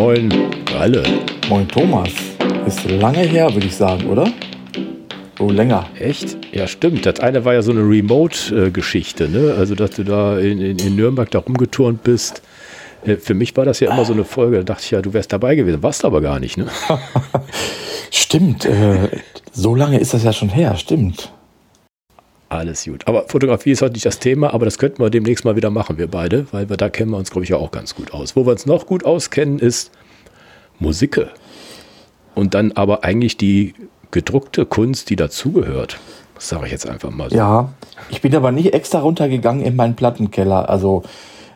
Moin, 0.00 0.32
alle. 0.78 1.02
Moin 1.48 1.66
Thomas. 1.66 2.10
Ist 2.68 2.88
lange 2.88 3.18
her, 3.18 3.52
würde 3.52 3.66
ich 3.66 3.74
sagen, 3.74 4.06
oder? 4.06 4.32
So 5.36 5.50
länger. 5.50 5.86
Echt? 5.98 6.36
Ja, 6.52 6.68
stimmt. 6.68 7.04
Das 7.04 7.18
eine 7.18 7.44
war 7.44 7.54
ja 7.54 7.62
so 7.62 7.72
eine 7.72 7.80
Remote-Geschichte, 7.80 9.28
ne? 9.28 9.56
Also, 9.58 9.74
dass 9.74 9.90
du 9.90 10.04
da 10.04 10.38
in, 10.38 10.60
in, 10.60 10.78
in 10.78 10.94
Nürnberg 10.94 11.28
da 11.32 11.40
rumgeturnt 11.40 12.04
bist. 12.04 12.42
Äh, 13.04 13.16
Für 13.16 13.34
mich 13.34 13.56
war 13.56 13.64
das 13.64 13.80
ja 13.80 13.92
immer 13.92 14.04
so 14.04 14.12
eine 14.12 14.24
Folge. 14.24 14.58
Da 14.58 14.62
dachte 14.62 14.84
ich 14.84 14.92
ja, 14.92 15.02
du 15.02 15.12
wärst 15.14 15.32
dabei 15.32 15.56
gewesen. 15.56 15.82
Warst 15.82 16.04
aber 16.04 16.20
gar 16.20 16.38
nicht, 16.38 16.56
ne? 16.58 16.66
Stimmt. 18.12 18.66
Äh, 18.66 19.08
so 19.50 19.74
lange 19.74 19.98
ist 19.98 20.14
das 20.14 20.22
ja 20.22 20.32
schon 20.32 20.48
her. 20.48 20.76
Stimmt. 20.76 21.32
Alles 22.48 22.84
gut. 22.84 23.06
Aber 23.06 23.24
Fotografie 23.28 23.72
ist 23.72 23.82
heute 23.82 23.92
nicht 23.92 24.06
das 24.06 24.20
Thema, 24.20 24.54
aber 24.54 24.64
das 24.64 24.78
könnten 24.78 25.02
wir 25.02 25.10
demnächst 25.10 25.44
mal 25.44 25.56
wieder 25.56 25.70
machen, 25.70 25.98
wir 25.98 26.08
beide, 26.08 26.46
weil 26.50 26.70
wir 26.70 26.76
da 26.76 26.88
kennen 26.88 27.10
wir 27.10 27.18
uns, 27.18 27.30
glaube 27.30 27.44
ich, 27.44 27.50
ja 27.50 27.58
auch 27.58 27.70
ganz 27.70 27.94
gut 27.94 28.14
aus. 28.14 28.36
Wo 28.36 28.46
wir 28.46 28.52
uns 28.52 28.64
noch 28.64 28.86
gut 28.86 29.04
auskennen, 29.04 29.58
ist 29.58 29.90
Musik. 30.78 31.20
Und 32.34 32.54
dann 32.54 32.72
aber 32.72 33.04
eigentlich 33.04 33.36
die 33.36 33.74
gedruckte 34.10 34.64
Kunst, 34.64 35.10
die 35.10 35.16
dazugehört. 35.16 35.98
Das 36.34 36.48
sage 36.48 36.66
ich 36.66 36.72
jetzt 36.72 36.88
einfach 36.88 37.10
mal 37.10 37.28
so. 37.28 37.36
Ja. 37.36 37.72
Ich 38.08 38.22
bin 38.22 38.34
aber 38.34 38.52
nicht 38.52 38.72
extra 38.72 39.00
runtergegangen 39.00 39.62
in 39.62 39.76
meinen 39.76 39.96
Plattenkeller, 39.96 40.70
also 40.70 41.02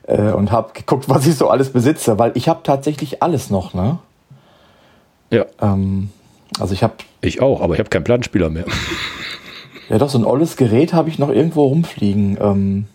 äh, 0.02 0.32
und 0.32 0.50
habe 0.50 0.72
geguckt, 0.74 1.04
was 1.08 1.26
ich 1.26 1.36
so 1.36 1.48
alles 1.48 1.70
besitze, 1.70 2.18
weil 2.18 2.32
ich 2.34 2.48
habe 2.48 2.60
tatsächlich 2.64 3.22
alles 3.22 3.48
noch, 3.48 3.72
ne? 3.72 3.98
Ja. 5.30 5.46
Ähm, 5.62 6.10
also 6.60 6.74
ich 6.74 6.82
habe 6.82 6.94
Ich 7.22 7.40
auch, 7.40 7.62
aber 7.62 7.74
ich 7.74 7.80
habe 7.80 7.88
keinen 7.88 8.04
Plattenspieler 8.04 8.50
mehr. 8.50 8.66
Ja, 9.92 9.98
doch, 9.98 10.08
so 10.08 10.16
ein 10.18 10.24
olles 10.24 10.56
Gerät 10.56 10.94
habe 10.94 11.10
ich 11.10 11.18
noch 11.18 11.28
irgendwo 11.28 11.66
rumfliegen. 11.66 12.38
Ähm, 12.40 12.86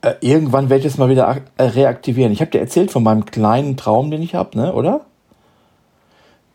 äh, 0.00 0.14
irgendwann 0.20 0.70
werde 0.70 0.86
ich 0.86 0.92
es 0.92 0.96
mal 0.96 1.08
wieder 1.08 1.38
äh, 1.56 1.62
reaktivieren. 1.64 2.32
Ich 2.32 2.40
habe 2.40 2.52
dir 2.52 2.60
erzählt 2.60 2.92
von 2.92 3.02
meinem 3.02 3.26
kleinen 3.26 3.76
Traum, 3.76 4.12
den 4.12 4.22
ich 4.22 4.36
habe, 4.36 4.56
ne, 4.56 4.72
oder? 4.72 5.00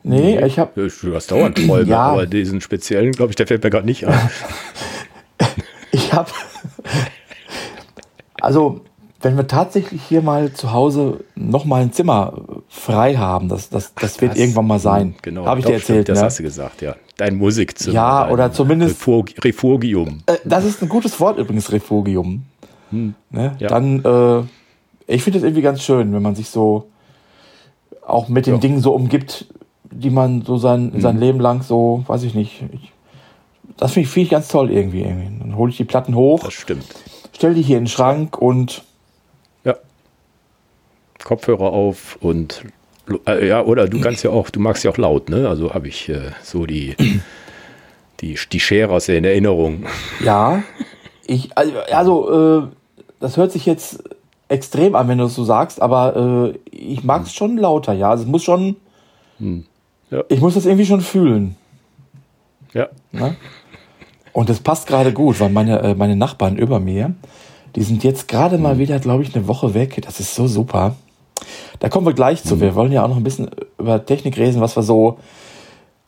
Nee, 0.04 0.40
ich 0.46 0.60
habe. 0.60 0.90
Du 1.02 1.14
hast 1.14 1.30
dauernd 1.30 1.58
Träume, 1.58 1.90
Ja. 1.90 2.04
aber 2.04 2.26
diesen 2.26 2.62
speziellen, 2.62 3.12
glaube 3.12 3.32
ich, 3.32 3.36
der 3.36 3.48
fällt 3.48 3.64
mir 3.66 3.70
gerade 3.70 3.86
nicht 3.86 4.08
ein. 4.08 4.18
Ich 5.92 6.12
habe. 6.14 6.30
Also, 8.42 8.82
wenn 9.26 9.36
wir 9.38 9.48
tatsächlich 9.48 10.02
hier 10.04 10.22
mal 10.22 10.54
zu 10.54 10.72
Hause 10.72 11.22
noch 11.36 11.66
mal 11.66 11.82
ein 11.82 11.92
Zimmer 11.92 12.34
frei 12.70 13.16
haben, 13.16 13.50
das, 13.50 13.70
das, 13.70 13.94
das 13.96 14.22
wird 14.22 14.32
Das- 14.34 14.40
irgendwann 14.40 14.68
mal 14.68 14.80
sein. 14.80 15.16
Genau. 15.24 15.46
Habe 15.46 15.60
ich 15.60 15.66
doch, 15.66 15.72
dir 15.72 15.76
erzählt, 15.78 16.06
stimmt, 16.06 16.10
Das 16.10 16.20
ne? 16.20 16.26
hast 16.26 16.40
du 16.40 16.44
gesagt, 16.44 16.82
ja. 16.82 16.96
Dein 17.18 17.36
Musikzimmer. 17.38 17.94
Ja, 17.96 18.30
oder 18.30 18.52
zumindest- 18.52 19.02
Refug- 19.02 19.44
Refugium. 19.44 20.22
Äh, 20.28 20.38
das 20.46 20.64
ist 20.64 20.82
ein 20.82 20.90
gutes 20.90 21.20
Wort 21.20 21.38
übrigens, 21.40 21.72
Refugium. 21.72 22.44
Ne? 22.92 23.14
Hm. 23.32 23.52
Ja. 23.60 23.68
Dann, 23.70 24.04
äh, 24.06 24.44
ich 25.14 25.24
finde 25.24 25.40
das 25.40 25.44
irgendwie 25.44 25.62
ganz 25.64 25.82
schön, 25.82 26.14
wenn 26.14 26.22
man 26.22 26.36
sich 26.36 26.50
so 26.50 26.88
auch 28.06 28.28
mit 28.28 28.46
den 28.46 28.56
Ja. 28.56 28.60
Dingen 28.60 28.80
so 28.80 28.94
umgibt, 28.94 29.48
die 29.92 30.10
man 30.12 30.44
so 30.44 30.58
sein, 30.58 30.94
Hm. 30.94 31.02
sein 31.02 31.18
Leben 31.20 31.40
lang 31.40 31.64
so, 31.64 32.04
weiß 32.08 32.24
ich 32.24 32.36
nicht. 32.36 32.64
Ich, 32.74 32.92
das 33.78 33.94
finde 33.94 34.06
ich, 34.08 34.14
find 34.14 34.26
ich 34.26 34.30
ganz 34.32 34.48
toll 34.50 34.70
irgendwie, 34.72 35.02
irgendwie. 35.02 35.40
Dann 35.40 35.56
hole 35.58 35.72
ich 35.72 35.78
die 35.78 35.84
Platten 35.86 36.16
hoch, 36.16 36.44
Das 36.44 36.54
stimmt. 36.54 36.86
stell 37.34 37.54
die 37.56 37.62
hier 37.64 37.78
in 37.78 37.86
den 37.86 37.90
Schrank 37.90 38.38
und. 38.38 38.84
Kopfhörer 41.26 41.74
auf 41.74 42.18
und 42.22 42.64
äh, 43.28 43.46
ja, 43.48 43.62
oder 43.64 43.88
du 43.90 44.00
kannst 44.00 44.24
ja 44.24 44.30
auch, 44.30 44.50
du 44.50 44.62
magst 44.62 44.86
ja 44.86 44.92
auch 44.92 44.98
laut, 44.98 45.30
ne? 45.30 45.50
Also 45.50 45.74
habe 45.74 45.90
ich 45.90 46.08
äh, 46.08 46.32
so 46.42 46.66
die, 46.66 46.96
die, 48.22 48.40
die 48.52 48.60
Scherers 48.62 49.10
in 49.10 49.26
Erinnerung. 49.26 49.86
ja, 50.24 50.64
ich, 51.28 51.50
also, 51.58 51.74
also 51.92 52.62
äh, 52.64 52.68
das 53.20 53.36
hört 53.38 53.52
sich 53.52 53.66
jetzt 53.66 54.04
extrem 54.48 54.96
an, 54.96 55.08
wenn 55.08 55.18
du 55.18 55.26
es 55.26 55.36
so 55.36 55.44
sagst, 55.44 55.82
aber 55.82 56.54
äh, 56.54 56.60
ich 56.72 57.04
mag 57.04 57.24
es 57.24 57.34
schon 57.34 57.58
lauter, 57.58 57.94
ja. 57.94 58.12
Also 58.12 58.24
es 58.24 58.30
muss 58.30 58.44
schon, 58.44 58.76
Ja. 59.40 60.24
ich 60.30 60.40
muss 60.40 60.54
das 60.54 60.66
irgendwie 60.66 60.86
schon 60.86 61.02
fühlen. 61.02 61.56
Ja. 62.74 62.88
Ne? 63.12 63.36
Und 64.34 64.50
das 64.50 64.60
passt 64.60 64.86
gerade 64.88 65.14
gut, 65.14 65.40
weil 65.40 65.50
meine, 65.50 65.80
äh, 65.82 65.96
meine 65.96 66.16
Nachbarn 66.16 66.58
über 66.58 66.80
mir, 66.80 67.16
die 67.76 67.84
sind 67.84 68.04
jetzt 68.04 68.28
gerade 68.28 68.58
mal 68.58 68.78
wieder, 68.78 69.00
glaube 69.00 69.24
ich, 69.24 69.36
eine 69.36 69.48
Woche 69.48 69.74
weg. 69.74 70.00
Das 70.06 70.20
ist 70.20 70.36
so 70.36 70.46
super. 70.48 70.96
Da 71.80 71.90
kommen 71.90 72.06
wir 72.06 72.14
gleich 72.14 72.44
zu. 72.44 72.60
Wir 72.62 72.76
wollen 72.76 72.92
ja 72.92 73.04
auch 73.04 73.10
noch 73.10 73.18
ein 73.18 73.24
bisschen 73.24 73.52
über 73.78 74.06
Technik 74.06 74.38
reden, 74.38 74.62
was 74.62 74.76
wir 74.76 74.84
so 74.84 75.20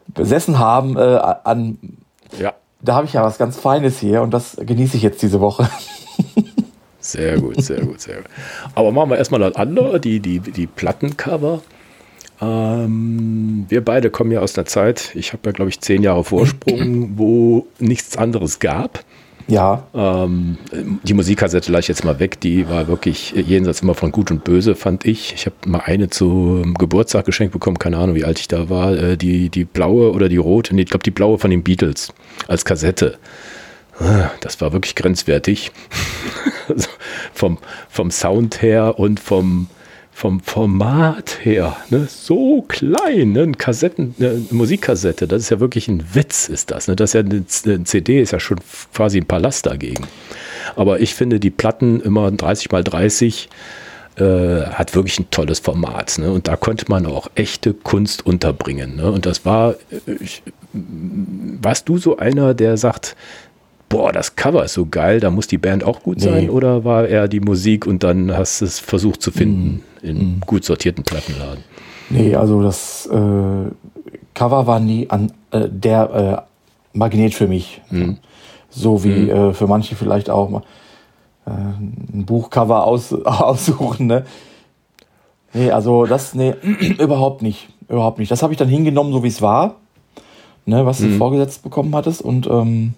besessen 0.07 0.59
haben. 0.59 0.97
Äh, 0.97 1.00
an, 1.44 1.78
Ja. 2.39 2.53
da 2.81 2.95
habe 2.95 3.05
ich 3.05 3.13
ja 3.13 3.23
was 3.23 3.38
ganz 3.38 3.57
Feines 3.57 4.00
hier 4.00 4.22
und 4.22 4.31
das 4.33 4.57
genieße 4.59 4.97
ich 4.97 5.03
jetzt 5.03 5.22
diese 5.22 5.39
Woche. 5.41 5.69
Sehr 7.00 7.39
gut, 7.39 7.61
sehr 7.63 7.79
gut, 7.85 8.01
sehr 8.01 8.17
gut. 8.17 8.25
Aber 8.75 8.91
machen 8.91 9.11
wir 9.11 9.17
erstmal 9.17 9.39
das 9.39 9.55
andere, 9.55 9.97
die, 10.01 10.19
die, 10.19 10.39
die 10.39 10.67
Plattencover. 10.67 11.61
Ähm, 12.41 13.66
wir 13.69 13.84
beide 13.85 14.09
kommen 14.09 14.31
ja 14.31 14.41
aus 14.41 14.57
einer 14.57 14.66
Zeit, 14.66 15.11
ich 15.16 15.31
habe 15.31 15.41
ja, 15.45 15.51
glaube 15.53 15.69
ich, 15.69 15.79
zehn 15.79 16.03
Jahre 16.03 16.25
Vorsprung, 16.25 17.17
wo 17.17 17.66
nichts 17.79 18.17
anderes 18.17 18.59
gab. 18.59 19.05
Ja, 19.47 19.84
Ähm, 19.94 20.58
die 21.03 21.13
Musikkassette 21.13 21.72
lasse 21.72 21.84
ich 21.84 21.88
jetzt 21.88 22.03
mal 22.03 22.19
weg, 22.19 22.40
die 22.41 22.68
war 22.69 22.88
wirklich 22.90 23.31
jenseits 23.31 23.81
immer 23.81 23.94
von 23.96 24.12
Gut 24.12 24.30
und 24.30 24.44
Böse, 24.44 24.75
fand 24.75 25.06
ich. 25.06 25.34
Ich 25.34 25.46
habe 25.46 25.56
mal 25.66 25.80
eine 25.85 26.09
zum 26.09 26.74
Geburtstag 26.74 27.25
geschenkt 27.25 27.53
bekommen, 27.53 27.80
keine 27.80 27.97
Ahnung, 27.97 28.16
wie 28.16 28.25
alt 28.25 28.40
ich 28.40 28.50
da 28.50 28.69
war. 28.69 28.91
Äh, 28.97 29.16
die, 29.18 29.50
die 29.50 29.63
blaue 29.63 30.12
oder 30.12 30.28
die 30.28 30.35
rote, 30.38 30.75
nee, 30.75 30.81
ich 30.81 30.90
glaube 30.90 31.03
die 31.03 31.12
blaue 31.12 31.38
von 31.40 31.50
den 31.50 31.63
Beatles 31.63 32.13
als 32.47 32.66
Kassette. 32.66 33.18
Ah, 34.00 34.30
Das 34.41 34.59
war 34.62 34.74
wirklich 34.74 34.96
grenzwertig. 34.96 35.72
Also 36.69 36.90
vom, 37.34 37.59
vom 37.88 38.12
Sound 38.12 38.62
her 38.62 39.00
und 39.00 39.22
vom, 39.22 39.68
vom 40.17 40.39
Format 40.39 41.45
her. 41.45 41.78
Ne? 41.91 42.07
So 42.09 42.63
klein, 42.63 43.33
ne? 43.33 43.51
Kassetten, 43.51 44.16
eine 44.17 44.44
Musikkassette, 44.50 45.28
das 45.28 45.44
ist 45.44 45.51
ja 45.51 45.59
wirklich 45.59 45.88
ein 45.89 46.03
Witz, 46.16 46.50
ist 46.50 46.72
das. 46.72 46.88
Ne? 46.88 46.95
Das 46.95 47.11
ist 47.11 47.13
ja 47.13 47.19
eine, 47.19 47.45
eine 47.66 47.83
CD 47.83 48.19
ist 48.19 48.31
ja 48.31 48.39
schon 48.39 48.57
quasi 48.95 49.19
ein 49.19 49.28
Palast 49.28 49.67
dagegen. 49.67 50.07
Aber 50.75 51.01
ich 51.01 51.13
finde 51.13 51.39
die 51.39 51.51
Platten 51.51 52.01
immer 52.01 52.31
30 52.31 52.72
mal 52.72 52.83
30 52.83 53.47
äh, 54.16 54.63
hat 54.72 54.95
wirklich 54.95 55.19
ein 55.19 55.29
tolles 55.29 55.59
Format. 55.59 56.17
Ne? 56.17 56.31
Und 56.31 56.47
da 56.47 56.55
konnte 56.55 56.85
man 56.89 57.05
auch 57.05 57.29
echte 57.35 57.75
Kunst 57.75 58.25
unterbringen. 58.25 58.95
Ne? 58.95 59.11
Und 59.11 59.28
das 59.28 59.45
war, 59.45 59.75
äh, 59.91 60.13
ich, 60.19 60.41
warst 60.73 61.88
du 61.89 61.99
so 61.99 62.17
einer, 62.17 62.55
der 62.55 62.78
sagt, 62.78 63.16
boah, 63.89 64.11
das 64.11 64.35
Cover 64.35 64.65
ist 64.65 64.73
so 64.73 64.85
geil, 64.85 65.19
da 65.19 65.29
muss 65.29 65.47
die 65.47 65.57
Band 65.57 65.83
auch 65.83 66.03
gut 66.03 66.21
sein? 66.21 66.45
Nee. 66.45 66.49
Oder 66.49 66.83
war 66.83 67.07
eher 67.07 67.27
die 67.27 67.39
Musik 67.39 67.85
und 67.87 68.03
dann 68.03 68.35
hast 68.35 68.61
du 68.61 68.65
es 68.65 68.79
versucht 68.79 69.21
zu 69.21 69.31
finden 69.31 69.83
in 70.01 70.41
gut 70.45 70.63
sortierten 70.63 71.03
Plattenladen? 71.03 71.63
nee, 72.09 72.35
also 72.35 72.61
das 72.61 73.05
äh, 73.07 73.71
Cover 74.33 74.67
war 74.67 74.79
nie 74.79 75.09
an 75.09 75.31
äh, 75.51 75.67
der 75.69 76.45
äh, 76.93 76.97
Magnet 76.97 77.33
für 77.33 77.47
mich. 77.47 77.81
So 78.69 79.03
wie 79.03 79.29
äh, 79.29 79.53
für 79.53 79.67
manche 79.67 79.95
vielleicht 79.95 80.29
auch 80.29 80.49
mal 80.49 80.61
äh, 81.45 81.51
ein 81.51 82.25
Buchcover 82.25 82.83
aus, 82.83 83.13
aussuchen. 83.25 84.07
Ne? 84.07 84.25
Nee, 85.53 85.71
also 85.71 86.05
das, 86.05 86.33
nee, 86.33 86.53
überhaupt 86.99 87.41
nicht. 87.41 87.69
Überhaupt 87.89 88.19
nicht. 88.19 88.29
Das 88.31 88.43
habe 88.43 88.53
ich 88.53 88.59
dann 88.59 88.67
hingenommen, 88.67 89.13
so 89.13 89.23
wie 89.23 89.29
es 89.29 89.41
war, 89.41 89.75
ne, 90.65 90.85
was 90.85 90.97
du 90.99 91.09
vorgesetzt 91.17 91.63
bekommen 91.63 91.95
hattest. 91.95 92.21
Und 92.21 92.47
ähm, 92.47 92.95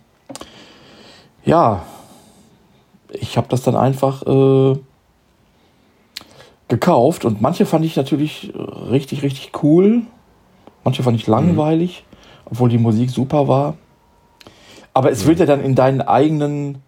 ja, 1.50 1.84
ich 3.12 3.38
habe 3.38 3.48
das 3.50 3.64
dann 3.64 3.76
einfach 3.76 4.22
äh, 4.26 4.78
gekauft 6.68 7.26
und 7.26 7.42
manche 7.42 7.66
fand 7.66 7.84
ich 7.86 7.96
natürlich 7.96 8.54
richtig, 8.92 9.24
richtig 9.24 9.52
cool. 9.64 10.04
Manche 10.84 11.04
fand 11.04 11.18
ich 11.18 11.28
langweilig, 11.28 12.06
obwohl 12.46 12.70
die 12.70 12.78
Musik 12.78 13.10
super 13.10 13.48
war. 13.48 13.76
Aber 14.94 15.12
es 15.12 15.26
wird 15.26 15.40
ja 15.40 15.46
dann 15.46 15.64
in 15.64 15.76
deinen 15.76 16.02
eigenen, 16.02 16.84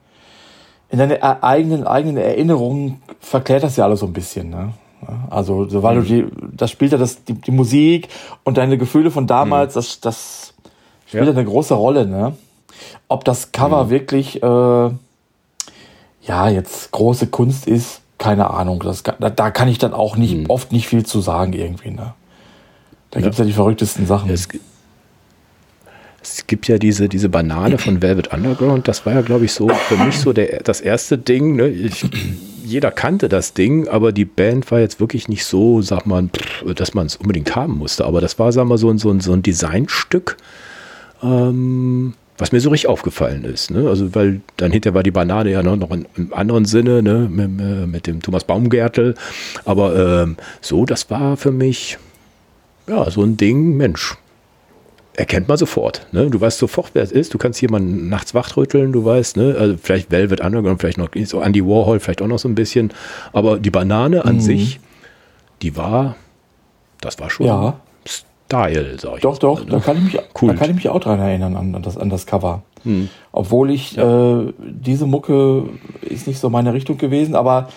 in 0.89 0.99
deine 0.99 1.17
e- 1.17 1.41
eigenen, 1.41 1.85
eigenen 1.85 2.17
Erinnerungen 2.17 3.01
verklärt 3.19 3.63
das 3.63 3.77
ja 3.77 3.85
alles 3.85 3.99
so 4.01 4.05
ein 4.05 4.13
bisschen, 4.13 4.49
ne? 4.49 4.73
Also, 5.31 5.67
so, 5.67 5.81
weil 5.81 5.95
du 5.95 6.03
die, 6.03 6.25
das 6.55 6.69
spielt 6.69 6.91
ja 6.91 6.97
das, 6.99 7.23
die, 7.23 7.33
die 7.33 7.51
Musik 7.51 8.07
und 8.43 8.57
deine 8.57 8.77
Gefühle 8.77 9.09
von 9.09 9.25
damals, 9.25 9.73
das, 9.73 9.99
das 9.99 10.53
spielt. 11.07 11.25
Ja. 11.25 11.31
eine 11.31 11.43
große 11.43 11.73
Rolle, 11.73 12.05
ne? 12.05 12.33
Ob 13.07 13.25
das 13.25 13.51
Cover 13.51 13.89
wirklich, 13.89 14.41
äh, 14.41 14.45
ja, 14.45 16.49
jetzt 16.49 16.91
große 16.91 17.27
Kunst 17.27 17.67
ist, 17.67 18.01
keine 18.17 18.51
Ahnung. 18.51 18.81
Das, 18.81 19.03
da, 19.03 19.13
da 19.13 19.51
kann 19.51 19.67
ich 19.67 19.79
dann 19.79 19.93
auch 19.93 20.15
nicht, 20.15 20.49
oft 20.49 20.71
nicht 20.71 20.87
viel 20.87 21.05
zu 21.05 21.21
sagen 21.21 21.53
irgendwie, 21.53 21.91
ne? 21.91 22.13
Da 23.09 23.19
gibt's 23.19 23.37
ja 23.37 23.45
die 23.45 23.51
verrücktesten 23.51 24.07
Sachen. 24.07 24.29
Es, 24.29 24.47
es 26.21 26.47
gibt 26.47 26.67
ja 26.67 26.77
diese, 26.77 27.09
diese 27.09 27.29
Banane 27.29 27.77
von 27.77 28.01
Velvet 28.01 28.31
Underground, 28.31 28.87
das 28.87 29.05
war 29.05 29.13
ja, 29.13 29.21
glaube 29.21 29.45
ich, 29.45 29.53
so 29.53 29.69
für 29.69 29.97
mich 29.97 30.19
so 30.19 30.33
der, 30.33 30.61
das 30.63 30.79
erste 30.79 31.17
Ding. 31.17 31.55
Ne? 31.55 31.67
Ich, 31.67 32.05
jeder 32.63 32.91
kannte 32.91 33.27
das 33.27 33.53
Ding, 33.53 33.87
aber 33.87 34.11
die 34.11 34.25
Band 34.25 34.69
war 34.71 34.79
jetzt 34.79 34.99
wirklich 34.99 35.27
nicht 35.27 35.45
so, 35.45 35.81
sag 35.81 36.05
mal, 36.05 36.29
dass 36.75 36.93
man 36.93 37.07
es 37.07 37.15
unbedingt 37.15 37.55
haben 37.55 37.77
musste. 37.77 38.05
Aber 38.05 38.21
das 38.21 38.37
war, 38.37 38.51
sag 38.51 38.65
mal, 38.65 38.77
so 38.77 38.89
ein, 38.89 38.99
so 38.99 39.09
ein, 39.09 39.19
so 39.19 39.33
ein 39.33 39.41
Designstück. 39.41 40.37
Ähm, 41.23 42.13
was 42.37 42.51
mir 42.51 42.59
so 42.59 42.69
richtig 42.69 42.89
aufgefallen 42.89 43.43
ist. 43.43 43.71
Ne? 43.71 43.87
Also, 43.87 44.15
weil 44.15 44.41
dann 44.57 44.71
hinterher 44.71 44.95
war 44.95 45.03
die 45.03 45.11
Banane 45.11 45.51
ja 45.51 45.61
noch, 45.61 45.91
in, 45.91 46.07
im 46.15 46.33
anderen 46.33 46.65
Sinne, 46.65 47.03
ne? 47.03 47.29
mit, 47.29 47.87
mit 47.87 48.07
dem 48.07 48.21
Thomas 48.21 48.43
Baumgärtel. 48.43 49.15
Aber 49.65 50.23
ähm, 50.23 50.37
so, 50.59 50.85
das 50.85 51.09
war 51.09 51.37
für 51.37 51.51
mich 51.51 51.97
ja 52.87 53.09
so 53.09 53.23
ein 53.23 53.37
Ding, 53.37 53.77
Mensch. 53.77 54.17
Erkennt 55.13 55.49
man 55.49 55.57
sofort. 55.57 56.07
Ne? 56.13 56.29
Du 56.29 56.39
weißt 56.39 56.57
sofort, 56.57 56.91
wer 56.93 57.03
es 57.03 57.11
ist. 57.11 57.33
Du 57.33 57.37
kannst 57.37 57.61
jemanden 57.61 58.07
nachts 58.07 58.33
wachrütteln, 58.33 58.93
du 58.93 59.03
weißt, 59.03 59.35
ne? 59.35 59.55
Also 59.59 59.75
vielleicht 59.81 60.09
Velvet 60.09 60.39
Underground, 60.39 60.79
vielleicht 60.79 60.97
noch 60.97 61.09
so 61.25 61.41
Andy 61.41 61.63
Warhol, 61.65 61.99
vielleicht 61.99 62.21
auch 62.21 62.27
noch 62.27 62.39
so 62.39 62.47
ein 62.47 62.55
bisschen. 62.55 62.93
Aber 63.33 63.59
die 63.59 63.69
Banane 63.69 64.23
an 64.23 64.35
mhm. 64.35 64.39
sich, 64.39 64.79
die 65.61 65.75
war, 65.75 66.15
das 67.01 67.19
war 67.19 67.29
schon 67.29 67.45
ja. 67.45 67.79
Style, 68.51 68.97
sag 68.99 69.15
ich 69.15 69.21
Doch, 69.21 69.37
doch, 69.37 69.59
mal, 69.59 69.65
ne? 69.65 69.71
da, 69.71 69.79
kann 69.79 69.97
ich 69.97 70.03
mich, 70.03 70.13
da 70.13 70.53
kann 70.53 70.69
ich 70.69 70.75
mich 70.75 70.89
auch 70.89 70.99
dran 70.99 71.19
erinnern, 71.19 71.55
an 71.55 71.81
das, 71.81 71.97
an 71.97 72.09
das 72.09 72.25
Cover. 72.25 72.63
Hm. 72.83 73.09
Obwohl 73.31 73.71
ich, 73.71 73.93
ja. 73.93 74.41
äh, 74.41 74.53
diese 74.59 75.05
Mucke 75.05 75.69
ist 76.01 76.27
nicht 76.27 76.39
so 76.39 76.49
meine 76.49 76.73
Richtung 76.73 76.97
gewesen, 76.97 77.35
aber 77.35 77.69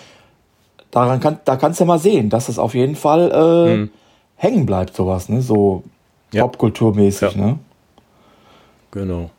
daran 0.91 1.19
kann, 1.19 1.39
da 1.45 1.55
kannst 1.55 1.79
du 1.79 1.83
ja 1.83 1.87
mal 1.87 1.99
sehen, 1.99 2.29
dass 2.29 2.49
es 2.49 2.59
auf 2.59 2.75
jeden 2.75 2.95
Fall 2.95 3.31
äh, 3.31 3.73
hm. 3.73 3.89
hängen 4.35 4.65
bleibt, 4.65 4.95
sowas, 4.95 5.29
ne? 5.29 5.41
So 5.41 5.83
ja. 6.33 6.41
Popkulturmäßig, 6.43 7.35
ja. 7.35 7.41
ne? 7.41 7.59
Genau. 8.91 9.29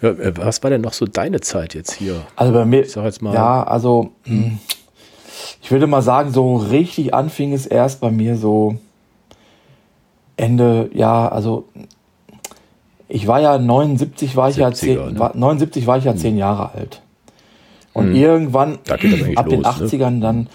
Ja, 0.00 0.10
äh, 0.10 0.32
was 0.36 0.62
war 0.62 0.70
denn 0.70 0.80
noch 0.80 0.94
so 0.94 1.06
deine 1.06 1.40
Zeit 1.40 1.74
jetzt 1.74 1.92
hier? 1.92 2.22
Also 2.36 2.52
bei 2.52 2.64
mir, 2.64 2.82
ich 2.82 2.92
sag 2.92 3.04
jetzt 3.04 3.20
mal. 3.20 3.34
Ja, 3.34 3.64
also 3.64 4.12
hm. 4.24 4.58
ich 5.60 5.70
würde 5.70 5.86
mal 5.86 6.02
sagen, 6.02 6.32
so 6.32 6.56
richtig 6.56 7.12
anfing 7.12 7.52
es 7.52 7.66
erst 7.66 8.00
bei 8.00 8.10
mir 8.10 8.36
so 8.36 8.78
Ende, 10.36 10.90
ja, 10.94 11.28
also 11.28 11.68
ich 13.08 13.26
war 13.26 13.40
ja 13.40 13.58
79, 13.58 14.36
war 14.36 14.48
ich 14.48 14.56
ja 14.56 14.72
zehn, 14.72 14.96
ne? 15.12 15.18
war, 15.18 15.36
79 15.36 15.86
war 15.86 15.98
ich 15.98 16.04
ja 16.04 16.12
hm. 16.12 16.18
zehn 16.18 16.38
Jahre 16.38 16.72
alt. 16.74 17.02
Und 17.92 18.06
hm. 18.06 18.14
irgendwann 18.14 18.78
ab 18.88 19.02
los, 19.02 19.48
den 19.48 19.64
80ern 19.64 20.10
ne? 20.10 20.20
dann, 20.20 20.48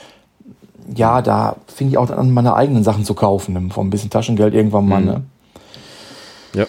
ja, 0.95 1.21
da 1.21 1.57
fing 1.68 1.89
ich 1.89 1.97
auch 1.97 2.09
an, 2.09 2.31
meine 2.31 2.56
eigenen 2.56 2.83
Sachen 2.83 3.06
zu 3.06 3.13
kaufen, 3.13 3.53
ne, 3.53 3.69
von 3.71 3.88
ein 3.88 3.89
bisschen 3.89 4.09
Taschengeld 4.09 4.53
irgendwann 4.53 4.88
mal, 4.88 5.00
hm. 5.00 5.06
ne? 5.06 5.24
Ja. 6.53 6.65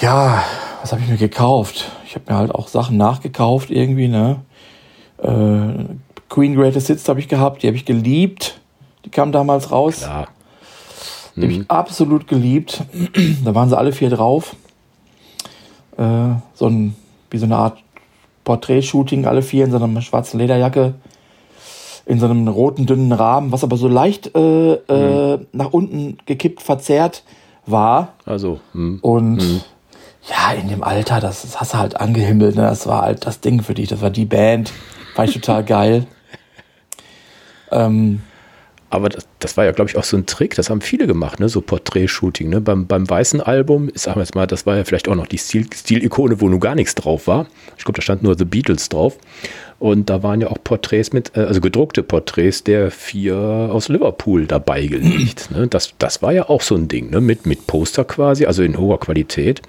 Ja, 0.00 0.44
was 0.80 0.92
habe 0.92 1.02
ich 1.02 1.08
mir 1.08 1.16
gekauft? 1.16 1.90
Ich 2.06 2.14
habe 2.14 2.30
mir 2.32 2.38
halt 2.38 2.54
auch 2.54 2.68
Sachen 2.68 2.96
nachgekauft 2.96 3.70
irgendwie, 3.70 4.08
ne? 4.08 4.40
Äh, 5.18 5.84
Queen 6.28 6.54
Greatest 6.54 6.86
Hits 6.86 7.08
habe 7.08 7.20
ich 7.20 7.28
gehabt, 7.28 7.62
die 7.62 7.66
habe 7.66 7.76
ich 7.76 7.84
geliebt. 7.84 8.60
Die 9.04 9.10
kam 9.10 9.32
damals 9.32 9.70
raus. 9.70 9.98
Klar. 9.98 10.28
Die 11.36 11.40
mhm. 11.40 11.44
habe 11.44 11.52
ich 11.52 11.70
absolut 11.70 12.26
geliebt. 12.26 12.82
da 13.44 13.54
waren 13.54 13.68
sie 13.68 13.76
alle 13.76 13.92
vier 13.92 14.10
drauf. 14.10 14.56
Äh, 15.96 16.34
so 16.54 16.66
ein, 16.66 16.94
wie 17.30 17.38
so 17.38 17.46
eine 17.46 17.56
Art 17.56 17.78
Porträtshooting, 18.44 19.26
alle 19.26 19.42
vier 19.42 19.64
in 19.64 19.70
so 19.70 19.82
einer 19.82 20.02
schwarzen 20.02 20.38
Lederjacke, 20.38 20.94
in 22.06 22.18
so 22.18 22.26
einem 22.26 22.48
roten, 22.48 22.86
dünnen 22.86 23.12
Rahmen, 23.12 23.52
was 23.52 23.62
aber 23.62 23.76
so 23.76 23.88
leicht 23.88 24.34
äh, 24.34 24.72
äh 24.74 25.36
mhm. 25.36 25.46
nach 25.52 25.72
unten 25.72 26.18
gekippt, 26.26 26.62
verzerrt 26.62 27.22
war. 27.66 28.14
Also. 28.26 28.60
Mh. 28.72 28.98
Und 29.02 29.36
mh. 29.36 29.60
ja, 30.28 30.52
in 30.60 30.68
dem 30.68 30.82
Alter, 30.82 31.20
das, 31.20 31.42
das 31.42 31.60
hast 31.60 31.74
du 31.74 31.78
halt 31.78 32.00
angehimmelt, 32.00 32.56
ne? 32.56 32.62
das 32.62 32.86
war 32.86 33.02
halt 33.02 33.24
das 33.26 33.40
Ding 33.40 33.62
für 33.62 33.74
dich, 33.74 33.88
das 33.88 34.02
war 34.02 34.10
die 34.10 34.24
Band, 34.24 34.72
war 35.14 35.24
ich 35.24 35.34
total 35.34 35.64
geil. 35.64 36.06
Ähm, 37.74 38.20
aber 38.92 39.08
das, 39.08 39.26
das 39.38 39.56
war 39.56 39.64
ja, 39.64 39.72
glaube 39.72 39.90
ich, 39.90 39.96
auch 39.96 40.04
so 40.04 40.18
ein 40.18 40.26
Trick. 40.26 40.54
Das 40.54 40.68
haben 40.68 40.82
viele 40.82 41.06
gemacht, 41.06 41.40
ne? 41.40 41.48
so 41.48 41.62
Porträtshooting. 41.62 42.50
Ne? 42.50 42.60
Beim, 42.60 42.86
beim 42.86 43.08
weißen 43.08 43.40
Album, 43.40 43.90
sagen 43.94 44.16
wir 44.16 44.22
jetzt 44.22 44.34
mal, 44.34 44.46
das 44.46 44.66
war 44.66 44.76
ja 44.76 44.84
vielleicht 44.84 45.08
auch 45.08 45.14
noch 45.14 45.26
die 45.26 45.38
Stil, 45.38 45.66
Stilikone, 45.74 46.42
wo 46.42 46.48
nun 46.50 46.60
gar 46.60 46.74
nichts 46.74 46.94
drauf 46.94 47.26
war. 47.26 47.46
Ich 47.78 47.84
glaube, 47.84 47.96
da 47.96 48.02
stand 48.02 48.22
nur 48.22 48.36
The 48.36 48.44
Beatles 48.44 48.90
drauf. 48.90 49.16
Und 49.78 50.10
da 50.10 50.22
waren 50.22 50.42
ja 50.42 50.48
auch 50.48 50.58
Porträts 50.62 51.14
mit, 51.14 51.34
äh, 51.34 51.40
also 51.40 51.62
gedruckte 51.62 52.02
Porträts 52.02 52.64
der 52.64 52.90
vier 52.90 53.34
aus 53.34 53.88
Liverpool 53.88 54.46
dabei 54.46 54.86
gelegt. 54.86 55.50
Ne? 55.52 55.68
Das, 55.68 55.94
das 55.98 56.20
war 56.20 56.32
ja 56.32 56.50
auch 56.50 56.60
so 56.60 56.74
ein 56.74 56.86
Ding, 56.88 57.08
ne? 57.08 57.22
mit, 57.22 57.46
mit 57.46 57.66
Poster 57.66 58.04
quasi, 58.04 58.44
also 58.44 58.62
in 58.62 58.76
hoher 58.76 59.00
Qualität. 59.00 59.62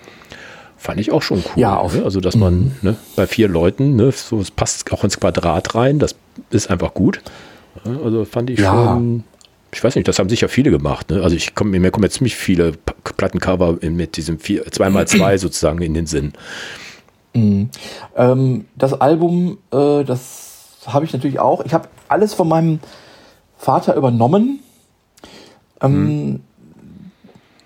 Fand 0.76 1.00
ich 1.00 1.14
auch 1.14 1.22
schon 1.22 1.38
cool. 1.38 1.62
Ja, 1.62 1.78
auch. 1.78 1.94
Ne? 1.94 2.04
Also, 2.04 2.20
dass 2.20 2.36
man 2.36 2.56
mhm. 2.60 2.72
ne, 2.82 2.96
bei 3.16 3.26
vier 3.26 3.48
Leuten, 3.48 3.96
ne, 3.96 4.12
so, 4.12 4.42
es 4.42 4.52
passt 4.52 4.92
auch 4.92 5.06
ins 5.06 5.18
Quadrat 5.18 5.76
rein, 5.76 5.98
das 5.98 6.14
ist 6.50 6.70
einfach 6.70 6.94
gut. 6.94 7.22
Also 8.04 8.26
fand 8.26 8.50
ich 8.50 8.60
ja. 8.60 8.72
schon. 8.72 9.24
Ich 9.72 9.84
weiß 9.84 9.96
nicht, 9.96 10.08
das 10.08 10.20
haben 10.20 10.30
sicher 10.30 10.50
viele 10.50 10.70
gemacht. 10.70 11.10
Ne? 11.10 11.24
Also 11.24 11.36
ich 11.36 11.56
komme 11.56 11.80
mir 11.80 11.92
kommen 11.92 12.04
jetzt 12.04 12.16
ziemlich 12.16 12.36
viele 12.36 12.74
Plattencover 13.18 13.78
mit 13.82 14.18
diesem 14.18 14.38
2x2 14.38 15.38
sozusagen 15.38 15.82
in 15.82 15.94
den 15.96 16.06
Sinn. 16.06 16.34
Mhm. 17.34 17.70
Ähm, 18.16 18.66
das 18.76 18.94
Album, 18.94 19.58
äh, 19.72 20.04
das 20.04 20.78
habe 20.86 21.06
ich 21.06 21.14
natürlich 21.14 21.40
auch. 21.40 21.66
Ich 21.66 21.74
habe 21.74 21.88
alles 22.08 22.34
von 22.36 22.48
meinem 22.48 22.80
Vater 23.58 23.96
übernommen. 23.96 24.60
Ähm, 25.82 26.06
mhm. 26.06 26.40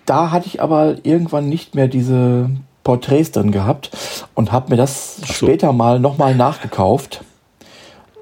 Da 0.06 0.30
hatte 0.30 0.46
ich 0.46 0.62
aber 0.62 0.96
irgendwann 1.02 1.50
nicht 1.50 1.74
mehr 1.74 1.88
diese 1.88 2.48
Porträts 2.84 3.32
drin 3.32 3.52
gehabt 3.52 3.90
und 4.34 4.50
habe 4.50 4.70
mir 4.70 4.76
das 4.76 5.16
so. 5.18 5.46
später 5.46 5.74
mal 5.74 6.00
nochmal 6.00 6.34
nachgekauft 6.34 7.22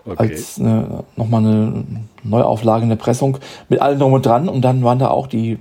okay. 0.06 0.32
als 0.34 0.58
eine, 0.58 1.04
nochmal 1.16 1.40
eine 1.40 1.84
Neuauflage, 2.22 2.84
eine 2.84 2.96
Pressung 2.96 3.38
mit 3.68 3.80
allem 3.80 3.98
drum 3.98 4.12
und 4.12 4.24
dran. 4.24 4.48
Und 4.48 4.62
dann 4.62 4.82
waren 4.82 4.98
da 4.98 5.08
auch 5.08 5.26
die 5.26 5.58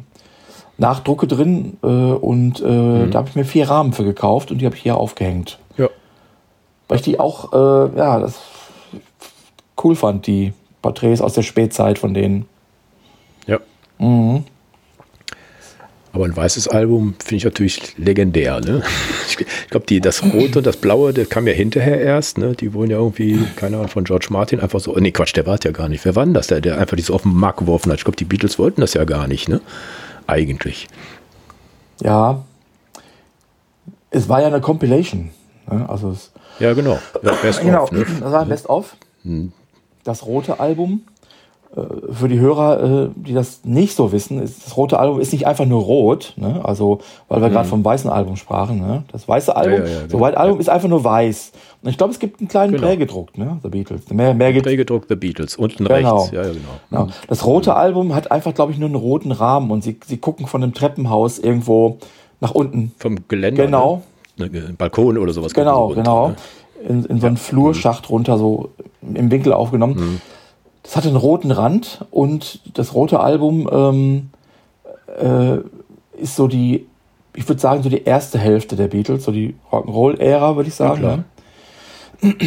Nachdrucke 0.78 1.28
drin 1.28 1.78
äh, 1.84 1.88
und 1.88 2.62
äh, 2.62 2.66
mhm. 2.66 3.12
da 3.12 3.20
habe 3.20 3.30
ich 3.30 3.36
mir 3.36 3.46
vier 3.46 3.70
Rahmen 3.70 3.94
für 3.94 4.04
gekauft 4.04 4.52
und 4.52 4.60
die 4.60 4.66
habe 4.66 4.76
ich 4.76 4.82
hier 4.82 4.98
aufgehängt. 4.98 5.60
Ja. 5.78 5.90
Weil 6.88 6.98
ich 6.98 7.04
die 7.04 7.20
auch, 7.20 7.54
äh, 7.54 7.98
ja, 7.98 8.20
das 8.20 8.40
cool 9.84 9.96
fand, 9.96 10.28
die 10.28 10.54
Porträts 10.82 11.22
aus 11.22 11.34
der 11.34 11.44
Spätzeit 11.44 11.98
von 11.98 12.14
denen. 12.14 12.46
Ja. 13.48 13.60
Mhm. 13.98 14.44
Aber 16.16 16.24
ein 16.24 16.36
weißes 16.36 16.70
Album 16.70 17.14
finde 17.20 17.36
ich 17.36 17.44
natürlich 17.44 17.98
legendär. 17.98 18.62
Ne? 18.62 18.82
Ich, 19.28 19.42
ich 19.42 19.70
glaube, 19.70 20.00
das 20.00 20.24
Rote 20.24 20.60
und 20.60 20.66
das 20.66 20.78
Blaue, 20.78 21.12
das 21.12 21.28
kam 21.28 21.46
ja 21.46 21.52
hinterher 21.52 22.00
erst. 22.00 22.38
Ne? 22.38 22.54
Die 22.54 22.74
wurden 22.74 22.90
ja 22.90 22.98
irgendwie, 22.98 23.38
keine 23.58 23.76
Ahnung, 23.76 23.90
von 23.90 24.06
George 24.06 24.28
Martin 24.30 24.62
einfach 24.62 24.80
so. 24.80 24.96
Nee, 24.98 25.12
Quatsch, 25.12 25.36
der 25.36 25.46
war 25.46 25.60
ja 25.62 25.72
gar 25.72 25.90
nicht. 25.90 26.06
Wer 26.06 26.16
war 26.16 26.24
denn 26.24 26.34
das, 26.34 26.48
der, 26.48 26.62
der 26.62 26.78
einfach 26.78 26.96
diese 26.96 27.12
auf 27.12 27.24
den 27.24 27.34
Markt 27.34 27.60
geworfen 27.60 27.92
hat? 27.92 27.98
Ich 27.98 28.06
glaube, 28.06 28.16
die 28.16 28.24
Beatles 28.24 28.58
wollten 28.58 28.80
das 28.80 28.94
ja 28.94 29.04
gar 29.04 29.28
nicht, 29.28 29.50
ne? 29.50 29.60
Eigentlich. 30.26 30.88
Ja. 32.02 32.46
Es 34.10 34.30
war 34.30 34.40
ja 34.40 34.48
eine 34.48 34.62
Compilation. 34.62 35.32
Ne? 35.70 35.90
Also 35.90 36.12
es, 36.12 36.32
ja, 36.60 36.74
genau. 36.74 37.00
Ja, 37.24 37.34
Best 37.42 37.62
genau. 37.62 37.84
Of, 37.84 37.92
ne? 37.92 38.06
Das 38.22 38.32
war 38.32 38.42
ein 38.44 38.50
Best 38.50 38.70
of. 38.70 38.96
Hm. 39.24 39.52
Das 40.06 40.26
rote 40.26 40.62
Album 40.62 41.02
für 42.12 42.30
die 42.30 42.40
Hörer, 42.40 43.06
äh, 43.06 43.10
die 43.16 43.34
das 43.34 43.66
nicht 43.66 43.96
so 43.96 44.14
wissen, 44.14 44.42
ist, 44.42 44.66
das 44.66 44.78
rote 44.78 44.98
Album 44.98 45.20
ist 45.20 45.34
nicht 45.34 45.46
einfach 45.46 45.66
nur 45.66 45.82
rot, 45.82 46.34
ne? 46.38 46.62
also 46.64 47.00
weil 47.28 47.42
wir 47.42 47.50
mhm. 47.50 47.54
gerade 47.54 47.68
vom 47.68 47.84
weißen 47.84 48.10
Album 48.10 48.38
sprachen. 48.38 48.80
Ne? 48.80 49.04
Das 49.12 49.28
weiße 49.28 49.56
Album, 49.56 49.80
ja, 49.80 49.86
ja, 49.86 49.92
ja, 49.92 50.00
so 50.02 50.18
genau. 50.18 50.26
White 50.26 50.38
Album 50.38 50.60
ist 50.60 50.70
einfach 50.70 50.88
nur 50.88 51.04
weiß. 51.04 51.52
Und 51.82 51.90
ich 51.90 51.98
glaube, 51.98 52.14
es 52.14 52.20
gibt 52.20 52.40
einen 52.40 52.48
kleinen 52.48 52.74
genau. 52.74 52.88
Prägedruck, 52.88 53.38
ne? 53.38 53.60
The 53.62 53.70
Beatles. 53.70 54.10
Mehr, 54.10 54.34
mehr 54.34 54.54
gibt 54.54 54.66
Prägedruck 54.66 55.06
The 55.10 55.16
Beatles, 55.16 55.58
unten 55.58 55.84
genau. 55.84 56.18
rechts. 56.18 56.32
Ja, 56.32 56.44
ja, 56.44 56.54
genau. 56.54 56.60
genau. 56.90 57.08
Das 57.28 57.46
rote 57.46 57.76
Album 57.76 58.16
hat 58.16 58.32
einfach, 58.32 58.54
glaube 58.54 58.72
ich, 58.72 58.78
nur 58.78 58.88
einen 58.88 58.96
roten 58.96 59.34
Rahmen 59.34 59.70
und 59.70 59.84
sie, 59.84 60.00
sie 60.06 60.18
gucken 60.18 60.48
von 60.48 60.64
einem 60.64 60.74
Treppenhaus 60.74 61.40
irgendwo 61.40 61.98
nach 62.40 62.52
unten. 62.52 62.94
Vom 63.00 63.18
Geländer? 63.28 63.66
Genau. 63.66 64.02
Ne? 64.38 64.50
Balkon 64.78 65.18
oder 65.18 65.34
sowas. 65.34 65.54
Genau, 65.54 65.90
so 65.90 65.96
genau. 65.96 66.30
Ne? 66.30 66.36
In, 66.88 67.06
in 67.06 67.20
so 67.20 67.28
einen 67.28 67.38
Flurschacht 67.38 68.10
runter, 68.10 68.38
so 68.38 68.70
im 69.02 69.30
Winkel 69.30 69.52
aufgenommen. 69.52 69.96
Mhm. 69.96 70.22
Das 70.86 70.96
hatte 70.96 71.08
einen 71.08 71.18
roten 71.18 71.50
Rand 71.50 72.06
und 72.12 72.60
das 72.78 72.94
rote 72.94 73.20
Album 73.20 73.68
ähm, 73.72 74.30
äh, 75.18 75.58
ist 76.22 76.36
so 76.36 76.48
die, 76.48 76.86
ich 77.36 77.48
würde 77.48 77.60
sagen, 77.60 77.82
so 77.82 77.90
die 77.90 78.04
erste 78.04 78.38
Hälfte 78.38 78.76
der 78.76 78.88
Beatles, 78.88 79.24
so 79.24 79.32
die 79.32 79.56
Rock'n'Roll-Ära, 79.72 80.56
würde 80.56 80.70
ich 80.70 80.76
sagen. 80.76 81.04
Ja, 81.04 81.18
ne? 81.18 81.26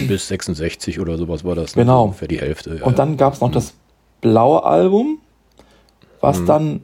Bis 0.07 0.29
66 0.29 1.01
oder 1.01 1.19
sowas 1.19 1.45
war 1.45 1.57
das. 1.57 1.75
Ne? 1.75 1.83
Genau. 1.83 2.13
Für 2.13 2.29
die 2.29 2.39
Hälfte. 2.39 2.77
Ja, 2.77 2.85
und 2.85 3.01
dann 3.01 3.17
gab 3.17 3.35
es 3.35 3.41
noch 3.41 3.49
mhm. 3.49 3.55
das 3.55 3.75
blaue 4.21 4.63
Album, 4.63 5.19
was 6.21 6.39
mhm. 6.39 6.47
dann 6.47 6.81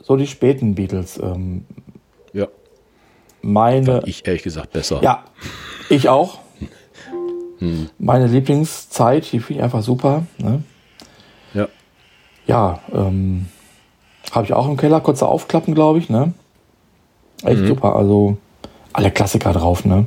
so 0.00 0.14
die 0.14 0.28
späten 0.28 0.76
Beatles. 0.76 1.18
Ähm, 1.18 1.64
ja. 2.32 2.46
Meine. 3.42 3.86
Fand 3.86 4.08
ich 4.08 4.24
ehrlich 4.24 4.44
gesagt 4.44 4.72
besser. 4.72 5.00
Ja, 5.02 5.24
ich 5.88 6.08
auch. 6.08 6.38
Hm. 7.58 7.90
Meine 7.96 8.26
Lieblingszeit, 8.26 9.30
die 9.30 9.38
finde 9.38 9.60
ich 9.60 9.62
einfach 9.62 9.82
super. 9.84 10.26
Ne? 10.38 10.64
Ja, 12.46 12.80
ähm, 12.92 13.46
habe 14.30 14.46
ich 14.46 14.52
auch 14.52 14.68
im 14.68 14.76
Keller, 14.76 15.00
kurze 15.00 15.26
Aufklappen, 15.26 15.74
glaube 15.74 15.98
ich, 15.98 16.08
ne? 16.08 16.32
Echt 17.44 17.60
mhm. 17.60 17.66
super, 17.68 17.96
also 17.96 18.36
alle 18.92 19.10
Klassiker 19.10 19.52
drauf, 19.52 19.84
ne? 19.84 20.06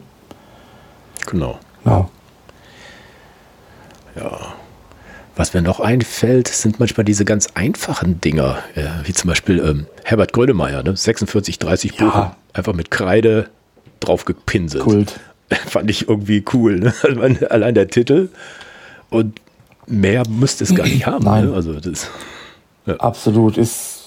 Genau. 1.25 1.59
Ja. 1.85 2.09
Ja. 4.15 4.53
Was 5.35 5.53
mir 5.53 5.61
noch 5.61 5.81
einfällt, 5.81 6.47
sind 6.47 6.79
manchmal 6.79 7.03
diese 7.03 7.25
ganz 7.25 7.49
einfachen 7.55 8.21
Dinger, 8.21 8.57
ja, 8.75 9.01
wie 9.03 9.13
zum 9.13 9.27
Beispiel 9.27 9.59
ähm, 9.59 9.85
Herbert 10.03 10.31
Grönemeyer, 10.31 10.81
ne? 10.83 10.95
46, 10.95 11.59
30 11.59 11.99
ja. 11.99 12.05
Buch, 12.05 12.27
einfach 12.53 12.73
mit 12.73 12.89
Kreide 12.89 13.49
drauf 13.99 14.25
gepinselt. 14.25 14.83
Kult. 14.83 15.19
Fand 15.67 15.89
ich 15.89 16.07
irgendwie 16.07 16.43
cool. 16.53 16.79
Ne? 16.79 16.93
Allein 17.49 17.75
der 17.75 17.87
Titel 17.89 18.29
und 19.09 19.39
mehr 19.87 20.23
müsste 20.29 20.63
es 20.63 20.75
gar 20.75 20.85
nicht 20.85 21.05
haben. 21.05 21.23
Nein. 21.23 21.47
Ne? 21.47 21.53
Also 21.53 21.79
das, 21.79 22.09
Absolut. 22.99 23.57
Ist, 23.57 24.03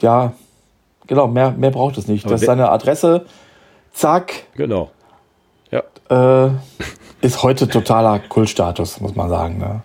ja, 0.00 0.32
genau, 1.06 1.28
mehr, 1.28 1.52
mehr 1.52 1.70
braucht 1.70 1.98
es 1.98 2.08
nicht. 2.08 2.24
Aber 2.24 2.34
das 2.34 2.42
ist 2.42 2.46
seine 2.46 2.70
Adresse, 2.70 3.24
zack, 3.92 4.32
genau. 4.54 4.90
Ja. 5.70 6.46
äh, 6.46 6.50
ist 7.22 7.42
heute 7.42 7.68
totaler 7.68 8.18
Kultstatus, 8.18 9.00
muss 9.00 9.14
man 9.14 9.28
sagen. 9.30 9.58
Ne? 9.58 9.82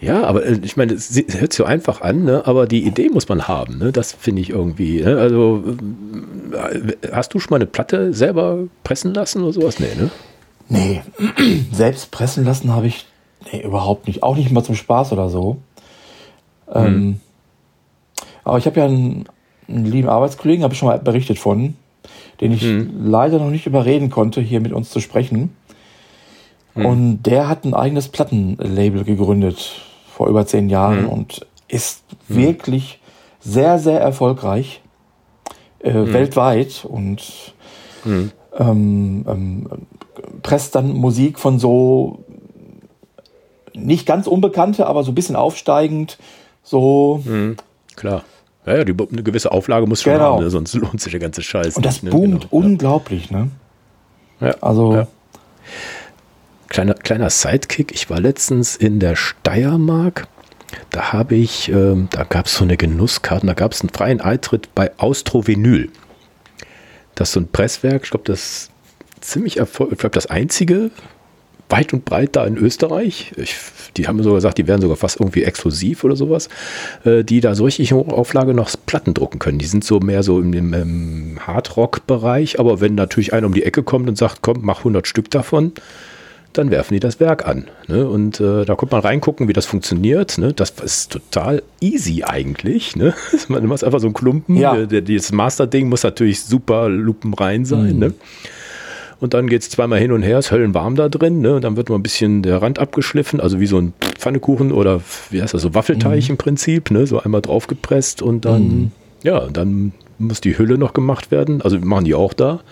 Ja, 0.00 0.24
aber 0.24 0.44
äh, 0.44 0.60
ich 0.62 0.76
meine, 0.76 0.92
es 0.92 1.14
hört 1.14 1.52
sich 1.52 1.58
so 1.58 1.64
einfach 1.64 2.00
an, 2.00 2.24
ne? 2.24 2.42
aber 2.44 2.66
die 2.66 2.84
Idee 2.84 3.08
muss 3.08 3.28
man 3.28 3.48
haben. 3.48 3.78
Ne? 3.78 3.92
Das 3.92 4.12
finde 4.12 4.42
ich 4.42 4.50
irgendwie. 4.50 5.02
Ne? 5.02 5.16
Also, 5.16 5.62
äh, 6.52 6.92
hast 7.12 7.34
du 7.34 7.40
schon 7.40 7.50
mal 7.50 7.56
eine 7.56 7.66
Platte 7.66 8.12
selber 8.12 8.58
pressen 8.84 9.14
lassen 9.14 9.42
oder 9.42 9.52
sowas? 9.52 9.80
Nee, 9.80 9.94
ne? 9.96 10.10
Nee, 10.68 11.02
selbst 11.72 12.10
pressen 12.10 12.44
lassen 12.44 12.72
habe 12.72 12.86
ich 12.86 13.06
nee, 13.50 13.62
überhaupt 13.62 14.06
nicht. 14.06 14.22
Auch 14.22 14.36
nicht 14.36 14.50
mal 14.50 14.62
zum 14.62 14.74
Spaß 14.74 15.12
oder 15.12 15.28
so. 15.28 15.58
Ähm, 16.72 17.20
aber 18.44 18.58
ich 18.58 18.66
habe 18.66 18.80
ja 18.80 18.86
einen, 18.86 19.24
einen 19.68 19.86
lieben 19.86 20.08
Arbeitskollegen, 20.08 20.64
habe 20.64 20.74
ich 20.74 20.78
schon 20.78 20.88
mal 20.88 20.98
berichtet 20.98 21.38
von, 21.38 21.76
den 22.40 22.52
ich 22.52 22.64
leider 22.98 23.38
noch 23.38 23.50
nicht 23.50 23.66
überreden 23.66 24.10
konnte, 24.10 24.40
hier 24.40 24.60
mit 24.60 24.72
uns 24.72 24.90
zu 24.90 25.00
sprechen. 25.00 25.54
Und 26.74 27.22
der 27.24 27.48
hat 27.48 27.64
ein 27.64 27.74
eigenes 27.74 28.08
Plattenlabel 28.08 29.04
gegründet 29.04 29.82
vor 30.10 30.28
über 30.28 30.46
zehn 30.46 30.70
Jahren 30.70 31.04
und 31.06 31.46
ist 31.68 32.02
wirklich 32.28 32.98
sehr, 33.40 33.78
sehr 33.78 34.00
erfolgreich 34.00 34.80
äh, 35.80 35.92
weltweit 35.92 36.86
und 36.88 37.54
ähm, 38.58 39.24
ähm, 39.28 39.68
presst 40.42 40.74
dann 40.74 40.92
Musik 40.92 41.38
von 41.38 41.58
so 41.58 42.21
nicht 43.74 44.06
ganz 44.06 44.26
unbekannte, 44.26 44.86
aber 44.86 45.02
so 45.04 45.12
ein 45.12 45.14
bisschen 45.14 45.36
aufsteigend, 45.36 46.18
so 46.62 47.22
Klar. 47.96 48.24
Ja, 48.64 48.76
ja, 48.76 48.84
die, 48.84 48.92
eine 48.92 49.22
gewisse 49.24 49.50
Auflage 49.50 49.86
muss 49.86 50.02
schon 50.02 50.12
Genau. 50.12 50.34
haben, 50.36 50.44
ne? 50.44 50.50
sonst 50.50 50.74
lohnt 50.76 51.00
sich 51.00 51.10
der 51.10 51.20
ganze 51.20 51.42
Scheiß. 51.42 51.76
und 51.76 51.84
das 51.84 52.02
nicht, 52.02 52.04
ne? 52.04 52.10
boomt 52.10 52.42
Genau. 52.42 52.46
unglaublich, 52.50 53.30
ne? 53.30 53.48
Ja. 54.40 54.54
Also 54.60 54.94
Ja. 54.94 55.06
Kleiner, 56.68 56.94
kleiner 56.94 57.28
Sidekick, 57.28 57.92
ich 57.92 58.08
war 58.08 58.18
letztens 58.20 58.76
in 58.76 58.98
der 58.98 59.14
Steiermark. 59.14 60.26
Da 60.88 61.12
habe 61.12 61.34
ich, 61.34 61.68
ähm, 61.68 62.08
da 62.10 62.24
gab 62.24 62.46
es 62.46 62.54
so 62.54 62.64
eine 62.64 62.78
Genusskarte, 62.78 63.46
da 63.46 63.52
gab 63.52 63.72
es 63.72 63.82
einen 63.82 63.90
freien 63.90 64.20
Eintritt 64.22 64.74
bei 64.74 64.90
Austrovinyl. 64.96 65.90
Das 67.14 67.28
ist 67.28 67.32
so 67.34 67.40
ein 67.40 67.48
Presswerk, 67.48 68.04
ich 68.04 68.10
glaube, 68.10 68.24
das 68.24 68.38
ist 68.40 68.70
ziemlich 69.20 69.58
erfolgreich, 69.58 69.92
ich 69.96 69.98
glaube, 70.00 70.14
das 70.14 70.26
einzige 70.26 70.90
weit 71.72 71.92
und 71.92 72.04
breit 72.04 72.36
da 72.36 72.46
in 72.46 72.56
Österreich. 72.56 73.32
Ich, 73.36 73.56
die 73.96 74.06
haben 74.06 74.22
sogar 74.22 74.36
gesagt, 74.36 74.58
die 74.58 74.68
wären 74.68 74.80
sogar 74.80 74.96
fast 74.96 75.18
irgendwie 75.18 75.42
exklusiv 75.42 76.04
oder 76.04 76.14
sowas, 76.14 76.48
äh, 77.04 77.24
die 77.24 77.40
da 77.40 77.54
so 77.54 77.64
richtig 77.64 77.90
in 77.90 77.96
Hochauflage 77.96 78.54
noch 78.54 78.70
Platten 78.86 79.14
drucken 79.14 79.38
können. 79.38 79.58
Die 79.58 79.66
sind 79.66 79.82
so 79.82 79.98
mehr 79.98 80.22
so 80.22 80.40
im, 80.40 80.52
im, 80.52 80.72
im 80.74 81.38
Hardrock-Bereich, 81.44 82.60
aber 82.60 82.80
wenn 82.80 82.94
natürlich 82.94 83.32
einer 83.32 83.46
um 83.46 83.54
die 83.54 83.64
Ecke 83.64 83.82
kommt 83.82 84.08
und 84.08 84.16
sagt, 84.16 84.38
komm, 84.42 84.58
mach 84.62 84.78
100 84.78 85.08
Stück 85.08 85.30
davon, 85.30 85.72
dann 86.52 86.70
werfen 86.70 86.94
die 86.94 87.00
das 87.00 87.20
Werk 87.20 87.46
an. 87.46 87.68
Ne? 87.88 88.06
Und 88.06 88.40
äh, 88.40 88.64
da 88.64 88.74
kommt 88.74 88.92
man 88.92 89.00
reingucken, 89.00 89.48
wie 89.48 89.52
das 89.52 89.66
funktioniert. 89.66 90.38
Ne? 90.38 90.52
Das 90.52 90.70
ist 90.70 91.12
total 91.12 91.62
easy 91.80 92.24
eigentlich. 92.24 92.96
Ne? 92.96 93.14
Man 93.48 93.64
macht 93.66 93.84
einfach 93.84 94.00
so 94.00 94.06
einen 94.06 94.14
Klumpen. 94.14 94.56
Ja. 94.56 94.84
Dieses 94.84 95.32
Master-Ding 95.32 95.88
muss 95.88 96.02
natürlich 96.02 96.42
super 96.42 96.88
lupenrein 96.90 97.64
sein. 97.64 97.94
Mhm. 97.94 97.98
Ne? 97.98 98.14
Und 99.22 99.34
dann 99.34 99.46
geht 99.46 99.62
es 99.62 99.70
zweimal 99.70 100.00
hin 100.00 100.10
und 100.10 100.24
her, 100.24 100.40
ist 100.40 100.50
höllenwarm 100.50 100.96
da 100.96 101.08
drin. 101.08 101.40
Ne? 101.40 101.54
Und 101.54 101.62
dann 101.62 101.76
wird 101.76 101.88
mal 101.88 101.94
ein 101.94 102.02
bisschen 102.02 102.42
der 102.42 102.60
Rand 102.60 102.80
abgeschliffen, 102.80 103.40
also 103.40 103.60
wie 103.60 103.68
so 103.68 103.78
ein 103.78 103.92
Pfannekuchen 104.18 104.72
oder 104.72 105.00
wie 105.30 105.40
heißt 105.40 105.54
das, 105.54 105.62
so 105.62 105.74
Waffelteig 105.74 106.28
im 106.28 106.38
Prinzip. 106.38 106.90
Ne? 106.90 107.06
So 107.06 107.20
einmal 107.20 107.40
draufgepresst 107.40 108.20
und 108.20 108.44
dann, 108.44 108.90
ja, 109.22 109.46
dann 109.46 109.92
muss 110.18 110.40
die 110.40 110.58
Hülle 110.58 110.76
noch 110.76 110.92
gemacht 110.92 111.30
werden. 111.30 111.62
Also 111.62 111.78
wir 111.78 111.86
machen 111.86 112.04
die 112.04 112.16
auch 112.16 112.32
da. 112.32 112.62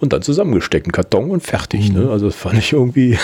Und 0.00 0.12
dann 0.12 0.22
zusammengesteckt, 0.22 0.88
ein 0.88 0.90
Karton 0.90 1.30
und 1.30 1.44
fertig. 1.44 1.92
Ne? 1.92 2.10
Also 2.10 2.26
das 2.26 2.34
fand 2.34 2.58
ich 2.58 2.72
irgendwie 2.72 3.16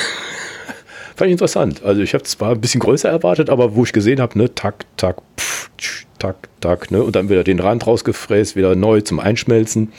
fand 1.16 1.26
ich 1.26 1.33
interessant. 1.33 1.83
Also 1.83 2.02
ich 2.02 2.14
habe 2.14 2.23
zwar 2.23 2.52
ein 2.52 2.61
bisschen 2.61 2.78
größer 2.78 3.09
erwartet, 3.09 3.50
aber 3.50 3.75
wo 3.75 3.83
ich 3.83 3.92
gesehen 3.92 4.21
habe, 4.21 4.38
ne, 4.38 4.54
tak, 4.54 4.85
tak, 4.97 5.16
pff, 5.40 5.71
tsch, 5.76 6.07
tak, 6.21 6.37
tak, 6.61 6.92
ne, 6.92 7.02
und 7.02 7.16
dann 7.16 7.30
wieder 7.30 7.42
den 7.42 7.59
Rand 7.59 7.85
rausgefräst, 7.85 8.54
wieder 8.54 8.76
neu 8.76 9.00
zum 9.00 9.18
Einschmelzen, 9.18 9.92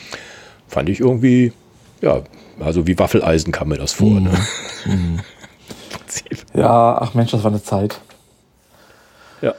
fand 0.69 0.87
ich 0.87 1.01
irgendwie, 1.01 1.51
ja, 2.01 2.21
also 2.59 2.87
wie 2.87 2.97
Waffeleisen 2.97 3.51
kam 3.51 3.69
mir 3.69 3.77
das 3.77 3.93
vor. 3.93 4.19
Ne? 4.19 4.31
Im 4.85 5.19
Prinzip. 5.89 6.45
ja, 6.53 6.97
ach 6.99 7.13
Mensch, 7.13 7.31
das 7.31 7.43
war 7.43 7.51
eine 7.51 7.63
Zeit. 7.63 8.01
Ja. 9.41 9.53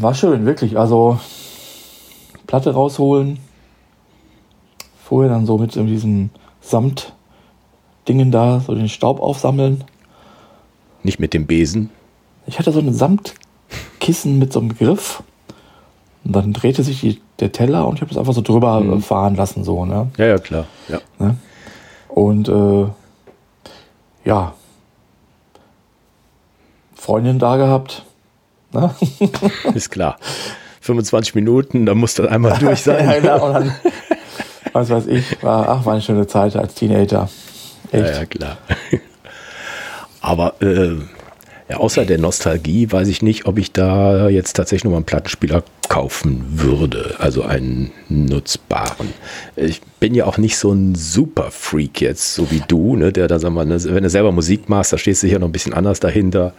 War 0.00 0.14
schön, 0.14 0.46
wirklich. 0.46 0.78
Also 0.78 1.18
Platte 2.46 2.72
rausholen, 2.72 3.38
vorher 5.04 5.30
dann 5.30 5.46
so 5.46 5.58
mit 5.58 5.76
in 5.76 5.86
diesem 5.86 6.30
Samt-Dingen 6.60 8.30
da, 8.30 8.60
so 8.60 8.74
den 8.74 8.88
Staub 8.88 9.20
aufsammeln. 9.20 9.84
Nicht 11.02 11.20
mit 11.20 11.34
dem 11.34 11.46
Besen. 11.46 11.90
Ich 12.46 12.58
hatte 12.58 12.72
so 12.72 12.80
ein 12.80 12.92
Samtkissen 12.92 14.38
mit 14.38 14.52
so 14.52 14.60
einem 14.60 14.76
Griff. 14.76 15.22
Und 16.24 16.34
dann 16.34 16.52
drehte 16.52 16.82
sich 16.82 17.00
die, 17.00 17.20
der 17.40 17.52
Teller 17.52 17.86
und 17.86 17.96
ich 17.96 18.00
habe 18.00 18.08
das 18.08 18.18
einfach 18.18 18.32
so 18.32 18.40
drüber 18.40 18.82
äh, 18.82 19.00
fahren 19.00 19.34
lassen, 19.36 19.64
so, 19.64 19.84
ne? 19.84 20.08
Ja, 20.16 20.26
ja, 20.26 20.38
klar. 20.38 20.66
Ja. 20.88 21.00
ne? 21.18 21.36
Und 22.08 22.48
äh, 22.48 22.86
ja, 24.24 24.54
Freundin 26.94 27.38
da 27.38 27.56
gehabt. 27.56 28.04
Ne? 28.72 28.94
Ist 29.74 29.90
klar. 29.90 30.18
25 30.80 31.34
Minuten, 31.34 31.86
dann 31.86 31.98
muss 31.98 32.14
das 32.14 32.26
einmal 32.26 32.58
durch 32.58 32.82
sein. 32.82 33.04
ja, 33.08 33.20
genau. 33.20 33.46
Und 33.46 33.54
dann, 33.54 33.74
was 34.72 34.90
weiß 34.90 35.06
ich, 35.06 35.42
war, 35.42 35.68
ach, 35.68 35.84
war 35.84 35.92
eine 35.92 36.02
schöne 36.02 36.26
Zeit 36.26 36.56
als 36.56 36.74
Teenager. 36.74 37.28
Echt. 37.92 38.04
Ja, 38.04 38.12
ja, 38.12 38.26
klar. 38.26 38.56
Aber 40.20 40.60
äh, 40.60 40.96
ja, 41.68 41.78
außer 41.78 42.04
der 42.04 42.18
Nostalgie 42.18 42.90
weiß 42.90 43.08
ich 43.08 43.22
nicht, 43.22 43.46
ob 43.46 43.58
ich 43.58 43.72
da 43.72 44.28
jetzt 44.28 44.54
tatsächlich 44.54 44.84
nochmal 44.84 44.98
einen 44.98 45.06
Plattenspieler 45.06 45.64
kaufen 45.88 46.44
würde. 46.50 47.16
Also 47.18 47.42
einen 47.42 47.90
nutzbaren. 48.08 49.08
Ich 49.56 49.80
bin 49.98 50.14
ja 50.14 50.26
auch 50.26 50.38
nicht 50.38 50.58
so 50.58 50.72
ein 50.72 50.94
Super-Freak 50.94 52.00
jetzt, 52.00 52.34
so 52.34 52.50
wie 52.52 52.62
du, 52.68 52.94
ne, 52.94 53.12
der 53.12 53.26
da, 53.26 53.40
sag 53.40 53.50
mal, 53.50 53.66
ne, 53.66 53.82
wenn 53.82 54.04
du 54.04 54.10
selber 54.10 54.30
Musik 54.30 54.68
machst, 54.68 54.92
da 54.92 54.98
stehst 54.98 55.22
du 55.22 55.26
sicher 55.26 55.40
noch 55.40 55.48
ein 55.48 55.52
bisschen 55.52 55.74
anders 55.74 55.98
dahinter. 55.98 56.52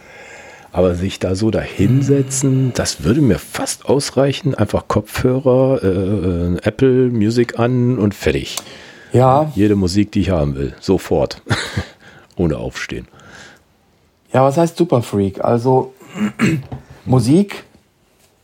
Aber 0.72 0.94
sich 0.94 1.18
da 1.18 1.34
so 1.34 1.50
dahinsetzen, 1.50 2.72
das 2.74 3.02
würde 3.02 3.22
mir 3.22 3.38
fast 3.38 3.86
ausreichen. 3.86 4.54
Einfach 4.54 4.86
Kopfhörer, 4.86 5.80
äh, 5.82 5.86
äh, 5.86 6.58
Apple 6.62 7.08
Music 7.08 7.58
an 7.58 7.98
und 7.98 8.14
fertig. 8.14 8.56
Ja, 9.14 9.50
Jede 9.54 9.76
Musik, 9.76 10.12
die 10.12 10.20
ich 10.20 10.30
haben 10.30 10.54
will. 10.56 10.74
Sofort. 10.80 11.40
Ohne 12.36 12.58
Aufstehen. 12.58 13.08
Ja, 14.32 14.44
was 14.44 14.56
heißt 14.56 14.76
Superfreak? 14.76 15.44
Also 15.44 15.92
Musik 17.04 17.64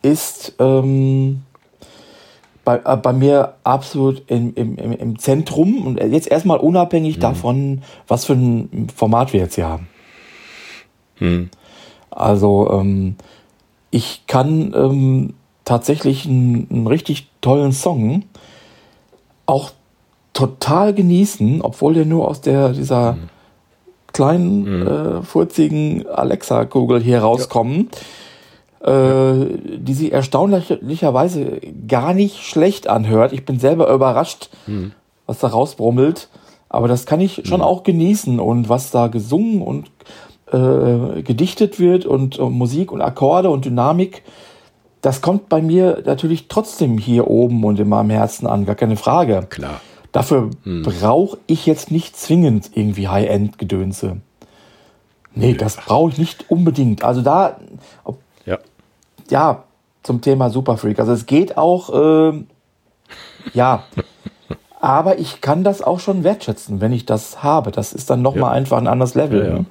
ist 0.03 0.55
ähm, 0.59 1.43
bei, 2.65 2.81
äh, 2.85 2.97
bei 2.97 3.13
mir 3.13 3.55
absolut 3.65 4.23
im, 4.31 4.55
im, 4.55 4.77
im, 4.77 5.19
Zentrum 5.19 5.87
und 5.87 6.01
jetzt 6.01 6.31
erstmal 6.31 6.59
unabhängig 6.59 7.19
davon, 7.19 7.83
was 8.09 8.25
für 8.25 8.35
ein 8.35 8.89
Format 8.95 9.33
wir 9.33 9.41
jetzt 9.41 9.55
hier 9.55 9.69
haben. 9.69 9.89
Also 12.11 12.71
ähm, 12.71 13.17
ich 13.91 14.27
kann 14.27 14.73
ähm, 14.75 15.35
tatsächlich 15.65 16.27
einen, 16.27 16.69
einen 16.71 16.87
richtig 16.87 17.29
tollen 17.41 17.73
Song 17.73 18.25
auch 19.47 19.71
total 20.33 20.95
genießen, 20.95 21.63
obwohl 21.63 21.95
der 21.95 22.05
nur 22.05 22.29
aus 22.29 22.41
der 22.41 22.71
dieser 22.71 23.17
kleinen 24.15 24.87
äh, 24.87 25.23
furzigen 25.23 26.07
Alexa-Kugel 26.07 27.03
hier 27.03 27.21
rauskommen, 27.21 27.91
äh, 28.81 29.35
die 29.77 29.93
sich 29.93 30.13
erstaunlicherweise 30.13 31.61
gar 31.87 32.15
nicht 32.15 32.43
schlecht 32.43 32.89
anhört. 32.89 33.35
Ich 33.35 33.45
bin 33.45 33.59
selber 33.59 33.93
überrascht, 33.93 34.49
was 35.27 35.41
da 35.41 35.49
rausbrummelt. 35.49 36.29
Aber 36.71 36.89
das 36.89 37.07
kann 37.07 37.21
ich 37.21 37.43
schon 37.45 37.63
auch 37.63 37.85
genießen 37.85 38.41
und 38.41 38.69
was 38.69 38.91
da 38.91 39.07
gesungen 39.07 39.63
und 39.63 39.91
äh, 40.51 41.23
gedichtet 41.23 41.79
wird 41.79 42.05
und, 42.05 42.39
und 42.39 42.53
Musik 42.53 42.93
und 42.93 43.01
Akkorde 43.01 43.51
und 43.51 43.65
Dynamik, 43.65 44.23
das 45.01 45.21
kommt 45.21 45.49
bei 45.49 45.61
mir 45.61 46.03
natürlich 46.05 46.49
trotzdem 46.49 46.99
hier 46.99 47.29
oben 47.29 47.63
und 47.65 47.79
in 47.79 47.89
meinem 47.89 48.11
Herzen 48.11 48.47
an, 48.47 48.65
gar 48.65 48.75
keine 48.75 48.97
Frage. 48.97 49.47
Klar. 49.51 49.81
Dafür 50.15 50.51
brauche 50.65 51.39
ich 51.49 51.67
jetzt 51.67 51.91
nicht 51.91 52.17
zwingend 52.17 52.71
irgendwie 52.75 53.09
High-End-Gedönse. 53.09 54.19
Nee, 55.35 55.55
das 55.55 55.77
brauche 55.77 56.13
ich 56.13 56.19
nicht 56.19 56.45
unbedingt. 56.49 57.03
Also 57.03 57.21
da, 57.21 57.59
ob, 58.05 58.19
Ja. 58.47 58.59
ja, 59.29 59.65
zum 60.05 60.21
Thema 60.21 60.51
Superfreak. 60.51 61.01
Also 61.01 61.11
es 61.13 61.27
geht 61.27 61.59
auch, 61.59 61.91
ähm, 61.93 62.47
ja, 63.55 63.83
Aber 64.81 65.19
ich 65.19 65.41
kann 65.41 65.65
das 65.65 65.83
auch 65.83 65.99
schon 65.99 66.23
wertschätzen, 66.23 66.81
wenn 66.81 66.93
ich 66.93 67.07
das 67.07 67.43
habe. 67.43 67.73
Das 67.73 67.93
ist 67.93 68.09
dann 68.11 68.23
nochmal 68.23 68.51
Ja. 68.51 68.57
einfach 68.59 68.77
ein 68.79 68.87
anderes 68.87 69.15
Level. 69.17 69.41
Ja, 69.41 69.47
ja. 69.49 69.55
ne? 69.55 69.65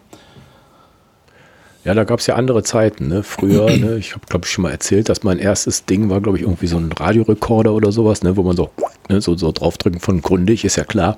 Ja, 1.86 1.94
da 1.94 2.04
gab 2.04 2.20
es 2.20 2.28
ja 2.28 2.36
andere 2.36 2.64
Zeiten. 2.64 3.08
Ne? 3.08 3.24
Früher, 3.24 3.78
ne? 3.78 3.96
ich 3.98 4.14
habe, 4.14 4.26
glaube 4.26 4.46
ich, 4.46 4.52
schon 4.52 4.64
mal 4.64 4.72
erzählt, 4.72 5.08
dass 5.10 5.24
mein 5.24 5.38
erstes 5.40 5.86
Ding 5.86 6.10
war, 6.10 6.20
glaube 6.20 6.38
ich, 6.40 6.44
irgendwie 6.44 6.68
so 6.68 6.78
ein 6.78 6.92
Radiorekorder 6.92 7.74
oder 7.74 7.92
sowas, 7.94 8.24
ne? 8.24 8.36
wo 8.36 8.44
man 8.44 8.56
so, 8.58 8.70
ne? 9.10 9.22
so, 9.22 9.36
so 9.36 9.52
draufdrücken 9.52 10.00
von 10.00 10.22
Grundig, 10.22 10.66
ist 10.66 10.76
ja 10.76 10.84
klar. 10.84 11.18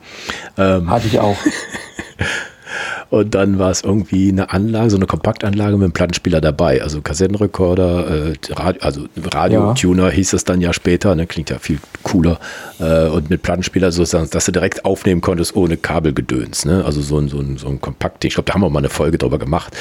Ähm, 0.57 0.89
Hatte 0.89 1.07
ich 1.07 1.19
auch. 1.19 1.37
und 3.09 3.35
dann 3.35 3.59
war 3.59 3.71
es 3.71 3.81
irgendwie 3.81 4.29
eine 4.29 4.51
Anlage, 4.51 4.89
so 4.89 4.97
eine 4.97 5.05
Kompaktanlage 5.05 5.77
mit 5.77 5.83
einem 5.83 5.91
Plattenspieler 5.93 6.41
dabei. 6.41 6.81
Also 6.81 7.01
Kassettenrekorder, 7.01 8.31
äh, 8.31 8.33
Radio, 8.51 8.81
also 8.81 9.05
Radiotuner 9.17 10.09
hieß 10.09 10.33
es 10.33 10.43
dann 10.43 10.61
ja 10.61 10.73
später, 10.73 11.15
ne? 11.15 11.27
klingt 11.27 11.49
ja 11.49 11.59
viel 11.59 11.79
cooler. 12.03 12.39
Äh, 12.79 13.07
und 13.07 13.29
mit 13.29 13.41
Plattenspieler 13.41 13.91
sozusagen, 13.91 14.29
dass 14.29 14.45
du 14.45 14.51
direkt 14.51 14.85
aufnehmen 14.85 15.21
konntest 15.21 15.55
ohne 15.55 15.77
Kabelgedöns. 15.77 16.65
Ne? 16.65 16.83
Also 16.85 17.01
so 17.01 17.19
ein, 17.19 17.29
so 17.29 17.39
ein, 17.39 17.57
so 17.57 17.67
ein 17.67 17.79
Kompakt, 17.81 18.25
ich 18.25 18.33
glaube, 18.33 18.47
da 18.47 18.53
haben 18.53 18.61
wir 18.61 18.69
mal 18.69 18.79
eine 18.79 18.89
Folge 18.89 19.17
drüber 19.17 19.39
gemacht. 19.39 19.75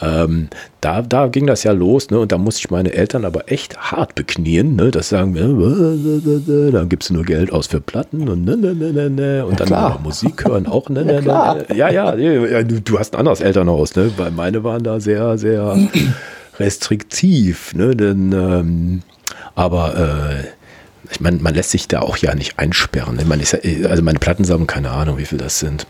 Ähm, 0.00 0.48
da, 0.82 1.00
da 1.00 1.28
ging 1.28 1.46
das 1.46 1.62
ja 1.62 1.70
los, 1.70 2.10
ne? 2.10 2.18
Und 2.18 2.32
da 2.32 2.38
musste 2.38 2.58
ich 2.58 2.70
meine 2.70 2.92
Eltern 2.92 3.24
aber 3.24 3.50
echt 3.50 3.76
hart 3.78 4.16
beknien, 4.16 4.74
ne? 4.74 4.90
Das 4.90 5.08
sagen 5.08 5.34
wir, 5.34 5.44
äh, 5.44 6.72
dann 6.72 6.88
gibst 6.88 7.08
du 7.08 7.14
nur 7.14 7.24
Geld 7.24 7.52
aus 7.52 7.68
für 7.68 7.80
Platten 7.80 8.28
und 8.28 8.44
ne, 8.44 8.56
ne, 8.56 8.74
ne, 8.74 8.92
ne, 8.92 9.08
ne. 9.08 9.46
Und 9.46 9.60
dann 9.60 9.68
klar. 9.68 9.92
aber 9.92 10.00
Musik 10.00 10.44
hören 10.44 10.66
auch, 10.66 10.88
ne, 10.88 11.04
ne, 11.04 11.22
klar. 11.22 11.54
ne, 11.54 11.66
ne. 11.68 11.76
Ja, 11.76 11.88
ja, 11.88 12.16
ja, 12.16 12.46
ja 12.46 12.62
du, 12.64 12.80
du 12.80 12.98
hast 12.98 13.14
ein 13.14 13.20
anderes 13.20 13.40
Elternhaus, 13.40 13.94
ne? 13.94 14.10
Weil 14.16 14.32
meine 14.32 14.64
waren 14.64 14.82
da 14.82 14.98
sehr, 14.98 15.38
sehr 15.38 15.78
restriktiv, 16.58 17.74
ne? 17.76 17.94
Denn, 17.94 18.32
ähm, 18.32 19.02
aber 19.54 20.42
äh, 20.42 21.12
ich 21.12 21.20
meine, 21.20 21.36
man 21.36 21.54
lässt 21.54 21.70
sich 21.70 21.86
da 21.86 22.00
auch 22.00 22.16
ja 22.16 22.34
nicht 22.34 22.58
einsperren. 22.58 23.16
Ich 23.20 23.26
meine, 23.26 23.42
ist 23.42 23.52
ja, 23.52 23.88
also 23.88 24.02
meine 24.02 24.18
Plattensammlung, 24.18 24.66
keine 24.66 24.90
Ahnung, 24.90 25.18
wie 25.18 25.26
viel 25.26 25.38
das 25.38 25.60
sind. 25.60 25.86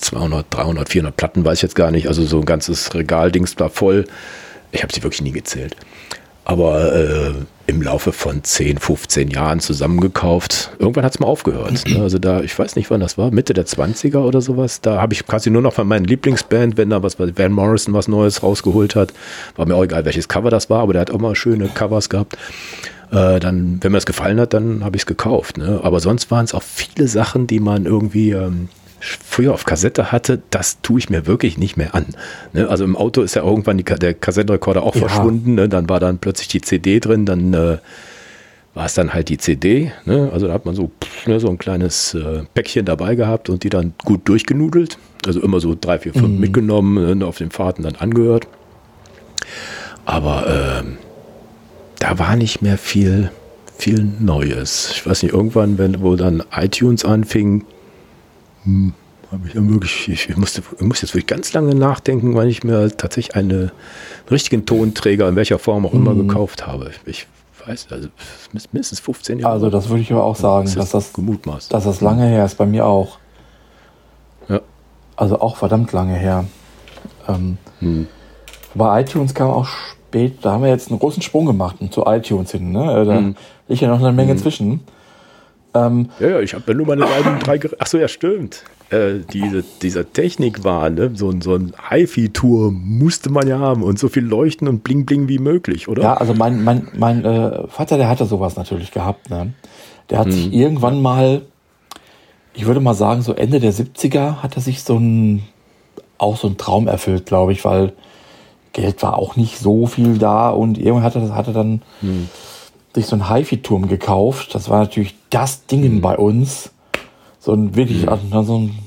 200, 0.00 0.46
300, 0.50 0.88
400 0.88 1.16
Platten, 1.16 1.44
weiß 1.44 1.58
ich 1.58 1.62
jetzt 1.62 1.74
gar 1.74 1.90
nicht. 1.90 2.08
Also 2.08 2.24
so 2.24 2.38
ein 2.40 2.44
ganzes 2.44 2.94
Regaldings 2.94 3.56
da 3.56 3.68
voll. 3.68 4.06
Ich 4.72 4.82
habe 4.82 4.92
sie 4.92 5.02
wirklich 5.02 5.22
nie 5.22 5.32
gezählt. 5.32 5.76
Aber 6.44 6.94
äh, 6.94 7.32
im 7.70 7.82
Laufe 7.82 8.12
von 8.12 8.42
10, 8.42 8.78
15 8.78 9.28
Jahren 9.28 9.60
zusammengekauft. 9.60 10.72
Irgendwann 10.78 11.04
hat 11.04 11.14
es 11.14 11.20
mal 11.20 11.28
aufgehört. 11.28 11.86
Ne? 11.86 12.02
Also 12.02 12.18
da, 12.18 12.40
ich 12.40 12.58
weiß 12.58 12.74
nicht, 12.76 12.90
wann 12.90 13.00
das 13.00 13.16
war, 13.16 13.30
Mitte 13.30 13.54
der 13.54 13.66
20er 13.66 14.18
oder 14.18 14.40
sowas. 14.40 14.80
Da 14.80 15.00
habe 15.00 15.14
ich 15.14 15.24
quasi 15.26 15.50
nur 15.50 15.62
noch 15.62 15.74
von 15.74 15.86
meinen 15.86 16.04
Lieblingsband, 16.04 16.76
wenn 16.76 16.90
da 16.90 17.02
was, 17.02 17.18
Van 17.18 17.52
Morrison 17.52 17.94
was 17.94 18.08
Neues 18.08 18.42
rausgeholt 18.42 18.96
hat. 18.96 19.12
War 19.54 19.66
mir 19.66 19.76
auch 19.76 19.84
egal, 19.84 20.04
welches 20.04 20.28
Cover 20.28 20.50
das 20.50 20.68
war, 20.68 20.80
aber 20.80 20.94
der 20.94 21.02
hat 21.02 21.10
auch 21.12 21.20
mal 21.20 21.36
schöne 21.36 21.68
Covers 21.68 22.08
gehabt. 22.08 22.36
Äh, 23.12 23.38
dann, 23.38 23.78
wenn 23.80 23.92
mir 23.92 23.98
es 23.98 24.06
gefallen 24.06 24.40
hat, 24.40 24.52
dann 24.52 24.84
habe 24.84 24.96
ich 24.96 25.02
es 25.02 25.06
gekauft. 25.06 25.58
Ne? 25.58 25.80
Aber 25.82 26.00
sonst 26.00 26.30
waren 26.30 26.44
es 26.44 26.54
auch 26.54 26.62
viele 26.62 27.06
Sachen, 27.06 27.46
die 27.46 27.60
man 27.60 27.86
irgendwie 27.86 28.30
ähm, 28.30 28.68
früher 29.00 29.52
auf 29.54 29.64
Kassette 29.64 30.12
hatte, 30.12 30.40
das 30.50 30.80
tue 30.82 30.98
ich 30.98 31.10
mir 31.10 31.26
wirklich 31.26 31.58
nicht 31.58 31.76
mehr 31.76 31.94
an. 31.94 32.06
Ne? 32.52 32.68
Also 32.68 32.84
im 32.84 32.96
Auto 32.96 33.22
ist 33.22 33.34
ja 33.34 33.42
irgendwann 33.42 33.78
die, 33.78 33.84
der 33.84 34.14
Kassettenrekorder 34.14 34.82
auch 34.82 34.94
Ja. 34.94 35.08
verschwunden. 35.08 35.54
Ne? 35.54 35.68
Dann 35.68 35.88
war 35.88 36.00
dann 36.00 36.18
plötzlich 36.18 36.48
die 36.48 36.60
CD 36.60 37.00
drin, 37.00 37.26
dann 37.26 37.52
äh, 37.54 37.78
war 38.74 38.86
es 38.86 38.94
dann 38.94 39.12
halt 39.12 39.28
die 39.28 39.38
CD. 39.38 39.90
Ne? 40.04 40.30
Also 40.32 40.46
da 40.46 40.52
hat 40.52 40.64
man 40.66 40.74
so, 40.74 40.90
pff, 41.02 41.26
ne, 41.26 41.40
so 41.40 41.48
ein 41.48 41.58
kleines 41.58 42.14
äh, 42.14 42.42
Päckchen 42.54 42.84
dabei 42.84 43.14
gehabt 43.16 43.48
und 43.50 43.64
die 43.64 43.68
dann 43.70 43.94
gut 44.04 44.28
durchgenudelt. 44.28 44.98
Also 45.26 45.40
immer 45.40 45.60
so 45.60 45.76
drei, 45.78 45.98
vier, 45.98 46.12
fünf 46.14 46.38
mitgenommen, 46.38 47.18
ne, 47.18 47.26
auf 47.26 47.38
den 47.38 47.50
Fahrten 47.50 47.82
dann 47.82 47.96
angehört. 47.96 48.46
Aber 50.04 50.80
ähm, 50.82 50.98
da 51.98 52.18
war 52.18 52.36
nicht 52.36 52.62
mehr 52.62 52.78
viel, 52.78 53.30
viel 53.76 54.06
Neues. 54.18 54.90
Ich 54.92 55.06
weiß 55.06 55.22
nicht, 55.22 55.32
irgendwann, 55.34 55.78
wenn, 55.78 56.00
wo 56.02 56.16
dann 56.16 56.42
iTunes 56.54 57.04
anfing, 57.04 57.64
hm, 58.64 58.92
habe 59.32 59.46
ich 59.46 59.54
wirklich, 59.54 60.08
ich, 60.08 60.28
ich 60.28 60.36
musste, 60.36 60.60
ich 60.76 60.80
musste 60.82 61.06
jetzt 61.06 61.14
wirklich 61.14 61.26
ganz 61.28 61.52
lange 61.52 61.74
nachdenken, 61.74 62.34
weil 62.34 62.48
ich 62.48 62.64
mir 62.64 62.90
tatsächlich 62.96 63.36
eine, 63.36 63.54
einen 63.54 63.70
richtigen 64.30 64.66
Tonträger 64.66 65.28
in 65.28 65.36
welcher 65.36 65.58
Form 65.58 65.86
auch 65.86 65.94
immer 65.94 66.14
gekauft 66.14 66.66
habe. 66.66 66.90
Ich 67.06 67.26
weiß, 67.64 67.88
also 67.90 68.08
mindestens 68.72 68.98
15 69.00 69.38
Jahre. 69.38 69.52
Also 69.52 69.70
das 69.70 69.88
würde 69.88 70.02
ich 70.02 70.10
aber 70.12 70.24
auch 70.24 70.34
sagen, 70.36 70.68
dass 70.74 70.90
das, 70.90 71.12
gemutmaßt. 71.12 71.72
dass 71.72 71.84
das 71.84 72.00
lange 72.00 72.26
her 72.26 72.44
ist. 72.44 72.56
Bei 72.56 72.66
mir 72.66 72.86
auch. 72.86 73.18
Ja. 74.48 74.60
Also 75.16 75.40
auch 75.40 75.56
verdammt 75.56 75.92
lange 75.92 76.14
her. 76.14 76.44
Ähm, 77.28 77.58
Hm. 77.80 78.06
Bei 78.74 79.00
iTunes 79.00 79.34
kam 79.34 79.50
auch 79.50 79.66
spät, 79.66 80.38
da 80.42 80.52
haben 80.52 80.62
wir 80.62 80.70
jetzt 80.70 80.90
einen 80.90 80.98
großen 80.98 81.22
Sprung 81.22 81.46
gemacht 81.46 81.76
zu 81.90 82.04
iTunes 82.06 82.50
hin. 82.52 82.72
Ne? 82.72 83.02
Äh, 83.02 83.04
Da 83.04 83.16
Hm. 83.16 83.36
liegt 83.68 83.80
ja 83.82 83.88
noch 83.88 83.98
eine 84.00 84.12
Menge 84.12 84.36
zwischen. 84.36 84.80
Ähm, 85.74 86.08
Ja, 86.18 86.28
ja, 86.30 86.40
ich 86.40 86.54
habe 86.54 86.64
ja 86.68 86.74
nur 86.74 86.86
meine 86.86 87.02
beiden, 87.02 87.38
drei 87.38 87.58
Geräte. 87.58 87.80
Achso, 87.80 87.98
ja, 87.98 88.08
stimmt. 88.08 88.64
Äh, 88.90 89.20
diese, 89.32 89.62
dieser 89.82 90.12
Technikwahn, 90.12 90.94
ne? 90.94 91.10
so, 91.14 91.30
ein- 91.30 91.40
so 91.40 91.54
ein 91.54 91.72
HiFi-Tour 91.90 92.72
musste 92.72 93.30
man 93.30 93.46
ja 93.46 93.58
haben 93.60 93.84
und 93.84 93.98
so 94.00 94.08
viel 94.08 94.24
leuchten 94.24 94.66
und 94.66 94.82
bling 94.82 95.06
bling 95.06 95.28
wie 95.28 95.38
möglich, 95.38 95.86
oder? 95.86 96.02
Ja, 96.02 96.14
also 96.14 96.34
mein, 96.34 96.64
mein, 96.64 96.88
mein 96.96 97.24
äh, 97.24 97.68
Vater, 97.68 97.98
der 97.98 98.08
hatte 98.08 98.26
sowas 98.26 98.56
natürlich 98.56 98.90
gehabt. 98.90 99.30
Ne? 99.30 99.52
Der 100.10 100.18
hat 100.18 100.26
Mhm. 100.26 100.32
sich 100.32 100.52
irgendwann 100.52 101.00
mal, 101.00 101.42
ich 102.52 102.66
würde 102.66 102.80
mal 102.80 102.94
sagen, 102.94 103.22
so 103.22 103.32
Ende 103.32 103.60
der 103.60 103.72
70er 103.72 104.42
hat 104.42 104.56
er 104.56 104.62
sich 104.62 104.82
so 104.82 104.96
ein, 104.96 105.44
auch 106.18 106.36
so 106.36 106.48
ein 106.48 106.56
Traum 106.56 106.88
erfüllt, 106.88 107.26
glaube 107.26 107.52
ich, 107.52 107.64
weil 107.64 107.92
Geld 108.72 109.02
war 109.04 109.16
auch 109.18 109.36
nicht 109.36 109.58
so 109.58 109.86
viel 109.86 110.18
da 110.18 110.50
und 110.50 110.78
irgendwann 110.78 111.04
hat 111.04 111.14
er, 111.14 111.34
hat 111.36 111.46
er 111.46 111.52
dann 111.52 111.82
Mhm. 112.02 112.28
Sich 112.94 113.06
so 113.06 113.16
einen 113.16 113.28
HiFi-Turm 113.32 113.88
gekauft. 113.88 114.54
Das 114.54 114.68
war 114.68 114.80
natürlich 114.80 115.14
das 115.30 115.66
Ding 115.66 115.96
Mhm. 115.96 116.00
bei 116.00 116.16
uns. 116.16 116.72
So 117.38 117.52
ein 117.52 117.74
wirklich, 117.76 118.08
also 118.08 118.42
so 118.42 118.58
ein, 118.58 118.78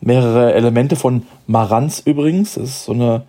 mehrere 0.00 0.54
Elemente 0.54 0.96
von 0.96 1.24
Marantz 1.46 2.00
übrigens. 2.04 2.54
Das 2.54 2.64
ist 2.64 2.84
so 2.84 2.92
eine, 2.92 3.22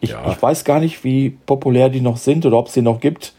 ich, 0.00 0.10
Ja. 0.10 0.30
ich 0.30 0.40
weiß 0.40 0.64
gar 0.64 0.80
nicht, 0.80 1.04
wie 1.04 1.30
populär 1.30 1.88
die 1.90 2.00
noch 2.00 2.16
sind 2.16 2.44
oder 2.46 2.58
ob 2.58 2.68
es 2.68 2.72
die 2.74 2.82
noch 2.82 2.98
gibt. 3.00 3.34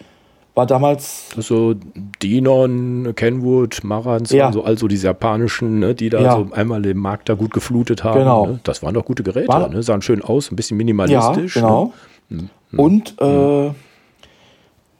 War 0.53 0.65
damals, 0.65 1.31
So 1.37 1.75
Denon, 2.23 3.11
Kenwood, 3.15 3.83
Marantz, 3.83 4.31
Ja. 4.31 4.45
also, 4.47 4.63
also 4.63 4.87
diese 4.87 5.07
japanischen, 5.07 5.79
ne, 5.79 5.95
die 5.95 6.09
da 6.09 6.21
Ja. 6.21 6.35
so 6.37 6.47
einmal 6.53 6.81
den 6.81 6.97
Markt 6.97 7.27
da 7.27 7.33
gut 7.33 7.51
geflutet 7.51 8.05
haben. 8.05 8.19
Genau. 8.19 8.45
Ne? 8.45 8.59
Das 8.63 8.81
waren 8.81 8.93
doch 8.93 9.03
gute 9.03 9.23
Geräte, 9.23 9.49
War- 9.49 9.67
ne? 9.67 9.83
sahen 9.83 10.01
schön 10.01 10.21
aus, 10.21 10.49
ein 10.51 10.55
bisschen 10.55 10.75
ja, 10.77 10.85
minimalistisch. 10.85 11.55
genau. 11.55 11.91
Ne? 12.29 12.47
Und, 12.77 13.15
äh, 13.19 13.71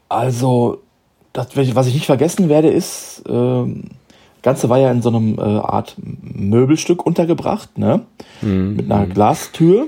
also, 0.10 0.82
das, 1.36 1.76
was 1.76 1.88
ich 1.88 1.94
nicht 1.94 2.06
vergessen 2.06 2.50
werde, 2.50 2.70
ist, 2.70 3.22
das 3.26 3.68
Ganze 4.42 4.70
war 4.70 4.78
ja 4.80 4.92
in 4.92 5.02
so 5.02 5.10
einem 5.10 5.38
äh, 5.38 5.42
Art 5.42 5.96
Möbelstück 6.22 7.06
untergebracht, 7.06 7.78
ne? 7.78 8.02
Mit 8.42 8.92
einer 8.92 9.06
Glastür. 9.08 9.88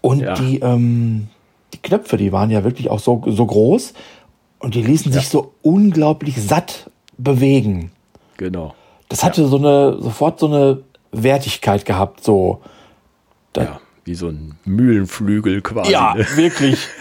Und 0.00 0.20
Ja. 0.20 0.34
die, 0.34 0.58
ähm, 0.60 1.28
die 1.74 1.78
Knöpfe, 1.82 2.16
die 2.16 2.32
waren 2.32 2.50
ja 2.50 2.64
wirklich 2.64 2.90
auch 2.90 2.98
so, 3.00 3.22
so 3.26 3.46
groß 3.46 3.94
und 4.58 4.74
die 4.74 4.82
ließen 4.82 5.12
sich 5.12 5.28
so 5.28 5.54
unglaublich 5.62 6.40
satt 6.42 6.90
bewegen. 7.18 7.90
Genau. 8.36 8.74
Das 9.08 9.22
hatte 9.24 9.46
so 9.46 9.58
eine, 9.58 9.98
sofort 10.00 10.38
so 10.40 10.46
eine 10.46 10.82
Wertigkeit 11.12 11.84
gehabt, 11.84 12.24
so. 12.24 12.60
Da- 13.52 13.62
Ja, 13.64 13.80
wie 14.04 14.14
so 14.14 14.28
ein 14.28 14.54
Mühlenflügel 14.64 15.60
quasi. 15.62 15.92
Ja, 15.92 16.14
Ne? 16.14 16.26
wirklich. 16.36 16.78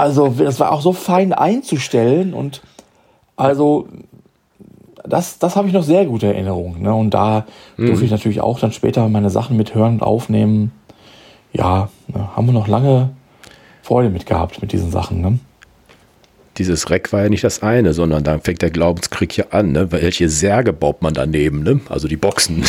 Also, 0.00 0.28
das 0.28 0.58
war 0.58 0.72
auch 0.72 0.80
so 0.80 0.94
fein 0.94 1.34
einzustellen 1.34 2.32
und 2.32 2.62
also, 3.36 3.86
das, 5.04 5.38
das 5.38 5.56
habe 5.56 5.68
ich 5.68 5.74
noch 5.74 5.82
sehr 5.82 6.06
gute 6.06 6.26
Erinnerungen. 6.26 6.80
Ne? 6.80 6.94
Und 6.94 7.10
da 7.10 7.44
durfte 7.76 8.06
ich 8.06 8.10
natürlich 8.10 8.40
auch 8.40 8.58
dann 8.58 8.72
später 8.72 9.06
meine 9.10 9.28
Sachen 9.28 9.58
mithören 9.58 9.96
und 9.96 10.02
aufnehmen. 10.02 10.72
Ja, 11.52 11.90
ne, 12.08 12.34
haben 12.34 12.46
wir 12.46 12.54
noch 12.54 12.66
lange 12.66 13.10
Freude 13.82 14.08
mit 14.08 14.24
gehabt 14.24 14.62
mit 14.62 14.72
diesen 14.72 14.90
Sachen. 14.90 15.20
Ne? 15.20 15.38
Dieses 16.56 16.88
Reck 16.88 17.12
war 17.12 17.24
ja 17.24 17.28
nicht 17.28 17.44
das 17.44 17.62
eine, 17.62 17.92
sondern 17.92 18.24
dann 18.24 18.40
fängt 18.40 18.62
der 18.62 18.70
Glaubenskrieg 18.70 19.36
ja 19.36 19.48
an. 19.50 19.72
Ne? 19.72 19.92
Welche 19.92 20.30
Särge 20.30 20.72
baut 20.72 21.02
man 21.02 21.12
daneben? 21.12 21.62
Ne? 21.62 21.80
Also 21.90 22.08
die 22.08 22.16
Boxen. 22.16 22.64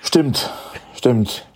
Stimmt, 0.00 0.50
stimmt. 0.94 1.46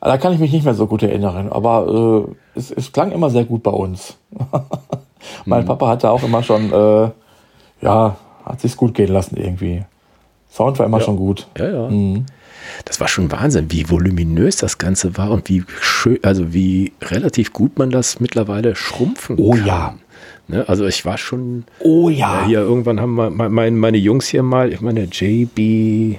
Da 0.00 0.16
kann 0.16 0.32
ich 0.32 0.38
mich 0.38 0.52
nicht 0.52 0.64
mehr 0.64 0.74
so 0.74 0.86
gut 0.86 1.02
erinnern, 1.02 1.48
aber 1.50 2.26
äh, 2.54 2.58
es, 2.58 2.70
es 2.70 2.90
klang 2.92 3.12
immer 3.12 3.28
sehr 3.30 3.44
gut 3.44 3.62
bei 3.62 3.70
uns. 3.70 4.16
mein 5.44 5.64
Papa 5.66 5.88
hatte 5.88 6.10
auch 6.10 6.22
immer 6.22 6.42
schon, 6.42 6.72
äh, 6.72 7.10
ja, 7.82 8.16
hat 8.44 8.60
sich's 8.60 8.76
gut 8.76 8.94
gehen 8.94 9.12
lassen 9.12 9.36
irgendwie. 9.36 9.82
Sound 10.50 10.78
war 10.78 10.86
immer 10.86 10.98
Ja. 10.98 11.04
schon 11.04 11.16
gut. 11.16 11.48
Ja, 11.58 11.68
ja. 11.88 11.90
Das 12.84 12.98
war 13.00 13.08
schon 13.08 13.30
Wahnsinn, 13.30 13.66
wie 13.70 13.88
voluminös 13.90 14.56
das 14.56 14.78
Ganze 14.78 15.16
war 15.18 15.30
und 15.30 15.48
wie 15.48 15.64
schön, 15.80 16.18
also 16.22 16.52
wie 16.52 16.92
relativ 17.02 17.52
gut 17.52 17.78
man 17.78 17.90
das 17.90 18.20
mittlerweile 18.20 18.74
schrumpfen 18.76 19.36
Oh 19.38 19.50
kann. 19.52 19.66
ja. 19.66 19.94
Ne? 20.48 20.64
Also 20.68 20.86
ich 20.86 21.04
war 21.04 21.18
schon, 21.18 21.64
Oh 21.80 22.08
ja, 22.08 22.40
ja. 22.40 22.46
hier 22.46 22.60
irgendwann 22.60 23.00
haben 23.00 23.14
wir, 23.16 23.30
mein, 23.30 23.76
meine 23.78 23.98
Jungs 23.98 24.28
hier 24.28 24.42
mal, 24.42 24.72
ich 24.72 24.80
meine 24.80 25.04
JB 25.04 26.18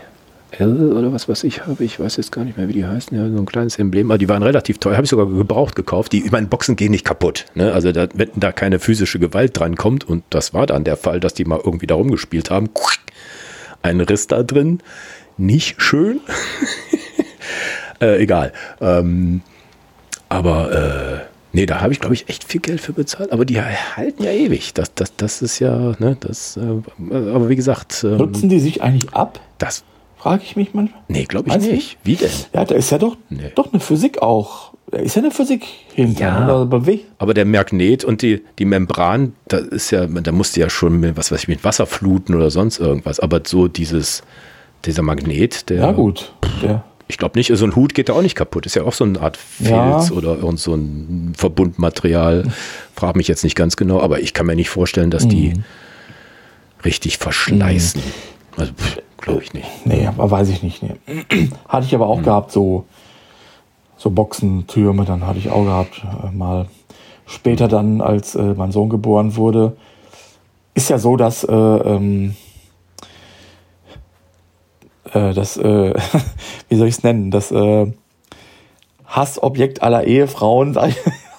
L 0.51 0.91
oder 0.91 1.13
was 1.13 1.29
weiß 1.29 1.43
ich 1.45 1.65
habe. 1.65 1.83
Ich 1.83 1.99
weiß 1.99 2.17
jetzt 2.17 2.31
gar 2.31 2.43
nicht 2.43 2.57
mehr, 2.57 2.67
wie 2.67 2.73
die 2.73 2.85
heißen. 2.85 3.17
Ja, 3.17 3.29
so 3.29 3.37
ein 3.37 3.45
kleines 3.45 3.79
Emblem. 3.79 4.11
Aber 4.11 4.17
die 4.17 4.27
waren 4.27 4.43
relativ 4.43 4.77
teuer. 4.79 4.95
Habe 4.95 5.05
ich 5.05 5.09
sogar 5.09 5.25
gebraucht 5.25 5.75
gekauft. 5.75 6.11
Die, 6.11 6.25
ich 6.25 6.31
meine, 6.31 6.47
Boxen 6.47 6.75
gehen 6.75 6.91
nicht 6.91 7.05
kaputt. 7.05 7.45
Ne? 7.55 7.71
Also 7.71 7.91
da, 7.91 8.07
wenn 8.13 8.29
da 8.35 8.51
keine 8.51 8.79
physische 8.79 9.19
Gewalt 9.19 9.57
dran 9.57 9.75
kommt, 9.75 10.07
und 10.07 10.23
das 10.29 10.53
war 10.53 10.65
dann 10.65 10.83
der 10.83 10.97
Fall, 10.97 11.19
dass 11.19 11.33
die 11.33 11.45
mal 11.45 11.59
irgendwie 11.63 11.87
da 11.87 11.95
rumgespielt 11.95 12.49
haben, 12.49 12.69
ein 13.81 14.01
Riss 14.01 14.27
da 14.27 14.43
drin. 14.43 14.79
Nicht 15.37 15.81
schön. 15.81 16.19
äh, 18.01 18.21
egal. 18.21 18.51
Ähm, 18.81 19.41
aber 20.27 20.71
äh, 20.71 21.27
nee, 21.53 21.65
da 21.65 21.81
habe 21.81 21.93
ich, 21.93 21.99
glaube 21.99 22.13
ich, 22.13 22.29
echt 22.29 22.43
viel 22.43 22.61
Geld 22.61 22.81
für 22.81 22.93
bezahlt. 22.93 23.31
Aber 23.31 23.45
die 23.45 23.61
halten 23.61 24.23
ja 24.23 24.31
ewig. 24.31 24.73
Das, 24.73 24.93
das, 24.93 25.15
das 25.15 25.41
ist 25.41 25.59
ja, 25.59 25.93
ne, 25.99 26.17
das, 26.19 26.57
äh, 26.57 26.61
aber 27.13 27.49
wie 27.49 27.55
gesagt. 27.55 28.03
Ähm, 28.03 28.17
Nutzen 28.17 28.49
die 28.49 28.59
sich 28.59 28.81
eigentlich 28.81 29.13
ab? 29.13 29.39
Das 29.57 29.83
frage 30.21 30.43
ich 30.43 30.55
mich 30.55 30.73
manchmal. 30.73 31.01
Nee, 31.07 31.25
glaube 31.25 31.49
ich 31.49 31.55
nicht. 31.57 31.71
nicht. 31.71 31.97
Wie 32.03 32.15
denn? 32.15 32.29
Ja, 32.53 32.63
da 32.63 32.75
ist 32.75 32.91
ja 32.91 32.99
doch, 32.99 33.17
nee. 33.29 33.51
doch 33.55 33.73
eine 33.73 33.79
Physik 33.79 34.21
auch. 34.21 34.73
Da 34.91 34.99
ist 34.99 35.15
ja 35.15 35.21
eine 35.21 35.31
Physik 35.31 35.65
hinter. 35.93 36.21
Ja, 36.21 37.07
aber 37.17 37.33
der 37.33 37.45
Magnet 37.45 38.03
und 38.03 38.21
die, 38.21 38.43
die 38.59 38.65
Membran, 38.65 39.33
da 39.47 39.57
ist 39.57 39.89
ja, 39.89 40.05
da 40.05 40.31
musste 40.31 40.59
ja 40.59 40.69
schon 40.69 40.99
mit, 40.99 41.17
was 41.17 41.31
weiß 41.31 41.43
ich, 41.43 41.47
mit 41.47 41.63
Wasser 41.63 41.85
fluten 41.85 42.35
oder 42.35 42.51
sonst 42.51 42.79
irgendwas. 42.79 43.19
Aber 43.19 43.41
so 43.45 43.67
dieses, 43.67 44.21
dieser 44.85 45.01
Magnet, 45.01 45.69
der. 45.69 45.77
Ja, 45.77 45.91
gut. 45.91 46.33
Der. 46.61 46.83
Ich 47.07 47.17
glaube 47.17 47.37
nicht, 47.37 47.51
so 47.53 47.65
ein 47.65 47.75
Hut 47.75 47.93
geht 47.93 48.09
da 48.09 48.13
auch 48.13 48.21
nicht 48.21 48.35
kaputt. 48.35 48.65
Ist 48.65 48.75
ja 48.75 48.83
auch 48.83 48.93
so 48.93 49.03
eine 49.03 49.19
Art 49.19 49.37
Filz 49.37 49.69
ja. 49.69 50.11
oder 50.11 50.37
irgend 50.37 50.59
so 50.59 50.75
ein 50.75 51.33
Verbundmaterial. 51.35 52.45
Frage 52.95 53.17
mich 53.17 53.27
jetzt 53.27 53.43
nicht 53.43 53.55
ganz 53.55 53.75
genau, 53.75 53.99
aber 54.01 54.21
ich 54.21 54.33
kann 54.33 54.45
mir 54.45 54.55
nicht 54.55 54.69
vorstellen, 54.69 55.09
dass 55.09 55.27
die 55.27 55.49
mhm. 55.49 55.63
richtig 56.85 57.17
verschleißen. 57.17 58.01
Mhm. 58.01 58.59
Also, 58.61 58.73
Glaube 59.21 59.43
ich 59.43 59.53
nicht. 59.53 59.67
Nee, 59.85 60.09
weiß 60.15 60.49
ich 60.49 60.63
nicht. 60.63 60.83
Nee. 60.83 60.95
Hatte 61.67 61.85
ich 61.85 61.95
aber 61.95 62.07
auch 62.07 62.17
hm. 62.17 62.23
gehabt, 62.23 62.51
so, 62.51 62.85
so 63.95 64.09
Boxentürme, 64.09 65.05
dann 65.05 65.25
hatte 65.25 65.37
ich 65.37 65.51
auch 65.51 65.63
gehabt, 65.63 66.01
äh, 66.03 66.35
mal 66.35 66.67
später 67.27 67.67
dann, 67.67 68.01
als 68.01 68.35
äh, 68.35 68.55
mein 68.55 68.71
Sohn 68.71 68.89
geboren 68.89 69.35
wurde. 69.35 69.77
Ist 70.73 70.89
ja 70.89 70.97
so, 70.97 71.17
dass, 71.17 71.43
äh, 71.43 71.53
ähm, 71.53 72.35
äh, 75.13 75.33
das, 75.33 75.57
äh, 75.57 75.93
wie 76.69 76.75
soll 76.75 76.87
ich 76.87 76.95
es 76.95 77.03
nennen, 77.03 77.29
das 77.29 77.51
äh, 77.51 77.91
Hassobjekt 79.05 79.83
aller 79.83 80.05
Ehefrauen, 80.05 80.73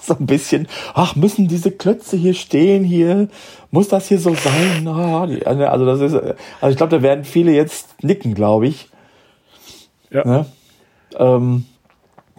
so 0.06 0.14
ein 0.14 0.26
bisschen, 0.26 0.66
ach, 0.94 1.14
müssen 1.16 1.48
diese 1.48 1.70
Klötze 1.70 2.16
hier 2.16 2.34
stehen, 2.34 2.84
hier, 2.84 3.28
muss 3.70 3.88
das 3.88 4.08
hier 4.08 4.18
so 4.18 4.34
sein? 4.34 4.86
Ah, 4.88 5.28
also 5.44 5.86
das 5.86 6.00
ist, 6.00 6.14
also 6.14 6.70
ich 6.70 6.76
glaube, 6.76 6.96
da 6.96 7.02
werden 7.02 7.24
viele 7.24 7.52
jetzt 7.52 8.02
nicken, 8.02 8.34
glaube 8.34 8.66
ich. 8.66 8.88
Ja. 10.10 10.26
Ne? 10.26 10.46
Ähm, 11.16 11.66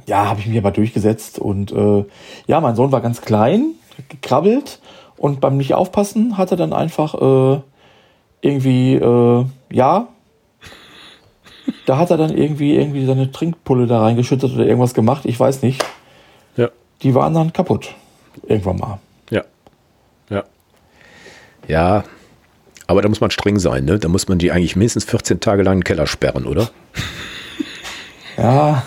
ja, 0.05 0.27
habe 0.27 0.41
ich 0.41 0.47
mich 0.47 0.57
aber 0.57 0.71
durchgesetzt 0.71 1.39
und 1.39 1.71
äh, 1.71 2.03
ja, 2.47 2.59
mein 2.59 2.75
Sohn 2.75 2.91
war 2.91 3.01
ganz 3.01 3.21
klein, 3.21 3.71
gekrabbelt 4.09 4.79
und 5.17 5.39
beim 5.39 5.57
nicht 5.57 5.73
aufpassen 5.73 6.37
hat 6.37 6.51
er 6.51 6.57
dann 6.57 6.73
einfach 6.73 7.15
äh, 7.15 7.61
irgendwie, 8.41 8.95
äh, 8.95 9.45
ja, 9.71 10.07
da 11.85 11.97
hat 11.97 12.11
er 12.11 12.17
dann 12.17 12.35
irgendwie 12.35 12.75
irgendwie 12.75 13.05
seine 13.05 13.31
Trinkpulle 13.31 13.87
da 13.87 14.01
reingeschüttet 14.01 14.53
oder 14.53 14.65
irgendwas 14.65 14.93
gemacht, 14.93 15.23
ich 15.25 15.39
weiß 15.39 15.61
nicht 15.61 15.83
die 17.03 17.13
waren 17.13 17.33
dann 17.33 17.53
kaputt. 17.53 17.93
Irgendwann 18.47 18.77
mal. 18.77 18.99
Ja. 19.29 19.43
Ja. 20.29 20.43
Ja. 21.67 22.03
Aber 22.87 23.01
da 23.01 23.09
muss 23.09 23.21
man 23.21 23.31
streng 23.31 23.59
sein, 23.59 23.85
ne? 23.85 23.99
Da 23.99 24.07
muss 24.07 24.27
man 24.27 24.39
die 24.39 24.51
eigentlich 24.51 24.75
mindestens 24.75 25.05
14 25.05 25.39
Tage 25.39 25.63
lang 25.63 25.73
in 25.73 25.79
den 25.79 25.83
Keller 25.85 26.07
sperren, 26.07 26.45
oder? 26.45 26.69
Ja. 28.35 28.83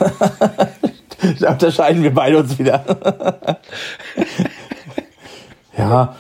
da 1.41 1.53
unterscheiden 1.53 2.03
wir 2.03 2.13
beide 2.13 2.39
uns 2.39 2.59
wieder. 2.59 2.85
ja. 5.79 6.17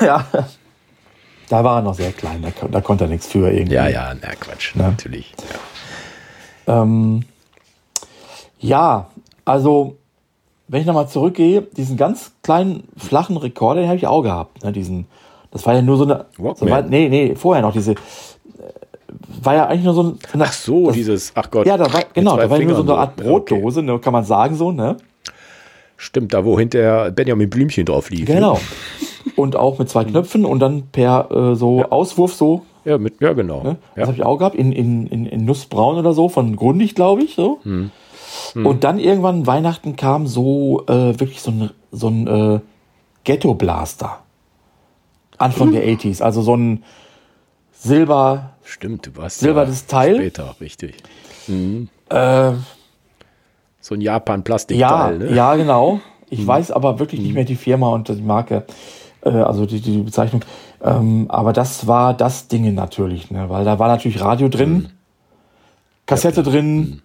ja. 0.00 0.26
Da 1.48 1.62
war 1.62 1.78
er 1.78 1.82
noch 1.82 1.94
sehr 1.94 2.10
klein, 2.10 2.42
da, 2.42 2.66
da 2.66 2.80
konnte 2.80 3.04
er 3.04 3.08
nichts 3.10 3.28
für 3.28 3.48
irgendwie. 3.48 3.76
Ja, 3.76 3.86
ja, 3.86 4.12
na 4.12 4.34
Quatsch, 4.34 4.74
ne? 4.74 4.82
natürlich. 4.82 5.32
Ja. 6.66 6.82
Ähm, 6.82 7.24
ja, 8.58 9.10
also 9.44 9.96
wenn 10.68 10.80
ich 10.80 10.86
nochmal 10.86 11.08
zurückgehe, 11.08 11.62
diesen 11.62 11.96
ganz 11.96 12.32
kleinen, 12.42 12.84
flachen 12.96 13.36
Rekorder, 13.36 13.80
den 13.80 13.88
habe 13.88 13.98
ich 13.98 14.06
auch 14.06 14.22
gehabt. 14.22 14.64
Ne, 14.64 14.72
diesen, 14.72 15.06
das 15.50 15.66
war 15.66 15.74
ja 15.74 15.82
nur 15.82 15.96
so 15.96 16.04
eine. 16.04 16.26
So 16.36 16.68
war, 16.68 16.82
nee, 16.82 17.08
nee, 17.08 17.34
vorher 17.34 17.62
noch 17.62 17.72
diese. 17.72 17.92
Äh, 17.92 17.96
war 19.42 19.54
ja 19.54 19.66
eigentlich 19.66 19.84
nur 19.84 19.94
so 19.94 20.02
ein. 20.02 20.18
Ach 20.38 20.52
so, 20.52 20.86
das, 20.86 20.94
dieses, 20.94 21.32
ach 21.34 21.50
Gott. 21.50 21.66
Ja, 21.66 21.76
da 21.76 21.92
war, 21.92 22.02
genau, 22.12 22.36
da 22.36 22.48
war 22.48 22.58
nur 22.58 22.76
so 22.76 22.82
eine 22.82 22.94
Art 22.94 23.16
Brotdose, 23.16 23.80
okay. 23.80 23.90
ne, 23.92 23.98
kann 23.98 24.12
man 24.12 24.24
sagen 24.24 24.54
so, 24.54 24.72
ne? 24.72 24.96
Stimmt, 25.96 26.34
da 26.34 26.44
wo 26.44 26.58
hinter 26.58 27.10
Benjamin 27.12 27.48
Blümchen 27.48 27.86
drauf 27.86 28.10
lief. 28.10 28.28
Ne? 28.28 28.34
Genau. 28.36 28.58
und 29.36 29.56
auch 29.56 29.78
mit 29.78 29.88
zwei 29.88 30.04
Knöpfen 30.04 30.44
und 30.44 30.60
dann 30.60 30.84
per 30.90 31.30
äh, 31.30 31.54
so 31.54 31.80
ja. 31.80 31.90
Auswurf 31.90 32.34
so. 32.34 32.62
Ja, 32.84 32.98
mit, 32.98 33.20
ja 33.20 33.32
genau. 33.32 33.62
Ne? 33.62 33.76
Das 33.94 34.02
ja. 34.02 34.06
habe 34.06 34.16
ich 34.16 34.22
auch 34.22 34.38
gehabt, 34.38 34.56
in, 34.56 34.72
in, 34.72 35.06
in, 35.06 35.26
in 35.26 35.44
Nussbraun 35.44 35.96
oder 35.96 36.12
so, 36.12 36.28
von 36.28 36.56
Grundig, 36.56 36.94
glaube 36.94 37.22
ich. 37.22 37.34
So. 37.34 37.60
Hm. 37.62 37.90
Hm. 38.54 38.66
Und 38.66 38.84
dann 38.84 38.98
irgendwann 38.98 39.46
Weihnachten 39.46 39.96
kam 39.96 40.26
so 40.26 40.84
äh, 40.86 41.18
wirklich 41.18 41.42
so 41.42 41.50
ein, 41.50 41.70
so 41.90 42.08
ein 42.08 42.26
äh, 42.26 42.60
Ghetto-Blaster. 43.24 44.20
Anfang 45.38 45.68
hm. 45.68 45.74
der 45.74 45.86
80s. 45.86 46.22
Also 46.22 46.42
so 46.42 46.56
ein 46.56 46.84
Silber. 47.72 48.50
Stimmt, 48.62 49.06
du 49.06 49.16
warst 49.16 49.40
silbernes 49.40 49.82
ja 49.82 49.88
Teil. 49.88 50.16
Später, 50.16 50.54
richtig. 50.60 50.94
Mhm. 51.48 51.88
Äh, 52.08 52.52
so 53.80 53.94
ein 53.94 54.00
Japan-Plastikteil, 54.00 54.80
ja, 54.80 55.10
ne? 55.10 55.34
Ja, 55.34 55.56
genau. 55.56 56.00
Ich 56.30 56.40
mhm. 56.40 56.46
weiß 56.46 56.70
aber 56.70 56.98
wirklich 56.98 57.20
nicht 57.20 57.30
hm. 57.30 57.34
mehr 57.34 57.44
die 57.44 57.56
Firma 57.56 57.88
und 57.88 58.08
die 58.08 58.22
Marke, 58.22 58.64
äh, 59.22 59.30
also 59.30 59.66
die, 59.66 59.80
die 59.80 59.98
Bezeichnung. 59.98 60.42
Ähm, 60.82 61.26
aber 61.28 61.52
das 61.52 61.86
war 61.86 62.14
das 62.14 62.48
Ding 62.48 62.72
natürlich, 62.74 63.30
ne? 63.30 63.50
weil 63.50 63.64
da 63.64 63.78
war 63.78 63.88
natürlich 63.88 64.20
Radio 64.22 64.48
drin, 64.48 64.72
mhm. 64.72 64.90
Kassette 66.06 66.42
drin, 66.42 66.66
hm 66.66 67.03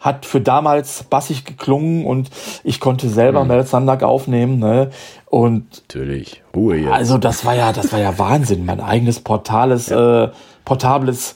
hat 0.00 0.24
für 0.24 0.40
damals 0.40 1.04
bassig 1.04 1.44
geklungen 1.44 2.06
und 2.06 2.30
ich 2.64 2.80
konnte 2.80 3.08
selber 3.08 3.42
mhm. 3.42 3.48
Mel 3.48 3.66
Sandak 3.66 4.02
aufnehmen, 4.02 4.58
ne? 4.58 4.90
Und 5.26 5.82
natürlich 5.88 6.42
Ruhe 6.56 6.78
jetzt. 6.78 6.90
Also 6.90 7.18
das 7.18 7.44
war 7.44 7.54
ja, 7.54 7.72
das 7.72 7.92
war 7.92 8.00
ja 8.00 8.18
Wahnsinn, 8.18 8.64
mein 8.64 8.80
eigenes 8.80 9.20
portales, 9.20 9.90
ja. 9.90 10.24
äh, 10.24 10.30
portables. 10.64 11.34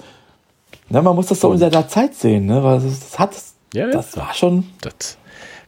Ne, 0.88 1.02
man 1.02 1.14
muss 1.14 1.26
das 1.26 1.40
so 1.40 1.52
in 1.52 1.58
seiner 1.58 1.86
Zeit 1.88 2.14
sehen, 2.14 2.46
ne? 2.46 2.64
Weil 2.64 2.80
das, 2.80 3.00
das 3.00 3.18
hat, 3.18 3.30
ja, 3.74 3.86
das 3.88 4.16
war 4.16 4.32
schon. 4.32 4.64
Das 4.80 5.18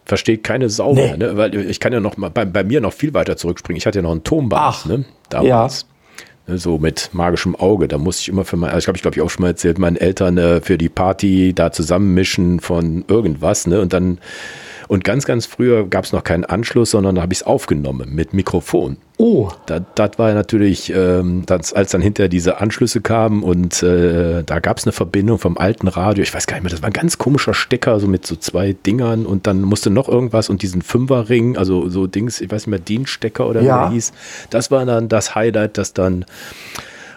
versteht 0.06 0.42
keine 0.42 0.70
Sau 0.70 0.94
nee. 0.94 1.02
mehr, 1.02 1.16
ne? 1.18 1.36
Weil 1.36 1.54
ich 1.54 1.80
kann 1.80 1.92
ja 1.92 2.00
noch 2.00 2.16
mal 2.16 2.30
bei, 2.30 2.46
bei 2.46 2.64
mir 2.64 2.80
noch 2.80 2.94
viel 2.94 3.12
weiter 3.12 3.36
zurückspringen. 3.36 3.76
Ich 3.76 3.86
hatte 3.86 3.98
ja 3.98 4.02
noch 4.02 4.12
einen 4.12 4.24
Tonband, 4.24 4.62
Ach, 4.62 4.86
ne? 4.86 5.04
Damals. 5.28 5.82
Ja. 5.82 5.95
Ne, 6.46 6.58
so 6.58 6.78
mit 6.78 7.10
magischem 7.12 7.56
Auge. 7.56 7.88
Da 7.88 7.98
musste 7.98 8.22
ich 8.22 8.28
immer 8.28 8.44
für 8.44 8.56
mein, 8.56 8.70
also 8.70 8.78
ich 8.78 8.84
glaube, 8.84 8.96
ich 8.96 9.02
glaube, 9.02 9.16
ich 9.16 9.22
auch 9.22 9.30
schon 9.30 9.42
mal 9.42 9.48
erzählt, 9.48 9.78
meinen 9.78 9.96
Eltern 9.96 10.38
äh, 10.38 10.60
für 10.60 10.78
die 10.78 10.88
Party 10.88 11.52
da 11.54 11.72
zusammenmischen 11.72 12.60
von 12.60 13.04
irgendwas, 13.08 13.66
ne? 13.66 13.80
Und 13.80 13.92
dann 13.92 14.18
und 14.88 15.04
ganz, 15.04 15.24
ganz 15.24 15.46
früher 15.46 15.86
gab 15.86 16.04
es 16.04 16.12
noch 16.12 16.24
keinen 16.24 16.44
Anschluss, 16.44 16.90
sondern 16.92 17.16
da 17.16 17.22
habe 17.22 17.32
ich 17.32 17.40
es 17.40 17.46
aufgenommen 17.46 18.14
mit 18.14 18.32
Mikrofon. 18.32 18.96
Oh. 19.18 19.48
Das, 19.66 19.82
das 19.94 20.18
war 20.18 20.32
natürlich, 20.34 20.92
ähm, 20.94 21.44
das, 21.46 21.72
als 21.72 21.90
dann 21.90 22.02
hinter 22.02 22.28
diese 22.28 22.60
Anschlüsse 22.60 23.00
kamen 23.00 23.42
und 23.42 23.82
äh, 23.82 24.42
da 24.44 24.58
gab 24.60 24.78
es 24.78 24.84
eine 24.84 24.92
Verbindung 24.92 25.38
vom 25.38 25.56
alten 25.56 25.88
Radio. 25.88 26.22
Ich 26.22 26.34
weiß 26.34 26.46
gar 26.46 26.56
nicht 26.56 26.64
mehr, 26.64 26.70
das 26.70 26.82
war 26.82 26.90
ein 26.90 26.92
ganz 26.92 27.16
komischer 27.16 27.54
Stecker, 27.54 27.98
so 27.98 28.06
mit 28.06 28.26
so 28.26 28.36
zwei 28.36 28.74
Dingern 28.74 29.24
und 29.24 29.46
dann 29.46 29.62
musste 29.62 29.90
noch 29.90 30.08
irgendwas 30.08 30.50
und 30.50 30.62
diesen 30.62 30.82
Fünferring, 30.82 31.56
also 31.56 31.88
so 31.88 32.06
Dings, 32.06 32.40
ich 32.40 32.50
weiß 32.50 32.66
nicht 32.66 32.70
mehr, 32.70 32.78
Dienststecker 32.78 33.46
oder 33.46 33.62
ja. 33.62 33.64
wie 33.64 33.86
er 33.86 33.90
hieß. 33.92 34.12
Das 34.50 34.70
war 34.70 34.84
dann 34.84 35.08
das 35.08 35.34
Highlight, 35.34 35.78
das 35.78 35.94
dann 35.94 36.26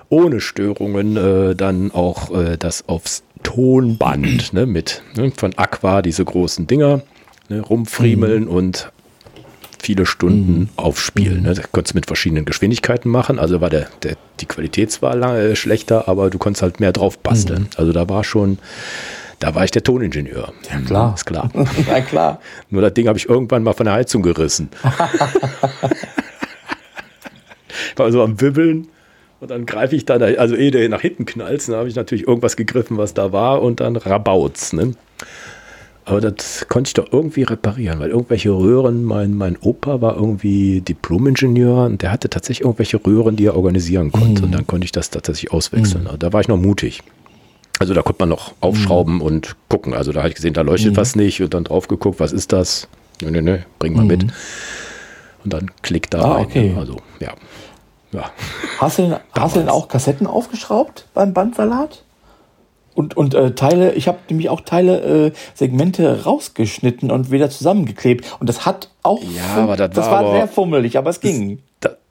ohne 0.10 0.39
Störungen 0.39 1.17
äh, 1.17 1.55
dann 1.55 1.91
auch 1.91 2.32
äh, 2.34 2.58
das 2.58 2.88
aufs 2.88 3.23
Tonband 3.43 4.53
ne, 4.53 4.65
mit 4.65 5.03
ne, 5.15 5.32
von 5.36 5.53
Aqua, 5.58 6.01
diese 6.01 6.25
großen 6.25 6.65
Dinger 6.65 7.01
ne, 7.49 7.62
rumfriemeln 7.62 8.43
mhm. 8.45 8.49
und 8.49 8.91
viele 9.81 10.05
Stunden 10.05 10.59
mhm. 10.59 10.69
aufspielen. 10.75 11.43
Ne? 11.43 11.53
Das 11.53 11.71
konntest 11.71 11.93
du 11.93 11.97
mit 11.97 12.05
verschiedenen 12.05 12.45
Geschwindigkeiten 12.45 13.09
machen. 13.09 13.39
Also 13.39 13.62
war 13.62 13.69
der, 13.69 13.88
der 14.03 14.15
die 14.39 14.45
Qualität 14.45 14.91
zwar 14.91 15.15
lange 15.15 15.39
äh, 15.39 15.55
schlechter, 15.55 16.07
aber 16.07 16.29
du 16.29 16.38
konntest 16.38 16.62
halt 16.62 16.79
mehr 16.79 16.91
drauf 16.91 17.17
basteln. 17.19 17.63
Mhm. 17.63 17.69
Also 17.77 17.91
da 17.91 18.07
war 18.09 18.23
schon, 18.23 18.59
da 19.39 19.55
war 19.55 19.63
ich 19.63 19.71
der 19.71 19.83
Toningenieur. 19.83 20.53
Ja, 20.69 20.79
klar. 20.81 21.13
Ist 21.15 21.25
klar. 21.25 21.49
ja, 21.88 22.01
klar. 22.01 22.39
Nur 22.69 22.81
das 22.81 22.93
Ding 22.93 23.07
habe 23.07 23.17
ich 23.17 23.27
irgendwann 23.29 23.63
mal 23.63 23.73
von 23.73 23.85
der 23.85 23.93
Heizung 23.93 24.21
gerissen. 24.21 24.69
war 27.95 28.12
so 28.12 28.21
am 28.23 28.41
Wibbeln. 28.41 28.88
Und 29.39 29.51
dann 29.51 29.65
greife 29.65 29.95
ich 29.95 30.03
dann, 30.03 30.21
also 30.21 30.55
ehe 30.55 30.71
der 30.71 30.89
nach 30.89 30.99
hinten 30.99 31.25
knallt, 31.25 31.65
dann 31.69 31.77
habe 31.77 31.88
ich 31.88 31.95
natürlich 31.95 32.27
irgendwas 32.27 32.57
gegriffen, 32.57 32.97
was 32.97 33.13
da 33.13 33.31
war 33.31 33.62
und 33.62 33.79
dann 33.79 33.95
rabaut's. 33.95 34.73
Ne? 34.73 34.95
Aber 36.10 36.22
das 36.22 36.65
konnte 36.67 36.89
ich 36.89 36.93
doch 36.95 37.08
irgendwie 37.12 37.43
reparieren, 37.43 38.00
weil 38.00 38.10
irgendwelche 38.10 38.52
Röhren, 38.52 39.04
mein, 39.04 39.34
mein 39.34 39.58
Opa 39.62 40.02
war 40.02 40.15
irgendwie 40.15 40.82
Diplom-Ingenieur 40.82 41.86
und 41.86 42.02
der 42.02 42.12
hatte 42.12 42.30
tatsächlich 42.30 42.65
irgendwelche 42.65 43.04
Röhren, 43.06 43.36
die 43.36 43.45
er 43.45 43.56
organisieren 43.56 44.12
konnte. 44.12 44.41
Mhm. 44.41 44.45
Und 44.45 44.52
dann 44.54 44.67
konnte 44.67 44.86
ich 44.86 44.91
das 44.91 45.10
tatsächlich 45.12 45.52
auswechseln. 45.52 46.06
Mhm. 46.06 46.19
Da 46.19 46.34
war 46.34 46.41
ich 46.41 46.48
noch 46.48 46.58
mutig. 46.58 47.04
Also 47.80 47.93
da 47.93 48.02
konnte 48.02 48.22
man 48.24 48.30
noch 48.30 48.54
aufschrauben 48.60 49.15
mhm. 49.15 49.22
und 49.22 49.56
gucken. 49.69 49.93
Also 49.93 50.12
da 50.12 50.19
habe 50.19 50.30
ich 50.30 50.36
gesehen, 50.36 50.54
da 50.54 50.62
leuchtet 50.62 50.93
mhm. 50.93 50.98
was 50.98 51.15
nicht 51.15 51.41
und 51.41 51.54
dann 51.54 51.63
drauf 51.63 51.88
geguckt, 51.88 52.19
was 52.19 52.34
ist 52.34 52.52
das? 52.52 52.88
Nö, 53.22 53.32
nö, 53.32 53.41
nö, 53.41 53.60
bring 53.78 53.93
mal 53.93 54.02
mhm. 54.02 54.08
mit. 54.08 54.24
Und 55.43 55.54
dann 55.54 55.72
klickt 55.82 56.13
da 56.13 56.22
ah, 56.22 56.34
rein. 56.34 56.45
Okay. 56.45 56.76
Also, 56.78 56.98
ja. 57.19 57.34
ja. 58.12 58.32
Hast 58.80 58.98
du 58.98 59.04
denn, 59.04 59.15
hast 59.38 59.56
du 59.56 59.60
denn 59.60 59.69
auch 59.69 59.88
Kassetten 59.88 60.28
aufgeschraubt 60.28 61.08
beim 61.13 61.34
Bandsalat? 61.34 62.04
Und, 62.99 63.15
und 63.15 63.33
äh, 63.33 63.51
Teile, 63.51 63.93
ich 63.93 64.09
habe 64.09 64.17
nämlich 64.29 64.49
auch 64.49 64.59
Teile, 64.59 65.27
äh, 65.27 65.31
Segmente 65.53 66.25
rausgeschnitten 66.25 67.12
und 67.12 67.31
wieder 67.31 67.49
zusammengeklebt. 67.49 68.35
Und 68.41 68.49
das 68.49 68.65
hat 68.65 68.89
auch, 69.03 69.23
ja, 69.23 69.63
aber 69.63 69.77
das, 69.77 69.91
das 69.91 70.07
war, 70.07 70.25
war 70.25 70.33
sehr 70.33 70.49
fummelig, 70.49 70.97
aber 70.97 71.09
es 71.09 71.21
ging 71.21 71.59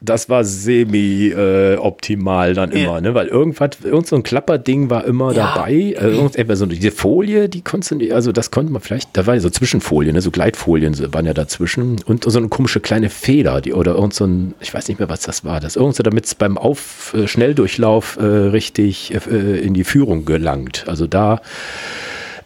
das 0.00 0.28
war 0.28 0.44
semi-optimal 0.44 2.50
äh, 2.50 2.54
dann 2.54 2.70
immer, 2.70 2.94
ja. 2.94 3.00
ne? 3.00 3.14
Weil 3.14 3.26
irgendwas, 3.26 3.70
irgend 3.82 4.06
so 4.06 4.14
ein 4.16 4.22
Klapperding 4.22 4.90
war 4.90 5.04
immer 5.04 5.32
ja. 5.32 5.54
dabei. 5.54 5.96
Also 5.98 6.30
so 6.54 6.66
diese 6.66 6.92
Folie, 6.92 7.48
die 7.48 7.62
konntest 7.62 7.90
du, 7.90 8.14
also 8.14 8.30
das 8.30 8.52
konnte 8.52 8.72
man 8.72 8.80
vielleicht, 8.80 9.16
da 9.16 9.26
war 9.26 9.34
ja 9.34 9.40
so 9.40 9.50
Zwischenfolien, 9.50 10.14
ne? 10.14 10.20
so 10.20 10.30
Gleitfolien 10.30 10.96
waren 11.12 11.26
ja 11.26 11.34
dazwischen 11.34 11.96
und 12.06 12.22
so 12.24 12.38
eine 12.38 12.48
komische 12.48 12.80
kleine 12.80 13.10
Feder, 13.10 13.60
die, 13.60 13.72
oder 13.72 13.96
irgend 13.96 14.14
so 14.14 14.24
ein, 14.24 14.54
ich 14.60 14.72
weiß 14.72 14.86
nicht 14.88 15.00
mehr, 15.00 15.08
was 15.08 15.22
das 15.22 15.44
war, 15.44 15.58
das 15.58 15.74
irgend 15.74 15.96
so, 15.96 16.04
damit 16.04 16.26
es 16.26 16.34
beim 16.34 16.58
Auf, 16.58 17.14
äh, 17.14 17.26
Schnelldurchlauf 17.26 18.18
äh, 18.20 18.24
richtig 18.24 19.14
äh, 19.14 19.58
in 19.58 19.74
die 19.74 19.84
Führung 19.84 20.24
gelangt. 20.24 20.84
Also 20.86 21.08
da, 21.08 21.40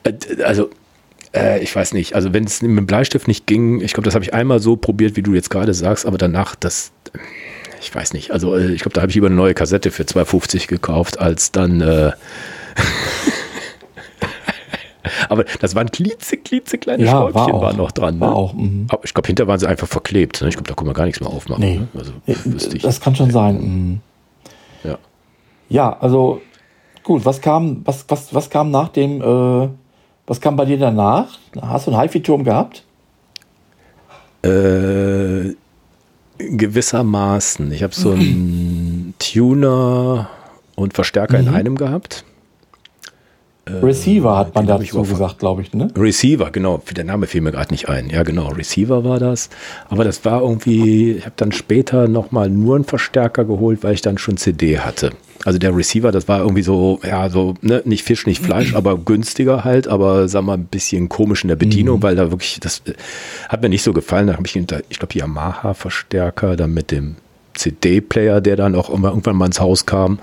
äh, 0.04 0.12
also 0.42 0.70
äh, 1.34 1.62
ich 1.62 1.74
weiß 1.74 1.94
nicht, 1.94 2.14
also 2.14 2.32
wenn 2.32 2.44
es 2.44 2.62
mit 2.62 2.76
dem 2.76 2.86
Bleistift 2.86 3.28
nicht 3.28 3.46
ging, 3.46 3.80
ich 3.80 3.92
glaube, 3.92 4.04
das 4.04 4.14
habe 4.14 4.24
ich 4.24 4.34
einmal 4.34 4.60
so 4.60 4.76
probiert, 4.76 5.16
wie 5.16 5.22
du 5.22 5.34
jetzt 5.34 5.50
gerade 5.50 5.74
sagst, 5.74 6.06
aber 6.06 6.18
danach, 6.18 6.54
das, 6.54 6.92
ich 7.80 7.94
weiß 7.94 8.12
nicht, 8.12 8.30
also 8.30 8.56
äh, 8.56 8.72
ich 8.72 8.82
glaube, 8.82 8.94
da 8.94 9.02
habe 9.02 9.10
ich 9.10 9.14
lieber 9.14 9.26
eine 9.26 9.36
neue 9.36 9.54
Kassette 9.54 9.90
für 9.90 10.04
2,50 10.04 10.68
gekauft, 10.68 11.18
als 11.18 11.52
dann. 11.52 11.80
Äh 11.80 12.12
aber 15.28 15.44
das 15.60 15.74
waren 15.74 15.90
klitze, 15.90 16.36
klitze 16.36 16.78
kleine 16.78 17.04
ja, 17.04 17.10
Schräubchen 17.10 17.34
war 17.34 17.54
auch, 17.54 17.62
waren 17.62 17.76
noch 17.76 17.90
dran. 17.90 18.20
War 18.20 18.30
ne? 18.30 18.34
auch. 18.34 18.54
Mhm. 18.54 18.86
Aber 18.88 19.04
ich 19.04 19.14
glaube, 19.14 19.26
hinter 19.26 19.46
waren 19.46 19.58
sie 19.58 19.68
einfach 19.68 19.88
verklebt. 19.88 20.42
Ne? 20.42 20.48
Ich 20.48 20.54
glaube, 20.54 20.68
da 20.68 20.74
kann 20.74 20.86
man 20.86 20.94
gar 20.94 21.06
nichts 21.06 21.20
mehr 21.20 21.30
aufmachen. 21.30 21.62
Nee. 21.62 21.78
Ne? 21.78 21.88
Also, 21.94 22.12
das 22.82 23.00
kann 23.00 23.16
schon 23.16 23.30
sein. 23.30 23.60
Mhm. 23.60 24.00
Ja. 24.84 24.98
Ja, 25.68 25.98
also 25.98 26.42
gut, 27.02 27.24
was 27.24 27.40
kam, 27.40 27.82
was, 27.84 28.04
was, 28.08 28.34
was 28.34 28.50
kam 28.50 28.70
nach 28.70 28.90
dem, 28.90 29.20
äh, 29.20 29.68
was 30.26 30.40
kam 30.40 30.56
bei 30.56 30.64
dir 30.64 30.78
danach? 30.78 31.38
Hast 31.60 31.86
du 31.86 31.92
einen 31.92 32.00
HiFi-Turm 32.00 32.44
gehabt? 32.44 32.84
Äh, 34.42 35.54
gewissermaßen. 36.38 37.70
Ich 37.72 37.82
habe 37.82 37.94
so 37.94 38.12
einen 38.12 39.14
Tuner 39.18 40.28
und 40.74 40.94
Verstärker 40.94 41.38
mhm. 41.38 41.48
in 41.48 41.54
einem 41.54 41.76
gehabt. 41.76 42.24
Äh, 43.64 43.74
Receiver 43.74 44.36
hat 44.36 44.54
man 44.54 44.66
dazu 44.66 45.02
gesagt, 45.02 45.38
glaube 45.38 45.62
ich, 45.62 45.72
ne? 45.72 45.88
Receiver, 45.96 46.50
genau. 46.50 46.82
Der 46.96 47.04
Name 47.04 47.26
fiel 47.26 47.42
mir 47.42 47.52
gerade 47.52 47.72
nicht 47.72 47.88
ein. 47.88 48.10
Ja, 48.10 48.24
genau. 48.24 48.48
Receiver 48.48 49.04
war 49.04 49.20
das. 49.20 49.50
Aber 49.88 50.02
das 50.02 50.24
war 50.24 50.42
irgendwie, 50.42 51.12
ich 51.12 51.24
habe 51.24 51.34
dann 51.36 51.52
später 51.52 52.08
nochmal 52.08 52.50
nur 52.50 52.74
einen 52.74 52.84
Verstärker 52.84 53.44
geholt, 53.44 53.84
weil 53.84 53.94
ich 53.94 54.00
dann 54.00 54.18
schon 54.18 54.36
CD 54.36 54.80
hatte. 54.80 55.12
Also 55.44 55.58
der 55.58 55.76
Receiver, 55.76 56.12
das 56.12 56.28
war 56.28 56.40
irgendwie 56.40 56.62
so, 56.62 57.00
ja, 57.04 57.28
so, 57.28 57.54
ne, 57.62 57.82
nicht 57.84 58.04
Fisch, 58.04 58.26
nicht 58.26 58.42
Fleisch, 58.42 58.74
aber 58.74 58.96
günstiger 58.98 59.64
halt, 59.64 59.88
aber 59.88 60.28
sag 60.28 60.42
mal, 60.44 60.54
ein 60.54 60.66
bisschen 60.66 61.08
komisch 61.08 61.42
in 61.42 61.48
der 61.48 61.56
Bedienung, 61.56 61.98
mhm. 61.98 62.02
weil 62.02 62.16
da 62.16 62.30
wirklich, 62.30 62.60
das 62.60 62.82
äh, 62.86 62.94
hat 63.48 63.62
mir 63.62 63.68
nicht 63.68 63.82
so 63.82 63.92
gefallen. 63.92 64.28
Da 64.28 64.34
habe 64.34 64.46
ich, 64.46 64.56
ich 64.56 64.98
glaube, 64.98 65.14
Yamaha-Verstärker, 65.14 66.56
dann 66.56 66.72
mit 66.72 66.90
dem 66.90 67.16
CD-Player, 67.54 68.40
der 68.40 68.56
dann 68.56 68.74
auch 68.74 68.90
immer 68.90 69.08
irgendwann 69.08 69.36
mal 69.36 69.46
ins 69.46 69.60
Haus 69.60 69.86
kam. 69.86 70.18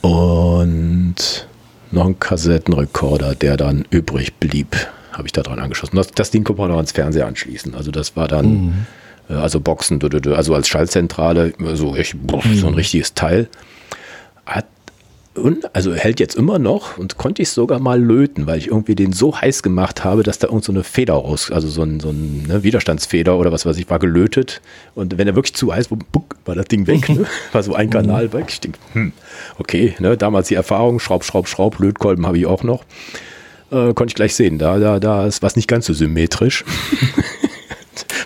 Und 0.00 1.46
noch 1.90 2.06
ein 2.06 2.18
Kassettenrekorder, 2.18 3.34
der 3.34 3.56
dann 3.56 3.84
übrig 3.90 4.34
blieb, 4.34 4.76
habe 5.12 5.26
ich 5.26 5.32
da 5.32 5.42
dran 5.42 5.58
angeschlossen. 5.58 5.96
Das, 5.96 6.10
das 6.12 6.30
Ding 6.30 6.44
konnte 6.44 6.62
man 6.62 6.70
noch 6.70 6.76
ans 6.76 6.92
Fernseher 6.92 7.26
anschließen. 7.26 7.74
Also 7.74 7.90
das 7.90 8.16
war 8.16 8.28
dann, 8.28 8.46
mhm. 8.46 8.86
äh, 9.28 9.34
also 9.34 9.60
Boxen, 9.60 10.00
also 10.34 10.54
als 10.54 10.68
Schaltzentrale, 10.68 11.52
so, 11.74 11.96
ich, 11.96 12.14
boah, 12.16 12.44
mhm. 12.46 12.54
so 12.56 12.66
ein 12.68 12.74
richtiges 12.74 13.14
Teil. 13.14 13.48
Hat 14.48 14.66
also 15.72 15.94
hält 15.94 16.20
jetzt 16.20 16.34
immer 16.34 16.58
noch 16.58 16.98
und 16.98 17.16
konnte 17.16 17.42
ich 17.42 17.50
sogar 17.50 17.78
mal 17.78 18.00
löten, 18.00 18.46
weil 18.46 18.58
ich 18.58 18.68
irgendwie 18.68 18.94
den 18.94 19.12
so 19.12 19.40
heiß 19.40 19.62
gemacht 19.62 20.04
habe, 20.04 20.22
dass 20.22 20.38
da 20.38 20.48
irgend 20.48 20.64
so 20.64 20.72
eine 20.72 20.84
Feder 20.84 21.14
raus, 21.14 21.50
also 21.50 21.68
so 21.68 21.82
ein, 21.82 22.00
so 22.00 22.10
ein 22.10 22.44
ne, 22.48 22.62
Widerstandsfeder 22.62 23.36
oder 23.36 23.52
was 23.52 23.64
weiß 23.64 23.76
ich, 23.78 23.88
war 23.88 23.98
gelötet. 23.98 24.60
Und 24.94 25.18
wenn 25.18 25.28
er 25.28 25.36
wirklich 25.36 25.54
zu 25.54 25.72
heiß 25.72 25.90
war, 25.90 25.98
war 26.44 26.54
das 26.54 26.66
Ding 26.66 26.86
weg, 26.86 27.08
ne? 27.08 27.26
war 27.52 27.62
so 27.62 27.74
ein 27.74 27.90
Kanal 27.90 28.32
weg. 28.32 28.46
Ich 28.48 28.60
denke, 28.60 28.78
hm, 28.92 29.12
okay, 29.58 29.94
ne, 29.98 30.16
damals 30.16 30.48
die 30.48 30.54
Erfahrung, 30.54 30.98
Schraub, 30.98 31.24
Schraub, 31.24 31.48
Schraub, 31.48 31.78
Lötkolben 31.78 32.26
habe 32.26 32.38
ich 32.38 32.46
auch 32.46 32.62
noch. 32.62 32.84
Äh, 33.70 33.92
konnte 33.92 34.06
ich 34.08 34.14
gleich 34.14 34.34
sehen, 34.34 34.58
da, 34.58 34.78
da, 34.78 34.98
da 34.98 35.26
ist 35.26 35.42
was 35.42 35.54
nicht 35.54 35.68
ganz 35.68 35.86
so 35.86 35.92
symmetrisch. 35.92 36.64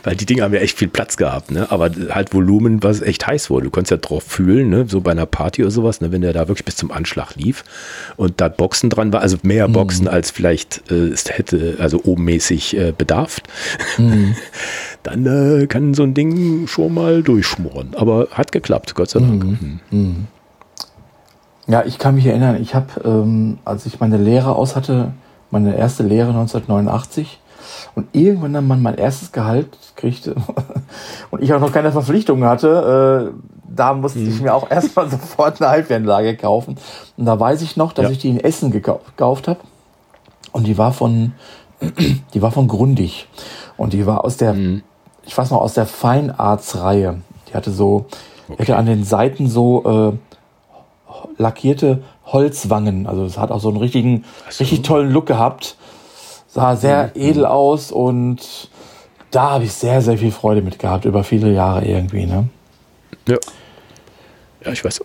weil 0.03 0.17
die 0.17 0.27
Dinge 0.27 0.43
haben 0.43 0.53
ja 0.53 0.61
echt 0.61 0.79
viel 0.79 0.88
Platz 0.88 1.17
gehabt, 1.17 1.51
ne? 1.51 1.71
aber 1.71 1.91
halt 2.11 2.35
Volumen, 2.35 2.83
was 2.83 3.01
echt 3.03 3.27
heiß 3.27 3.51
wurde. 3.51 3.65
Du 3.65 3.71
konntest 3.71 3.91
ja 3.91 3.97
drauf 3.97 4.25
fühlen, 4.25 4.71
ne? 4.71 4.87
so 4.88 5.01
bei 5.01 5.12
einer 5.12 5.27
Party 5.27 5.62
oder 5.62 5.71
sowas, 5.71 6.01
ne? 6.01 6.12
wenn 6.12 6.23
der 6.23 6.33
da 6.33 6.49
wirklich 6.49 6.65
bis 6.65 6.77
zum 6.77 6.91
Anschlag 6.91 7.37
lief 7.37 7.65
und 8.17 8.41
da 8.41 8.49
Boxen 8.49 8.91
dran 8.91 9.12
war, 9.12 9.21
also 9.21 9.38
mehr 9.43 9.69
mhm. 9.69 9.73
Boxen 9.75 10.09
als 10.09 10.31
vielleicht 10.31 10.91
äh, 10.91 11.09
es 11.09 11.27
hätte, 11.31 11.77
also 11.79 12.01
obenmäßig 12.05 12.77
äh, 12.77 12.93
bedarf, 12.97 13.41
mhm. 13.99 14.35
dann 15.03 15.27
äh, 15.27 15.67
kann 15.67 15.95
so 15.95 16.03
ein 16.03 16.15
Ding 16.15 16.67
schon 16.67 16.95
mal 16.95 17.23
durchschmoren. 17.23 17.95
Aber 17.97 18.29
hat 18.33 18.53
geklappt, 18.53 18.95
Gott 18.95 19.11
sei 19.11 19.21
Dank. 19.21 19.45
Mhm. 19.45 19.81
mhm. 19.91 19.99
mhm. 19.99 20.27
Ja, 21.69 21.85
ich 21.87 21.99
kann 21.99 22.17
mich 22.17 22.27
erinnern, 22.27 22.61
ich 22.61 22.75
habe, 22.75 22.88
ähm, 23.05 23.59
als 23.65 23.87
ich 23.87 24.01
meine 24.01 24.17
Lehre 24.17 24.57
aus 24.57 24.75
hatte, 24.75 25.12
meine 25.53 25.77
erste 25.77 26.03
Lehre 26.03 26.31
1989, 26.31 27.38
und 27.95 28.09
irgendwann 28.12 28.53
dann 28.53 28.67
man 28.67 28.83
mein 28.83 28.97
erstes 28.97 29.33
Gehalt 29.33 29.69
kriegte 30.03 30.35
und 31.31 31.43
ich 31.43 31.55
auch 31.55 31.61
noch 31.61 31.73
keine 31.73 31.93
Verpflichtungen 31.93 32.45
hatte, 32.45 33.33
äh, 33.33 33.41
da 33.75 33.95
musste 33.95 34.19
mhm. 34.19 34.29
ich 34.29 34.41
mir 34.43 34.55
auch 34.55 34.69
erstmal 34.71 35.09
sofort 35.09 35.62
eine 35.62 35.71
Halbwertanlage 35.71 36.37
kaufen. 36.37 36.77
Und 37.17 37.25
da 37.25 37.38
weiß 37.38 37.62
ich 37.62 37.77
noch, 37.77 37.93
dass 37.93 38.07
ja. 38.07 38.11
ich 38.11 38.19
die 38.19 38.29
in 38.29 38.41
Essen 38.41 38.71
gekauft 38.71 39.49
habe. 39.49 39.61
Und 40.51 40.67
die 40.67 40.77
war 40.77 40.93
von, 40.93 41.33
die 42.35 42.43
war 42.43 42.51
von 42.51 42.69
Grundig. 42.69 43.29
Und 43.77 43.93
die 43.93 44.05
war 44.07 44.25
aus 44.25 44.37
der, 44.37 44.55
mhm. 44.55 44.83
ich 45.25 45.38
weiß 45.38 45.51
noch, 45.51 45.61
aus 45.61 45.75
der 45.75 45.87
Feinarts-Reihe. 45.87 47.23
Die 47.49 47.55
hatte 47.55 47.71
so, 47.71 48.07
okay. 48.49 48.62
hatte 48.62 48.77
an 48.77 48.87
den 48.87 49.05
Seiten 49.05 49.49
so 49.49 50.12
äh, 50.12 51.41
lackierte 51.41 52.03
Holzwangen. 52.27 53.07
Also 53.07 53.25
es 53.25 53.38
hat 53.38 53.53
auch 53.53 53.61
so 53.61 53.69
einen 53.69 53.79
richtigen, 53.79 54.25
so. 54.51 54.65
richtig 54.65 54.83
tollen 54.83 55.11
Look 55.12 55.27
gehabt 55.27 55.77
sah 56.53 56.77
sehr 56.77 57.12
mhm. 57.15 57.23
edel 57.23 57.47
aus 57.47 57.91
und 57.91 58.69
da 59.33 59.51
habe 59.51 59.64
ich 59.64 59.73
sehr, 59.73 60.01
sehr 60.01 60.18
viel 60.18 60.31
Freude 60.31 60.62
mit 60.62 60.79
gehabt, 60.79 61.05
über 61.05 61.25
viele 61.25 61.53
Jahre 61.53 61.85
irgendwie. 61.85 62.27
Ne? 62.27 62.49
Ja. 63.27 63.38
Ja, 64.64 64.73
ich 64.73 64.85
weiß. 64.85 65.01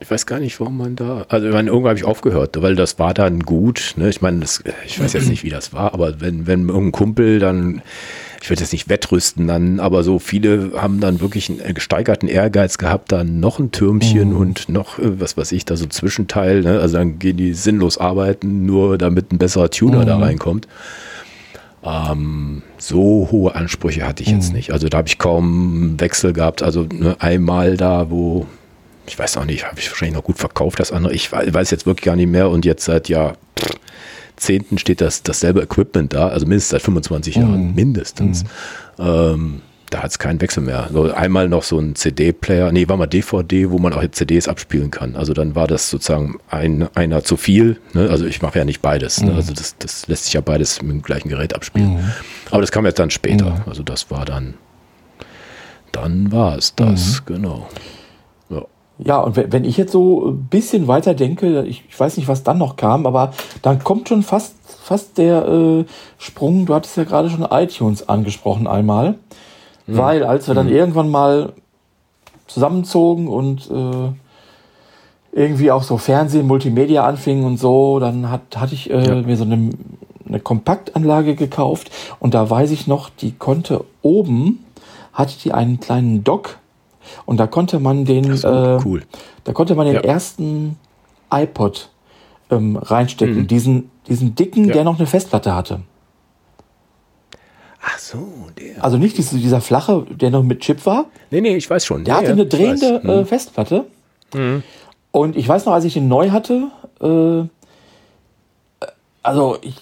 Ich 0.00 0.10
weiß 0.10 0.26
gar 0.26 0.38
nicht, 0.38 0.60
warum 0.60 0.76
man 0.76 0.96
da. 0.96 1.24
Also, 1.28 1.46
ich 1.46 1.52
meine, 1.52 1.70
irgendwann 1.70 1.90
habe 1.90 1.98
ich 1.98 2.04
aufgehört, 2.04 2.60
weil 2.60 2.76
das 2.76 2.98
war 2.98 3.14
dann 3.14 3.40
gut. 3.40 3.94
Ne? 3.96 4.10
Ich 4.10 4.20
meine, 4.20 4.40
das, 4.40 4.62
ich 4.86 5.00
weiß 5.00 5.14
jetzt 5.14 5.28
nicht, 5.28 5.42
wie 5.44 5.50
das 5.50 5.72
war, 5.72 5.94
aber 5.94 6.20
wenn, 6.20 6.46
wenn 6.46 6.68
irgendein 6.68 6.92
Kumpel 6.92 7.38
dann 7.38 7.82
ich 8.44 8.50
würde 8.50 8.60
jetzt 8.60 8.72
nicht 8.72 8.90
wettrüsten 8.90 9.46
dann, 9.46 9.80
aber 9.80 10.02
so 10.02 10.18
viele 10.18 10.72
haben 10.76 11.00
dann 11.00 11.22
wirklich 11.22 11.48
einen 11.48 11.72
gesteigerten 11.72 12.28
Ehrgeiz 12.28 12.76
gehabt, 12.76 13.10
dann 13.10 13.40
noch 13.40 13.58
ein 13.58 13.70
Türmchen 13.70 14.32
mhm. 14.32 14.36
und 14.36 14.68
noch, 14.68 14.98
äh, 14.98 15.18
was 15.18 15.38
weiß 15.38 15.50
ich, 15.52 15.64
da 15.64 15.76
so 15.76 15.86
Zwischenteil, 15.86 16.60
ne? 16.60 16.78
also 16.78 16.98
dann 16.98 17.18
gehen 17.18 17.38
die 17.38 17.54
sinnlos 17.54 17.96
arbeiten, 17.96 18.66
nur 18.66 18.98
damit 18.98 19.32
ein 19.32 19.38
besserer 19.38 19.70
Tuner 19.70 20.00
mhm. 20.02 20.06
da 20.06 20.18
reinkommt. 20.18 20.68
Ähm, 21.84 22.62
so 22.78 23.28
hohe 23.30 23.54
Ansprüche 23.54 24.06
hatte 24.06 24.22
ich 24.22 24.30
mhm. 24.30 24.36
jetzt 24.36 24.52
nicht. 24.52 24.72
Also 24.72 24.88
da 24.88 24.98
habe 24.98 25.08
ich 25.08 25.18
kaum 25.18 26.00
Wechsel 26.00 26.32
gehabt. 26.32 26.62
Also 26.62 26.84
ne, 26.84 27.16
einmal 27.18 27.76
da, 27.76 28.10
wo, 28.10 28.46
ich 29.06 29.18
weiß 29.18 29.36
auch 29.36 29.44
nicht, 29.44 29.66
habe 29.66 29.78
ich 29.78 29.90
wahrscheinlich 29.90 30.16
noch 30.16 30.24
gut 30.24 30.38
verkauft, 30.38 30.80
das 30.80 30.92
andere. 30.92 31.12
Ich 31.12 31.30
weiß 31.30 31.70
jetzt 31.70 31.86
wirklich 31.86 32.04
gar 32.04 32.16
nicht 32.16 32.30
mehr 32.30 32.48
und 32.48 32.64
jetzt 32.64 32.84
seit 32.84 33.08
ja 33.08 33.34
pff, 33.58 33.76
steht 34.76 35.00
das, 35.00 35.22
dasselbe 35.22 35.62
Equipment 35.62 36.12
da, 36.12 36.28
also 36.28 36.46
mindestens 36.46 36.70
seit 36.70 36.82
25 36.82 37.36
Jahren, 37.36 37.68
mhm. 37.68 37.74
mindestens. 37.74 38.44
Mhm. 38.44 38.48
Ähm, 38.98 39.62
da 39.94 40.02
hat 40.02 40.10
es 40.10 40.18
keinen 40.18 40.40
Wechsel 40.40 40.64
mehr. 40.64 40.88
So 40.92 41.12
einmal 41.12 41.48
noch 41.48 41.62
so 41.62 41.78
ein 41.78 41.94
CD-Player, 41.94 42.72
nee, 42.72 42.88
war 42.88 42.96
mal 42.96 43.06
DVD, 43.06 43.70
wo 43.70 43.78
man 43.78 43.92
auch 43.92 44.02
jetzt 44.02 44.16
CDs 44.16 44.48
abspielen 44.48 44.90
kann. 44.90 45.14
Also 45.14 45.34
dann 45.34 45.54
war 45.54 45.68
das 45.68 45.88
sozusagen 45.88 46.40
ein, 46.50 46.88
einer 46.96 47.22
zu 47.22 47.36
viel. 47.36 47.78
Ne? 47.92 48.10
Also 48.10 48.26
ich 48.26 48.42
mache 48.42 48.58
ja 48.58 48.64
nicht 48.64 48.82
beides. 48.82 49.22
Ne? 49.22 49.30
Mhm. 49.30 49.36
Also 49.36 49.54
das, 49.54 49.78
das 49.78 50.08
lässt 50.08 50.24
sich 50.24 50.32
ja 50.32 50.40
beides 50.40 50.82
mit 50.82 50.90
dem 50.90 51.02
gleichen 51.02 51.28
Gerät 51.28 51.54
abspielen. 51.54 51.94
Mhm. 51.94 52.12
Aber 52.50 52.60
das 52.60 52.72
kam 52.72 52.84
jetzt 52.86 52.98
dann 52.98 53.10
später. 53.10 53.50
Mhm. 53.50 53.62
Also 53.66 53.84
das 53.84 54.10
war 54.10 54.24
dann, 54.24 54.54
dann 55.92 56.32
war 56.32 56.58
es 56.58 56.74
das, 56.74 57.20
mhm. 57.20 57.32
genau. 57.32 57.68
Ja, 58.98 59.18
und 59.20 59.36
wenn 59.36 59.64
ich 59.64 59.76
jetzt 59.76 59.90
so 59.90 60.30
ein 60.30 60.46
bisschen 60.46 60.86
weiter 60.86 61.14
denke, 61.14 61.64
ich, 61.64 61.84
ich 61.88 61.98
weiß 61.98 62.16
nicht, 62.16 62.28
was 62.28 62.44
dann 62.44 62.58
noch 62.58 62.76
kam, 62.76 63.06
aber 63.06 63.32
dann 63.60 63.82
kommt 63.82 64.08
schon 64.08 64.22
fast, 64.22 64.54
fast 64.82 65.18
der 65.18 65.48
äh, 65.48 65.84
Sprung, 66.16 66.66
du 66.66 66.74
hattest 66.74 66.96
ja 66.96 67.02
gerade 67.02 67.28
schon 67.28 67.46
iTunes 67.50 68.08
angesprochen 68.08 68.68
einmal, 68.68 69.16
mhm. 69.86 69.98
weil 69.98 70.24
als 70.24 70.48
wir 70.48 70.54
dann 70.54 70.66
mhm. 70.66 70.74
irgendwann 70.74 71.10
mal 71.10 71.52
zusammenzogen 72.46 73.28
und 73.28 73.70
äh, 73.70 74.12
irgendwie 75.32 75.70
auch 75.70 75.82
so 75.82 75.98
Fernsehen, 75.98 76.46
Multimedia 76.46 77.04
anfing 77.04 77.44
und 77.44 77.58
so, 77.58 77.98
dann 77.98 78.30
hat, 78.30 78.42
hatte 78.56 78.74
ich 78.74 78.90
äh, 78.90 79.06
ja. 79.06 79.14
mir 79.22 79.36
so 79.36 79.44
eine, 79.44 79.70
eine 80.26 80.40
Kompaktanlage 80.40 81.34
gekauft 81.34 81.90
und 82.20 82.34
da 82.34 82.48
weiß 82.48 82.70
ich 82.70 82.86
noch, 82.86 83.10
die 83.10 83.32
konnte 83.32 83.84
oben, 84.02 84.64
hatte 85.12 85.34
die 85.42 85.52
einen 85.52 85.80
kleinen 85.80 86.22
Dock 86.22 86.58
und 87.26 87.38
da 87.38 87.46
konnte 87.46 87.80
man 87.80 88.04
den, 88.04 88.30
äh, 88.30 88.78
cool. 88.84 89.02
da 89.44 89.52
konnte 89.52 89.74
man 89.74 89.86
den 89.86 89.96
ja. 89.96 90.00
ersten 90.02 90.78
iPod 91.32 91.90
ähm, 92.50 92.76
reinstecken, 92.76 93.38
mhm. 93.38 93.46
diesen, 93.46 93.90
diesen 94.06 94.34
dicken, 94.34 94.66
ja. 94.66 94.74
der 94.74 94.84
noch 94.84 94.98
eine 94.98 95.06
Festplatte 95.06 95.54
hatte. 95.54 95.80
So, 98.04 98.28
der. 98.58 98.84
Also 98.84 98.98
nicht 98.98 99.16
dieser, 99.16 99.38
dieser 99.38 99.62
flache, 99.62 100.04
der 100.10 100.28
noch 100.30 100.42
mit 100.42 100.60
Chip 100.60 100.84
war. 100.84 101.06
Nee, 101.30 101.40
nee, 101.40 101.56
ich 101.56 101.70
weiß 101.70 101.86
schon. 101.86 102.04
Der 102.04 102.14
ja, 102.14 102.20
hatte 102.20 102.32
eine 102.32 102.44
drehende 102.44 103.00
äh, 103.02 103.20
mhm. 103.20 103.26
Festplatte. 103.26 103.86
Mhm. 104.34 104.62
Und 105.10 105.36
ich 105.36 105.48
weiß 105.48 105.64
noch, 105.64 105.72
als 105.72 105.86
ich 105.86 105.94
den 105.94 106.06
neu 106.06 106.28
hatte, 106.30 106.68
äh, 107.00 107.48
also 109.22 109.56
ich, 109.62 109.76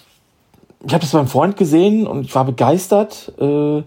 ich 0.85 0.93
habe 0.93 1.01
das 1.01 1.11
beim 1.11 1.27
Freund 1.27 1.57
gesehen 1.57 2.07
und 2.07 2.23
ich 2.23 2.33
war 2.33 2.45
begeistert. 2.45 3.33
Äh, 3.41 3.79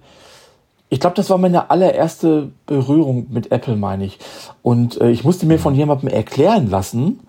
ich 0.91 1.01
glaube, 1.01 1.17
das 1.17 1.31
war 1.31 1.39
meine 1.39 1.71
allererste 1.71 2.51
Berührung 2.67 3.29
mit 3.31 3.51
Apple, 3.53 3.77
meine 3.77 4.05
ich. 4.05 4.19
Und 4.61 5.01
äh, 5.01 5.11
ich 5.11 5.25
musste 5.25 5.47
mir 5.47 5.59
von 5.59 5.73
mhm. 5.73 5.79
jemandem 5.79 6.11
erklären 6.11 6.69
lassen, 6.69 7.21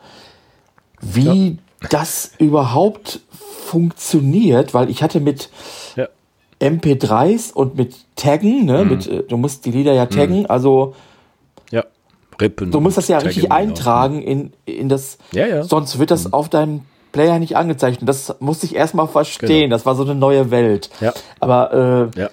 wie 0.99 1.51
ja. 1.51 1.87
das 1.89 2.31
überhaupt 2.37 3.21
funktioniert, 3.31 4.73
weil 4.73 4.89
ich 4.89 5.03
hatte 5.03 5.21
mit 5.21 5.49
ja. 5.95 6.09
MP3s 6.59 7.53
und 7.53 7.75
mit 7.75 7.95
Taggen, 8.15 8.65
ne, 8.65 8.83
mhm. 8.83 8.89
mit, 8.89 9.07
äh, 9.07 9.23
du 9.23 9.37
musst 9.37 9.65
die 9.65 9.71
Lieder 9.71 9.93
ja 9.93 10.05
taggen, 10.07 10.41
mhm. 10.41 10.45
also 10.47 10.93
Rippen. 12.39 12.71
Du 12.71 12.79
musst 12.79 12.97
das 12.97 13.07
ja 13.07 13.17
richtig 13.17 13.51
eintragen 13.51 14.21
in, 14.21 14.51
in 14.65 14.89
das. 14.89 15.17
Ja, 15.31 15.47
ja. 15.47 15.63
Sonst 15.63 15.99
wird 15.99 16.11
das 16.11 16.25
mhm. 16.25 16.33
auf 16.33 16.49
deinem 16.49 16.81
Player 17.11 17.39
nicht 17.39 17.55
angezeichnet. 17.55 18.07
Das 18.07 18.35
musste 18.39 18.65
ich 18.65 18.75
erstmal 18.75 19.07
verstehen. 19.07 19.63
Genau. 19.63 19.75
Das 19.75 19.85
war 19.85 19.95
so 19.95 20.03
eine 20.03 20.15
neue 20.15 20.51
Welt. 20.51 20.89
Ja. 21.01 21.13
Aber 21.39 22.11
äh, 22.15 22.19
ja. 22.19 22.29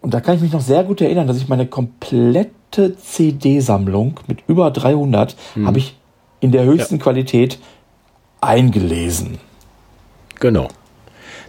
und 0.00 0.14
da 0.14 0.20
kann 0.20 0.36
ich 0.36 0.42
mich 0.42 0.52
noch 0.52 0.60
sehr 0.60 0.84
gut 0.84 1.00
erinnern, 1.00 1.26
dass 1.26 1.36
ich 1.36 1.48
meine 1.48 1.66
komplette 1.66 2.96
CD-Sammlung 2.96 4.20
mit 4.26 4.40
über 4.48 4.70
300 4.70 5.36
mhm. 5.54 5.66
habe 5.66 5.78
ich 5.78 5.96
in 6.40 6.52
der 6.52 6.64
höchsten 6.64 6.96
ja. 6.96 7.02
Qualität 7.02 7.58
eingelesen. 8.40 9.38
Genau. 10.40 10.68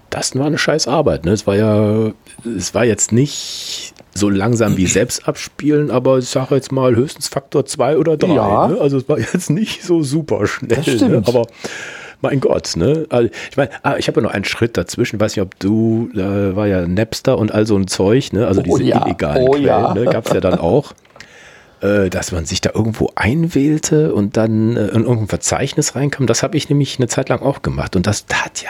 Das 0.09 0.37
war 0.37 0.47
eine 0.47 0.57
scheiß 0.57 0.87
Arbeit. 0.87 1.25
Ne? 1.25 1.31
Es 1.31 1.45
war 1.45 1.55
ja, 1.55 2.11
es 2.57 2.73
war 2.73 2.85
jetzt 2.85 3.11
nicht 3.11 3.93
so 4.15 4.29
langsam 4.29 4.77
wie 4.77 4.87
selbst 4.87 5.27
abspielen, 5.27 5.91
aber 5.91 6.17
ich 6.17 6.29
sage 6.29 6.55
jetzt 6.55 6.71
mal 6.71 6.95
höchstens 6.95 7.27
Faktor 7.27 7.65
2 7.65 7.97
oder 7.97 8.17
3. 8.17 8.27
Ja. 8.33 8.67
Ne? 8.67 8.81
Also 8.81 8.97
es 8.97 9.07
war 9.07 9.19
jetzt 9.19 9.49
nicht 9.49 9.83
so 9.83 10.01
super 10.01 10.47
schnell. 10.47 10.77
Das 10.77 10.87
ne? 10.87 10.95
stimmt. 10.95 11.27
Aber 11.27 11.45
mein 12.21 12.41
Gott, 12.41 12.75
ne? 12.75 13.05
Also, 13.09 13.29
ich 13.49 13.55
meine, 13.55 13.69
ah, 13.83 13.95
ich 13.97 14.07
habe 14.07 14.19
ja 14.19 14.27
noch 14.27 14.33
einen 14.33 14.43
Schritt 14.43 14.75
dazwischen. 14.75 15.15
Ich 15.15 15.21
weiß 15.21 15.35
nicht, 15.35 15.43
ob 15.43 15.57
du, 15.59 16.09
äh, 16.13 16.55
war 16.55 16.67
ja 16.67 16.85
Napster 16.85 17.37
und 17.37 17.53
all 17.53 17.65
so 17.65 17.77
ein 17.77 17.87
Zeug, 17.87 18.33
ne? 18.33 18.45
Also 18.45 18.61
oh, 18.61 18.63
diese 18.77 18.83
ja. 18.83 19.05
illegalen 19.05 19.47
oh, 19.47 19.51
Quellen, 19.51 19.65
ja. 19.65 19.93
ne? 19.93 20.05
Gab 20.05 20.27
es 20.27 20.33
ja 20.33 20.41
dann 20.41 20.59
auch. 20.59 20.93
Äh, 21.81 22.09
dass 22.09 22.33
man 22.33 22.43
sich 22.43 22.59
da 22.59 22.71
irgendwo 22.73 23.09
einwählte 23.15 24.13
und 24.13 24.35
dann 24.35 24.75
äh, 24.75 24.87
in 24.87 25.03
irgendein 25.03 25.27
Verzeichnis 25.29 25.95
reinkam. 25.95 26.27
Das 26.27 26.43
habe 26.43 26.57
ich 26.57 26.67
nämlich 26.67 26.99
eine 26.99 27.07
Zeit 27.07 27.29
lang 27.29 27.41
auch 27.41 27.61
gemacht. 27.61 27.95
Und 27.95 28.05
das 28.05 28.25
tat 28.25 28.61
ja 28.61 28.69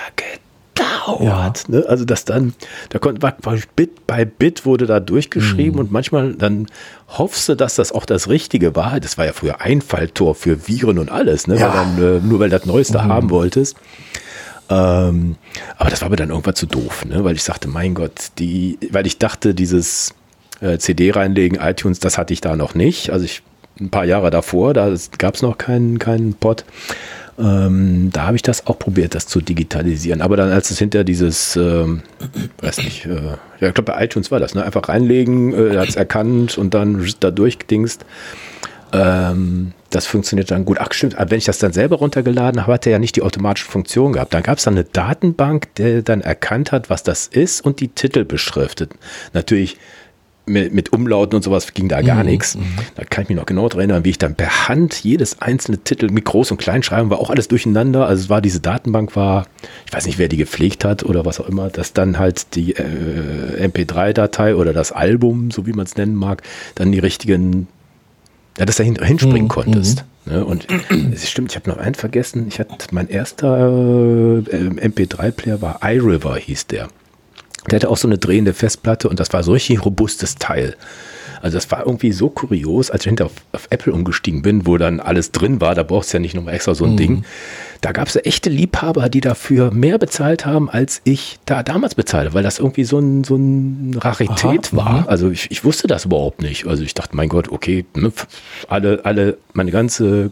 gedauert. 0.99 1.65
Ja. 1.67 1.79
Ne? 1.79 1.85
Also 1.87 2.05
das 2.05 2.25
dann, 2.25 2.53
da 2.89 2.99
konnte 2.99 3.33
Bit 3.75 4.07
bei 4.07 4.25
Bit 4.25 4.65
wurde 4.65 4.85
da 4.85 4.99
durchgeschrieben 4.99 5.73
mhm. 5.73 5.79
und 5.79 5.91
manchmal 5.91 6.33
dann 6.33 6.67
hoffst 7.07 7.49
du, 7.49 7.55
dass 7.55 7.75
das 7.75 7.91
auch 7.91 8.05
das 8.05 8.29
Richtige 8.29 8.75
war. 8.75 8.99
Das 8.99 9.17
war 9.17 9.25
ja 9.25 9.33
früher 9.33 9.61
Einfalltor 9.61 10.35
für 10.35 10.67
Viren 10.67 10.99
und 10.99 11.11
alles, 11.11 11.47
ne? 11.47 11.57
Ja. 11.57 11.67
Weil 11.67 11.73
dann, 11.73 12.17
äh, 12.17 12.19
nur 12.25 12.39
weil 12.39 12.49
das 12.49 12.65
Neueste 12.65 12.99
mhm. 12.99 13.03
haben 13.03 13.29
wolltest. 13.29 13.77
Ähm, 14.69 15.35
aber 15.77 15.89
das 15.89 16.01
war 16.01 16.09
mir 16.09 16.15
dann 16.15 16.29
irgendwann 16.29 16.55
zu 16.55 16.67
doof, 16.67 17.05
ne? 17.05 17.23
weil 17.23 17.35
ich 17.35 17.43
sagte, 17.43 17.67
mein 17.67 17.95
Gott, 17.95 18.31
die, 18.37 18.77
weil 18.91 19.07
ich 19.07 19.17
dachte, 19.17 19.55
dieses 19.55 20.13
äh, 20.61 20.77
CD 20.77 21.09
reinlegen, 21.09 21.59
iTunes, 21.59 21.99
das 21.99 22.19
hatte 22.19 22.33
ich 22.33 22.41
da 22.41 22.55
noch 22.55 22.75
nicht. 22.75 23.09
Also 23.09 23.25
ich 23.25 23.41
ein 23.79 23.89
paar 23.89 24.05
Jahre 24.05 24.29
davor, 24.29 24.73
da 24.73 24.93
gab 25.17 25.35
es 25.35 25.41
noch 25.41 25.57
keinen 25.57 25.99
keinen 25.99 26.33
Pod. 26.33 26.65
Ähm, 27.39 28.09
da 28.11 28.27
habe 28.27 28.35
ich 28.35 28.41
das 28.41 28.67
auch 28.67 28.77
probiert, 28.77 29.15
das 29.15 29.27
zu 29.27 29.39
digitalisieren. 29.39 30.21
Aber 30.21 30.35
dann, 30.35 30.51
als 30.51 30.71
es 30.71 30.79
hinter 30.79 31.03
dieses, 31.03 31.55
ähm, 31.55 32.01
weiß 32.61 32.79
nicht, 32.79 33.05
äh, 33.05 33.15
ja, 33.59 33.67
ich 33.67 33.73
glaube 33.73 33.93
bei 33.93 34.03
iTunes 34.03 34.29
war 34.29 34.39
das, 34.39 34.55
ne? 34.55 34.63
einfach 34.63 34.89
reinlegen, 34.89 35.53
äh, 35.53 35.77
hat 35.77 35.89
es 35.89 35.95
erkannt 35.95 36.57
und 36.57 36.73
dann 36.73 37.05
da 37.19 37.31
durchgedingst. 37.31 38.05
Ähm, 38.91 39.73
das 39.89 40.05
funktioniert 40.05 40.51
dann 40.51 40.65
gut. 40.65 40.77
Ach 40.79 40.91
stimmt, 40.91 41.15
aber 41.15 41.31
wenn 41.31 41.37
ich 41.37 41.45
das 41.45 41.59
dann 41.59 41.73
selber 41.73 41.97
runtergeladen 41.97 42.61
habe, 42.61 42.73
hat 42.73 42.85
er 42.85 42.93
ja 42.93 42.99
nicht 42.99 43.15
die 43.15 43.21
automatische 43.21 43.69
Funktion 43.69 44.13
gehabt. 44.13 44.33
Dann 44.33 44.43
gab 44.43 44.57
es 44.57 44.65
dann 44.65 44.75
eine 44.75 44.83
Datenbank, 44.83 45.73
der 45.75 46.01
dann 46.01 46.21
erkannt 46.21 46.71
hat, 46.71 46.89
was 46.89 47.03
das 47.03 47.27
ist 47.27 47.61
und 47.61 47.79
die 47.79 47.87
Titel 47.89 48.25
beschriftet. 48.25 48.91
Natürlich 49.33 49.77
mit, 50.49 50.73
mit 50.73 50.91
Umlauten 50.91 51.35
und 51.35 51.43
sowas 51.43 51.73
ging 51.73 51.87
da 51.87 52.01
gar 52.01 52.23
mhm. 52.23 52.29
nichts. 52.29 52.55
Mhm. 52.55 52.63
Da 52.95 53.03
kann 53.05 53.23
ich 53.23 53.29
mich 53.29 53.37
noch 53.37 53.45
genau 53.45 53.69
daran 53.69 53.89
erinnern, 53.89 54.05
wie 54.05 54.09
ich 54.09 54.17
dann 54.17 54.35
per 54.35 54.67
Hand 54.67 55.03
jedes 55.03 55.41
einzelne 55.41 55.77
Titel 55.77 56.09
mit 56.11 56.25
Groß- 56.25 56.51
und 56.51 56.57
Kleinschreiben 56.57 57.09
war 57.09 57.19
auch 57.19 57.29
alles 57.29 57.47
durcheinander. 57.47 58.05
Also 58.07 58.23
es 58.23 58.29
war 58.29 58.41
diese 58.41 58.59
Datenbank 58.59 59.15
war, 59.15 59.47
ich 59.85 59.93
weiß 59.93 60.05
nicht, 60.05 60.17
wer 60.17 60.27
die 60.27 60.37
gepflegt 60.37 60.83
hat 60.83 61.03
oder 61.03 61.25
was 61.25 61.39
auch 61.39 61.47
immer, 61.47 61.69
dass 61.69 61.93
dann 61.93 62.19
halt 62.19 62.55
die 62.55 62.73
äh, 62.73 63.67
MP3-Datei 63.67 64.55
oder 64.55 64.73
das 64.73 64.91
Album, 64.91 65.51
so 65.51 65.65
wie 65.65 65.73
man 65.73 65.85
es 65.85 65.95
nennen 65.95 66.15
mag, 66.15 66.41
dann 66.75 66.91
die 66.91 66.99
richtigen, 66.99 67.67
ja, 68.57 68.65
dass 68.65 68.77
du 68.77 68.83
hin, 68.83 68.97
hinspringen 69.01 69.43
mhm. 69.43 69.49
konntest. 69.49 70.03
Mhm. 70.25 70.33
Ne? 70.33 70.45
Und 70.45 70.67
es 71.13 71.29
stimmt, 71.29 71.51
ich 71.51 71.55
habe 71.55 71.69
noch 71.69 71.77
einen 71.77 71.95
vergessen. 71.95 72.47
Ich 72.47 72.59
hatte 72.59 72.75
mein 72.91 73.07
erster 73.07 73.67
äh, 73.67 74.87
MP3-Player 74.87 75.61
war 75.61 75.79
iRiver, 75.83 76.35
hieß 76.37 76.67
der. 76.67 76.89
Der 77.69 77.77
hatte 77.77 77.89
auch 77.89 77.97
so 77.97 78.07
eine 78.07 78.17
drehende 78.17 78.53
Festplatte 78.53 79.09
und 79.09 79.19
das 79.19 79.33
war 79.33 79.43
so 79.43 79.51
richtig 79.51 79.85
robustes 79.85 80.35
Teil. 80.35 80.75
Also 81.41 81.57
das 81.57 81.71
war 81.71 81.85
irgendwie 81.85 82.11
so 82.11 82.29
kurios, 82.29 82.91
als 82.91 83.03
ich 83.03 83.09
hinter 83.09 83.25
auf, 83.25 83.33
auf, 83.51 83.67
Apple 83.69 83.93
umgestiegen 83.93 84.41
bin, 84.41 84.67
wo 84.67 84.77
dann 84.77 84.99
alles 84.99 85.31
drin 85.31 85.61
war, 85.61 85.75
da 85.75 85.83
brauchst 85.83 86.11
du 86.11 86.17
ja 86.17 86.21
nicht 86.21 86.35
nochmal 86.35 86.53
extra 86.53 86.75
so 86.75 86.85
ein 86.85 86.91
mhm. 86.91 86.97
Ding. 86.97 87.23
Da 87.81 87.93
gab 87.93 88.09
es 88.09 88.15
ja 88.15 88.21
echte 88.21 88.49
Liebhaber, 88.49 89.07
die 89.07 89.21
dafür 89.21 89.71
mehr 89.71 89.97
bezahlt 89.97 90.45
haben, 90.45 90.69
als 90.69 91.01
ich 91.05 91.39
da 91.45 91.63
damals 91.63 91.95
bezahlte, 91.95 92.33
weil 92.33 92.43
das 92.43 92.59
irgendwie 92.59 92.83
so 92.83 92.99
ein, 92.99 93.23
so 93.23 93.37
ein 93.37 93.97
Rarität 93.97 94.73
Aha, 94.73 94.77
war. 94.77 95.01
Mhm. 95.01 95.07
Also 95.07 95.29
ich, 95.29 95.49
ich 95.49 95.63
wusste 95.63 95.87
das 95.87 96.05
überhaupt 96.05 96.41
nicht. 96.41 96.67
Also 96.67 96.83
ich 96.83 96.93
dachte, 96.93 97.15
mein 97.15 97.29
Gott, 97.29 97.49
okay, 97.49 97.85
ne, 97.95 98.11
alle, 98.67 99.05
alle, 99.05 99.37
meine 99.53 99.71
ganze 99.71 100.31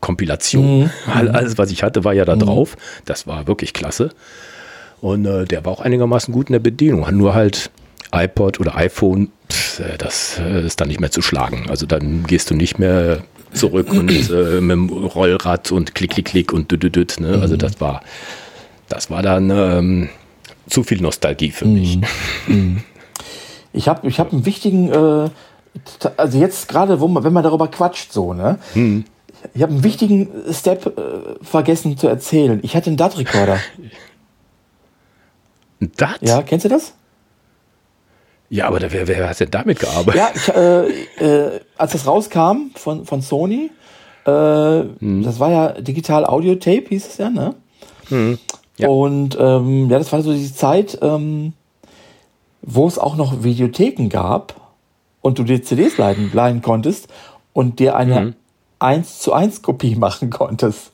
Kompilation, 0.00 0.82
mhm. 0.82 0.90
alles, 1.06 1.56
was 1.56 1.70
ich 1.70 1.82
hatte, 1.82 2.04
war 2.04 2.12
ja 2.12 2.26
da 2.26 2.34
mhm. 2.34 2.40
drauf. 2.40 2.76
Das 3.06 3.26
war 3.26 3.46
wirklich 3.46 3.72
klasse. 3.72 4.10
Und 5.02 5.26
äh, 5.26 5.44
der 5.44 5.64
war 5.64 5.72
auch 5.72 5.80
einigermaßen 5.80 6.32
gut 6.32 6.48
in 6.48 6.52
der 6.52 6.60
Bedienung. 6.60 7.04
Nur 7.14 7.34
halt 7.34 7.70
iPod 8.12 8.60
oder 8.60 8.76
iPhone, 8.76 9.30
pff, 9.50 9.80
äh, 9.80 9.98
das 9.98 10.38
äh, 10.38 10.64
ist 10.64 10.80
dann 10.80 10.88
nicht 10.88 11.00
mehr 11.00 11.10
zu 11.10 11.20
schlagen. 11.22 11.66
Also 11.68 11.86
dann 11.86 12.22
gehst 12.24 12.50
du 12.50 12.54
nicht 12.54 12.78
mehr 12.78 13.24
zurück 13.52 13.90
und 13.90 14.10
äh, 14.30 14.60
mit 14.60 14.70
dem 14.70 14.88
Rollrad 14.88 15.72
und 15.72 15.96
klick, 15.96 16.12
klick, 16.12 16.26
klick 16.26 16.52
und 16.52 16.70
düdüdüt. 16.70 17.18
Ne? 17.18 17.40
Also 17.42 17.56
das 17.56 17.80
war, 17.80 18.02
das 18.88 19.10
war 19.10 19.22
dann 19.22 19.50
ähm, 19.50 20.08
zu 20.70 20.84
viel 20.84 21.02
Nostalgie 21.02 21.50
für 21.50 21.66
mich. 21.66 21.98
Mhm. 22.46 22.54
Mhm. 22.54 22.84
Ich 23.72 23.88
habe 23.88 24.06
ich 24.06 24.20
hab 24.20 24.32
einen 24.32 24.46
wichtigen, 24.46 24.92
äh, 24.92 25.30
also 26.16 26.38
jetzt 26.38 26.68
gerade, 26.68 27.00
wenn 27.00 27.32
man 27.32 27.42
darüber 27.42 27.66
quatscht, 27.66 28.12
so, 28.12 28.34
ne? 28.34 28.60
Mhm. 28.74 29.04
Ich 29.54 29.62
habe 29.62 29.72
einen 29.72 29.82
wichtigen 29.82 30.28
Step 30.52 30.86
äh, 30.86 31.44
vergessen 31.44 31.98
zu 31.98 32.06
erzählen. 32.06 32.60
Ich 32.62 32.76
hatte 32.76 32.86
einen 32.86 32.96
DAT-Recorder. 32.96 33.58
DAT? 35.96 36.18
Ja, 36.20 36.42
kennst 36.42 36.64
du 36.64 36.68
das? 36.68 36.94
Ja, 38.52 38.66
aber 38.66 38.80
wer, 38.92 39.08
wer 39.08 39.30
hat 39.30 39.40
denn 39.40 39.50
damit 39.50 39.80
gearbeitet? 39.80 40.14
Ja, 40.14 40.30
ich, 40.34 40.48
äh, 40.54 41.54
äh, 41.54 41.60
als 41.78 41.92
das 41.92 42.06
rauskam 42.06 42.70
von, 42.74 43.06
von 43.06 43.22
Sony, 43.22 43.70
äh, 44.26 44.30
hm. 44.30 45.22
das 45.24 45.40
war 45.40 45.50
ja 45.50 45.68
Digital 45.80 46.26
Audio 46.26 46.56
Tape, 46.56 46.84
hieß 46.90 47.06
es 47.06 47.16
ja, 47.16 47.30
ne? 47.30 47.54
Hm. 48.08 48.38
Ja. 48.76 48.88
Und 48.88 49.38
ähm, 49.40 49.88
ja, 49.88 49.98
das 49.98 50.12
war 50.12 50.20
so 50.22 50.34
die 50.34 50.54
Zeit, 50.54 50.98
ähm, 51.00 51.54
wo 52.60 52.86
es 52.86 52.98
auch 52.98 53.16
noch 53.16 53.42
Videotheken 53.42 54.08
gab 54.08 54.54
und 55.22 55.38
du 55.38 55.44
dir 55.44 55.62
CDs 55.62 55.96
leihen, 55.96 56.30
leihen 56.34 56.60
konntest 56.60 57.08
und 57.54 57.78
dir 57.78 57.96
eine 57.96 58.16
hm. 58.16 58.34
1 58.80 59.20
zu 59.20 59.32
1 59.32 59.62
Kopie 59.62 59.96
machen 59.96 60.28
konntest. 60.28 60.90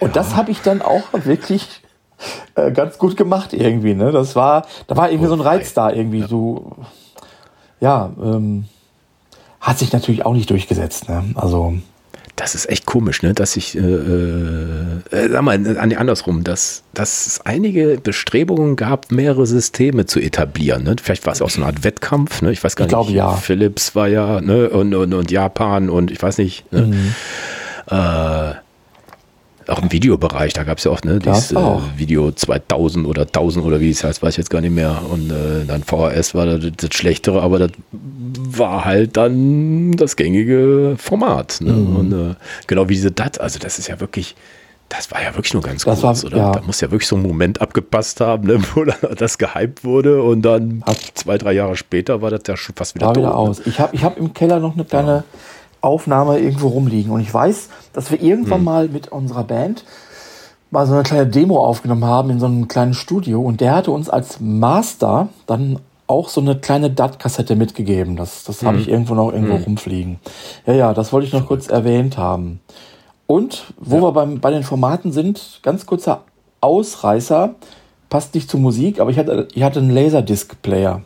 Ja. 0.00 0.06
Und 0.06 0.16
das 0.16 0.34
habe 0.34 0.50
ich 0.50 0.62
dann 0.62 0.82
auch 0.82 1.04
wirklich 1.12 1.81
äh, 2.54 2.70
ganz 2.72 2.98
gut 2.98 3.16
gemacht 3.16 3.52
irgendwie, 3.52 3.94
ne? 3.94 4.12
Das 4.12 4.36
war, 4.36 4.66
da 4.86 4.96
war 4.96 5.10
irgendwie 5.10 5.28
so 5.28 5.34
ein 5.34 5.40
Reiz 5.40 5.74
da 5.74 5.90
irgendwie, 5.90 6.20
ja. 6.20 6.28
so, 6.28 6.72
ja, 7.80 8.10
ähm, 8.22 8.64
hat 9.60 9.78
sich 9.78 9.92
natürlich 9.92 10.24
auch 10.26 10.34
nicht 10.34 10.50
durchgesetzt, 10.50 11.08
ne? 11.08 11.24
Also. 11.34 11.74
das 12.36 12.54
ist 12.56 12.68
echt 12.68 12.86
komisch, 12.86 13.22
ne? 13.22 13.34
dass 13.34 13.56
ich, 13.56 13.76
äh, 13.76 13.80
äh, 13.80 15.28
sag 15.30 15.42
mal, 15.42 15.54
an, 15.54 15.92
andersrum, 15.92 16.42
dass, 16.42 16.82
dass 16.94 17.26
es 17.26 17.40
einige 17.42 17.98
Bestrebungen 18.02 18.74
gab, 18.74 19.12
mehrere 19.12 19.46
Systeme 19.46 20.06
zu 20.06 20.18
etablieren. 20.18 20.82
Ne? 20.82 20.96
Vielleicht 21.00 21.26
war 21.26 21.32
es 21.32 21.42
auch 21.42 21.50
so 21.50 21.60
eine 21.60 21.66
Art 21.66 21.84
Wettkampf, 21.84 22.42
ne? 22.42 22.50
ich 22.50 22.64
weiß 22.64 22.74
gar 22.74 22.86
Ich 22.86 22.92
nicht. 22.92 22.94
glaube, 22.94 23.12
ja. 23.12 23.32
Philips 23.34 23.94
war 23.94 24.08
ja, 24.08 24.40
ne? 24.40 24.70
und, 24.70 24.94
und, 24.94 25.14
und 25.14 25.30
Japan 25.30 25.88
und 25.90 26.10
ich 26.10 26.20
weiß 26.20 26.38
nicht. 26.38 26.70
Ne? 26.72 26.86
Mhm. 26.86 27.14
Äh, 27.90 28.54
auch 29.72 29.82
im 29.82 29.90
Videobereich, 29.92 30.52
da 30.52 30.62
gab 30.64 30.78
es 30.78 30.84
ja 30.84 30.90
auch, 30.90 31.02
ne, 31.02 31.18
Das 31.18 31.48
dieses 31.48 31.62
äh. 31.62 31.78
Video 31.96 32.30
2000 32.32 33.06
oder 33.06 33.22
1000 33.22 33.64
oder 33.64 33.80
wie 33.80 33.90
es 33.90 34.04
heißt, 34.04 34.22
weiß 34.22 34.34
ich 34.34 34.38
jetzt 34.38 34.50
gar 34.50 34.60
nicht 34.60 34.74
mehr. 34.74 35.02
Und 35.10 35.30
äh, 35.30 35.64
dann 35.66 35.82
VHS 35.82 36.34
war 36.34 36.46
das, 36.46 36.64
das 36.76 36.90
Schlechtere, 36.94 37.42
aber 37.42 37.58
das 37.58 37.70
war 37.92 38.84
halt 38.84 39.16
dann 39.16 39.92
das 39.92 40.16
gängige 40.16 40.96
Format. 40.98 41.58
Ne? 41.60 41.72
Mhm. 41.72 41.96
Und 41.96 42.12
äh, 42.12 42.34
genau 42.66 42.88
wie 42.88 42.94
diese 42.94 43.10
DAT, 43.10 43.40
also 43.40 43.58
das 43.58 43.78
ist 43.78 43.88
ja 43.88 44.00
wirklich, 44.00 44.34
das 44.88 45.10
war 45.10 45.22
ja 45.22 45.34
wirklich 45.34 45.54
nur 45.54 45.62
ganz 45.62 45.84
Das 45.84 46.00
kurz, 46.00 46.22
war- 46.24 46.30
oder? 46.32 46.36
ja. 46.38 46.52
Da 46.52 46.60
muss 46.62 46.80
ja 46.80 46.90
wirklich 46.90 47.08
so 47.08 47.16
ein 47.16 47.22
Moment 47.22 47.60
abgepasst 47.60 48.20
haben, 48.20 48.46
ne, 48.46 48.58
wo 48.74 48.84
dann 48.84 48.96
das 49.16 49.38
gehypt 49.38 49.84
wurde 49.84 50.22
und 50.22 50.42
dann 50.42 50.82
Hat- 50.86 50.98
zwei, 51.14 51.38
drei 51.38 51.52
Jahre 51.52 51.76
später 51.76 52.20
war 52.22 52.30
das 52.30 52.42
ja 52.46 52.56
schon 52.56 52.74
fast 52.74 52.94
wieder 52.94 53.06
war 53.06 53.14
tot. 53.14 53.22
wieder 53.22 53.30
ne? 53.32 53.36
aus. 53.36 53.60
Ich 53.66 53.80
habe 53.80 53.94
ich 53.96 54.04
hab 54.04 54.18
im 54.18 54.34
Keller 54.34 54.58
noch 54.60 54.74
eine 54.74 54.84
kleine 54.84 55.24
Aufnahme 55.82 56.38
irgendwo 56.38 56.68
rumliegen. 56.68 57.12
Und 57.12 57.20
ich 57.20 57.32
weiß, 57.32 57.68
dass 57.92 58.10
wir 58.10 58.22
irgendwann 58.22 58.58
Hm. 58.60 58.64
mal 58.64 58.88
mit 58.88 59.08
unserer 59.08 59.44
Band 59.44 59.84
mal 60.70 60.86
so 60.86 60.94
eine 60.94 61.02
kleine 61.02 61.26
Demo 61.26 61.58
aufgenommen 61.62 62.06
haben 62.06 62.30
in 62.30 62.40
so 62.40 62.46
einem 62.46 62.66
kleinen 62.68 62.94
Studio. 62.94 63.42
Und 63.42 63.60
der 63.60 63.74
hatte 63.74 63.90
uns 63.90 64.08
als 64.08 64.40
Master 64.40 65.28
dann 65.46 65.78
auch 66.06 66.28
so 66.30 66.40
eine 66.40 66.56
kleine 66.56 66.90
DAT-Kassette 66.90 67.56
mitgegeben. 67.56 68.16
Das, 68.16 68.44
das 68.44 68.60
Hm. 68.62 68.68
habe 68.68 68.78
ich 68.78 68.88
irgendwo 68.88 69.14
noch 69.14 69.32
irgendwo 69.32 69.56
rumfliegen. 69.56 70.18
Ja, 70.66 70.72
ja, 70.72 70.94
das 70.94 71.12
wollte 71.12 71.26
ich 71.26 71.32
noch 71.32 71.46
kurz 71.46 71.68
erwähnt 71.68 72.16
haben. 72.16 72.60
Und 73.26 73.72
wo 73.78 74.00
wir 74.00 74.12
beim, 74.12 74.40
bei 74.40 74.50
den 74.50 74.62
Formaten 74.62 75.12
sind, 75.12 75.60
ganz 75.62 75.84
kurzer 75.86 76.22
Ausreißer, 76.60 77.54
passt 78.10 78.34
nicht 78.34 78.50
zur 78.50 78.60
Musik, 78.60 79.00
aber 79.00 79.10
ich 79.10 79.18
hatte, 79.18 79.48
ich 79.54 79.62
hatte 79.62 79.78
einen 79.80 79.90
Laserdisc-Player. 79.90 81.00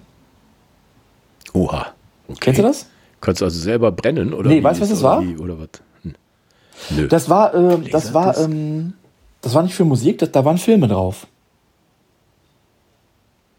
Oha. 1.53 1.87
Okay. 2.29 2.39
Kennst 2.41 2.59
du 2.59 2.63
das? 2.63 2.87
Kannst 3.21 3.41
du 3.41 3.45
also 3.47 3.59
selber 3.59 3.93
brennen? 3.93 4.33
Oder 4.35 4.51
Nee, 4.51 4.63
weißt 4.63 4.79
du, 4.79 4.83
was 4.83 4.91
das 4.91 5.03
war? 5.03 5.23
Wie, 5.23 5.37
oder 5.37 5.59
was? 5.59 5.69
Hm. 6.03 6.15
Nö. 6.91 7.09
Das 7.09 7.29
war, 7.29 7.55
äh, 7.55 7.79
das 7.91 8.13
war, 8.15 8.37
ähm, 8.39 8.93
das 9.41 9.55
war 9.55 9.63
nicht 9.63 9.75
für 9.75 9.85
Musik, 9.85 10.19
das, 10.19 10.31
da 10.33 10.45
waren 10.45 10.59
Filme 10.59 10.89
drauf. 10.89 11.27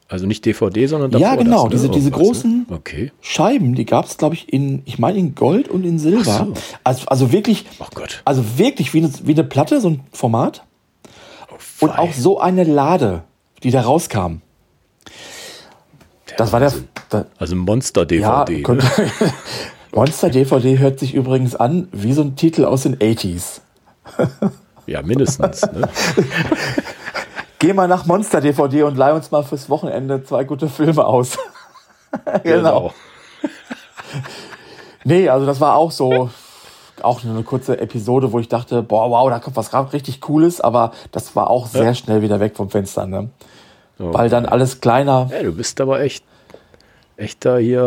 Also 0.10 0.26
nicht 0.26 0.46
DVD, 0.46 0.88
sondern 0.88 1.12
Ja, 1.20 1.36
genau, 1.36 1.68
das, 1.68 1.82
diese- 1.82 1.92
diese 1.92 2.12
was, 2.14 2.20
großen- 2.20 2.66
Ne? 2.70 2.76
Okay. 2.76 3.12
Scheiben, 3.20 3.76
die 3.76 3.84
gab 3.86 4.06
es, 4.06 4.18
glaube 4.18 4.36
ich, 4.36 4.52
in, 4.54 4.82
ich 4.86 5.00
meine 5.00 5.18
in 5.20 5.36
Gold 5.36 5.68
und 5.68 5.84
in 5.84 6.00
Silber. 6.00 6.24
So. 6.24 6.54
Also, 6.86 7.08
also 7.08 7.32
wirklich, 7.34 7.66
Ach 7.80 7.90
Gott. 7.94 8.22
also 8.24 8.58
wirklich 8.58 8.94
wie 8.94 9.00
eine, 9.00 9.12
wie 9.24 9.34
eine 9.34 9.44
Platte, 9.44 9.82
so 9.82 9.90
ein 9.90 10.04
Format. 10.14 10.64
Und 11.82 11.92
Fei. 11.92 12.00
auch 12.00 12.14
so 12.14 12.40
eine 12.40 12.64
Lade, 12.64 13.24
die 13.64 13.72
da 13.72 13.82
rauskam. 13.82 14.38
Das 16.38 16.54
war 16.54 16.62
der, 16.62 16.72
der 17.12 17.26
Also 17.38 17.56
Monster-DVD. 17.56 18.22
ja, 18.22 18.46
ne? 18.48 18.62
könnte, 18.64 18.86
Monster 19.94 20.30
DVD 20.30 20.78
hört 20.80 21.00
sich 21.00 21.14
übrigens 21.14 21.56
an 21.56 21.88
wie 21.92 22.14
so 22.14 22.22
ein 22.22 22.36
Titel 22.36 22.66
aus 22.66 22.84
den 22.84 22.98
80s. 22.98 23.62
ja, 24.86 25.02
mindestens. 25.02 25.62
Ne? 25.64 25.90
Geh 27.60 27.74
mal 27.74 27.88
nach 27.88 28.06
Monster 28.06 28.42
DVD 28.42 28.84
und 28.84 28.98
leih 28.98 29.14
uns 29.14 29.32
mal 29.32 29.44
fürs 29.44 29.70
Wochenende 29.70 30.24
zwei 30.24 30.44
gute 30.44 30.70
Filme 30.70 31.06
aus. 31.06 31.38
genau. 32.44 32.94
Nee, 35.04 35.30
also 35.30 35.46
das 35.46 35.60
war 35.60 35.76
auch 35.76 35.92
so, 35.92 36.30
auch 37.02 37.24
nur 37.24 37.34
eine 37.34 37.44
kurze 37.44 37.80
Episode, 37.80 38.32
wo 38.32 38.40
ich 38.40 38.50
dachte, 38.50 38.84
boah, 38.84 39.10
wow, 39.10 39.30
da 39.30 39.40
kommt 39.40 39.56
was 39.56 39.74
richtig 39.94 40.22
Cooles, 40.22 40.62
aber 40.62 40.92
das 41.12 41.36
war 41.36 41.50
auch 41.50 41.68
sehr 41.68 41.96
schnell 41.96 42.22
wieder 42.22 42.40
weg 42.40 42.56
vom 42.56 42.70
Fenster, 42.70 43.08
ne? 43.08 43.30
Oh. 44.00 44.14
Weil 44.14 44.30
dann 44.30 44.46
alles 44.46 44.80
kleiner. 44.80 45.30
Ja, 45.32 45.42
du 45.42 45.54
bist 45.54 45.82
aber 45.82 46.02
echt 46.02 46.24
echter 47.18 47.58
hier 47.58 47.82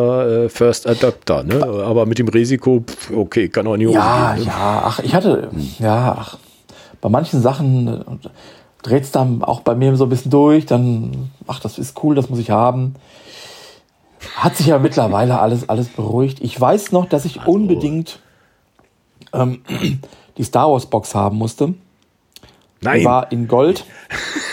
äh, 0.44 0.48
First 0.48 0.86
Adapter, 0.86 1.44
ne? 1.44 1.64
Aber 1.64 2.04
mit 2.04 2.18
dem 2.18 2.28
Risiko, 2.28 2.84
pf, 2.86 3.12
okay, 3.12 3.48
kann 3.48 3.66
auch 3.66 3.76
nicht 3.76 3.90
Ja, 3.92 4.30
umgehen. 4.32 4.44
Ne? 4.44 4.50
ja, 4.50 4.82
ach, 4.84 4.98
ich 4.98 5.14
hatte, 5.14 5.48
ja, 5.78 6.16
ach, 6.18 6.38
bei 7.00 7.08
manchen 7.08 7.40
Sachen 7.40 8.20
dreht 8.82 9.04
es 9.04 9.12
dann 9.12 9.42
auch 9.42 9.60
bei 9.60 9.74
mir 9.74 9.96
so 9.96 10.04
ein 10.04 10.10
bisschen 10.10 10.30
durch, 10.30 10.66
dann, 10.66 11.30
ach, 11.46 11.60
das 11.60 11.78
ist 11.78 12.02
cool, 12.02 12.14
das 12.14 12.28
muss 12.28 12.38
ich 12.38 12.50
haben. 12.50 12.94
Hat 14.34 14.56
sich 14.56 14.66
ja 14.66 14.78
mittlerweile 14.78 15.38
alles, 15.40 15.68
alles 15.68 15.88
beruhigt. 15.88 16.40
Ich 16.42 16.60
weiß 16.60 16.92
noch, 16.92 17.08
dass 17.08 17.24
ich 17.24 17.46
unbedingt 17.46 18.18
ähm, 19.32 19.62
die 20.36 20.44
Star 20.44 20.70
Wars 20.70 20.86
Box 20.86 21.14
haben 21.14 21.38
musste. 21.38 21.68
Die 21.68 21.74
Nein, 22.82 23.04
war 23.04 23.32
in 23.32 23.48
Gold. 23.48 23.84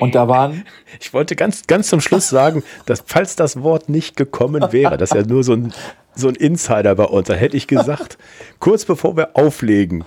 Und 0.00 0.14
da 0.14 0.28
waren, 0.28 0.64
ich 1.00 1.12
wollte 1.12 1.36
ganz, 1.36 1.66
ganz 1.66 1.88
zum 1.88 2.00
Schluss 2.00 2.28
sagen, 2.28 2.62
dass 2.86 3.02
falls 3.06 3.36
das 3.36 3.62
Wort 3.62 3.88
nicht 3.88 4.16
gekommen 4.16 4.72
wäre, 4.72 4.96
das 4.96 5.10
ist 5.10 5.16
ja 5.16 5.26
nur 5.26 5.44
so 5.44 5.52
ein, 5.54 5.72
so 6.14 6.28
ein 6.28 6.34
Insider 6.34 6.94
bei 6.94 7.04
uns, 7.04 7.28
da 7.28 7.34
hätte 7.34 7.56
ich 7.56 7.66
gesagt, 7.66 8.18
kurz 8.58 8.84
bevor 8.84 9.16
wir 9.16 9.30
auflegen, 9.36 10.04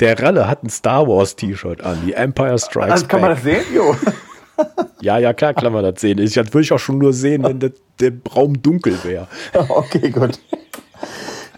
der 0.00 0.20
Ralle 0.22 0.48
hat 0.48 0.62
ein 0.62 0.68
Star 0.70 1.06
Wars 1.08 1.36
T-Shirt 1.36 1.82
an, 1.82 1.98
die 2.04 2.12
Empire 2.12 2.58
Strikes 2.58 2.92
also 2.92 3.06
kann 3.06 3.20
man 3.22 3.34
Back. 3.34 3.44
das 3.44 3.66
sehen? 3.66 3.74
Jo. 3.74 3.96
Ja, 5.02 5.18
ja, 5.18 5.34
klar, 5.34 5.52
kann 5.52 5.70
man 5.70 5.84
das 5.84 6.00
sehen. 6.00 6.16
Ich, 6.16 6.32
das 6.32 6.46
würde 6.46 6.62
ich 6.62 6.72
auch 6.72 6.78
schon 6.78 6.96
nur 6.96 7.12
sehen, 7.12 7.42
wenn 7.44 7.60
der, 7.60 7.72
der 8.00 8.12
Raum 8.34 8.62
dunkel 8.62 8.96
wäre. 9.04 9.28
Okay, 9.52 10.08
gut. 10.08 10.40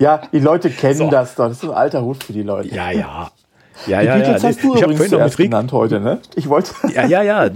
Ja, 0.01 0.23
die 0.33 0.41
Leute 0.41 0.69
kennen 0.71 0.97
So. 0.97 1.09
das 1.09 1.37
doch. 1.37 1.47
Das 1.47 1.59
ist 1.59 1.65
ein 1.65 1.71
alter 1.71 2.03
Hut 2.03 2.25
für 2.25 2.33
die 2.33 2.43
Leute. 2.43 2.75
Ja, 2.75 2.91
ja. 2.91 3.31
Ja, 3.87 4.01
ja, 4.01 4.17
ja. 4.17 4.23
Beatles 4.25 4.45
hast 4.45 4.63
du 4.63 4.75
ich 4.75 4.83
habe 4.83 4.95
vorhin 4.97 5.13
noch 5.19 5.25
mit 5.25 5.39
Rick. 5.39 5.47
genannt 5.51 5.73
heute, 5.73 6.01
ne? 6.01 6.21
Ich 6.35 6.49
wollte. 6.49 6.73
Ja, 6.95 7.07
ja, 7.07 7.23
ja. 7.23 7.49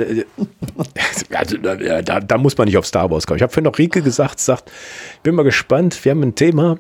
Also, 1.34 1.56
da, 1.58 1.74
da, 2.02 2.20
da 2.20 2.38
muss 2.38 2.56
man 2.56 2.66
nicht 2.66 2.76
auf 2.78 2.86
Star 2.86 3.10
Wars 3.10 3.26
kommen. 3.26 3.36
Ich 3.38 3.42
habe 3.42 3.52
vorhin 3.52 3.64
noch 3.64 3.78
Rieke 3.78 4.02
gesagt, 4.02 4.38
sagt, 4.40 4.70
ich 5.14 5.20
bin 5.20 5.34
mal 5.34 5.42
gespannt, 5.42 6.04
wir 6.04 6.12
haben 6.12 6.22
ein 6.22 6.34
Thema, 6.34 6.78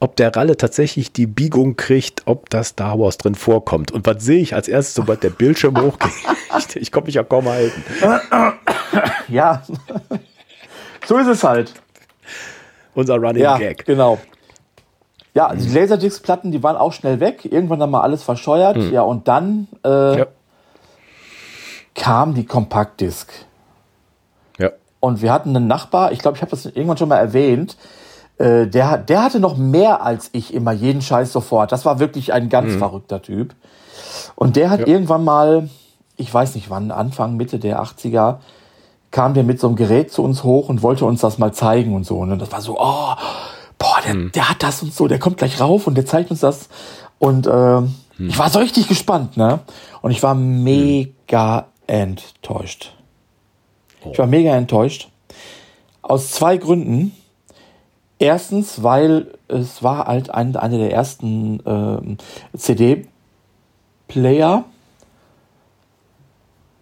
ob 0.00 0.16
der 0.16 0.34
Ralle 0.34 0.56
tatsächlich 0.56 1.12
die 1.12 1.26
Biegung 1.26 1.76
kriegt, 1.76 2.22
ob 2.26 2.50
das 2.50 2.68
Star 2.68 2.98
Wars 2.98 3.18
drin 3.18 3.34
vorkommt. 3.34 3.90
Und 3.92 4.06
was 4.06 4.24
sehe 4.24 4.40
ich 4.40 4.54
als 4.54 4.68
erstes, 4.68 4.94
sobald 4.94 5.22
der 5.22 5.30
Bildschirm 5.30 5.80
hochgeht? 5.80 6.10
Ich, 6.58 6.76
ich 6.76 6.92
konnte 6.92 7.06
mich 7.06 7.14
ja 7.14 7.22
kaum 7.24 7.46
halten. 7.48 7.82
Ja. 9.28 9.62
so 11.06 11.16
ist 11.16 11.26
es 11.26 11.42
halt. 11.42 11.72
Unser 12.94 13.16
Running 13.16 13.42
Ja, 13.42 13.56
Gag. 13.56 13.86
genau. 13.86 14.18
Ja, 15.34 15.46
also 15.46 15.66
die 15.66 15.74
Laserdisc-Platten, 15.74 16.52
die 16.52 16.62
waren 16.62 16.76
auch 16.76 16.92
schnell 16.92 17.18
weg. 17.20 17.44
Irgendwann 17.50 17.80
dann 17.80 17.90
mal 17.90 18.02
alles 18.02 18.22
verscheuert. 18.22 18.76
Ja, 18.92 19.02
und 19.02 19.28
dann 19.28 19.66
äh, 19.84 20.18
Ja. 20.18 20.26
kam 21.94 22.34
die 22.34 22.44
Kompaktdisc. 22.44 23.28
ja. 24.58 24.70
Und 25.00 25.20
wir 25.22 25.32
hatten 25.32 25.56
einen 25.56 25.66
Nachbar, 25.66 26.12
ich 26.12 26.18
glaube, 26.20 26.36
ich 26.36 26.42
habe 26.42 26.50
das 26.50 26.66
irgendwann 26.66 26.96
schon 26.98 27.08
mal 27.08 27.16
erwähnt, 27.16 27.76
äh, 28.38 28.66
der, 28.66 28.98
der 28.98 29.22
hatte 29.24 29.40
noch 29.40 29.56
mehr 29.56 30.02
als 30.02 30.30
ich 30.32 30.52
immer, 30.54 30.72
jeden 30.72 31.02
Scheiß 31.02 31.32
sofort. 31.32 31.72
Das 31.72 31.84
war 31.84 31.98
wirklich 31.98 32.32
ein 32.32 32.48
ganz 32.48 32.74
verrückter 32.74 33.20
Typ. 33.22 33.54
Und 34.36 34.56
der 34.56 34.70
hat 34.70 34.80
Ja. 34.80 34.86
irgendwann 34.86 35.24
mal, 35.24 35.68
ich 36.16 36.32
weiß 36.32 36.54
nicht 36.54 36.70
wann, 36.70 36.90
Anfang, 36.90 37.36
Mitte 37.36 37.58
der 37.58 37.82
80er, 37.82 38.36
kam 39.10 39.34
der 39.34 39.44
mit 39.44 39.60
so 39.60 39.66
einem 39.66 39.76
Gerät 39.76 40.10
zu 40.12 40.22
uns 40.22 40.44
hoch 40.44 40.68
und 40.68 40.82
wollte 40.82 41.04
uns 41.04 41.20
das 41.20 41.38
mal 41.38 41.52
zeigen 41.52 41.94
und 41.94 42.04
so. 42.04 42.18
Und 42.18 42.38
das 42.38 42.50
war 42.52 42.60
so, 42.62 42.78
oh, 42.80 43.14
boah, 43.82 44.00
der, 44.06 44.14
der 44.30 44.50
hat 44.50 44.62
das 44.62 44.82
und 44.82 44.94
so, 44.94 45.08
der 45.08 45.18
kommt 45.18 45.38
gleich 45.38 45.60
rauf 45.60 45.86
und 45.86 45.94
der 45.96 46.06
zeigt 46.06 46.30
uns 46.30 46.40
das. 46.40 46.68
Und 47.18 47.46
ähm, 47.46 47.94
ich 48.18 48.38
war 48.38 48.50
so 48.50 48.58
richtig 48.58 48.88
gespannt, 48.88 49.36
ne? 49.36 49.60
Und 50.00 50.10
ich 50.10 50.22
war 50.22 50.34
mega 50.34 51.66
enttäuscht. 51.86 52.94
Ich 54.10 54.18
war 54.18 54.26
mega 54.26 54.54
enttäuscht. 54.54 55.08
Aus 56.02 56.32
zwei 56.32 56.56
Gründen. 56.56 57.14
Erstens, 58.18 58.82
weil 58.82 59.34
es 59.48 59.82
war 59.82 60.06
halt 60.06 60.30
ein, 60.30 60.56
eine 60.56 60.78
der 60.78 60.92
ersten 60.92 61.60
ähm, 61.66 62.18
CD-Player. 62.56 64.64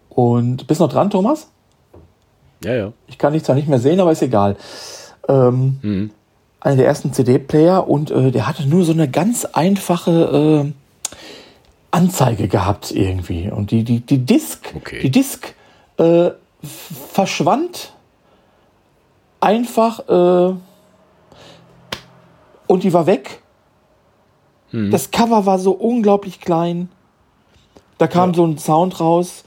Und 0.09 0.67
bist 0.67 0.79
noch 0.79 0.91
dran, 0.91 1.09
Thomas? 1.09 1.49
Ja, 2.63 2.75
ja. 2.75 2.93
Ich 3.07 3.17
kann 3.17 3.33
dich 3.33 3.43
zwar 3.43 3.55
nicht 3.55 3.67
mehr 3.67 3.79
sehen, 3.79 3.99
aber 3.99 4.11
ist 4.11 4.21
egal. 4.21 4.55
Ähm, 5.27 5.79
Mhm. 5.81 6.11
Einer 6.61 6.77
der 6.77 6.85
ersten 6.85 7.11
CD-Player 7.11 7.87
und 7.87 8.11
äh, 8.11 8.31
der 8.31 8.47
hatte 8.47 8.65
nur 8.67 8.85
so 8.85 8.93
eine 8.93 9.09
ganz 9.09 9.45
einfache 9.45 10.63
äh, 10.67 10.71
Anzeige 11.91 12.47
gehabt 12.47 12.91
irgendwie. 12.91 13.49
Und 13.51 13.71
die, 13.71 13.83
die, 13.83 13.99
die 13.99 14.19
Disk, 14.19 14.73
Okay. 14.75 14.99
die 15.01 15.09
Disk 15.11 15.53
äh, 15.97 16.29
verschwand 17.11 17.93
einfach 19.39 20.07
äh, 20.07 20.55
und 22.67 22.83
die 22.83 22.93
war 22.93 23.05
weg. 23.07 23.41
Das 24.89 25.11
Cover 25.11 25.45
war 25.45 25.59
so 25.59 25.71
unglaublich 25.73 26.39
klein. 26.39 26.87
Da 27.97 28.07
kam 28.07 28.33
so 28.33 28.45
ein 28.45 28.57
Sound 28.57 29.01
raus 29.01 29.43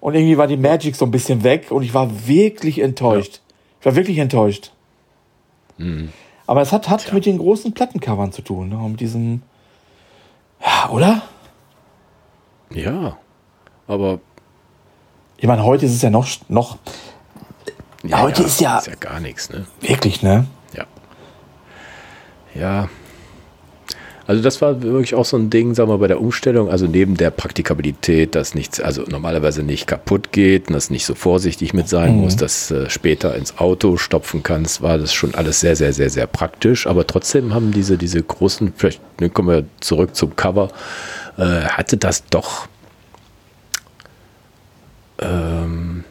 und 0.00 0.14
irgendwie 0.14 0.36
war 0.38 0.48
die 0.48 0.56
Magic 0.56 0.96
so 0.96 1.04
ein 1.04 1.12
bisschen 1.12 1.44
weg 1.44 1.70
und 1.70 1.84
ich 1.84 1.94
war 1.94 2.26
wirklich 2.26 2.80
enttäuscht. 2.80 3.42
Ich 3.78 3.86
war 3.86 3.94
wirklich 3.94 4.18
enttäuscht. 4.18 4.72
Aber 6.50 6.62
es 6.62 6.72
hat, 6.72 6.88
hat 6.88 7.12
mit 7.12 7.26
den 7.26 7.38
großen 7.38 7.74
Plattencovern 7.74 8.32
zu 8.32 8.42
tun, 8.42 8.70
ne? 8.70 8.76
mit 8.88 8.98
diesem. 8.98 9.42
Ja, 10.60 10.90
oder? 10.90 11.22
Ja, 12.70 13.18
aber. 13.86 14.18
Ich 15.36 15.46
meine, 15.46 15.62
heute 15.62 15.86
ist 15.86 15.92
es 15.92 16.02
ja 16.02 16.10
noch. 16.10 16.26
noch 16.48 16.78
ja, 18.02 18.20
heute 18.20 18.42
ist 18.42 18.60
ja. 18.60 18.78
Ist 18.78 18.88
ja 18.88 18.96
gar 18.96 19.20
nichts, 19.20 19.48
ne? 19.48 19.64
Wirklich, 19.80 20.24
ne? 20.24 20.48
Ja. 20.72 20.86
Ja, 22.56 22.88
also 24.30 24.44
das 24.44 24.62
war 24.62 24.80
wirklich 24.80 25.16
auch 25.16 25.24
so 25.24 25.36
ein 25.36 25.50
Ding, 25.50 25.74
sagen 25.74 25.90
wir 25.90 25.98
bei 25.98 26.06
der 26.06 26.20
Umstellung, 26.20 26.70
also 26.70 26.86
neben 26.86 27.16
der 27.16 27.32
Praktikabilität, 27.32 28.36
dass 28.36 28.54
nichts, 28.54 28.80
also 28.80 29.02
normalerweise 29.02 29.64
nicht 29.64 29.88
kaputt 29.88 30.30
geht 30.30 30.68
und 30.68 30.74
dass 30.74 30.88
nicht 30.88 31.04
so 31.04 31.16
vorsichtig 31.16 31.74
mit 31.74 31.88
sein 31.88 32.14
mhm. 32.14 32.20
muss, 32.20 32.36
dass 32.36 32.70
äh, 32.70 32.88
später 32.88 33.34
ins 33.34 33.58
Auto 33.58 33.96
stopfen 33.96 34.44
kannst, 34.44 34.82
war 34.82 34.98
das 34.98 35.12
schon 35.12 35.34
alles 35.34 35.58
sehr, 35.58 35.74
sehr, 35.74 35.92
sehr, 35.92 36.10
sehr 36.10 36.28
praktisch. 36.28 36.86
Aber 36.86 37.08
trotzdem 37.08 37.52
haben 37.54 37.72
diese, 37.72 37.98
diese 37.98 38.22
großen, 38.22 38.72
vielleicht 38.76 39.00
ne, 39.20 39.30
kommen 39.30 39.48
wir 39.48 39.64
zurück 39.80 40.14
zum 40.14 40.36
Cover, 40.36 40.68
äh, 41.36 41.42
hatte 41.42 41.96
das 41.96 42.24
doch 42.26 42.68
ähm, 45.18 46.04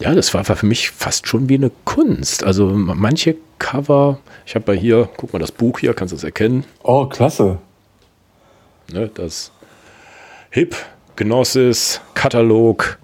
ja, 0.00 0.14
das 0.14 0.34
war, 0.34 0.44
für 0.44 0.66
mich 0.66 0.90
fast 0.90 1.28
schon 1.28 1.48
wie 1.48 1.54
eine 1.54 1.70
Kunst. 1.84 2.44
Also 2.44 2.66
manche 2.66 3.36
Cover, 3.58 4.18
ich 4.44 4.54
habe 4.54 4.64
bei 4.64 4.76
hier, 4.76 5.08
guck 5.16 5.32
mal 5.32 5.38
das 5.38 5.52
Buch 5.52 5.78
hier, 5.78 5.94
kannst 5.94 6.12
du 6.12 6.16
es 6.16 6.24
erkennen? 6.24 6.64
Oh, 6.82 7.06
klasse. 7.06 7.58
Ne, 8.92 9.10
das 9.14 9.52
Hip, 10.50 10.76
Gnosis, 11.16 12.00
Katalog, 12.14 12.98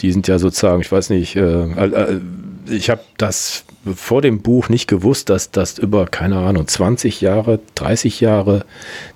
die 0.00 0.12
sind 0.12 0.28
ja 0.28 0.38
sozusagen, 0.38 0.80
ich 0.80 0.90
weiß 0.90 1.10
nicht, 1.10 1.36
äh, 1.36 1.62
äh, 1.64 2.20
ich 2.68 2.90
habe 2.90 3.02
das 3.18 3.64
vor 3.94 4.20
dem 4.22 4.42
Buch 4.42 4.68
nicht 4.68 4.88
gewusst, 4.88 5.30
dass 5.30 5.50
das 5.50 5.78
über, 5.78 6.06
keine 6.06 6.38
Ahnung, 6.38 6.66
20 6.66 7.20
Jahre, 7.20 7.60
30 7.76 8.20
Jahre, 8.20 8.64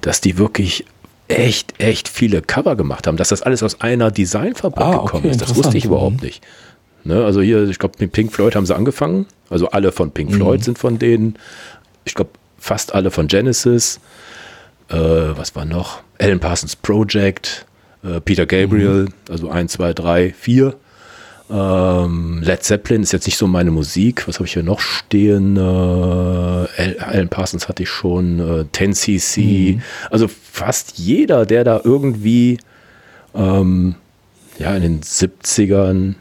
dass 0.01 0.21
die 0.21 0.39
wirklich 0.39 0.85
echt, 1.29 1.81
echt 1.81 2.09
viele 2.09 2.43
Cover 2.43 2.77
gemacht 2.77 3.07
haben, 3.07 3.17
dass 3.17 3.29
das 3.29 3.43
alles 3.43 3.63
aus 3.63 3.81
einer 3.81 4.11
Designfabrik 4.11 4.85
ah, 4.85 4.91
gekommen 4.93 5.25
okay, 5.25 5.31
ist. 5.31 5.43
Das 5.43 5.55
wusste 5.57 5.77
ich 5.77 5.85
überhaupt 5.85 6.23
nicht. 6.23 6.43
Ne? 7.07 7.25
Also 7.25 7.41
hier, 7.41 7.69
ich 7.69 7.79
glaube, 7.79 7.95
mit 8.01 8.13
Pink 8.13 8.33
Floyd 8.33 8.55
haben 8.55 8.67
sie 8.67 8.75
angefangen. 8.75 9.27
Also 9.49 9.69
alle 9.69 9.93
von 9.93 10.11
Pink 10.11 10.31
mhm. 10.31 10.35
Floyd 10.35 10.65
sind 10.65 10.79
von 10.79 10.99
denen. 10.99 11.37
Ich 12.05 12.15
glaube, 12.15 12.31
fast 12.59 12.95
alle 12.95 13.11
von 13.11 13.29
Genesis. 13.29 14.01
Äh, 14.89 14.97
was 14.97 15.55
war 15.55 15.65
noch? 15.65 16.03
Alan 16.19 16.41
Parsons 16.41 16.77
Project, 16.77 17.67
äh, 18.03 18.21
Peter 18.21 18.47
Gabriel, 18.47 19.05
mhm. 19.05 19.13
also 19.31 19.51
1, 19.51 19.73
2, 19.73 19.93
3, 19.93 20.33
4. 20.33 20.75
Ähm, 21.49 22.41
Led 22.43 22.65
Zeppelin 22.65 23.05
ist 23.05 23.13
jetzt 23.13 23.27
nicht 23.27 23.39
so 23.39 23.47
meine 23.47 23.71
Musik. 23.71 24.27
Was 24.27 24.37
habe 24.37 24.47
ich 24.47 24.55
hier 24.55 24.65
noch 24.65 24.81
stehen? 24.81 25.57
Äh, 25.57 25.61
Alan 25.61 27.29
Parsons 27.29 27.69
hatte 27.69 27.85
ich 27.85 27.89
schon. 27.89 28.41
Äh, 28.41 28.65
10cc. 28.73 29.75
Mhm. 29.75 29.83
Also 30.11 30.29
fast 30.29 30.99
jeder, 30.99 31.47
der 31.47 31.63
da 31.63 31.81
irgendwie 31.85 32.59
ähm, 33.35 33.95
ja, 34.59 34.75
in 34.75 34.83
den 34.83 35.01
70ern, 35.03 36.15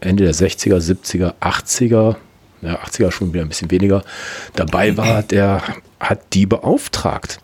Ende 0.00 0.24
der 0.24 0.34
60er, 0.34 0.78
70er, 0.78 1.34
80er, 1.40 2.16
ja, 2.62 2.78
80er 2.84 3.10
schon 3.10 3.32
wieder 3.32 3.44
ein 3.44 3.48
bisschen 3.48 3.70
weniger, 3.70 4.02
dabei 4.54 4.96
war, 4.96 5.22
der 5.22 5.62
hat 5.98 6.20
die 6.32 6.46
beauftragt. 6.46 7.38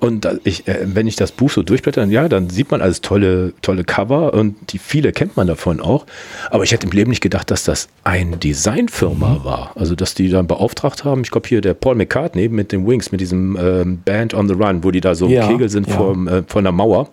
Und 0.00 0.28
ich, 0.44 0.68
äh, 0.68 0.78
wenn 0.84 1.06
ich 1.06 1.16
das 1.16 1.32
Buch 1.32 1.50
so 1.50 1.62
durchblätter, 1.62 2.04
ja, 2.04 2.28
dann 2.28 2.50
sieht 2.50 2.70
man 2.70 2.80
alles 2.80 3.00
tolle, 3.00 3.52
tolle 3.62 3.84
Cover 3.84 4.32
und 4.32 4.72
die 4.72 4.78
viele 4.78 5.12
kennt 5.12 5.36
man 5.36 5.46
davon 5.46 5.80
auch. 5.80 6.06
Aber 6.50 6.62
ich 6.62 6.72
hätte 6.72 6.86
im 6.86 6.92
Leben 6.92 7.10
nicht 7.10 7.20
gedacht, 7.20 7.50
dass 7.50 7.64
das 7.64 7.88
eine 8.04 8.36
Designfirma 8.36 9.40
mhm. 9.40 9.44
war. 9.44 9.72
Also, 9.74 9.94
dass 9.94 10.14
die 10.14 10.28
dann 10.28 10.46
beauftragt 10.46 11.04
haben. 11.04 11.22
Ich 11.22 11.30
glaube, 11.30 11.48
hier 11.48 11.60
der 11.60 11.74
Paul 11.74 11.96
McCartney 11.96 12.48
mit 12.48 12.70
den 12.70 12.86
Wings, 12.86 13.10
mit 13.10 13.20
diesem 13.20 13.56
ähm, 13.60 13.98
Band 14.04 14.34
on 14.34 14.46
the 14.46 14.54
Run, 14.54 14.84
wo 14.84 14.90
die 14.90 15.00
da 15.00 15.14
so 15.14 15.26
im 15.26 15.32
ja, 15.32 15.48
Kegel 15.48 15.68
sind 15.68 15.88
ja. 15.88 15.96
vom, 15.96 16.28
äh, 16.28 16.42
von 16.46 16.64
der 16.64 16.72
Mauer. 16.72 17.08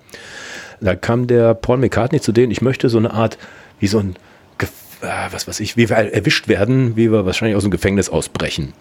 Da 0.80 0.96
kam 0.96 1.26
der 1.26 1.56
Paul 1.56 1.78
McCartney 1.78 2.22
zu 2.22 2.32
denen, 2.32 2.52
ich 2.52 2.62
möchte 2.62 2.90
so 2.90 2.98
eine 2.98 3.14
Art, 3.14 3.38
wie 3.80 3.88
so 3.88 4.00
ein 4.00 4.16
was 5.32 5.48
weiß 5.48 5.60
ich, 5.60 5.78
wie 5.78 5.90
wir 5.90 5.98
erwischt 5.98 6.48
werden, 6.48 6.96
wie 6.96 7.12
wir 7.12 7.26
wahrscheinlich 7.26 7.56
aus 7.56 7.64
dem 7.64 7.72
Gefängnis 7.72 8.10
ausbrechen. 8.10 8.74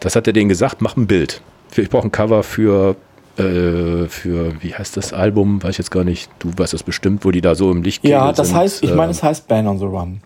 Das 0.00 0.16
hat 0.16 0.26
er 0.26 0.32
denen 0.32 0.48
gesagt, 0.48 0.80
mach 0.80 0.96
ein 0.96 1.06
Bild. 1.06 1.40
Ich 1.76 1.90
brauche 1.90 2.06
ein 2.06 2.12
Cover 2.12 2.42
für, 2.42 2.96
äh, 3.38 4.06
für, 4.08 4.62
wie 4.62 4.74
heißt 4.74 4.96
das 4.96 5.12
Album? 5.12 5.62
Weiß 5.62 5.70
ich 5.70 5.78
jetzt 5.78 5.90
gar 5.90 6.04
nicht. 6.04 6.30
Du 6.38 6.52
weißt 6.56 6.72
das 6.72 6.82
bestimmt, 6.82 7.24
wo 7.24 7.30
die 7.30 7.40
da 7.40 7.54
so 7.54 7.70
im 7.70 7.82
Licht 7.82 8.02
gehen. 8.02 8.12
Ja, 8.12 8.32
das 8.32 8.48
sind. 8.48 8.56
heißt, 8.56 8.84
ich 8.84 8.94
meine, 8.94 9.10
es 9.12 9.22
ähm, 9.22 9.28
heißt 9.28 9.48
Band 9.48 9.68
on 9.68 9.78
the 9.78 9.84
Run. 9.84 10.20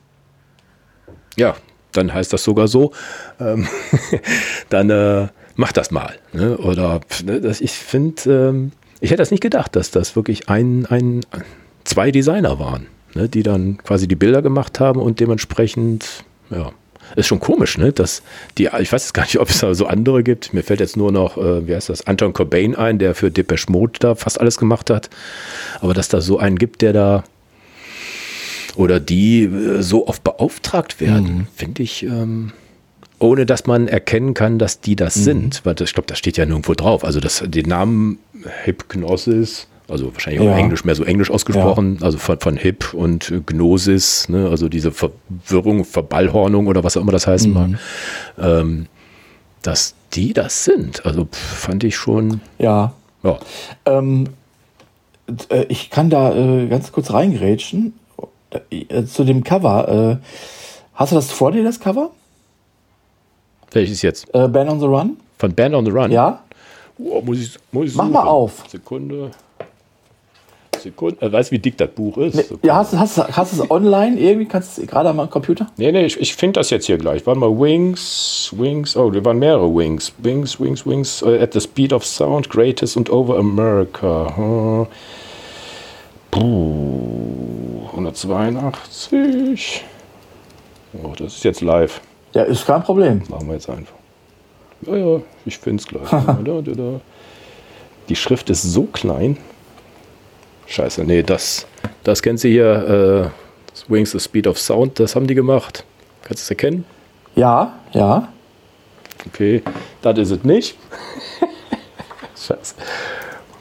Ja, 1.36 1.54
dann 1.92 2.12
heißt 2.12 2.32
das 2.32 2.44
sogar 2.44 2.68
so. 2.68 2.92
Ähm, 3.40 3.66
dann 4.68 4.90
äh, 4.90 5.28
mach 5.56 5.72
das 5.72 5.90
mal. 5.90 6.14
Ne? 6.32 6.56
Oder 6.58 7.00
ne, 7.24 7.40
das, 7.40 7.60
ich 7.60 7.72
finde, 7.72 8.48
ähm, 8.48 8.72
ich 9.00 9.10
hätte 9.10 9.22
das 9.22 9.30
nicht 9.30 9.42
gedacht, 9.42 9.74
dass 9.76 9.90
das 9.90 10.14
wirklich 10.14 10.48
ein, 10.48 10.86
ein, 10.86 11.20
zwei 11.84 12.10
Designer 12.10 12.58
waren 12.58 12.86
ne, 13.14 13.28
die 13.28 13.42
dann 13.42 13.78
quasi 13.78 14.08
die 14.08 14.16
Bilder 14.16 14.42
gemacht 14.42 14.80
haben 14.80 15.00
und 15.00 15.20
dementsprechend, 15.20 16.24
ja, 16.50 16.72
ist 17.16 17.26
schon 17.26 17.40
komisch, 17.40 17.78
ne, 17.78 17.92
dass 17.92 18.22
die, 18.58 18.68
ich 18.78 18.92
weiß 18.92 19.04
jetzt 19.04 19.14
gar 19.14 19.24
nicht, 19.24 19.38
ob 19.38 19.48
es 19.48 19.60
da 19.60 19.74
so 19.74 19.86
andere 19.86 20.22
gibt. 20.22 20.54
Mir 20.54 20.62
fällt 20.62 20.80
jetzt 20.80 20.96
nur 20.96 21.10
noch, 21.12 21.36
äh, 21.36 21.66
wie 21.66 21.74
heißt 21.74 21.88
das, 21.88 22.06
Anton 22.06 22.32
Cobain 22.32 22.74
ein, 22.76 22.98
der 22.98 23.14
für 23.14 23.30
Depeche 23.30 23.70
Mode 23.70 23.98
da 23.98 24.14
fast 24.14 24.40
alles 24.40 24.58
gemacht 24.58 24.90
hat. 24.90 25.10
Aber 25.80 25.94
dass 25.94 26.08
da 26.08 26.20
so 26.20 26.38
einen 26.38 26.56
gibt, 26.56 26.82
der 26.82 26.92
da 26.92 27.24
oder 28.76 29.00
die 29.00 29.44
äh, 29.44 29.82
so 29.82 30.06
oft 30.06 30.22
beauftragt 30.22 31.00
werden, 31.00 31.34
mhm. 31.34 31.46
finde 31.54 31.82
ich, 31.82 32.04
ähm, 32.04 32.52
ohne 33.18 33.44
dass 33.44 33.66
man 33.66 33.88
erkennen 33.88 34.34
kann, 34.34 34.58
dass 34.58 34.80
die 34.80 34.96
das 34.96 35.16
mhm. 35.16 35.22
sind. 35.22 35.60
Weil 35.64 35.74
das, 35.74 35.90
ich 35.90 35.94
glaube, 35.94 36.06
das 36.06 36.18
steht 36.18 36.36
ja 36.36 36.46
nirgendwo 36.46 36.74
drauf. 36.74 37.04
Also 37.04 37.20
das, 37.20 37.42
den 37.44 37.68
Namen 37.68 38.18
Hypnosis 38.64 39.66
also 39.90 40.12
wahrscheinlich 40.12 40.40
auch 40.40 40.46
ja. 40.46 40.56
Englisch, 40.58 40.84
mehr 40.84 40.94
so 40.94 41.04
Englisch 41.04 41.30
ausgesprochen, 41.30 41.98
ja. 42.00 42.06
also 42.06 42.18
von, 42.18 42.38
von 42.40 42.56
Hip 42.56 42.94
und 42.94 43.32
Gnosis, 43.46 44.28
ne? 44.28 44.48
also 44.48 44.68
diese 44.68 44.92
Verwirrung, 44.92 45.84
Verballhornung 45.84 46.66
oder 46.66 46.84
was 46.84 46.96
auch 46.96 47.02
immer 47.02 47.12
das 47.12 47.26
heißen 47.26 47.50
mhm. 47.50 47.56
mag, 47.56 47.80
ähm, 48.38 48.86
dass 49.62 49.94
die 50.12 50.32
das 50.32 50.64
sind. 50.64 51.04
Also 51.04 51.28
fand 51.30 51.84
ich 51.84 51.96
schon. 51.96 52.40
Ja. 52.58 52.92
ja. 53.22 53.38
Ähm, 53.86 54.28
äh, 55.48 55.64
ich 55.68 55.90
kann 55.90 56.10
da 56.10 56.34
äh, 56.34 56.66
ganz 56.66 56.92
kurz 56.92 57.12
reingerätschen. 57.12 57.94
Äh, 58.70 59.04
zu 59.04 59.24
dem 59.24 59.44
Cover. 59.44 60.18
Äh, 60.20 60.26
hast 60.94 61.12
du 61.12 61.16
das 61.16 61.30
vor 61.30 61.52
dir, 61.52 61.62
das 61.62 61.78
Cover? 61.78 62.10
Welches 63.70 64.02
jetzt? 64.02 64.32
Äh, 64.34 64.48
Band 64.48 64.70
on 64.70 64.80
the 64.80 64.86
Run. 64.86 65.16
Von 65.38 65.54
Band 65.54 65.74
on 65.74 65.84
the 65.84 65.90
Run? 65.90 66.10
Ja. 66.10 66.42
Oh, 66.98 67.22
muss 67.22 67.38
ich, 67.38 67.58
muss 67.72 67.90
ich 67.90 67.94
Mach 67.94 68.08
mal 68.08 68.26
auf. 68.26 68.64
Sekunde. 68.68 69.30
Sekunden. 70.80 71.24
Äh, 71.24 71.32
weißt 71.32 71.50
du, 71.50 71.54
wie 71.54 71.58
dick 71.58 71.76
das 71.78 71.90
Buch 71.90 72.16
ist? 72.18 72.34
Nee, 72.34 72.44
ja, 72.62 72.76
hast, 72.76 72.96
hast, 72.98 73.18
hast 73.18 73.58
du 73.58 73.62
es 73.62 73.70
online 73.70 74.18
irgendwie? 74.18 74.46
Kannst 74.46 74.78
du 74.78 74.86
gerade 74.86 75.08
am 75.08 75.30
Computer? 75.30 75.66
Nee, 75.76 75.92
nee, 75.92 76.04
ich, 76.04 76.20
ich 76.20 76.34
finde 76.34 76.60
das 76.60 76.70
jetzt 76.70 76.86
hier 76.86 76.98
gleich. 76.98 77.26
Warte 77.26 77.40
mal, 77.40 77.50
Wings, 77.50 78.52
Wings, 78.56 78.96
oh, 78.96 79.10
da 79.10 79.24
waren 79.24 79.38
mehrere 79.38 79.74
Wings. 79.74 80.12
Wings, 80.18 80.58
Wings, 80.60 80.86
Wings, 80.86 81.22
uh, 81.22 81.34
at 81.40 81.52
the 81.52 81.60
speed 81.60 81.92
of 81.92 82.04
sound, 82.04 82.48
greatest 82.48 82.96
and 82.96 83.10
over 83.10 83.38
America. 83.38 84.32
Huh. 84.36 84.86
Puh, 86.30 87.88
182. 87.92 89.84
Oh, 90.92 91.12
das 91.16 91.36
ist 91.36 91.44
jetzt 91.44 91.60
live. 91.60 92.00
Ja, 92.34 92.42
ist 92.42 92.66
kein 92.66 92.82
Problem. 92.82 93.22
Machen 93.28 93.46
wir 93.48 93.54
jetzt 93.54 93.68
einfach. 93.68 93.94
Ja, 94.86 94.96
ja, 94.96 95.20
ich 95.44 95.58
finde 95.58 95.82
es 95.82 95.86
gleich. 95.86 96.08
Die 98.08 98.16
Schrift 98.16 98.50
ist 98.50 98.62
so 98.62 98.84
klein. 98.84 99.36
Scheiße, 100.70 101.02
nee, 101.02 101.24
das, 101.24 101.66
das 102.04 102.22
kennt 102.22 102.38
sie 102.38 102.52
hier. 102.52 103.26
Äh, 103.26 103.30
Wings 103.92 104.12
the 104.12 104.20
Speed 104.20 104.46
of 104.46 104.56
Sound, 104.58 105.00
das 105.00 105.16
haben 105.16 105.26
die 105.26 105.34
gemacht. 105.34 105.84
Kannst 106.22 106.42
du 106.42 106.44
es 106.44 106.50
erkennen? 106.50 106.84
Ja, 107.34 107.80
ja. 107.92 108.28
Okay, 109.26 109.64
das 110.00 110.16
ist 110.18 110.30
es 110.30 110.44
nicht. 110.44 110.76
Scheiße. 112.36 112.76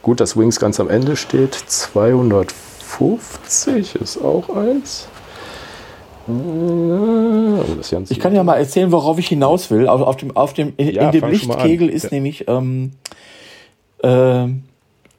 Gut, 0.03 0.19
dass 0.19 0.37
Wings 0.37 0.59
ganz 0.59 0.79
am 0.79 0.87
Ende 0.87 1.15
steht. 1.15 1.55
250 1.55 3.95
ist 3.95 4.23
auch 4.23 4.47
eins. 4.55 5.07
Oh, 6.27 7.63
ich 8.07 8.19
kann 8.19 8.35
ja 8.35 8.43
mal 8.43 8.57
erzählen, 8.57 8.91
worauf 8.91 9.17
ich 9.17 9.29
hinaus 9.29 9.71
will. 9.71 9.87
Also 9.87 10.05
auf 10.05 10.17
dem, 10.17 10.37
auf 10.37 10.53
dem, 10.53 10.73
in, 10.77 10.93
ja, 10.93 11.09
in 11.09 11.19
dem 11.19 11.27
Lichtkegel 11.27 11.89
ist 11.89 12.03
ja. 12.03 12.09
nämlich 12.11 12.47
ähm, 12.47 12.91
äh, 14.03 14.45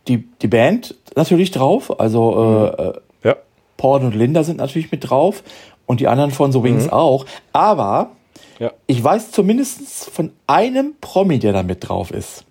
die, 0.06 0.28
die 0.40 0.46
Band 0.46 0.94
natürlich 1.20 1.50
drauf. 1.50 2.00
Also 2.00 2.74
äh, 2.78 2.82
mhm. 2.82 2.92
äh, 3.24 3.28
ja. 3.28 3.36
Paul 3.76 4.00
und 4.00 4.14
Linda 4.14 4.42
sind 4.42 4.56
natürlich 4.56 4.90
mit 4.90 5.08
drauf 5.08 5.42
und 5.86 6.00
die 6.00 6.08
anderen 6.08 6.30
von 6.30 6.52
The 6.52 6.62
Wings 6.62 6.84
mhm. 6.84 6.92
auch. 6.92 7.26
Aber 7.52 8.10
ja. 8.58 8.72
ich 8.86 9.02
weiß 9.02 9.30
zumindest 9.30 10.10
von 10.10 10.32
einem 10.46 10.94
Promi, 11.00 11.38
der 11.38 11.52
da 11.52 11.62
mit 11.62 11.88
drauf 11.88 12.10
ist. 12.10 12.44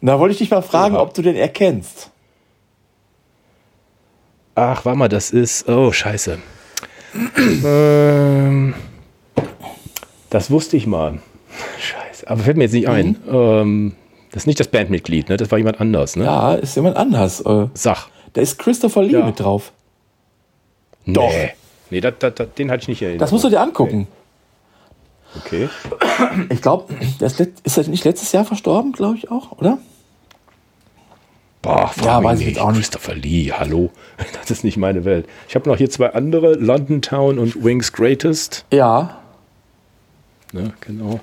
Und 0.00 0.08
da 0.08 0.18
wollte 0.18 0.32
ich 0.32 0.38
dich 0.38 0.50
mal 0.50 0.62
fragen, 0.62 0.96
Oha. 0.96 1.02
ob 1.02 1.14
du 1.14 1.22
den 1.22 1.36
erkennst. 1.36 2.10
Ach, 4.54 4.84
warte 4.84 4.98
mal, 4.98 5.08
das 5.08 5.30
ist. 5.30 5.68
Oh, 5.68 5.92
scheiße. 5.92 6.38
ähm, 7.64 8.74
das 10.30 10.50
wusste 10.50 10.76
ich 10.76 10.86
mal. 10.86 11.18
Scheiße. 11.78 12.28
aber 12.28 12.42
fällt 12.42 12.56
mir 12.56 12.64
jetzt 12.64 12.72
nicht 12.72 12.88
ein. 12.88 13.16
Ähm, 13.30 13.94
das 14.32 14.42
ist 14.42 14.46
nicht 14.46 14.60
das 14.60 14.68
Bandmitglied, 14.68 15.28
ne? 15.28 15.36
Das 15.36 15.50
war 15.50 15.58
jemand 15.58 15.80
anders, 15.80 16.16
ne? 16.16 16.24
Ja, 16.24 16.54
ist 16.54 16.76
jemand 16.76 16.96
anders. 16.96 17.40
Äh, 17.40 17.68
Sach. 17.74 18.08
Da 18.36 18.42
ist 18.42 18.58
Christopher 18.58 19.02
Lee 19.02 19.14
Ja. 19.14 19.24
mit 19.24 19.40
drauf. 19.40 19.72
Doch. 21.06 21.30
Nee, 21.30 21.54
nee 21.88 22.00
das, 22.02 22.14
das, 22.18 22.34
das, 22.34 22.48
den 22.52 22.70
hatte 22.70 22.82
ich 22.82 22.88
nicht 22.88 23.00
erinnert. 23.00 23.22
Das 23.22 23.32
musst 23.32 23.44
du 23.44 23.48
dir 23.48 23.60
angucken. 23.60 24.06
Okay. 25.38 25.70
Ich 26.50 26.60
glaube, 26.60 26.92
ist, 27.20 27.40
ist 27.40 27.78
er 27.78 27.88
nicht 27.88 28.04
letztes 28.04 28.32
Jahr 28.32 28.44
verstorben, 28.44 28.92
glaube 28.92 29.16
ich 29.16 29.30
auch, 29.30 29.52
oder? 29.52 29.78
Boah, 31.62 31.90
Ja, 32.04 32.22
weiß 32.22 32.40
ich 32.40 32.46
jetzt 32.48 32.58
auch 32.58 32.68
nicht. 32.72 32.80
Christopher 32.80 33.14
Lee, 33.14 33.52
hallo. 33.52 33.90
Das 34.38 34.50
ist 34.50 34.64
nicht 34.64 34.76
meine 34.76 35.06
Welt. 35.06 35.26
Ich 35.48 35.54
habe 35.54 35.68
noch 35.70 35.78
hier 35.78 35.88
zwei 35.88 36.12
andere, 36.12 36.54
London 36.54 37.00
Town 37.00 37.38
und 37.38 37.64
Wings 37.64 37.92
Greatest. 37.92 38.66
Ja. 38.70 39.18
Ne, 40.52 40.74
genau. 40.82 41.20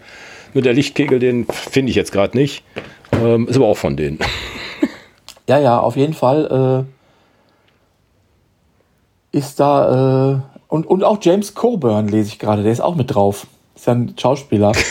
Nur 0.56 0.64
der 0.64 0.74
Lichtkegel, 0.74 1.20
den 1.20 1.46
finde 1.48 1.92
ich 1.92 1.96
jetzt 1.96 2.12
gerade 2.12 2.36
nicht. 2.36 2.64
Ähm, 3.12 3.48
ist 3.48 3.56
aber 3.56 3.68
auch 3.68 3.78
von 3.78 3.96
denen. 3.98 4.18
Ja, 5.46 5.60
ja, 5.60 5.78
auf 5.78 5.98
jeden 5.98 6.14
Fall 6.14 6.86
äh, 6.88 6.93
ist 9.34 9.60
da 9.60 10.32
äh, 10.32 10.54
und, 10.70 10.88
und 10.88 11.04
auch 11.04 11.18
James 11.22 11.54
Coburn 11.54 12.08
lese 12.08 12.30
ich 12.30 12.40
gerade, 12.40 12.64
der 12.64 12.72
ist 12.72 12.80
auch 12.80 12.96
mit 12.96 13.14
drauf. 13.14 13.46
Ist 13.76 13.88
ja 13.88 13.94
ein 13.94 14.16
Schauspieler. 14.18 14.72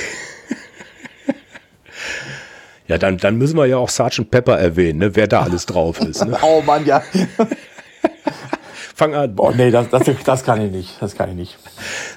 Ja, 2.89 2.99
dann, 2.99 3.17
dann 3.17 3.39
müssen 3.39 3.57
wir 3.57 3.65
ja 3.65 3.79
auch 3.79 3.89
Sergeant 3.89 4.31
Pepper 4.31 4.59
erwähnen, 4.59 4.99
ne, 4.99 5.17
wer 5.17 5.27
da 5.27 5.41
alles 5.43 5.65
drauf 5.65 5.99
ist. 6.01 6.27
Ne? 6.27 6.37
oh 6.43 6.61
Mann, 6.61 6.85
ja. 6.85 7.03
Fang 8.95 9.15
an. 9.15 9.35
Boah, 9.35 9.55
nee, 9.55 9.71
das, 9.71 9.89
das, 9.89 10.03
das 10.25 10.45
kann 10.45 10.61
ich 10.61 10.71
nicht. 10.71 11.01
Das 11.01 11.15
kann 11.15 11.31
ich 11.31 11.37
nicht. 11.37 11.59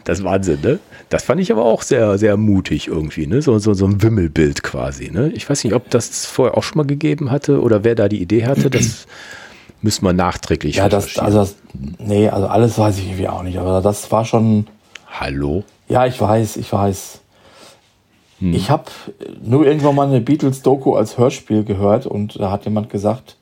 Das 0.03 0.19
ist 0.19 0.26
Wahnsinn, 0.26 0.59
ne? 0.61 0.80
Das 1.07 1.23
fand 1.23 1.39
ich 1.39 1.49
aber 1.51 1.63
auch 1.63 1.82
sehr, 1.82 2.17
sehr 2.17 2.36
mutig 2.36 2.89
irgendwie, 2.89 3.26
ne? 3.26 3.41
So, 3.41 3.57
so, 3.57 3.73
so 3.73 3.86
ein 3.86 4.03
Wimmelbild 4.03 4.63
quasi, 4.63 5.11
ne? 5.11 5.32
Ich 5.34 5.49
weiß 5.49 5.63
nicht, 5.63 5.73
ob 5.73 5.89
das 5.91 6.26
vorher 6.26 6.57
auch 6.57 6.63
schon 6.63 6.80
mal 6.80 6.86
gegeben 6.86 7.32
hatte 7.32 7.61
oder 7.61 7.86
wer 7.86 7.95
da 7.95 8.09
die 8.09 8.21
Idee 8.21 8.45
hatte. 8.45 8.69
Das 8.69 9.07
müssen 9.82 10.05
wir 10.05 10.13
nachträglich 10.13 10.78
Ja, 10.78 10.89
das, 10.89 11.17
also 11.17 11.39
das, 11.39 11.55
nee, 11.99 12.30
also 12.30 12.47
alles 12.47 12.78
weiß 12.78 12.97
ich 12.99 13.05
irgendwie 13.07 13.28
auch 13.28 13.43
nicht, 13.43 13.57
aber 13.57 13.82
das 13.82 14.11
war 14.11 14.26
schon, 14.26 14.67
Hallo? 15.19 15.63
ja, 15.88 16.05
ich 16.05 16.19
weiß, 16.19 16.57
ich 16.57 16.71
weiß. 16.71 17.21
Ich 18.41 18.69
habe 18.69 18.84
nur 19.41 19.65
irgendwann 19.65 19.95
mal 19.95 20.07
eine 20.07 20.19
Beatles-Doku 20.19 20.95
als 20.95 21.17
Hörspiel 21.17 21.63
gehört 21.63 22.05
und 22.05 22.38
da 22.39 22.51
hat 22.51 22.65
jemand 22.65 22.89
gesagt, 22.89 23.38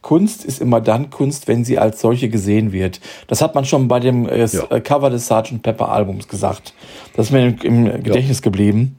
Kunst 0.00 0.44
ist 0.44 0.60
immer 0.60 0.80
dann 0.80 1.10
Kunst, 1.10 1.48
wenn 1.48 1.64
sie 1.64 1.76
als 1.78 2.00
solche 2.00 2.28
gesehen 2.28 2.70
wird. 2.72 3.00
Das 3.26 3.42
hat 3.42 3.56
man 3.56 3.64
schon 3.64 3.88
bei 3.88 3.98
dem 3.98 4.28
äh, 4.28 4.44
Ja. 4.46 4.62
äh, 4.70 4.80
Cover 4.80 5.10
des 5.10 5.26
Sgt. 5.26 5.60
Pepper 5.62 5.88
Albums 5.90 6.28
gesagt. 6.28 6.72
Das 7.16 7.26
ist 7.26 7.32
mir 7.32 7.48
im, 7.48 7.58
im 7.86 8.02
Gedächtnis 8.04 8.40
geblieben. 8.40 8.96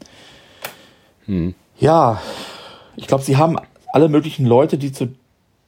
Ja, 1.79 2.21
ich 2.97 3.07
glaube, 3.07 3.23
sie 3.23 3.37
haben 3.37 3.55
alle 3.93 4.09
möglichen 4.09 4.45
Leute, 4.45 4.77
die 4.77 4.91
zu 4.91 5.07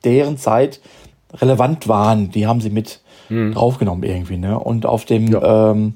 deren 0.04 0.38
Zeit 0.38 0.80
relevant 1.34 1.88
waren, 1.88 2.32
die 2.32 2.48
haben 2.48 2.62
sie 2.62 2.70
mit 2.70 3.02
draufgenommen 3.30 4.04
irgendwie. 4.04 4.36
Ne? 4.38 4.60
Und 4.60 4.86
auf 4.86 5.06
dem 5.06 5.28
Ja. 5.32 5.72
ähm, 5.72 5.94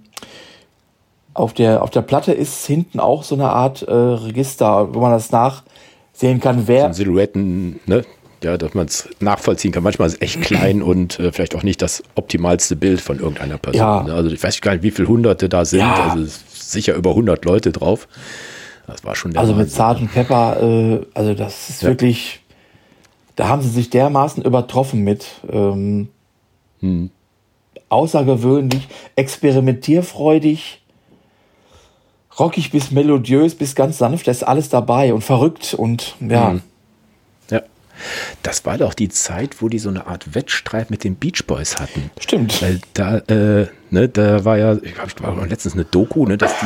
auf 1.33 1.53
der 1.53 1.83
auf 1.83 1.89
der 1.89 2.01
Platte 2.01 2.31
ist 2.31 2.65
hinten 2.65 2.99
auch 3.01 3.23
so 3.23 3.35
eine 3.35 3.49
Art 3.49 3.81
äh, 3.81 3.91
Register, 3.93 4.93
wo 4.93 5.01
man 5.01 5.11
das 5.11 5.31
nachsehen 5.31 6.39
kann, 6.39 6.67
wer 6.67 6.93
Silhouetten, 6.93 7.79
ne? 7.85 8.05
Ja, 8.43 8.57
dass 8.57 8.73
man 8.73 8.85
es 8.85 9.09
nachvollziehen 9.19 9.71
kann. 9.73 9.83
Manchmal 9.83 10.07
ist 10.07 10.15
es 10.15 10.21
echt 10.21 10.41
klein 10.43 10.81
und 10.81 11.19
äh, 11.19 11.31
vielleicht 11.33 11.55
auch 11.55 11.63
nicht 11.63 11.81
das 11.81 12.03
optimalste 12.15 12.75
Bild 12.77 13.01
von 13.01 13.19
irgendeiner 13.19 13.57
Person. 13.57 13.81
Ja. 13.81 14.03
Ne? 14.03 14.13
Also 14.13 14.29
ich 14.29 14.41
weiß 14.41 14.61
gar 14.61 14.73
nicht, 14.73 14.83
wie 14.83 14.91
viele 14.91 15.07
Hunderte 15.09 15.49
da 15.49 15.65
sind. 15.65 15.79
Ja. 15.79 15.93
Also 16.11 16.23
es 16.23 16.37
ist 16.37 16.71
sicher 16.71 16.95
über 16.95 17.09
100 17.11 17.43
Leute 17.43 17.71
drauf. 17.73 18.07
Das 18.87 19.03
war 19.03 19.15
schon 19.15 19.31
der 19.31 19.41
Also 19.41 19.53
mit 19.55 19.75
Wahnsinn. 19.77 20.07
Sgt. 20.07 20.13
Pepper, 20.13 20.61
äh, 20.61 21.01
also 21.15 21.33
das 21.33 21.69
ist 21.69 21.81
Ja. 21.81 21.89
wirklich, 21.89 22.39
da 23.35 23.47
haben 23.47 23.61
sie 23.61 23.69
sich 23.69 23.89
dermaßen 23.89 24.43
übertroffen 24.43 25.03
mit. 25.03 25.25
Ähm, 25.51 26.09
Hm. 26.85 27.09
Außergewöhnlich, 27.89 28.87
experimentierfreudig, 29.15 30.81
rockig 32.39 32.71
bis 32.71 32.91
melodiös 32.91 33.55
bis 33.55 33.75
ganz 33.75 33.97
sanft, 33.97 34.27
da 34.27 34.31
ist 34.31 34.43
alles 34.43 34.69
dabei 34.69 35.13
und 35.13 35.21
verrückt 35.21 35.73
und 35.73 36.15
ja. 36.19 36.51
Hm. 36.51 36.61
Ja. 37.49 37.61
Das 38.43 38.65
war 38.65 38.77
doch 38.77 38.93
die 38.93 39.09
Zeit, 39.09 39.61
wo 39.61 39.69
die 39.69 39.79
so 39.79 39.89
eine 39.89 40.07
Art 40.07 40.35
Wettstreit 40.35 40.89
mit 40.89 41.03
den 41.03 41.15
Beach 41.15 41.45
Boys 41.47 41.77
hatten. 41.77 42.11
Stimmt. 42.19 42.61
Weil 42.61 42.81
da, 42.93 43.17
äh, 43.19 43.67
ne, 43.95 44.07
da 44.09 44.45
war 44.45 44.57
ja, 44.57 44.73
ich 44.81 44.93
glaube, 45.15 45.45
letztens 45.49 45.73
eine 45.73 45.85
Doku, 45.85 46.25
ne, 46.27 46.37
dass 46.37 46.51
die, 46.59 46.65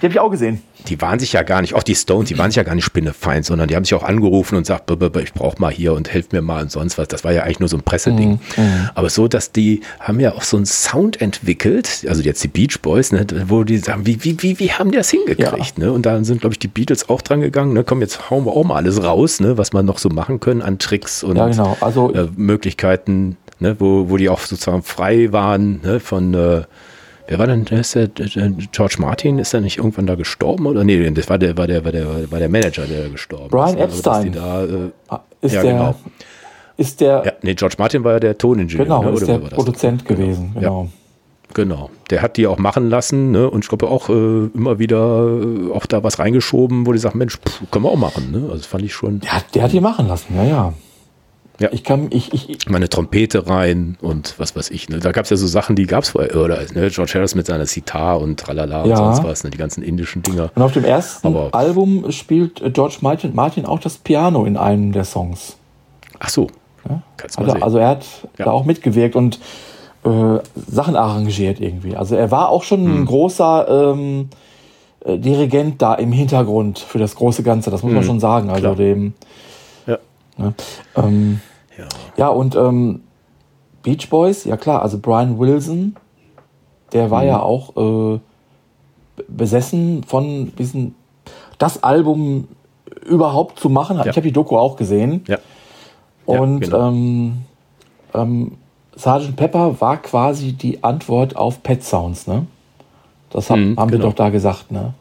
Die 0.00 0.06
habe 0.06 0.12
ich 0.14 0.18
auch 0.20 0.30
gesehen. 0.30 0.62
die 0.88 1.00
waren 1.00 1.18
sich 1.18 1.32
ja 1.34 1.42
gar 1.42 1.60
nicht, 1.60 1.74
auch 1.74 1.82
die 1.82 1.94
Stones, 1.94 2.28
die 2.28 2.38
waren 2.38 2.50
sich 2.50 2.56
ja 2.56 2.62
gar 2.62 2.74
nicht 2.74 2.84
spinnefeind, 2.84 3.44
sondern 3.44 3.68
die 3.68 3.76
haben 3.76 3.84
sich 3.84 3.94
auch 3.94 4.02
angerufen 4.04 4.56
und 4.56 4.64
sagt, 4.66 4.86
"B- 4.86 4.96
b- 4.96 5.08
b- 5.10 5.20
ich 5.20 5.32
brauche 5.34 5.60
mal 5.60 5.70
hier 5.72 5.92
und 5.92 6.10
helft 6.12 6.32
mir 6.32 6.40
mal 6.40 6.62
und 6.62 6.70
sonst 6.70 6.96
was. 6.96 7.08
Das 7.08 7.24
war 7.24 7.32
ja 7.32 7.42
eigentlich 7.42 7.60
nur 7.60 7.68
so 7.68 7.76
ein 7.76 7.82
Presseding. 7.82 8.40
Aber 8.94 9.10
so, 9.10 9.28
dass 9.28 9.52
die 9.52 9.80
haben 10.00 10.20
ja 10.20 10.32
auch 10.34 10.42
so 10.42 10.56
einen 10.56 10.66
Sound 10.66 11.20
entwickelt, 11.20 12.06
also 12.08 12.22
jetzt 12.22 12.42
die 12.44 12.48
Beach 12.48 12.80
Boys, 12.80 13.12
ne, 13.12 13.26
wo 13.48 13.64
die 13.64 13.78
sagen, 13.78 14.06
wie, 14.06 14.22
wie, 14.24 14.40
wie, 14.42 14.58
wie 14.58 14.72
haben 14.72 14.90
die 14.90 14.96
das 14.98 15.10
hingekriegt? 15.10 15.78
Ne? 15.78 15.92
Und 15.92 16.06
da 16.06 16.22
sind, 16.24 16.40
glaube 16.40 16.54
ich, 16.54 16.58
die 16.58 16.68
Beatles 16.68 17.08
auch 17.08 17.20
dran 17.22 17.40
gegangen, 17.40 17.72
ne? 17.72 17.84
komm, 17.84 18.00
jetzt 18.00 18.30
hauen 18.30 18.46
wir 18.46 18.52
auch 18.52 18.64
mal 18.64 18.76
alles 18.76 19.02
raus, 19.02 19.40
ne? 19.40 19.58
was 19.58 19.72
man 19.72 19.84
noch 19.84 19.98
so 19.98 20.08
machen 20.08 20.38
können 20.40 20.62
an 20.62 20.78
Tricks 20.78 21.22
und 21.24 21.36
Ja, 21.36 21.48
genau. 21.48 21.76
Also 21.80 22.12
äh, 22.14 22.28
Möglichkeiten, 22.36 23.36
ne, 23.60 23.76
wo, 23.78 24.08
wo 24.08 24.16
die 24.16 24.28
auch 24.28 24.40
sozusagen 24.40 24.82
frei 24.82 25.32
waren 25.32 25.80
ne, 25.82 26.00
von, 26.00 26.34
äh, 26.34 26.62
wer 27.26 27.38
war 27.38 27.46
denn, 27.46 27.64
ist 27.64 27.94
der, 27.94 28.08
George 28.08 28.96
Martin, 28.98 29.38
ist 29.38 29.54
er 29.54 29.60
nicht 29.60 29.78
irgendwann 29.78 30.06
da 30.06 30.14
gestorben? 30.14 30.66
Oder 30.66 30.84
nee, 30.84 31.10
das 31.10 31.28
war 31.28 31.38
der, 31.38 31.56
war 31.56 31.66
der, 31.66 31.84
war 31.84 31.92
der, 31.92 32.30
war 32.30 32.38
der 32.38 32.48
Manager, 32.48 32.86
der 32.86 33.08
gestorben 33.08 33.48
Brian 33.50 33.76
ist. 33.76 33.76
ne? 33.76 33.82
Also, 33.84 33.96
Epstein. 33.96 34.32
Da, 34.32 34.64
äh, 34.64 35.18
ist 35.40 35.54
ja, 35.54 35.62
der, 35.62 35.72
genau. 35.72 35.94
ist 36.76 37.00
der, 37.00 37.22
Ja, 37.24 37.32
nee, 37.42 37.54
George 37.54 37.76
Martin 37.78 38.04
war 38.04 38.14
ja 38.14 38.20
der 38.20 38.38
Toningenieur. 38.38 38.84
genau, 38.84 39.02
ne, 39.02 39.10
ist 39.10 39.16
oder 39.22 39.26
der 39.26 39.42
war 39.42 39.50
das? 39.50 39.56
Produzent 39.56 40.04
gewesen, 40.04 40.52
genau. 40.54 40.88
Genau. 41.54 41.88
Der 42.10 42.20
hat 42.20 42.36
die 42.36 42.46
auch 42.46 42.58
machen 42.58 42.90
lassen, 42.90 43.30
ne? 43.30 43.48
Und 43.48 43.64
ich 43.64 43.68
glaube 43.70 43.88
auch 43.88 44.10
äh, 44.10 44.48
immer 44.54 44.78
wieder 44.78 45.26
äh, 45.26 45.72
auch 45.72 45.86
da 45.86 46.04
was 46.04 46.18
reingeschoben, 46.18 46.86
wo 46.86 46.92
die 46.92 46.98
sagen, 46.98 47.18
Mensch, 47.18 47.38
pff, 47.38 47.62
können 47.70 47.86
wir 47.86 47.90
auch 47.90 47.96
machen, 47.96 48.30
ne? 48.30 48.42
Also 48.42 48.56
das 48.56 48.66
fand 48.66 48.84
ich 48.84 48.92
schon. 48.92 49.20
Der 49.20 49.32
hat, 49.32 49.54
der 49.54 49.62
hat 49.62 49.72
die 49.72 49.80
machen 49.80 50.08
lassen, 50.08 50.34
ja, 50.36 50.44
ja. 50.44 50.72
Ja. 51.60 51.70
Ich 51.72 51.82
kann, 51.82 52.06
ich, 52.10 52.32
ich, 52.32 52.48
ich 52.50 52.68
meine 52.68 52.88
Trompete 52.88 53.48
rein 53.48 53.98
und 54.00 54.34
was 54.38 54.54
weiß 54.54 54.70
ich. 54.70 54.88
Ne? 54.88 55.00
Da 55.00 55.10
gab 55.10 55.24
es 55.24 55.30
ja 55.30 55.36
so 55.36 55.46
Sachen, 55.48 55.74
die 55.74 55.86
gab 55.86 56.04
es 56.04 56.10
vorher. 56.10 56.36
Oder 56.36 56.58
ne? 56.72 56.88
George 56.88 57.12
Harris 57.14 57.34
mit 57.34 57.46
seiner 57.46 57.66
Sitar 57.66 58.20
und 58.20 58.38
tralala 58.38 58.82
und 58.82 58.90
Ja. 58.90 58.96
sonst 58.96 59.24
was, 59.24 59.42
ne? 59.42 59.50
die 59.50 59.58
ganzen 59.58 59.82
indischen 59.82 60.22
Dinger. 60.22 60.50
und 60.54 60.62
auf 60.62 60.72
dem 60.72 60.84
ersten 60.84 61.26
Aber- 61.26 61.52
Album 61.52 62.12
spielt 62.12 62.62
äh, 62.62 62.70
George 62.70 62.98
Martin, 63.00 63.34
Martin 63.34 63.64
auch 63.66 63.80
das 63.80 63.96
Piano 63.98 64.44
in 64.44 64.56
einem 64.56 64.92
der 64.92 65.04
Songs. 65.04 65.56
Ach 66.20 66.28
so. 66.28 66.46
Kannst 67.16 67.36
du 67.38 67.42
mal 67.42 67.46
Also, 67.46 67.52
sehen. 67.54 67.62
also 67.64 67.78
er 67.78 67.88
hat 67.88 68.04
Ja. 68.38 68.44
da 68.46 68.50
auch 68.52 68.64
mitgewirkt 68.64 69.16
und 69.16 69.40
äh, 70.04 70.38
Sachen 70.70 70.94
arrangiert 70.94 71.60
irgendwie. 71.60 71.96
Also 71.96 72.14
er 72.14 72.30
war 72.30 72.50
auch 72.50 72.62
schon 72.62 72.84
Hm. 72.84 73.02
ein 73.02 73.04
großer 73.06 73.92
ähm, 73.94 74.28
äh, 75.04 75.18
Dirigent 75.18 75.82
da 75.82 75.94
im 75.96 76.12
Hintergrund 76.12 76.78
für 76.78 76.98
das 77.00 77.16
große 77.16 77.42
Ganze. 77.42 77.70
Das 77.72 77.82
muss 77.82 77.92
man 77.92 78.04
schon 78.04 78.20
sagen. 78.20 78.48
Also 78.48 78.68
Hm. 78.68 78.74
Klar. 78.74 78.76
dem. 78.76 79.12
Ja. 80.38 80.44
Ne? 80.44 80.54
Ähm, 80.96 81.40
Ja. 81.76 81.84
ja 82.16 82.28
und 82.28 82.54
ähm, 82.56 83.02
Beach 83.82 84.08
Boys, 84.10 84.44
ja 84.44 84.56
klar. 84.56 84.82
Also 84.82 84.98
Brian 84.98 85.38
Wilson, 85.38 85.96
der 86.92 87.10
war 87.10 87.22
Mhm. 87.22 87.28
ja 87.28 87.40
auch 87.42 87.76
äh, 88.16 88.20
besessen 89.28 90.04
von 90.04 90.52
diesen 90.56 90.94
das 91.58 91.82
Album 91.82 92.48
überhaupt 93.06 93.58
zu 93.58 93.68
machen. 93.68 93.96
Ja. 93.98 94.02
Ich 94.06 94.10
habe 94.16 94.22
die 94.22 94.32
Doku 94.32 94.56
auch 94.56 94.76
gesehen. 94.76 95.24
Ja, 95.26 95.38
Und 96.26 96.60
genau. 96.60 96.88
ähm, 96.88 97.38
ähm, 98.14 98.52
Sgt. 98.96 99.36
Pepper 99.36 99.80
war 99.80 99.96
quasi 99.98 100.52
die 100.52 100.82
Antwort 100.82 101.36
auf 101.36 101.62
Pet 101.62 101.84
Sounds, 101.84 102.26
ne? 102.26 102.46
Das 103.30 103.50
hab, 103.50 103.58
Mhm, 103.58 103.78
haben 103.78 103.90
genau. 103.90 104.04
wir 104.04 104.08
doch 104.10 104.16
da 104.16 104.30
gesagt, 104.30 104.70
ne? 104.72 104.94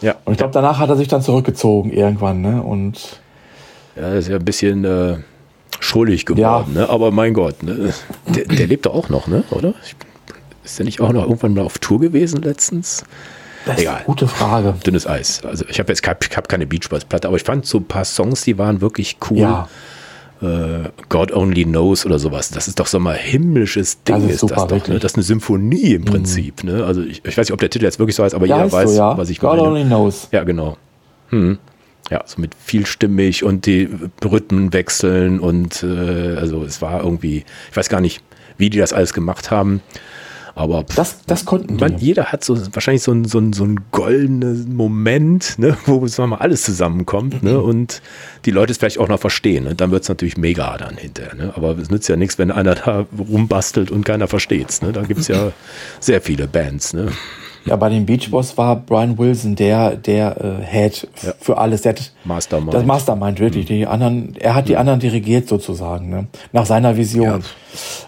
ja. 0.00 0.14
Und 0.24 0.32
ich 0.32 0.38
glaube, 0.38 0.52
danach 0.52 0.78
hat 0.78 0.88
er 0.90 0.96
sich 0.96 1.08
dann 1.08 1.22
zurückgezogen 1.22 1.90
irgendwann, 1.90 2.40
ne? 2.42 2.62
Und 2.62 3.20
ja, 3.96 4.12
ist 4.14 4.28
ja 4.28 4.36
ein 4.36 4.44
bisschen 4.44 4.84
äh, 4.84 5.16
schrullig 5.80 6.26
geworden, 6.26 6.74
ne? 6.74 6.88
aber 6.88 7.10
mein 7.10 7.34
Gott, 7.34 7.62
ne? 7.62 7.92
der, 8.26 8.44
der 8.44 8.66
lebt 8.66 8.86
doch 8.86 8.94
auch 8.94 9.08
noch, 9.08 9.26
ne? 9.26 9.44
oder? 9.50 9.74
Ist 10.64 10.78
der 10.78 10.84
nicht 10.84 11.00
auch 11.00 11.12
noch 11.12 11.22
irgendwann 11.22 11.54
mal 11.54 11.62
auf 11.62 11.78
Tour 11.78 12.00
gewesen 12.00 12.42
letztens? 12.42 13.04
das 13.66 13.76
ist 13.76 13.82
Egal. 13.82 13.96
eine 13.96 14.04
gute 14.04 14.28
Frage. 14.28 14.74
Dünnes 14.86 15.06
Eis. 15.06 15.42
Also 15.44 15.64
ich 15.68 15.78
habe 15.80 15.90
jetzt 15.90 16.02
kein, 16.02 16.16
ich 16.20 16.36
hab 16.36 16.48
keine 16.48 16.66
Beach 16.66 16.88
Boys 16.88 17.04
Platte, 17.04 17.26
aber 17.28 17.36
ich 17.36 17.42
fand 17.42 17.66
so 17.66 17.78
ein 17.78 17.84
paar 17.84 18.04
Songs, 18.04 18.42
die 18.42 18.58
waren 18.58 18.80
wirklich 18.80 19.18
cool. 19.28 19.38
Ja, 19.38 19.68
äh, 20.42 20.90
God 21.08 21.32
Only 21.32 21.64
Knows 21.64 22.06
oder 22.06 22.18
sowas. 22.18 22.50
Das 22.50 22.68
ist 22.68 22.78
doch 22.78 22.86
so 22.86 23.00
mal 23.00 23.16
himmlisches 23.16 24.02
Ding, 24.04 24.16
Das 24.16 24.24
ist 24.24 24.30
ist, 24.30 24.40
super, 24.40 24.54
das 24.54 24.66
doch. 24.66 24.88
Ne? 24.88 24.94
Mhm. 24.94 25.00
Das 25.00 25.12
ist 25.12 25.16
eine 25.16 25.24
Symphonie 25.24 25.94
im 25.94 26.04
Prinzip. 26.04 26.62
Ne? 26.62 26.84
Also 26.84 27.02
ich, 27.02 27.24
ich 27.24 27.36
weiß 27.36 27.48
nicht, 27.48 27.52
ob 27.52 27.60
der 27.60 27.70
Titel 27.70 27.84
jetzt 27.84 27.98
wirklich 27.98 28.14
so 28.14 28.22
heißt, 28.22 28.34
aber 28.34 28.46
ja 28.46 28.58
jeder 28.58 28.72
weiß, 28.72 28.90
so, 28.90 28.96
ja. 28.98 29.18
was 29.18 29.30
ich 29.30 29.40
God 29.40 29.56
meine. 29.56 29.62
only 29.68 29.84
knows. 29.84 30.28
Ja, 30.32 30.44
genau. 30.44 30.76
Hm. 31.30 31.58
Ja, 32.10 32.22
so 32.24 32.40
mit 32.40 32.54
vielstimmig 32.54 33.42
und 33.42 33.66
die 33.66 33.88
Rhythmen 34.24 34.72
wechseln 34.72 35.40
und 35.40 35.82
äh, 35.82 36.36
also 36.36 36.62
es 36.62 36.80
war 36.80 37.02
irgendwie, 37.02 37.44
ich 37.70 37.76
weiß 37.76 37.88
gar 37.88 38.00
nicht, 38.00 38.22
wie 38.58 38.70
die 38.70 38.78
das 38.78 38.92
alles 38.92 39.12
gemacht 39.12 39.50
haben. 39.50 39.82
Aber 40.56 40.86
das, 40.94 41.18
das 41.26 41.44
konnten 41.44 41.76
man, 41.76 41.98
jeder 41.98 42.32
hat 42.32 42.42
so 42.42 42.58
wahrscheinlich 42.74 43.02
so 43.02 43.12
einen 43.12 43.26
so 43.26 43.38
ein, 43.38 43.52
so 43.52 43.64
ein 43.64 43.78
goldenen 43.92 44.74
Moment, 44.74 45.58
ne, 45.58 45.76
wo 45.84 46.06
sagen 46.06 46.30
mal 46.30 46.38
alles 46.38 46.62
zusammenkommt 46.62 47.42
ne, 47.42 47.60
und 47.60 48.00
die 48.46 48.52
Leute 48.52 48.72
es 48.72 48.78
vielleicht 48.78 48.98
auch 48.98 49.08
noch 49.08 49.20
verstehen. 49.20 49.64
Ne? 49.64 49.74
Dann 49.74 49.90
wird 49.90 50.04
es 50.04 50.08
natürlich 50.08 50.38
mega 50.38 50.78
dann 50.78 50.96
hinterher. 50.96 51.34
Ne? 51.34 51.52
Aber 51.54 51.76
es 51.76 51.90
nützt 51.90 52.08
ja 52.08 52.16
nichts, 52.16 52.38
wenn 52.38 52.50
einer 52.50 52.74
da 52.74 53.04
rumbastelt 53.18 53.90
und 53.90 54.06
keiner 54.06 54.28
versteht 54.28 54.70
es. 54.70 54.80
Ne? 54.80 54.92
Da 54.92 55.02
gibt 55.02 55.20
es 55.20 55.28
ja 55.28 55.52
sehr 56.00 56.22
viele 56.22 56.48
Bands. 56.48 56.94
Ne? 56.94 57.12
Ja, 57.66 57.74
bei 57.76 57.88
den 57.88 58.06
Beach 58.06 58.30
Boys 58.30 58.56
war 58.56 58.76
Brian 58.76 59.18
Wilson 59.18 59.56
der, 59.56 59.96
der 59.96 60.60
äh, 60.60 60.64
Head 60.64 61.08
ja. 61.22 61.32
für 61.40 61.58
alles. 61.58 61.82
Der 61.82 61.92
hat 61.92 62.12
Mastermind. 62.24 62.74
Das 62.74 62.84
Mastermind, 62.84 63.40
wirklich. 63.40 63.64
Mhm. 63.64 63.74
Die 63.74 63.86
anderen, 63.86 64.36
er 64.36 64.54
hat 64.54 64.68
die 64.68 64.72
mhm. 64.72 64.78
anderen 64.78 65.00
dirigiert 65.00 65.48
sozusagen, 65.48 66.08
ne? 66.08 66.28
nach 66.52 66.64
seiner 66.64 66.96
Vision. 66.96 67.40
Ja. 67.40 67.40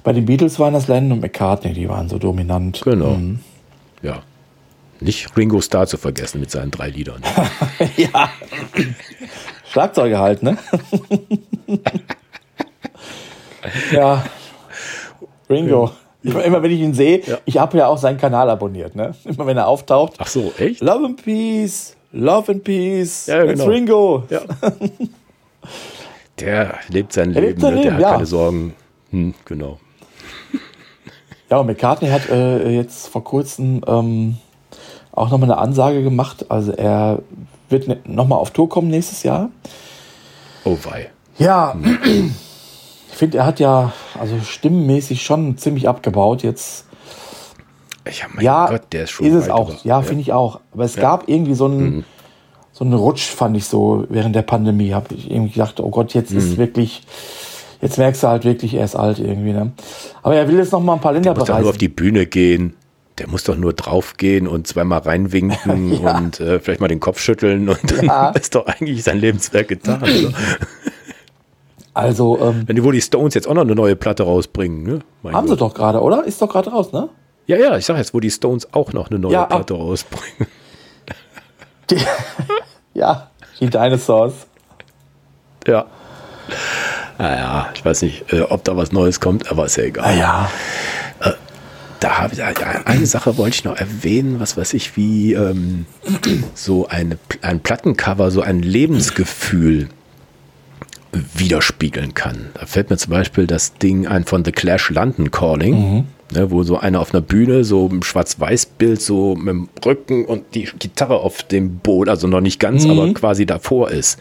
Bei 0.04 0.12
den 0.12 0.26
Beatles 0.26 0.58
waren 0.60 0.74
das 0.74 0.86
Lennon 0.86 1.12
und 1.12 1.20
McCartney, 1.20 1.72
die 1.72 1.88
waren 1.88 2.08
so 2.08 2.18
dominant. 2.18 2.80
Genau. 2.84 3.14
Mhm. 3.14 3.40
Ja. 4.02 4.22
Nicht 5.00 5.36
Ringo 5.36 5.60
Starr 5.60 5.86
zu 5.86 5.96
vergessen 5.96 6.40
mit 6.40 6.50
seinen 6.50 6.70
drei 6.70 6.88
Liedern. 6.88 7.22
ja. 7.96 8.30
Schlagzeuge 9.70 10.18
halt, 10.18 10.42
ne? 10.42 10.56
ja. 13.92 14.24
Ringo. 15.50 15.92
Immer, 16.22 16.44
immer 16.44 16.62
wenn 16.62 16.72
ich 16.72 16.80
ihn 16.80 16.94
sehe, 16.94 17.22
ja. 17.24 17.38
ich 17.44 17.58
habe 17.58 17.78
ja 17.78 17.86
auch 17.86 17.98
seinen 17.98 18.18
Kanal 18.18 18.50
abonniert, 18.50 18.96
ne? 18.96 19.14
Immer 19.24 19.46
wenn 19.46 19.56
er 19.56 19.68
auftaucht. 19.68 20.14
Ach 20.18 20.26
so, 20.26 20.52
echt? 20.58 20.80
Love 20.80 21.06
and 21.06 21.22
Peace, 21.22 21.96
Love 22.12 22.52
and 22.52 22.64
Peace. 22.64 23.26
Ja, 23.26 23.44
genau. 23.44 23.66
Ringo. 23.66 24.24
Ja. 24.28 24.40
Der 26.40 26.78
lebt 26.88 27.12
sein 27.12 27.30
Leben, 27.30 27.46
lebt 27.46 27.60
sein 27.60 27.74
ne? 27.74 27.82
der 27.82 27.94
hat 27.94 28.00
ja. 28.00 28.12
keine 28.12 28.26
Sorgen. 28.26 28.74
Hm, 29.10 29.34
genau. 29.44 29.78
Ja, 31.50 31.58
und 31.58 31.66
McCartney 31.66 32.08
hat 32.08 32.28
äh, 32.28 32.70
jetzt 32.70 33.08
vor 33.08 33.24
kurzem 33.24 33.80
ähm, 33.86 34.36
auch 35.12 35.30
nochmal 35.30 35.50
eine 35.50 35.60
Ansage 35.60 36.02
gemacht. 36.02 36.46
Also 36.48 36.72
er 36.72 37.20
wird 37.68 37.88
ne, 37.88 37.98
nochmal 38.04 38.38
auf 38.38 38.50
Tour 38.52 38.68
kommen 38.68 38.88
nächstes 38.88 39.22
Jahr. 39.22 39.50
Oh 40.64 40.76
wei. 40.84 41.10
Ja, 41.38 41.74
hm. 41.74 42.34
Finde, 43.18 43.38
er 43.38 43.46
hat 43.46 43.58
ja 43.58 43.92
also 44.16 44.38
stimmenmäßig 44.38 45.24
schon 45.24 45.58
ziemlich 45.58 45.88
abgebaut 45.88 46.44
jetzt. 46.44 46.86
Ja, 48.06 48.26
mein 48.32 48.44
ja, 48.44 48.66
Gott, 48.68 48.82
der 48.92 49.02
ist 49.02 49.10
schon. 49.10 49.26
Ist 49.26 49.34
es 49.34 49.50
auch. 49.50 49.70
Ja, 49.84 49.98
ja. 49.98 50.02
finde 50.02 50.20
ich 50.20 50.32
auch. 50.32 50.60
Aber 50.72 50.84
es 50.84 50.94
ja. 50.94 51.02
gab 51.02 51.28
irgendwie 51.28 51.54
so 51.54 51.64
einen, 51.64 51.80
mhm. 51.80 52.04
so 52.70 52.84
einen 52.84 52.94
Rutsch, 52.94 53.26
fand 53.26 53.56
ich 53.56 53.64
so 53.64 54.06
während 54.08 54.36
der 54.36 54.42
Pandemie. 54.42 54.92
Habe 54.92 55.16
ich 55.16 55.28
irgendwie 55.32 55.50
gedacht, 55.50 55.80
oh 55.80 55.90
Gott, 55.90 56.14
jetzt 56.14 56.30
mhm. 56.30 56.38
ist 56.38 56.58
wirklich. 56.58 57.02
Jetzt 57.80 57.98
merkst 57.98 58.22
du 58.22 58.28
halt 58.28 58.44
wirklich, 58.44 58.74
er 58.74 58.84
ist 58.84 58.94
alt 58.94 59.18
irgendwie. 59.18 59.52
Ne? 59.52 59.72
Aber 60.22 60.36
er 60.36 60.46
will 60.46 60.58
jetzt 60.58 60.70
noch 60.70 60.80
mal 60.80 60.94
ein 60.94 61.00
paar 61.00 61.12
Länder 61.12 61.34
der 61.34 61.40
muss 61.40 61.48
doch 61.48 61.58
nur 61.58 61.70
auf 61.70 61.76
die 61.76 61.88
Bühne 61.88 62.26
gehen. 62.26 62.76
Der 63.18 63.26
muss 63.26 63.42
doch 63.42 63.56
nur 63.56 63.72
draufgehen 63.72 64.46
und 64.46 64.68
zweimal 64.68 65.00
reinwinken 65.00 65.92
ja. 66.02 66.18
und 66.18 66.38
äh, 66.38 66.60
vielleicht 66.60 66.80
mal 66.80 66.86
den 66.86 67.00
Kopf 67.00 67.18
schütteln 67.18 67.68
und 67.68 67.80
dann 67.90 68.32
ist 68.40 68.54
doch 68.54 68.66
eigentlich 68.66 69.02
sein 69.02 69.18
Lebenswerk 69.18 69.66
getan. 69.66 70.04
Also, 71.98 72.38
ähm, 72.40 72.62
Wenn 72.66 72.76
die 72.76 72.84
wohl 72.84 72.92
die 72.92 73.00
Stones 73.00 73.34
jetzt 73.34 73.48
auch 73.48 73.54
noch 73.54 73.62
eine 73.62 73.74
neue 73.74 73.96
Platte 73.96 74.22
rausbringen, 74.22 74.84
ne? 74.84 75.00
Mein 75.24 75.34
haben 75.34 75.48
Gott. 75.48 75.58
sie 75.58 75.64
doch 75.64 75.74
gerade, 75.74 76.00
oder? 76.00 76.22
Ist 76.24 76.40
doch 76.40 76.48
gerade 76.48 76.70
raus, 76.70 76.92
ne? 76.92 77.08
Ja, 77.46 77.56
ja, 77.56 77.76
ich 77.76 77.86
sag 77.86 77.96
jetzt, 77.96 78.14
wo 78.14 78.20
die 78.20 78.30
Stones 78.30 78.72
auch 78.72 78.92
noch 78.92 79.10
eine 79.10 79.18
neue 79.18 79.32
ja, 79.32 79.46
Platte 79.46 79.74
rausbringen. 79.74 80.46
Die, 81.90 81.96
ja, 82.94 83.30
die 83.58 83.68
Dinosaurs. 83.68 84.46
Ja. 85.66 85.86
Naja, 87.18 87.68
ich 87.74 87.84
weiß 87.84 88.02
nicht, 88.02 88.32
äh, 88.32 88.42
ob 88.42 88.62
da 88.62 88.76
was 88.76 88.92
Neues 88.92 89.18
kommt, 89.18 89.50
aber 89.50 89.66
ist 89.66 89.76
ja 89.76 89.82
egal. 89.82 90.14
Naja. 90.14 90.50
Äh, 91.18 91.32
da 91.98 92.18
habe 92.18 92.32
ich 92.32 92.42
eine 92.44 93.06
Sache 93.06 93.36
wollte 93.38 93.56
ich 93.56 93.64
noch 93.64 93.76
erwähnen, 93.76 94.38
was 94.38 94.56
weiß 94.56 94.72
ich, 94.74 94.96
wie 94.96 95.32
ähm, 95.32 95.86
so 96.54 96.86
eine, 96.86 97.18
ein 97.42 97.58
Plattencover, 97.58 98.30
so 98.30 98.40
ein 98.40 98.60
Lebensgefühl 98.60 99.88
widerspiegeln 101.12 102.14
kann. 102.14 102.50
Da 102.54 102.66
fällt 102.66 102.90
mir 102.90 102.96
zum 102.96 103.10
Beispiel 103.10 103.46
das 103.46 103.74
Ding 103.74 104.06
ein 104.06 104.24
von 104.24 104.44
The 104.44 104.52
Clash 104.52 104.90
London 104.90 105.30
Calling, 105.30 105.74
mhm. 105.74 106.04
ne, 106.34 106.50
wo 106.50 106.62
so 106.62 106.78
einer 106.78 107.00
auf 107.00 107.14
einer 107.14 107.22
Bühne 107.22 107.64
so 107.64 107.88
im 107.90 108.02
Schwarz-Weiß-Bild 108.02 109.00
so 109.00 109.34
mit 109.34 109.48
dem 109.48 109.68
Rücken 109.84 110.24
und 110.24 110.54
die 110.54 110.68
Gitarre 110.78 111.20
auf 111.20 111.42
dem 111.42 111.78
Boot, 111.78 112.08
also 112.08 112.26
noch 112.26 112.40
nicht 112.40 112.60
ganz, 112.60 112.84
mhm. 112.84 112.90
aber 112.90 113.14
quasi 113.14 113.46
davor 113.46 113.90
ist 113.90 114.18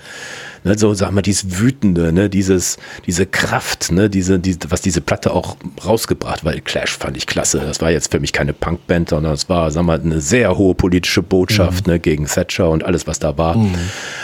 ne, 0.67 0.77
so 0.77 0.93
sag 0.93 1.11
mal, 1.11 1.21
dieses 1.21 1.59
Wütende, 1.59 2.11
ne, 2.11 2.29
dieses, 2.29 2.77
diese 3.05 3.25
Kraft, 3.25 3.91
ne, 3.91 4.09
diese, 4.09 4.39
diese, 4.39 4.59
was 4.69 4.81
diese 4.81 5.01
Platte 5.01 5.31
auch 5.33 5.57
rausgebracht, 5.85 6.45
weil 6.45 6.61
Clash 6.61 6.97
fand 6.97 7.17
ich 7.17 7.25
klasse. 7.25 7.59
Das 7.59 7.81
war 7.81 7.91
jetzt 7.91 8.11
für 8.11 8.19
mich 8.19 8.33
keine 8.33 8.53
Punkband, 8.53 9.09
sondern 9.09 9.33
es 9.33 9.49
war, 9.49 9.71
sag 9.71 9.83
mal, 9.83 9.99
eine 9.99 10.21
sehr 10.21 10.57
hohe 10.57 10.75
politische 10.75 11.23
Botschaft, 11.23 11.87
mhm. 11.87 11.93
ne, 11.93 11.99
gegen 11.99 12.25
Thatcher 12.25 12.69
und 12.69 12.83
alles, 12.83 13.07
was 13.07 13.19
da 13.19 13.37
war. 13.37 13.57
Mhm. 13.57 13.75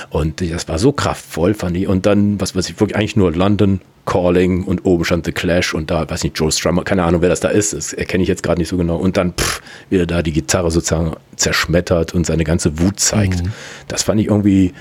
Und 0.09 0.41
das 0.41 0.67
war 0.67 0.77
so 0.77 0.91
kraftvoll, 0.91 1.53
fand 1.53 1.77
ich. 1.77 1.87
Und 1.87 2.05
dann, 2.05 2.39
was 2.39 2.55
weiß 2.55 2.69
ich, 2.69 2.79
wirklich 2.79 2.95
eigentlich 2.95 3.15
nur 3.15 3.31
London, 3.31 3.81
Calling 4.05 4.63
und 4.63 4.85
oben 4.85 5.05
stand 5.05 5.25
The 5.25 5.31
Clash 5.31 5.73
und 5.73 5.89
da, 5.89 6.09
weiß 6.09 6.23
nicht, 6.23 6.37
Joe 6.37 6.51
Strummer, 6.51 6.83
keine 6.83 7.03
Ahnung, 7.03 7.21
wer 7.21 7.29
das 7.29 7.39
da 7.39 7.47
ist, 7.47 7.71
das 7.73 7.93
erkenne 7.93 8.23
ich 8.23 8.29
jetzt 8.29 8.43
gerade 8.43 8.59
nicht 8.59 8.67
so 8.67 8.75
genau. 8.75 8.97
Und 8.97 9.15
dann 9.15 9.33
pff, 9.33 9.61
wieder 9.89 10.05
da 10.05 10.21
die 10.21 10.33
Gitarre 10.33 10.71
sozusagen 10.71 11.15
zerschmettert 11.37 12.13
und 12.13 12.25
seine 12.25 12.43
ganze 12.43 12.79
Wut 12.79 12.99
zeigt. 12.99 13.43
Mhm. 13.43 13.53
Das 13.87 14.03
fand 14.03 14.19
ich 14.19 14.27
irgendwie, 14.27 14.73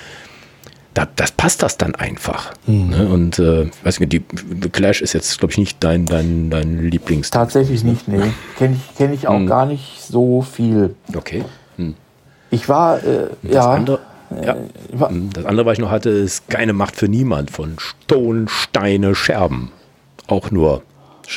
da, 0.95 1.07
das 1.16 1.32
passt 1.32 1.62
das 1.62 1.78
dann 1.78 1.95
einfach. 1.95 2.53
Mhm. 2.66 2.90
Ne? 2.90 3.09
Und 3.09 3.38
äh, 3.38 3.70
weiß 3.82 4.01
nicht, 4.01 4.12
die 4.12 4.20
Clash 4.70 5.01
ist 5.01 5.12
jetzt, 5.12 5.38
glaube 5.38 5.53
ich, 5.53 5.59
nicht 5.59 5.82
dein, 5.82 6.07
dein, 6.07 6.51
dein 6.51 6.78
Lieblings. 6.88 7.30
Tatsächlich 7.30 7.84
nicht, 7.84 8.09
nee. 8.09 8.32
Kenne 8.59 8.76
ich, 8.76 8.97
kenn 8.97 9.12
ich 9.12 9.28
auch 9.28 9.38
mhm. 9.38 9.47
gar 9.47 9.66
nicht 9.66 10.03
so 10.03 10.43
viel. 10.43 10.95
Okay. 11.14 11.45
Mhm. 11.76 11.95
Ich 12.51 12.68
war, 12.68 12.99
äh, 12.99 13.28
das 13.43 13.55
ja. 13.55 13.70
Andere, 13.72 13.99
ja. 14.43 14.57
War, 14.93 15.09
hm, 15.11 15.30
das 15.32 15.45
andere, 15.45 15.66
was 15.66 15.74
ich 15.74 15.78
noch 15.80 15.90
hatte, 15.90 16.11
ist 16.11 16.49
Keine 16.49 16.72
Macht 16.72 16.97
für 16.97 17.09
niemand 17.09 17.51
von 17.51 17.76
Stone, 17.78 18.47
Steine, 18.49 19.14
Scherben. 19.14 19.72
Auch 20.26 20.51
nur 20.51 20.82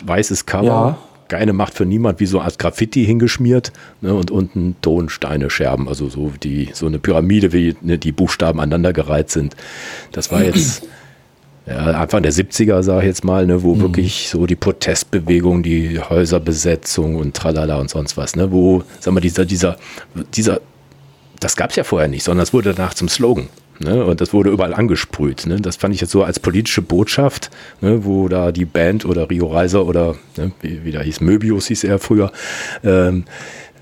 weißes 0.03 0.45
Cover. 0.45 0.65
Ja 0.65 0.97
keine 1.27 1.53
Macht 1.53 1.73
für 1.73 1.85
niemand, 1.85 2.19
wie 2.19 2.25
so 2.25 2.39
als 2.39 2.57
Graffiti 2.57 3.05
hingeschmiert 3.05 3.71
ne, 4.01 4.13
und 4.13 4.31
unten 4.31 4.75
Tonsteine, 4.81 5.49
Scherben, 5.49 5.87
also 5.87 6.09
so 6.09 6.31
die 6.43 6.69
so 6.73 6.85
eine 6.85 6.99
Pyramide, 6.99 7.53
wie 7.53 7.75
ne, 7.81 7.97
die 7.97 8.11
Buchstaben 8.11 8.59
aneinandergereiht 8.59 9.29
sind. 9.29 9.55
Das 10.11 10.31
war 10.31 10.43
jetzt 10.43 10.87
ja, 11.65 11.77
Anfang 11.77 12.23
der 12.23 12.33
70er, 12.33 12.83
sage 12.83 13.01
ich 13.01 13.07
jetzt 13.07 13.23
mal, 13.23 13.45
ne, 13.45 13.63
wo 13.63 13.75
mhm. 13.75 13.81
wirklich 13.81 14.29
so 14.29 14.45
die 14.45 14.55
Protestbewegung, 14.55 15.63
die 15.63 15.99
Häuserbesetzung 15.99 17.15
und 17.15 17.35
tralala 17.35 17.77
und 17.77 17.89
sonst 17.89 18.17
was, 18.17 18.35
ne, 18.35 18.51
wo, 18.51 18.83
sag 18.99 19.13
mal, 19.13 19.19
dieser, 19.19 19.45
dieser, 19.45 19.77
dieser, 20.35 20.61
das 21.39 21.55
gab 21.55 21.71
es 21.71 21.75
ja 21.75 21.83
vorher 21.83 22.07
nicht, 22.07 22.23
sondern 22.23 22.43
es 22.43 22.53
wurde 22.53 22.73
danach 22.73 22.93
zum 22.93 23.09
Slogan. 23.09 23.47
Ne? 23.79 24.05
Und 24.05 24.21
das 24.21 24.33
wurde 24.33 24.49
überall 24.49 24.73
angesprüht. 24.73 25.45
Ne? 25.45 25.59
Das 25.59 25.75
fand 25.75 25.93
ich 25.93 26.01
jetzt 26.01 26.11
so 26.11 26.23
als 26.23 26.39
politische 26.39 26.81
Botschaft, 26.81 27.51
ne? 27.81 28.05
wo 28.05 28.27
da 28.27 28.51
die 28.51 28.65
Band 28.65 29.05
oder 29.05 29.29
Rio 29.29 29.47
Reiser 29.47 29.85
oder 29.85 30.15
ne? 30.37 30.51
wie, 30.61 30.83
wie 30.85 30.91
da 30.91 31.01
hieß, 31.01 31.21
Möbius 31.21 31.67
hieß 31.67 31.83
er 31.83 31.99
früher, 31.99 32.31
ähm, 32.83 33.25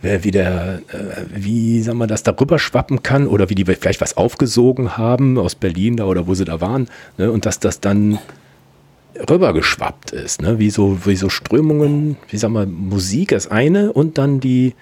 wie 0.02 0.32
der, 0.32 0.82
äh, 0.90 1.26
wie 1.34 1.82
sagen 1.82 1.98
wir 1.98 2.08
das 2.08 2.24
darüber 2.24 2.60
schwappen 2.60 3.04
kann 3.04 3.28
oder 3.28 3.50
wie 3.50 3.56
die 3.56 3.66
vielleicht 3.66 4.02
was 4.02 4.18
aufgesogen 4.18 4.98
haben 4.98 5.38
aus 5.38 5.56
Berlin 5.56 5.98
da 5.98 6.06
oder 6.06 6.28
wo 6.28 6.34
sie 6.34 6.46
da 6.46 6.60
waren 6.60 6.88
ne? 7.18 7.32
und 7.32 7.46
dass 7.46 7.60
das 7.60 7.80
dann 7.80 8.20
rübergeschwappt 9.30 10.12
ist, 10.12 10.42
ne? 10.42 10.60
wie, 10.60 10.72
so, 10.72 11.06
wie 11.06 11.16
so 11.16 11.30
Strömungen, 11.30 12.18
wie 12.30 12.38
sagen 12.38 12.54
wir, 12.54 12.66
Musik 12.66 13.32
ist 13.32 13.52
eine 13.52 13.94
und 13.94 14.18
dann 14.18 14.40
die 14.40 14.74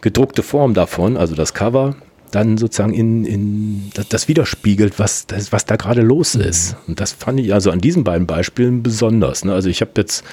gedruckte 0.00 0.42
Form 0.42 0.72
davon, 0.72 1.16
also 1.16 1.34
das 1.34 1.52
Cover, 1.52 1.96
dann 2.30 2.58
sozusagen 2.58 2.92
in, 2.92 3.24
in 3.24 3.90
das, 4.08 4.28
widerspiegelt, 4.28 4.98
was, 4.98 5.26
das, 5.26 5.52
was 5.52 5.64
da 5.64 5.76
gerade 5.76 6.02
los 6.02 6.34
mhm. 6.34 6.42
ist. 6.42 6.76
Und 6.86 7.00
das 7.00 7.12
fand 7.12 7.40
ich 7.40 7.52
also 7.52 7.70
an 7.70 7.80
diesen 7.80 8.04
beiden 8.04 8.26
Beispielen 8.26 8.82
besonders. 8.82 9.44
Ne? 9.44 9.52
Also 9.52 9.68
ich 9.68 9.80
habe 9.80 9.92
jetzt, 9.96 10.24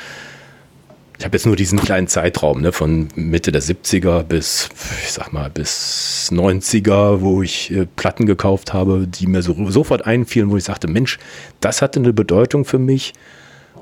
ich 1.18 1.26
habe 1.26 1.38
jetzt 1.38 1.46
nur 1.46 1.56
diesen 1.56 1.80
kleinen 1.80 2.08
Zeitraum 2.08 2.62
ne, 2.62 2.72
von 2.72 3.08
Mitte 3.16 3.52
der 3.52 3.62
70er 3.62 4.24
bis, 4.24 4.70
ich 5.04 5.12
sag 5.12 5.32
mal, 5.34 5.50
bis 5.50 6.30
90er, 6.32 7.22
wo 7.22 7.42
ich 7.42 7.72
äh, 7.72 7.86
Platten 7.86 8.26
gekauft 8.26 8.74
habe, 8.74 9.08
die 9.08 9.28
mir 9.28 9.42
so, 9.42 9.56
sofort 9.70 10.06
einfielen, 10.06 10.50
wo 10.50 10.58
ich 10.58 10.64
sagte, 10.64 10.88
Mensch, 10.88 11.20
das 11.60 11.82
hatte 11.82 12.00
eine 12.00 12.14
Bedeutung 12.14 12.66
für 12.66 12.80
mich. 12.80 13.14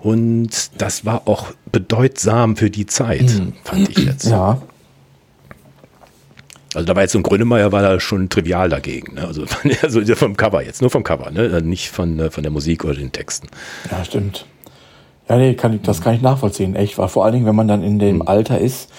Und 0.02 0.72
das 0.82 1.06
war 1.06 1.28
auch 1.28 1.52
bedeutsam 1.72 2.56
für 2.56 2.72
die 2.72 2.88
Zeit, 2.88 3.22
mhm. 3.22 3.54
fand 3.64 3.90
ich 3.90 4.06
jetzt. 4.06 4.26
Ja, 4.26 4.62
also 6.74 6.86
da 6.86 6.96
war 6.96 7.02
jetzt 7.02 7.12
so 7.12 7.20
ein 7.20 7.24
Grönemeyer 7.24 7.72
war 7.72 7.82
da 7.82 8.00
schon 8.00 8.30
trivial 8.30 8.70
dagegen. 8.70 9.16
Ne? 9.16 9.28
Also, 9.28 9.44
also 9.84 10.16
vom 10.16 10.38
Cover 10.38 10.64
jetzt, 10.64 10.82
nur 10.82 10.90
vom 10.90 11.04
Cover, 11.04 11.32
ne? 11.32 11.42
Also 11.42 11.66
nicht 11.66 11.90
von, 11.90 12.20
äh, 12.20 12.32
von 12.32 12.44
der 12.44 12.52
Musik 12.52 12.86
oder 12.86 12.96
den 12.96 13.12
Texten. 13.12 13.48
Ja, 13.90 14.04
stimmt. 14.06 14.46
Ja, 15.28 15.38
nee, 15.38 15.54
kann 15.54 15.74
ich, 15.74 15.82
das 15.82 16.02
kann 16.02 16.16
ich 16.16 16.22
nachvollziehen, 16.22 16.76
echt. 16.76 16.98
Weil 16.98 17.08
vor 17.08 17.26
allen 17.26 17.34
Dingen, 17.34 17.46
wenn 17.46 17.56
man 17.56 17.68
dann 17.68 17.84
in 17.84 18.00
dem 18.00 18.18
mhm. 18.18 18.22
Alter 18.24 18.60
ist 18.60 18.90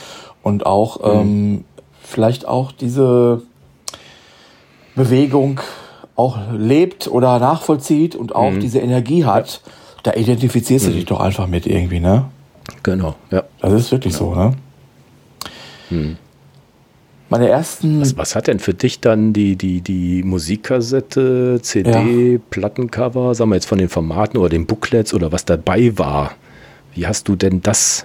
und 0.43 0.67
auch 0.67 1.01
mhm. 1.01 1.21
ähm, 1.21 1.65
vielleicht 2.03 2.47
auch 2.47 2.73
diese 2.73 3.43
Bewegung 4.95 5.61
auch 6.15 6.39
lebt 6.57 7.09
oder 7.09 7.39
nachvollzieht 7.39 8.15
und 8.15 8.35
auch 8.35 8.51
mhm. 8.51 8.61
diese 8.61 8.81
Energie 8.81 9.25
hat, 9.25 9.63
da 10.03 10.13
identifizierst 10.13 10.87
du 10.87 10.91
mhm. 10.91 10.95
dich 10.95 11.05
doch 11.07 11.21
einfach 11.21 11.47
mit 11.47 11.67
irgendwie, 11.67 12.01
ne? 12.01 12.27
Genau, 12.83 13.15
ja. 13.31 13.45
Das 13.61 13.73
ist 13.73 13.93
wirklich 13.93 14.13
ja. 14.13 14.19
so, 14.19 14.35
ne? 14.35 14.57
Meine 17.33 17.49
ersten. 17.49 18.03
Was, 18.03 18.19
was 18.19 18.37
hat 18.37 18.47
denn 18.47 18.59
für 18.59 18.75
dich 18.75 19.01
dann 19.01 19.33
die, 19.33 19.57
die, 19.57 19.81
die 19.81 20.23
Musikkassette, 20.23 21.61
CD, 21.63 22.39
Plattencover, 22.51 23.35
sagen 23.35 23.49
wir 23.51 23.55
jetzt 23.55 23.65
von 23.65 23.79
den 23.79 23.89
Formaten 23.89 24.37
oder 24.39 24.51
den 24.51 24.67
Booklets 24.67 25.15
oder 25.15 25.33
was 25.33 25.47
dabei 25.47 25.97
war? 25.97 26.33
Wie 26.95 27.07
hast 27.07 27.29
du 27.29 27.35
denn 27.37 27.63
das 27.63 28.05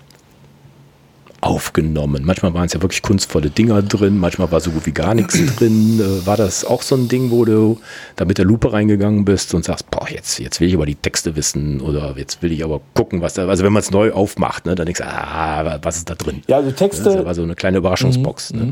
aufgenommen? 1.42 2.24
Manchmal 2.24 2.54
waren 2.54 2.68
es 2.68 2.74
ja 2.74 2.82
wirklich 2.82 3.02
kunstvolle 3.02 3.50
Dinger 3.50 3.82
drin, 3.82 4.18
manchmal 4.18 4.50
war 4.52 4.62
so 4.62 4.72
gut 4.72 4.86
wie 4.86 4.94
gar 4.94 5.14
nichts 5.14 5.38
drin. 5.58 6.00
Äh, 6.00 6.26
War 6.26 6.38
das 6.38 6.64
auch 6.64 6.82
so 6.82 6.96
ein 6.96 7.10
Ding, 7.10 7.30
wo 7.30 7.44
du 7.44 7.82
da 8.16 8.24
mit 8.24 8.38
der 8.38 8.46
Lupe 8.46 8.72
reingegangen 8.72 9.26
bist 9.26 9.54
und 9.54 9.66
sagst, 9.66 9.92
boah, 9.92 10.08
jetzt, 10.10 10.40
jetzt 10.40 10.62
will 10.62 10.70
ich 10.70 10.74
aber 10.76 10.86
die 10.86 10.96
Texte 10.96 11.36
wissen 11.36 11.82
oder 11.82 12.16
jetzt 12.18 12.42
will 12.42 12.54
ich 12.54 12.64
aber 12.64 12.80
gucken, 12.94 13.22
was 13.22 13.34
da, 13.34 13.46
also 13.46 13.66
wenn 13.66 13.74
man 13.74 13.82
es 13.82 13.92
neu 13.92 14.14
aufmacht, 14.14 14.66
ne, 14.66 14.76
dann 14.76 14.86
denkst 14.86 15.02
du, 15.02 15.06
ah, 15.06 15.80
was 15.82 15.98
ist 15.98 16.10
da 16.10 16.16
drin? 16.16 16.44
Ja, 16.48 16.56
also 16.58 16.70
Das 16.70 16.80
Texte. 16.80 17.26
war 17.26 17.36
so 17.36 17.44
eine 17.44 17.56
kleine 17.56 17.80
Überraschungsbox. 17.80 18.54
Ne? 18.54 18.72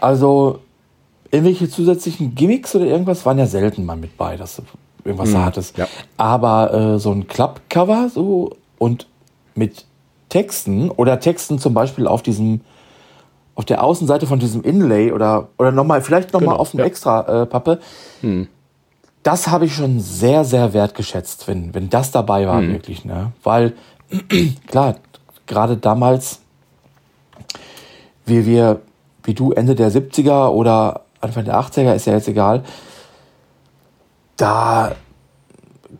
Also 0.00 0.60
irgendwelche 1.30 1.68
zusätzlichen 1.68 2.34
Gimmicks 2.34 2.74
oder 2.74 2.86
irgendwas 2.86 3.24
waren 3.26 3.38
ja 3.38 3.46
selten 3.46 3.84
mal 3.84 3.96
mit 3.96 4.16
bei, 4.16 4.36
dass 4.36 4.56
du 4.56 4.62
irgendwas 5.04 5.32
da 5.32 5.44
hattest. 5.44 5.76
ja. 5.78 5.86
Aber 6.16 6.72
äh, 6.72 6.98
so 6.98 7.10
ein 7.12 7.26
Klappcover 7.26 8.08
so 8.12 8.56
und 8.78 9.06
mit 9.54 9.84
Texten 10.28 10.90
oder 10.90 11.20
Texten 11.20 11.58
zum 11.58 11.74
Beispiel 11.74 12.06
auf 12.06 12.22
diesem 12.22 12.60
auf 13.56 13.64
der 13.64 13.84
Außenseite 13.84 14.26
von 14.26 14.40
diesem 14.40 14.62
Inlay 14.62 15.12
oder 15.12 15.48
oder 15.58 15.70
noch 15.70 15.84
mal 15.84 16.00
vielleicht 16.02 16.32
noch 16.32 16.40
mal 16.40 16.46
Genau, 16.52 16.56
auf 16.60 16.70
dem 16.72 16.80
ja. 16.80 16.86
extra 16.86 17.42
äh, 17.42 17.46
Pappe. 17.46 17.78
Das 19.22 19.48
habe 19.48 19.66
ich 19.66 19.74
schon 19.74 20.00
sehr 20.00 20.44
sehr 20.44 20.72
wertgeschätzt, 20.72 21.46
wenn 21.46 21.74
wenn 21.74 21.88
das 21.88 22.10
dabei 22.10 22.46
war 22.46 22.62
wirklich, 22.66 23.04
ne? 23.04 23.32
Weil 23.42 23.74
klar, 24.66 24.96
gerade 25.46 25.76
damals 25.76 26.40
wie 28.26 28.46
wir, 28.46 28.80
wie 29.24 29.34
du 29.34 29.52
Ende 29.52 29.74
der 29.74 29.90
70er 29.90 30.48
oder 30.48 31.02
Anfang 31.20 31.44
der 31.44 31.58
80er, 31.58 31.94
ist 31.94 32.06
ja 32.06 32.12
jetzt 32.12 32.28
egal, 32.28 32.62
da 34.36 34.92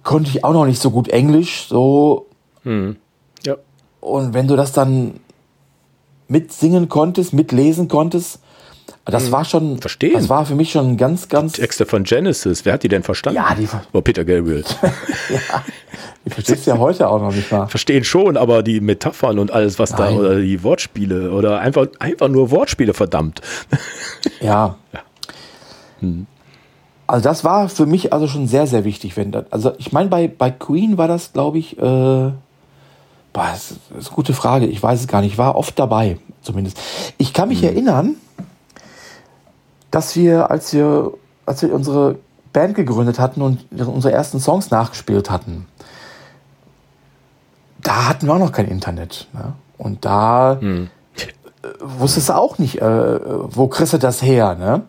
konnte 0.03 0.29
ich 0.31 0.45
auch 0.45 0.53
noch 0.53 0.67
nicht 0.67 0.81
so 0.81 0.91
gut 0.91 1.09
Englisch, 1.09 1.67
so, 1.69 2.27
Ja. 2.65 3.57
und 4.01 4.35
wenn 4.35 4.47
du 4.49 4.57
das 4.57 4.73
dann 4.73 5.21
mitsingen 6.29 6.89
konntest, 6.89 7.33
mitlesen 7.33 7.89
konntest, 7.89 8.41
das 9.05 9.31
war 9.31 9.45
schon, 9.45 9.79
Verstehen. 9.79 10.15
das 10.15 10.29
war 10.29 10.47
für 10.47 10.55
mich 10.55 10.73
schon 10.73 10.97
ganz, 10.97 11.29
ganz, 11.29 11.53
Texte 11.55 11.85
von 11.85 12.05
Genesis, 12.05 12.65
wer 12.65 12.75
hat 12.75 12.83
die 12.83 12.89
denn 12.89 13.03
verstanden? 13.03 13.37
Ja, 13.37 13.55
die 13.55 13.67
ver- 13.67 13.83
oh, 13.93 14.01
Peter 14.01 14.25
Gabriel. 14.25 14.65
ich 16.25 16.33
verstehe 16.35 16.57
es 16.57 16.65
ja 16.67 16.79
heute 16.79 17.09
auch 17.09 17.21
noch 17.21 17.33
nicht 17.35 17.53
mal. 17.53 17.67
Verstehen 17.67 18.05
schon, 18.05 18.37
aber 18.39 18.63
die 18.63 18.81
Metaphern 18.81 19.39
und 19.39 19.51
alles, 19.53 19.79
was 19.79 19.91
da, 19.91 20.07
Nein. 20.07 20.17
oder 20.19 20.41
die 20.41 20.63
Wortspiele 20.63 21.31
oder 21.33 21.61
einfach, 21.61 21.87
einfach 21.99 22.29
nur 22.29 22.51
Wortspiele, 22.51 22.95
verdammt. 22.95 23.41
Ja. 24.41 24.77
Also 27.07 27.23
das 27.25 27.45
war 27.45 27.69
für 27.69 27.87
mich 27.87 28.13
also 28.13 28.27
schon 28.27 28.47
sehr, 28.49 28.67
sehr 28.67 28.85
wichtig. 28.85 29.17
Wenn 29.17 29.33
das, 29.33 29.45
also 29.51 29.73
ich 29.79 29.93
meine, 29.93 30.09
bei, 30.09 30.29
bei 30.29 30.51
Queen 30.51 30.99
war 30.99 31.09
das, 31.09 31.33
glaube 31.33 31.59
ich, 31.59 31.79
äh, 31.79 31.81
boah, 31.81 32.35
das 33.35 33.71
ist 33.71 33.81
das 33.91 33.99
ist 34.01 34.07
eine 34.09 34.15
gute 34.17 34.33
Frage. 34.35 34.67
Ich 34.67 34.83
weiß 34.83 35.01
es 35.01 35.07
gar 35.09 35.21
nicht. 35.23 35.33
Ich 35.33 35.39
war 35.39 35.57
oft 35.57 35.79
dabei, 35.79 36.19
zumindest. 36.43 36.79
Ich 37.19 37.33
kann 37.33 37.49
mich 37.49 37.63
erinnern, 37.63 38.17
dass 39.95 40.17
wir, 40.17 40.51
als 40.51 40.73
wir, 40.73 41.13
als 41.47 41.63
wir 41.63 41.73
unsere 41.73 42.17
Band 42.53 42.75
gegründet 42.75 43.21
hatten 43.21 43.43
und 43.43 43.65
unsere 43.71 44.13
ersten 44.13 44.41
Songs 44.41 44.71
nachgespielt 44.73 45.31
hatten, 45.31 45.67
da 47.81 48.09
hatten 48.09 48.27
wir 48.27 48.35
auch 48.35 48.39
noch 48.41 48.51
kein 48.51 48.67
Internet. 48.67 49.29
Ne? 49.33 49.53
Und 49.79 50.05
da 50.05 50.55
äh, 50.55 50.89
wusstest 51.81 52.29
du 52.31 52.37
auch 52.37 52.59
nicht, 52.59 52.81
äh, 52.83 53.21
wo 53.55 53.69
kriegst 53.69 53.93
du 53.93 53.99
das 53.99 54.21
her. 54.21 54.57
Ne? 54.57 54.83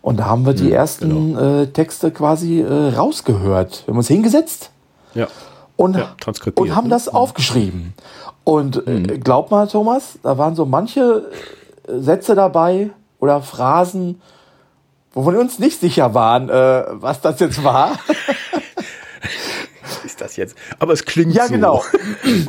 Und 0.00 0.20
da 0.20 0.24
haben 0.24 0.46
wir 0.46 0.54
die 0.54 0.72
ersten 0.72 1.36
äh, 1.36 1.66
Texte 1.66 2.10
quasi 2.10 2.60
äh, 2.62 2.94
rausgehört. 2.94 3.82
Wir 3.84 3.92
haben 3.92 3.98
uns 3.98 4.08
hingesetzt 4.08 4.70
Ja. 5.12 5.26
und, 5.76 5.96
Ja, 5.96 6.14
und 6.54 6.74
haben 6.74 6.84
ne? 6.84 6.90
das 6.90 7.08
aufgeschrieben. 7.08 7.92
Und 8.44 8.86
äh, 8.86 9.18
glaub 9.18 9.50
mal, 9.50 9.66
Thomas, 9.68 10.18
da 10.22 10.38
waren 10.38 10.54
so 10.54 10.64
manche 10.64 11.30
äh, 11.88 11.98
Sätze 11.98 12.34
dabei 12.34 12.90
oder 13.18 13.42
Phrasen, 13.42 14.22
wo 15.16 15.32
wir 15.32 15.40
uns 15.40 15.58
nicht 15.58 15.80
sicher 15.80 16.14
waren, 16.14 16.48
äh, 16.50 16.84
was 16.90 17.20
das 17.20 17.40
jetzt 17.40 17.64
war. 17.64 17.92
Ist 20.04 20.20
das 20.20 20.36
jetzt? 20.36 20.56
Aber 20.78 20.92
es 20.92 21.04
klingt 21.04 21.34
ja, 21.34 21.46
so. 21.46 21.52
genau. 21.54 21.82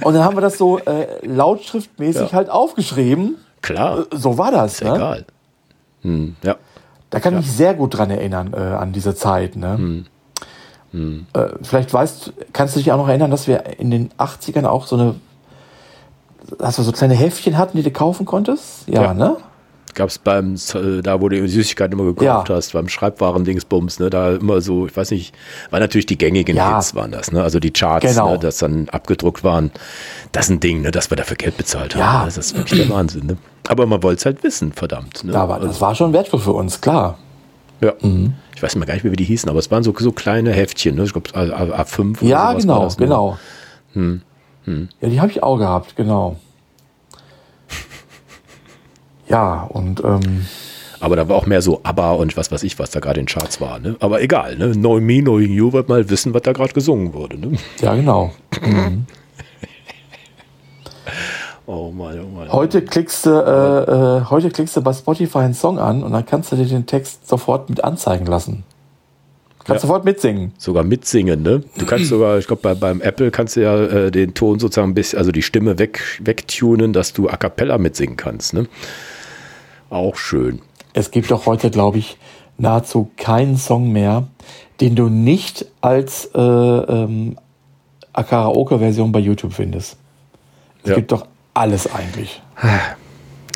Und 0.03 0.13
dann 0.13 0.24
haben 0.24 0.36
wir 0.38 0.41
das 0.41 0.57
so 0.57 0.80
äh, 0.80 1.26
lautschriftmäßig 1.26 2.32
Ja. 2.32 2.34
halt 2.34 2.49
aufgeschrieben. 2.49 3.38
Klar, 3.61 3.99
Äh, 3.99 4.03
So 4.18 4.38
war 4.38 4.51
das. 4.51 4.74
ist 4.74 4.80
ja 4.82 4.89
Ne? 4.91 4.95
egal. 4.95 5.26
Hm, 6.03 6.36
ja. 6.43 6.55
Da 7.09 7.20
kann 7.20 7.34
ich 7.36 7.39
mich 7.45 7.51
sehr 7.51 7.74
gut 7.74 7.97
dran 7.97 8.11
erinnern, 8.11 8.53
äh, 8.53 8.57
an 8.59 8.91
diese 8.91 9.15
Zeit. 9.15 9.55
Ne? 9.55 10.03
Hm. 10.91 11.26
Äh, 11.34 11.45
vielleicht 11.63 11.93
weißt, 11.93 12.34
kannst 12.53 12.76
du 12.76 12.80
dich 12.80 12.91
auch 12.91 12.97
noch 12.97 13.07
erinnern, 13.07 13.32
dass 13.32 13.47
wir 13.47 13.80
in 13.80 13.91
den 13.91 14.09
80ern 14.18 14.65
auch 14.65 14.88
so 14.88 14.95
eine, 14.95 15.15
dass 16.57 16.78
wir 16.78 16.84
so 16.84 16.91
kleine 16.91 17.13
Heftchen 17.13 17.57
hatten, 17.57 17.78
die 17.78 17.84
du 17.84 17.91
kaufen 17.91 18.26
konntest? 18.26 18.88
Ja, 18.88 19.03
Ja. 19.03 19.13
ne? 19.13 19.38
Gab 19.98 20.10
es 20.10 20.20
beim, 20.20 20.54
äh, 20.76 21.02
da 21.02 21.20
wo 21.22 21.28
du 21.28 21.48
Süßigkeiten 21.48 21.98
immer 21.98 22.14
gekauft 22.14 22.50
Ja. 22.50 22.56
hast, 22.56 22.74
beim 22.74 22.88
Schreibwaren-Dingsbums, 22.88 24.00
ne, 24.00 24.12
da 24.12 24.36
immer 24.36 24.62
so, 24.62 24.86
ich 24.86 24.95
weiß 24.95 25.10
nicht, 25.10 25.34
war 25.72 25.80
natürlich 25.80 26.06
die 26.06 26.20
gängigen 26.20 26.56
Ja. 26.56 26.76
Hits 26.76 26.93
waren 26.93 27.12
das, 27.12 27.32
ne, 27.32 27.41
also 27.41 27.60
die 27.60 27.72
Charts, 27.72 28.06
Genau. 28.06 28.34
ne, 28.34 28.38
das 28.39 28.58
dann 28.60 28.89
abgedruckt 28.89 29.43
waren. 29.43 29.72
Das 30.34 30.45
ist 30.45 30.52
ein 30.52 30.60
Ding, 30.60 30.84
ne, 30.84 30.91
dass 30.91 31.10
wir 31.10 31.18
dafür 31.18 31.36
Geld 31.36 31.58
bezahlt 31.58 31.95
haben. 31.95 32.02
Ja. 32.02 32.26
Das 32.26 32.38
ist 32.38 32.56
wirklich 32.56 32.80
der 32.80 32.89
Wahnsinn, 32.95 33.26
ne. 33.26 33.38
Aber 33.68 33.88
man 33.88 34.04
wollte 34.04 34.20
es 34.20 34.26
halt 34.28 34.43
wissen, 34.43 34.72
verdammt. 34.72 35.24
Ne? 35.24 35.32
Da 35.32 35.50
war, 35.50 35.60
das 35.60 35.82
war 35.82 35.95
schon 35.95 36.14
wertvoll 36.14 36.41
für 36.41 36.54
uns, 36.54 36.80
klar. 36.80 37.18
Ja. 37.82 37.93
Ich 38.56 38.62
weiß 38.62 38.76
mal 38.76 38.86
gar 38.86 38.93
nicht 38.93 39.04
mehr, 39.04 39.12
wie 39.12 39.18
die 39.18 39.24
hießen, 39.24 39.50
aber 39.50 39.58
es 39.58 39.72
waren 39.72 39.82
so, 39.84 39.95
so 39.98 40.12
kleine 40.12 40.52
Heftchen, 40.52 40.95
ne? 40.95 41.06
ich 41.06 41.12
glaube 41.14 41.32
A5 41.32 42.20
oder 42.22 42.30
Ja, 42.30 42.54
genau, 42.54 42.86
ne? 42.88 42.95
genau. 43.00 43.38
Hm. 43.93 44.22
Ja, 45.02 45.10
die 45.10 45.20
habe 45.22 45.32
ich 45.32 45.41
auch 45.41 45.58
gehabt, 45.58 45.95
genau. 45.95 46.38
Ja, 49.30 49.63
und 49.63 50.03
ähm, 50.03 50.45
Aber 50.99 51.15
da 51.15 51.28
war 51.30 51.36
auch 51.36 51.45
mehr 51.45 51.61
so 51.61 51.82
ABBA 51.84 52.11
und 52.13 52.38
was 52.38 52.51
weiß 52.51 52.63
ich, 52.63 52.80
was 52.80 52.91
da 52.91 52.99
gerade 52.99 53.19
in 53.19 53.25
den 53.25 53.32
Charts 53.34 53.59
war. 53.61 53.80
Ne? 53.80 53.95
Aber 53.99 54.21
egal, 54.21 54.55
ne? 54.57 54.71
Knowing 54.71 55.05
Me, 55.05 55.21
Knowing 55.21 55.51
You 55.51 55.73
wird 55.73 55.89
mal 55.89 56.09
wissen, 56.09 56.34
was 56.34 56.41
da 56.43 56.53
gerade 56.53 56.73
gesungen 56.73 57.13
wurde. 57.13 57.38
Ne? 57.38 57.57
ja, 57.82 57.93
genau. 57.95 58.32
Oh 61.69 61.91
Mann, 61.91 62.17
oh 62.19 62.28
Mann. 62.30 62.49
Heute 62.51 62.82
klickst 62.82 63.25
du, 63.25 63.30
äh, 63.30 64.19
äh, 64.19 64.25
heute 64.30 64.49
klickst 64.49 64.78
du 64.78 64.82
bei 64.82 64.93
Spotify 64.93 65.39
einen 65.39 65.53
Song 65.53 65.80
an 65.80 66.01
und 66.01 66.13
dann 66.13 66.25
kannst 66.25 66.51
du 66.51 66.55
dir 66.55 66.65
den 66.65 66.86
Text 66.86 67.28
sofort 67.28 67.69
mit 67.69 67.84
anzeigen 67.84 68.25
lassen. 68.25 68.63
Kannst 69.65 69.84
Ja. 69.84 69.88
sofort 69.88 70.05
mitsingen. 70.05 70.53
Sogar 70.57 70.86
mitsingen, 70.86 71.41
ne? 71.41 71.63
Du 71.78 71.86
kannst 71.86 72.07
sogar, 72.07 72.38
ich 72.38 72.47
glaube, 72.47 72.61
bei, 72.61 72.73
beim 72.73 73.01
Apple 73.01 73.32
kannst 73.32 73.57
du 73.57 73.63
ja 73.63 73.75
äh, 73.84 74.11
den 74.11 74.34
Ton 74.34 74.59
sozusagen 74.59 74.91
ein 74.91 74.93
bisschen, 74.93 75.19
also 75.19 75.34
die 75.34 75.41
Stimme 75.41 75.78
weg, 75.78 76.01
wegtunen, 76.23 76.93
dass 76.93 77.11
du 77.11 77.28
a 77.28 77.36
cappella 77.36 77.78
mitsingen 77.78 78.15
kannst, 78.15 78.53
ne? 78.53 78.65
Auch 79.89 80.15
schön. 80.15 80.61
Es 80.93 81.11
gibt 81.11 81.31
doch 81.31 81.45
heute, 81.45 81.69
glaube 81.71 81.97
ich, 81.99 82.17
nahezu 82.57 83.09
keinen 83.17 83.57
Song 83.57 83.91
mehr, 83.91 84.27
den 84.81 84.95
du 84.95 85.09
nicht 85.09 85.65
als 85.81 86.29
äh, 86.35 86.39
ähm, 86.39 87.38
Karaoke-Version 88.13 89.11
bei 89.11 89.19
YouTube 89.19 89.53
findest. 89.53 89.97
Es 90.83 90.89
Ja. 90.89 90.95
gibt 90.95 91.11
doch 91.11 91.25
alles 91.53 91.91
eigentlich. 91.93 92.41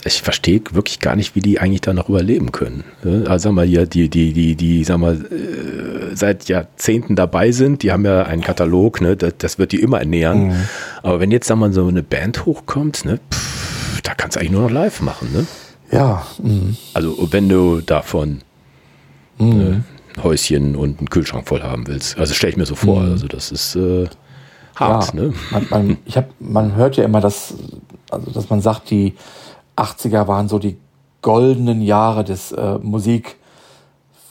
Ich 0.03 0.21
verstehe 0.21 0.61
wirklich 0.71 0.99
gar 0.99 1.15
nicht, 1.15 1.36
wie 1.36 1.39
die 1.41 1.59
eigentlich 1.59 1.82
da 1.82 1.93
noch 1.93 2.09
überleben 2.09 2.51
können. 2.51 2.84
ne? 3.03 3.25
Also 3.27 3.49
sag 3.49 3.53
mal 3.53 3.65
hier, 3.65 3.86
die, 3.86 4.09
die, 4.09 4.34
die, 4.34 4.55
die, 4.55 4.84
sag 4.84 4.97
mal, 4.97 5.15
äh, 5.15 6.15
seit 6.15 6.47
Jahrzehnten 6.49 7.15
dabei 7.15 7.51
sind, 7.51 7.84
die 7.84 7.91
haben 7.91 8.05
ja 8.05 8.23
einen 8.23 8.41
Katalog, 8.41 9.01
ne? 9.01 9.15
Das, 9.15 9.34
das 9.38 9.57
wird 9.59 9.71
die 9.71 9.79
immer 9.82 9.99
ernähren. 9.99 10.67
Aber 11.03 11.19
wenn 11.19 11.32
jetzt, 11.32 11.47
sag 11.47 11.57
mal, 11.57 11.71
so 11.73 11.88
eine 11.88 12.03
Band 12.03 12.45
hochkommt, 12.45 13.05
ne? 13.05 13.19
Pff, 13.32 14.01
da 14.01 14.13
kannst 14.15 14.36
du 14.36 14.39
eigentlich 14.39 14.51
nur 14.51 14.63
noch 14.63 14.71
live 14.71 15.01
machen, 15.01 15.32
ne? 15.34 15.45
Ja, 15.92 16.26
mhm. 16.42 16.78
Also 16.94 17.16
wenn 17.32 17.50
du 17.50 17.82
davon 17.82 18.42
äh, 19.39 19.44
ein 19.44 19.86
Häuschen 20.24 20.76
und 20.76 21.00
einen 21.00 21.10
Kühlschrank 21.10 21.48
voll 21.48 21.62
haben 21.62 21.88
willst. 21.88 22.18
Also 22.18 22.34
stelle 22.34 22.52
ich 22.52 22.58
mir 22.58 22.66
so 22.66 22.76
vor. 22.76 23.02
Also 23.02 23.28
das 23.28 23.52
ist 23.52 23.76
äh, 23.76 24.08
hart, 24.76 25.14
ja. 25.14 25.22
ne? 25.22 25.34
Man, 25.52 25.68
man, 25.70 25.98
ich 26.06 26.18
hab, 26.18 26.30
man 26.39 26.76
hört 26.76 26.98
ja 26.98 27.04
immer, 27.04 27.22
dass, 27.22 27.54
also, 28.10 28.32
dass 28.32 28.50
man 28.50 28.62
sagt, 28.62 28.89
die 28.89 29.16
80er 29.76 30.28
waren 30.28 30.48
so 30.48 30.60
die 30.60 30.78
goldenen 31.22 31.82
Jahre 31.82 32.24
des 32.24 32.52
äh, 32.52 32.78
Musik 32.80 33.38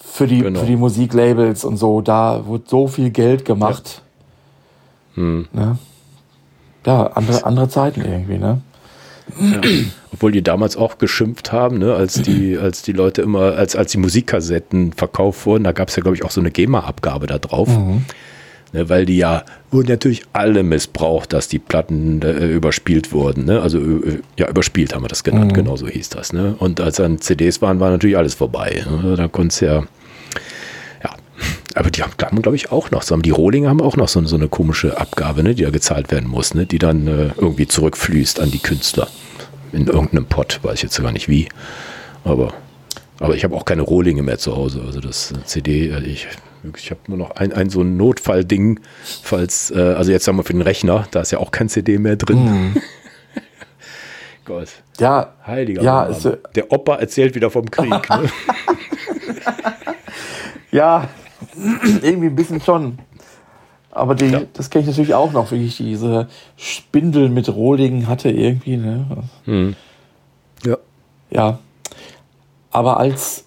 für 0.01 0.27
die, 0.27 0.39
Genau. 0.39 0.61
für 0.61 0.67
die 0.67 0.77
Musiklabels 0.77 1.65
und 1.65 1.77
so. 1.77 2.01
Da 2.01 2.47
wurde 2.47 2.65
so 2.67 2.89
viel 2.89 3.11
Geld 3.11 3.45
gemacht. 3.45 4.03
Hm. 5.15 5.47
Ne? 5.53 5.79
Ja, 6.87 7.07
andere, 7.09 7.45
andere 7.45 7.69
Zeiten 7.69 8.01
irgendwie, 8.03 8.39
ne? 8.39 8.61
Obwohl 10.13 10.33
die 10.33 10.43
damals 10.43 10.77
auch 10.77 10.99
geschimpft 10.99 11.53
haben, 11.53 11.79
ne, 11.79 11.95
als 11.95 12.21
die, 12.23 12.59
als 12.59 12.83
die 12.83 12.93
Leute 12.93 13.23
immer, 13.23 13.55
als, 13.57 13.77
als 13.77 13.93
die 13.93 13.99
Musikkassetten 13.99 14.93
verkauft 14.93 15.47
wurden, 15.47 15.65
da 15.65 15.73
gab 15.73 15.89
es 15.89 15.97
ja, 15.97 16.03
glaube 16.03 16.17
ich, 16.17 16.25
auch 16.25 16.31
so 16.31 16.41
eine 16.41 16.51
GEMA-Abgabe 16.51 17.27
da 17.27 17.39
drauf. 17.39 17.69
Ne, 18.73 18.89
weil 18.89 19.05
die 19.05 19.17
ja 19.17 19.45
wurden 19.73 19.89
natürlich 19.89 20.23
alle 20.33 20.63
missbraucht, 20.63 21.33
dass 21.33 21.49
die 21.49 21.59
Platten 21.59 22.23
äh, 22.23 22.47
überspielt 22.47 23.13
wurden. 23.13 23.45
Ne? 23.45 23.61
Also 23.61 23.79
äh, 23.79 24.21
ja, 24.37 24.49
überspielt 24.49 24.95
haben 24.95 25.03
wir 25.05 25.09
das 25.09 25.25
genannt, 25.25 25.53
mhm. 25.53 25.57
genau 25.57 25.77
so 25.77 25.89
hieß 25.89 26.09
das. 26.11 26.33
Ne? 26.33 26.55
Und 26.59 26.81
als 26.81 26.97
dann 26.97 27.21
CDs 27.21 27.63
waren, 27.63 27.81
war 27.81 27.91
natürlich 27.91 28.17
alles 28.17 28.35
vorbei. 28.35 28.85
Ne? 29.03 29.17
Da 29.17 29.29
konnte 29.29 29.65
ja, 29.65 29.75
ja, 29.75 29.85
aber 31.75 31.91
die 31.91 32.03
haben, 32.03 32.13
glaube 32.17 32.57
ich, 32.57 32.73
auch 32.73 32.91
noch, 32.91 33.03
so 33.03 33.17
die 33.17 33.31
Rohlinge 33.31 33.69
haben 33.69 33.81
auch 33.81 33.97
noch 33.97 34.09
so, 34.09 34.25
so 34.25 34.37
eine 34.37 34.49
komische 34.49 34.99
Abgabe, 34.99 35.43
ne, 35.43 35.55
die 35.55 35.63
da 35.63 35.71
gezahlt 35.71 36.11
werden 36.11 36.29
muss, 36.29 36.55
ne? 36.55 36.67
die 36.67 36.79
dann 36.79 37.07
äh, 37.07 37.31
irgendwie 37.37 37.67
zurückfließt 37.67 38.41
an 38.41 38.51
die 38.51 38.59
Künstler. 38.59 39.09
In 39.73 39.87
irgendeinem 39.87 40.27
Pott, 40.27 40.61
weiß 40.63 40.75
ich 40.75 40.83
jetzt 40.83 41.01
gar 41.01 41.13
nicht 41.13 41.29
wie. 41.29 41.49
Aber, 42.25 42.53
aber 43.21 43.37
ich 43.37 43.45
habe 43.45 43.55
auch 43.55 43.65
keine 43.65 43.83
Rohlinge 43.83 44.23
mehr 44.23 44.39
zu 44.39 44.57
Hause. 44.57 44.83
Also 44.85 45.01
das 45.01 45.33
CD, 45.45 45.91
äh, 45.91 46.03
ich 46.03 46.27
ich 46.77 46.91
habe 46.91 47.01
nur 47.07 47.17
noch 47.17 47.31
ein, 47.33 47.53
ein 47.53 47.71
so 47.71 47.81
ein 47.81 47.97
Notfallding, 47.97 48.81
falls, 49.23 49.71
äh, 49.71 49.79
also 49.79 50.13
jetzt 50.13 50.25
sagen 50.25 50.37
wir 50.37 50.45
für 50.45 50.53
den 50.53 50.63
Rechner, 50.63 51.09
da 51.11 51.21
ist 51.23 51.31
ja 51.31 51.39
auch 51.39 51.53
kein 51.53 51.69
CD 51.69 51.99
mehr 51.99 52.17
drin. 52.17 52.45
Mhm. 52.45 52.83
Gott. 54.45 54.69
Ja. 54.99 55.35
Heiliger 55.47 55.83
ja, 55.83 56.05
ist, 56.05 56.27
äh, 56.27 56.37
Der 56.55 56.71
Opa 56.71 56.97
erzählt 56.97 57.35
wieder 57.35 57.51
vom 57.51 57.71
Krieg. 57.71 57.89
ne? 58.11 58.25
ja, 60.71 61.09
irgendwie 62.03 62.29
ein 62.29 62.37
bisschen 62.37 62.61
schon. 62.61 62.99
Aber 63.91 64.15
die, 64.15 64.27
ja. 64.27 64.43
das 64.53 64.71
kenne 64.71 64.83
ich 64.83 64.89
natürlich 64.89 65.15
auch 65.15 65.33
noch, 65.33 65.51
wie 65.51 65.67
ich 65.67 65.77
diese 65.77 66.29
Spindel 66.57 67.29
mit 67.29 67.49
Rohlingen 67.49 68.07
hatte 68.07 68.31
irgendwie. 68.31 68.77
Ne? 68.77 69.07
Mhm. 69.47 69.77
Ja. 70.65 70.77
Ja. 71.31 71.59
Aber 72.71 72.99
als 72.99 73.45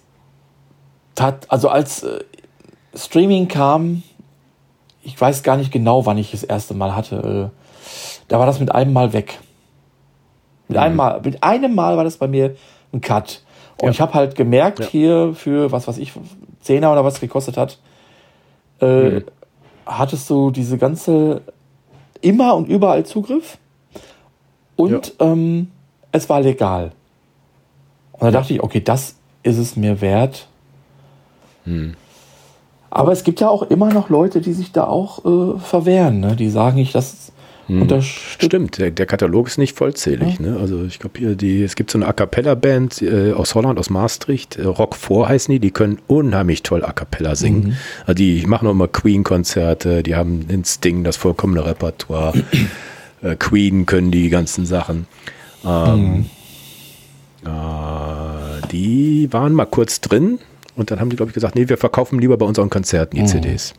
also 1.48 1.68
als 1.68 2.02
äh, 2.02 2.24
Streaming 2.94 3.48
kam, 3.48 4.02
ich 5.02 5.18
weiß 5.20 5.42
gar 5.42 5.56
nicht 5.56 5.72
genau, 5.72 6.06
wann 6.06 6.18
ich 6.18 6.32
das 6.32 6.42
erste 6.42 6.74
Mal 6.74 6.94
hatte. 6.94 7.50
Da 8.28 8.38
war 8.38 8.46
das 8.46 8.60
mit 8.60 8.74
einem 8.74 8.92
Mal 8.92 9.12
weg. 9.12 9.38
Mit, 10.68 10.76
mhm. 10.76 10.82
einem, 10.82 10.96
Mal, 10.96 11.20
mit 11.22 11.42
einem 11.42 11.74
Mal 11.74 11.96
war 11.96 12.04
das 12.04 12.16
bei 12.16 12.26
mir 12.26 12.56
ein 12.92 13.00
Cut. 13.00 13.42
Und 13.76 13.86
ja. 13.86 13.90
ich 13.90 14.00
habe 14.00 14.14
halt 14.14 14.34
gemerkt, 14.34 14.80
ja. 14.80 14.86
hier 14.86 15.34
für 15.34 15.72
was 15.72 15.86
weiß 15.86 15.98
ich, 15.98 16.12
Zehner 16.60 16.92
oder 16.92 17.04
was 17.04 17.20
gekostet 17.20 17.56
hat, 17.56 17.78
äh, 18.84 19.10
mhm. 19.10 19.24
hattest 19.86 20.28
du 20.30 20.50
diese 20.50 20.78
ganze 20.78 21.42
immer 22.20 22.54
und 22.54 22.68
überall 22.68 23.04
Zugriff. 23.04 23.58
Und 24.76 25.14
ja. 25.20 25.26
ähm, 25.26 25.70
es 26.12 26.28
war 26.28 26.40
legal. 26.40 26.92
Und 28.12 28.22
da 28.22 28.30
dachte 28.30 28.54
ich, 28.54 28.62
okay, 28.62 28.80
das 28.80 29.16
ist 29.42 29.58
es 29.58 29.76
mir 29.76 30.00
wert. 30.00 30.48
Mhm. 31.64 31.94
Aber 32.90 33.12
es 33.12 33.24
gibt 33.24 33.40
ja 33.40 33.48
auch 33.48 33.62
immer 33.62 33.92
noch 33.92 34.08
Leute, 34.08 34.40
die 34.40 34.52
sich 34.52 34.70
da 34.70 34.86
auch 34.86 35.24
äh, 35.24 35.58
verwehren. 35.58 36.20
Ne? 36.20 36.36
Die 36.36 36.48
sagen 36.48 36.76
nicht, 36.76 36.94
dass 36.94 37.32
hm. 37.66 37.82
unterstützt. 37.82 38.42
Stimmt, 38.42 38.78
der, 38.78 38.90
der, 38.90 39.06
Katalog 39.06 39.46
ist 39.46 39.58
nicht 39.58 39.76
vollzählig. 39.76 40.38
Ja. 40.38 40.50
Ne? 40.50 40.56
Also 40.58 40.84
ich 40.84 40.98
glaube 40.98 41.18
hier, 41.18 41.34
die, 41.34 41.62
es 41.62 41.76
gibt 41.76 41.90
so 41.90 41.98
eine 41.98 42.06
A 42.06 42.12
Cappella-Band 42.12 43.02
äh, 43.02 43.32
aus 43.32 43.54
Holland, 43.54 43.78
aus 43.78 43.90
Maastricht, 43.90 44.56
äh, 44.56 44.64
Rock 44.64 44.96
4 44.96 45.28
heißen 45.28 45.52
die, 45.52 45.60
die 45.60 45.70
können 45.70 45.98
unheimlich 46.06 46.62
toll 46.62 46.84
A 46.84 46.92
Cappella 46.92 47.36
singen. 47.36 47.68
Mhm. 47.68 47.76
Also 48.06 48.14
die 48.14 48.46
machen 48.46 48.68
auch 48.68 48.72
immer 48.72 48.88
Queen-Konzerte, 48.88 50.02
die 50.02 50.14
haben 50.14 50.48
den 50.48 50.64
Sting, 50.64 51.04
das 51.04 51.16
vollkommene 51.16 51.64
Repertoire. 51.64 52.34
äh, 53.22 53.36
Queen 53.36 53.86
können 53.86 54.10
die 54.10 54.28
ganzen 54.28 54.66
Sachen. 54.66 55.06
Ähm, 55.64 56.00
mhm. 56.00 56.26
äh, 57.46 58.66
die 58.70 59.28
waren 59.32 59.52
mal 59.52 59.66
kurz 59.66 60.00
drin, 60.00 60.38
und 60.76 60.90
dann 60.90 61.00
haben 61.00 61.10
die, 61.10 61.16
glaube 61.16 61.30
ich, 61.30 61.34
gesagt, 61.34 61.54
nee, 61.54 61.68
wir 61.68 61.78
verkaufen 61.78 62.18
lieber 62.18 62.36
bei 62.36 62.46
unseren 62.46 62.70
Konzerten 62.70 63.16
die 63.16 63.22
mhm. 63.22 63.26
CDs. 63.26 63.74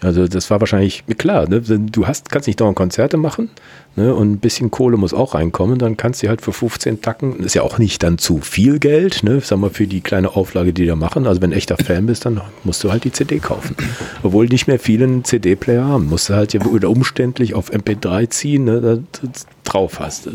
Also 0.00 0.28
das 0.28 0.48
war 0.50 0.60
wahrscheinlich 0.60 1.02
klar, 1.18 1.48
ne? 1.48 1.60
du 1.60 2.06
hast, 2.06 2.30
kannst 2.30 2.46
nicht 2.46 2.60
dauernd 2.60 2.76
Konzerte 2.76 3.16
machen 3.16 3.50
ne? 3.96 4.14
und 4.14 4.30
ein 4.30 4.38
bisschen 4.38 4.70
Kohle 4.70 4.96
muss 4.96 5.12
auch 5.12 5.34
reinkommen, 5.34 5.78
dann 5.78 5.96
kannst 5.96 6.22
du 6.22 6.28
halt 6.28 6.40
für 6.40 6.52
15 6.52 7.02
Tacken, 7.02 7.40
ist 7.40 7.54
ja 7.54 7.62
auch 7.62 7.78
nicht 7.78 8.02
dann 8.04 8.16
zu 8.16 8.38
viel 8.38 8.78
Geld, 8.78 9.24
ne? 9.24 9.40
sag 9.40 9.58
mal 9.58 9.70
für 9.70 9.88
die 9.88 10.00
kleine 10.00 10.36
Auflage, 10.36 10.72
die 10.72 10.86
da 10.86 10.94
machen, 10.94 11.26
also 11.26 11.42
wenn 11.42 11.50
echter 11.50 11.76
Fan 11.76 12.06
bist, 12.06 12.26
dann 12.26 12.40
musst 12.62 12.84
du 12.84 12.92
halt 12.92 13.02
die 13.02 13.12
CD 13.12 13.40
kaufen. 13.40 13.74
Obwohl 14.22 14.46
nicht 14.46 14.68
mehr 14.68 14.78
viele 14.78 15.04
einen 15.04 15.24
CD-Player 15.24 15.84
haben, 15.84 16.06
musst 16.06 16.28
du 16.28 16.34
halt 16.34 16.52
ja 16.52 16.64
wieder 16.72 16.90
umständlich 16.90 17.54
auf 17.54 17.72
MP3 17.72 18.30
ziehen, 18.30 18.64
ne? 18.64 18.80
da, 18.80 19.28
drauf 19.64 19.98
hast. 19.98 20.28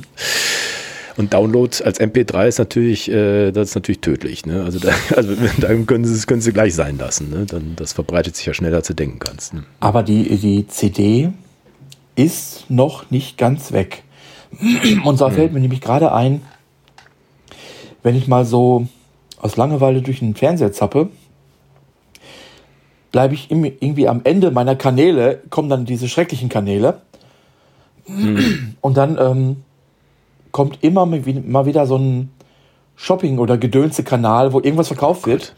Und 1.15 1.33
Download 1.33 1.83
als 1.83 1.99
MP3 1.99 2.47
ist 2.47 2.59
natürlich, 2.59 3.09
äh, 3.09 3.51
das 3.51 3.69
ist 3.69 3.75
natürlich 3.75 4.01
tödlich. 4.01 4.45
Ne? 4.45 4.63
Also, 4.63 4.79
da, 4.79 4.89
also 5.15 5.35
dann 5.59 5.85
können 5.85 6.05
sie 6.05 6.25
können 6.25 6.41
sie 6.41 6.53
gleich 6.53 6.73
sein 6.73 6.97
lassen. 6.97 7.29
Ne? 7.29 7.45
Dann, 7.45 7.75
das 7.75 7.93
verbreitet 7.93 8.35
sich 8.35 8.45
ja 8.45 8.53
schneller, 8.53 8.77
als 8.77 8.87
du 8.87 8.93
denken 8.93 9.19
kannst. 9.19 9.53
Ne? 9.53 9.63
Aber 9.79 10.03
die, 10.03 10.37
die 10.37 10.67
CD 10.67 11.29
ist 12.15 12.69
noch 12.69 13.11
nicht 13.11 13.37
ganz 13.37 13.71
weg. 13.71 14.03
Und 15.03 15.17
zwar 15.17 15.31
fällt 15.31 15.53
mir 15.53 15.59
nämlich 15.59 15.81
gerade 15.81 16.13
ein, 16.13 16.41
wenn 18.01 18.15
ich 18.15 18.27
mal 18.27 18.45
so 18.45 18.87
aus 19.39 19.57
Langeweile 19.57 20.01
durch 20.01 20.19
den 20.19 20.35
Fernseher 20.35 20.71
zappe, 20.71 21.09
bleibe 23.11 23.33
ich 23.33 23.51
irgendwie 23.51 24.07
am 24.07 24.21
Ende 24.23 24.51
meiner 24.51 24.75
Kanäle, 24.75 25.41
kommen 25.49 25.69
dann 25.69 25.85
diese 25.85 26.09
schrecklichen 26.09 26.49
Kanäle. 26.49 27.01
Mhm. 28.07 28.75
Und 28.81 28.97
dann 28.97 29.17
ähm, 29.19 29.57
kommt 30.53 30.77
immer 30.81 31.05
mal 31.05 31.65
wieder 31.65 31.85
so 31.85 31.97
ein 31.97 32.29
Shopping- 32.95 33.39
oder 33.39 33.57
Gedönse-Kanal, 33.57 34.53
wo 34.53 34.59
irgendwas 34.59 34.87
verkauft 34.87 35.27
wird. 35.27 35.53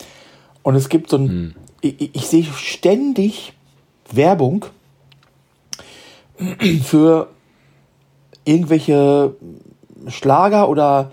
Und 0.63 0.73
es 0.73 0.89
gibt 0.89 1.11
so 1.11 1.17
ein, 1.17 1.29
hm. 1.29 1.55
ich, 1.81 2.15
ich, 2.15 2.25
sehe 2.27 2.43
ständig 2.43 3.53
Werbung 4.11 4.65
für 6.83 7.27
irgendwelche 8.45 9.35
Schlager 10.07 10.69
oder 10.69 11.11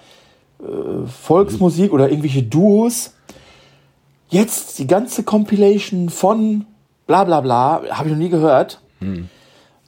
äh, 0.60 1.06
Volksmusik 1.06 1.92
oder 1.92 2.08
irgendwelche 2.08 2.44
Duos. 2.44 3.14
Jetzt 4.28 4.78
die 4.78 4.86
ganze 4.86 5.24
Compilation 5.24 6.08
von 6.08 6.66
bla 7.06 7.24
bla 7.24 7.40
bla, 7.40 7.82
habe 7.90 8.08
ich 8.08 8.14
noch 8.14 8.22
nie 8.22 8.30
gehört. 8.30 8.80
Hm. 9.00 9.28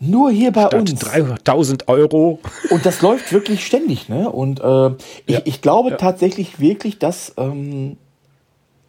Nur 0.00 0.30
hier 0.30 0.52
bei 0.52 0.66
Statt 0.66 0.74
uns. 0.74 0.94
3000 0.94 1.88
Euro. 1.88 2.40
Und 2.70 2.84
das 2.84 3.00
läuft 3.00 3.32
wirklich 3.32 3.64
ständig, 3.64 4.08
ne? 4.08 4.30
Und 4.30 4.60
äh, 4.60 4.88
ich, 5.26 5.34
ja. 5.34 5.40
ich 5.44 5.62
glaube 5.62 5.90
ja. 5.90 5.96
tatsächlich 5.96 6.60
wirklich, 6.60 6.98
dass 6.98 7.34
ähm, 7.36 7.96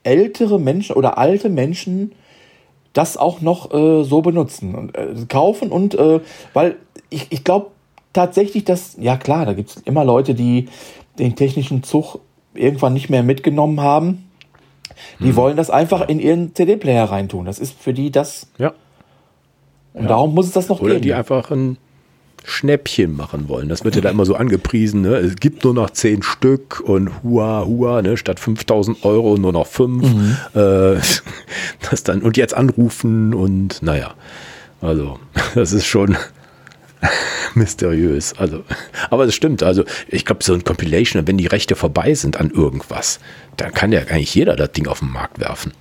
ältere 0.04 0.60
Menschen 0.60 0.96
oder 0.96 1.18
alte 1.18 1.50
Menschen 1.50 2.14
das 2.94 3.18
auch 3.18 3.42
noch 3.42 3.74
äh, 3.74 4.04
so 4.04 4.22
benutzen 4.22 4.74
und 4.74 4.96
äh, 4.96 5.14
kaufen 5.28 5.72
und 5.72 5.96
äh, 5.96 6.22
weil 6.54 6.78
ich, 7.10 7.28
ich 7.30 7.44
glaube 7.44 7.72
tatsächlich, 8.14 8.64
dass, 8.64 8.96
ja 9.00 9.18
klar, 9.18 9.46
da 9.46 9.54
gibt 9.54 9.70
es 9.70 9.78
immer 9.84 10.06
Leute, 10.06 10.34
die 10.34 10.70
den 11.20 11.36
technischen 11.36 11.84
Zug 11.84 12.20
irgendwann 12.54 12.94
nicht 12.94 13.10
mehr 13.10 13.24
mitgenommen 13.24 13.82
haben. 13.82 14.30
Die 15.20 15.30
hm. 15.30 15.36
wollen 15.36 15.58
das 15.58 15.70
einfach 15.70 16.08
in 16.08 16.20
ihren 16.20 16.56
CD-Player 16.56 17.06
reintun. 17.06 17.46
Das 17.46 17.60
ist 17.60 17.78
für 17.78 17.94
die 17.94 18.12
das, 18.12 18.48
ja. 18.58 18.74
Und 19.96 20.04
ja. 20.04 20.10
darum 20.10 20.36
muss 20.36 20.48
es 20.48 20.52
das 20.52 20.68
noch 20.68 20.82
Oder 20.82 20.96
geben. 20.96 21.04
die 21.04 21.14
einfach 21.14 21.52
ein 21.52 21.78
Schnäppchen 22.44 23.16
machen 23.16 23.48
wollen. 23.48 23.70
Das 23.70 23.86
wird 23.86 23.96
ja 23.96 24.02
da 24.02 24.10
immer 24.10 24.26
so 24.26 24.36
angepriesen. 24.36 25.02
Ne? 25.02 25.16
Es 25.16 25.38
gibt 25.38 25.64
nur 25.64 25.74
noch 25.74 25.90
zehn 25.90 26.22
Stück 26.22 26.82
und 26.82 27.24
hua, 27.24 27.66
hua, 27.66 28.02
ne? 28.02 28.18
statt 28.18 28.40
5000 28.40 29.04
Euro 29.06 29.38
nur 29.38 29.54
noch 29.54 29.66
fünf. 29.66 30.04
Mhm. 30.04 30.38
Äh, 30.54 31.00
das 31.90 32.04
dann, 32.04 32.22
und 32.22 32.36
jetzt 32.36 32.54
anrufen 32.54 33.34
und 33.34 33.82
naja. 33.82 34.14
Also, 34.82 35.18
das 35.56 35.72
ist 35.72 35.86
schon 35.86 36.18
mysteriös. 37.56 38.34
Also, 38.38 38.64
aber 39.10 39.24
es 39.24 39.34
stimmt. 39.34 39.64
Also, 39.64 39.86
ich 40.10 40.26
glaube, 40.26 40.44
so 40.44 40.54
ein 40.54 40.66
Compilation, 40.66 41.26
wenn 41.26 41.38
die 41.38 41.48
Rechte 41.48 41.78
vorbei 41.78 42.14
sind 42.16 42.38
an 42.38 42.52
irgendwas, 42.52 43.20
dann 43.56 43.72
kann 43.72 43.94
ja 43.94 44.02
eigentlich 44.02 44.36
jeder 44.36 44.58
das 44.58 44.74
Ding 44.74 44.88
auf 44.88 45.00
den 45.00 45.12
Markt 45.12 45.40
werfen. 45.40 45.72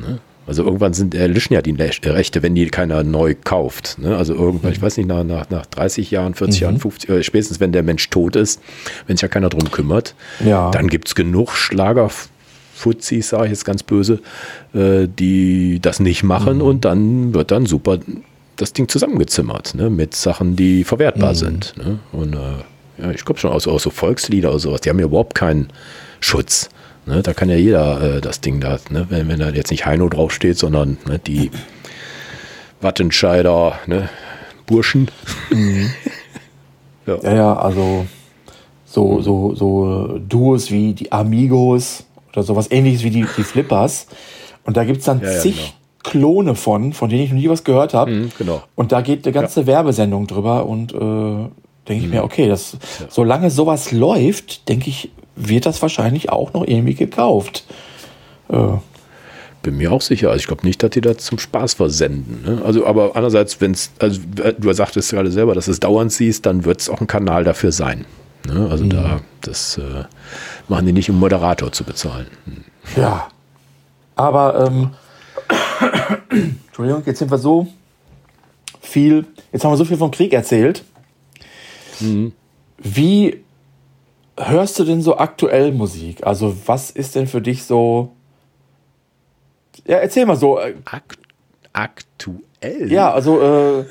Ne? 0.00 0.18
Also 0.46 0.64
irgendwann 0.64 0.92
sind 0.92 1.14
erlischen 1.14 1.54
ja 1.54 1.62
die 1.62 1.70
Rechte, 1.70 2.42
wenn 2.42 2.54
die 2.54 2.66
keiner 2.68 3.04
neu 3.04 3.34
kauft. 3.44 3.98
Ne? 3.98 4.16
Also 4.16 4.34
irgendwann, 4.34 4.70
mhm. 4.70 4.76
ich 4.76 4.82
weiß 4.82 4.96
nicht, 4.96 5.06
nach, 5.06 5.22
nach, 5.24 5.48
nach 5.50 5.66
30 5.66 6.10
Jahren, 6.10 6.34
40 6.34 6.60
mhm. 6.60 6.64
Jahren, 6.64 6.78
50, 6.80 7.10
äh, 7.10 7.22
spätestens 7.22 7.60
wenn 7.60 7.72
der 7.72 7.82
Mensch 7.82 8.10
tot 8.10 8.34
ist, 8.34 8.60
wenn 9.06 9.16
sich 9.16 9.22
ja 9.22 9.28
keiner 9.28 9.48
drum 9.48 9.70
kümmert, 9.70 10.14
ja. 10.44 10.70
dann 10.72 10.88
gibt 10.88 11.08
es 11.08 11.14
genug 11.14 11.52
Schlagerfuzis, 11.52 13.28
sage 13.28 13.44
ich 13.44 13.50
jetzt 13.50 13.64
ganz 13.64 13.82
böse, 13.84 14.20
äh, 14.74 15.06
die 15.06 15.78
das 15.80 16.00
nicht 16.00 16.24
machen 16.24 16.56
mhm. 16.56 16.62
und 16.62 16.84
dann 16.84 17.34
wird 17.34 17.52
dann 17.52 17.66
super 17.66 17.98
das 18.56 18.72
Ding 18.72 18.88
zusammengezimmert, 18.88 19.74
ne? 19.74 19.90
mit 19.90 20.14
Sachen, 20.14 20.56
die 20.56 20.84
verwertbar 20.84 21.32
mhm. 21.32 21.36
sind. 21.36 21.74
Ne? 21.76 21.98
Und 22.12 22.34
äh, 22.34 23.02
ja, 23.02 23.10
ich 23.12 23.24
glaube 23.24 23.40
schon, 23.40 23.50
auch 23.50 23.60
so, 23.60 23.70
auch 23.70 23.80
so 23.80 23.90
Volkslieder 23.90 24.50
oder 24.50 24.58
sowas, 24.58 24.80
die 24.80 24.90
haben 24.90 24.98
ja 24.98 25.06
überhaupt 25.06 25.34
keinen 25.34 25.68
Schutz. 26.20 26.68
Ne, 27.04 27.22
da 27.22 27.34
kann 27.34 27.48
ja 27.48 27.56
jeder 27.56 28.16
äh, 28.16 28.20
das 28.20 28.40
Ding 28.40 28.60
da, 28.60 28.78
ne, 28.90 29.06
wenn, 29.08 29.28
wenn 29.28 29.40
da 29.40 29.50
jetzt 29.50 29.70
nicht 29.70 29.86
Heino 29.86 30.08
draufsteht, 30.08 30.56
sondern 30.56 30.98
ne, 31.06 31.18
die 31.18 31.50
Wattenscheider 32.80 33.78
ne, 33.86 34.08
Burschen. 34.66 35.10
Mhm. 35.50 35.90
ja. 37.06 37.18
ja, 37.22 37.34
ja, 37.34 37.56
also 37.56 38.06
so, 38.84 39.20
so, 39.20 39.54
so 39.54 40.18
Duos 40.28 40.70
wie 40.70 40.92
die 40.92 41.10
Amigos 41.10 42.04
oder 42.32 42.42
sowas 42.42 42.70
ähnliches 42.70 43.02
wie 43.02 43.10
die, 43.10 43.26
die 43.36 43.42
Flippers. 43.42 44.06
Und 44.64 44.76
da 44.76 44.84
gibt 44.84 45.00
es 45.00 45.04
dann 45.06 45.20
ja, 45.20 45.32
ja, 45.32 45.40
zig 45.40 45.56
genau. 45.56 45.72
Klone 46.04 46.54
von, 46.54 46.92
von 46.92 47.08
denen 47.08 47.22
ich 47.22 47.30
noch 47.30 47.38
nie 47.38 47.48
was 47.48 47.64
gehört 47.64 47.94
habe. 47.94 48.10
Mhm, 48.10 48.30
genau. 48.38 48.62
Und 48.74 48.92
da 48.92 49.00
geht 49.00 49.24
eine 49.24 49.32
ganze 49.32 49.66
Werbesendung 49.66 50.26
drüber 50.26 50.66
und 50.66 50.92
äh, 50.92 51.48
denke 51.88 52.04
ich 52.04 52.08
mir, 52.08 52.22
okay, 52.22 52.48
das, 52.48 52.76
solange 53.08 53.50
sowas 53.50 53.92
läuft, 53.92 54.68
denke 54.68 54.88
ich, 54.88 55.10
wird 55.36 55.66
das 55.66 55.80
wahrscheinlich 55.82 56.30
auch 56.30 56.52
noch 56.52 56.66
irgendwie 56.66 56.94
gekauft. 56.94 57.64
Äh, 58.48 58.78
Bin 59.62 59.76
mir 59.76 59.92
auch 59.92 60.00
sicher. 60.00 60.30
Also 60.30 60.40
ich 60.40 60.46
glaube 60.46 60.66
nicht, 60.66 60.82
dass 60.82 60.90
die 60.90 61.00
das 61.00 61.18
zum 61.18 61.38
Spaß 61.38 61.74
versenden. 61.74 62.42
Ne? 62.44 62.62
Also, 62.64 62.86
aber 62.86 63.12
andererseits, 63.14 63.60
wenn 63.60 63.72
es, 63.72 63.90
also 63.98 64.20
du 64.58 64.72
sagtest 64.72 65.10
gerade 65.10 65.30
selber, 65.30 65.54
dass 65.54 65.68
es 65.68 65.80
dauernd 65.80 66.12
siehst, 66.12 66.46
dann 66.46 66.64
wird 66.64 66.80
es 66.80 66.88
auch 66.88 67.00
ein 67.00 67.06
Kanal 67.06 67.44
dafür 67.44 67.72
sein. 67.72 68.04
Ne? 68.46 68.68
Also 68.70 68.86
da, 68.86 69.20
das 69.40 69.78
äh, 69.78 70.04
machen 70.68 70.86
die 70.86 70.92
nicht, 70.92 71.08
um 71.10 71.18
Moderator 71.18 71.72
zu 71.72 71.84
bezahlen. 71.84 72.26
Hm. 72.44 72.64
Ja. 72.96 73.28
Aber, 74.16 74.66
ähm, 74.66 74.90
Entschuldigung, 76.66 77.02
jetzt 77.06 77.18
sind 77.18 77.30
wir 77.30 77.38
so 77.38 77.66
viel, 78.80 79.26
jetzt 79.52 79.64
haben 79.64 79.72
wir 79.72 79.76
so 79.76 79.84
viel 79.84 79.96
vom 79.96 80.10
Krieg 80.10 80.32
erzählt. 80.32 80.84
Wie 82.78 83.44
hörst 84.38 84.78
du 84.78 84.84
denn 84.84 85.02
so 85.02 85.16
aktuell 85.18 85.72
Musik? 85.72 86.26
Also, 86.26 86.54
was 86.66 86.90
ist 86.90 87.14
denn 87.14 87.26
für 87.26 87.40
dich 87.40 87.64
so. 87.64 88.12
Ja, 89.86 89.96
erzähl 89.98 90.26
mal 90.26 90.36
so. 90.36 90.58
äh, 90.58 90.74
Akt, 90.84 91.18
aktuell? 91.72 92.90
Ja, 92.92 93.12
also, 93.12 93.40
äh, 93.40 93.84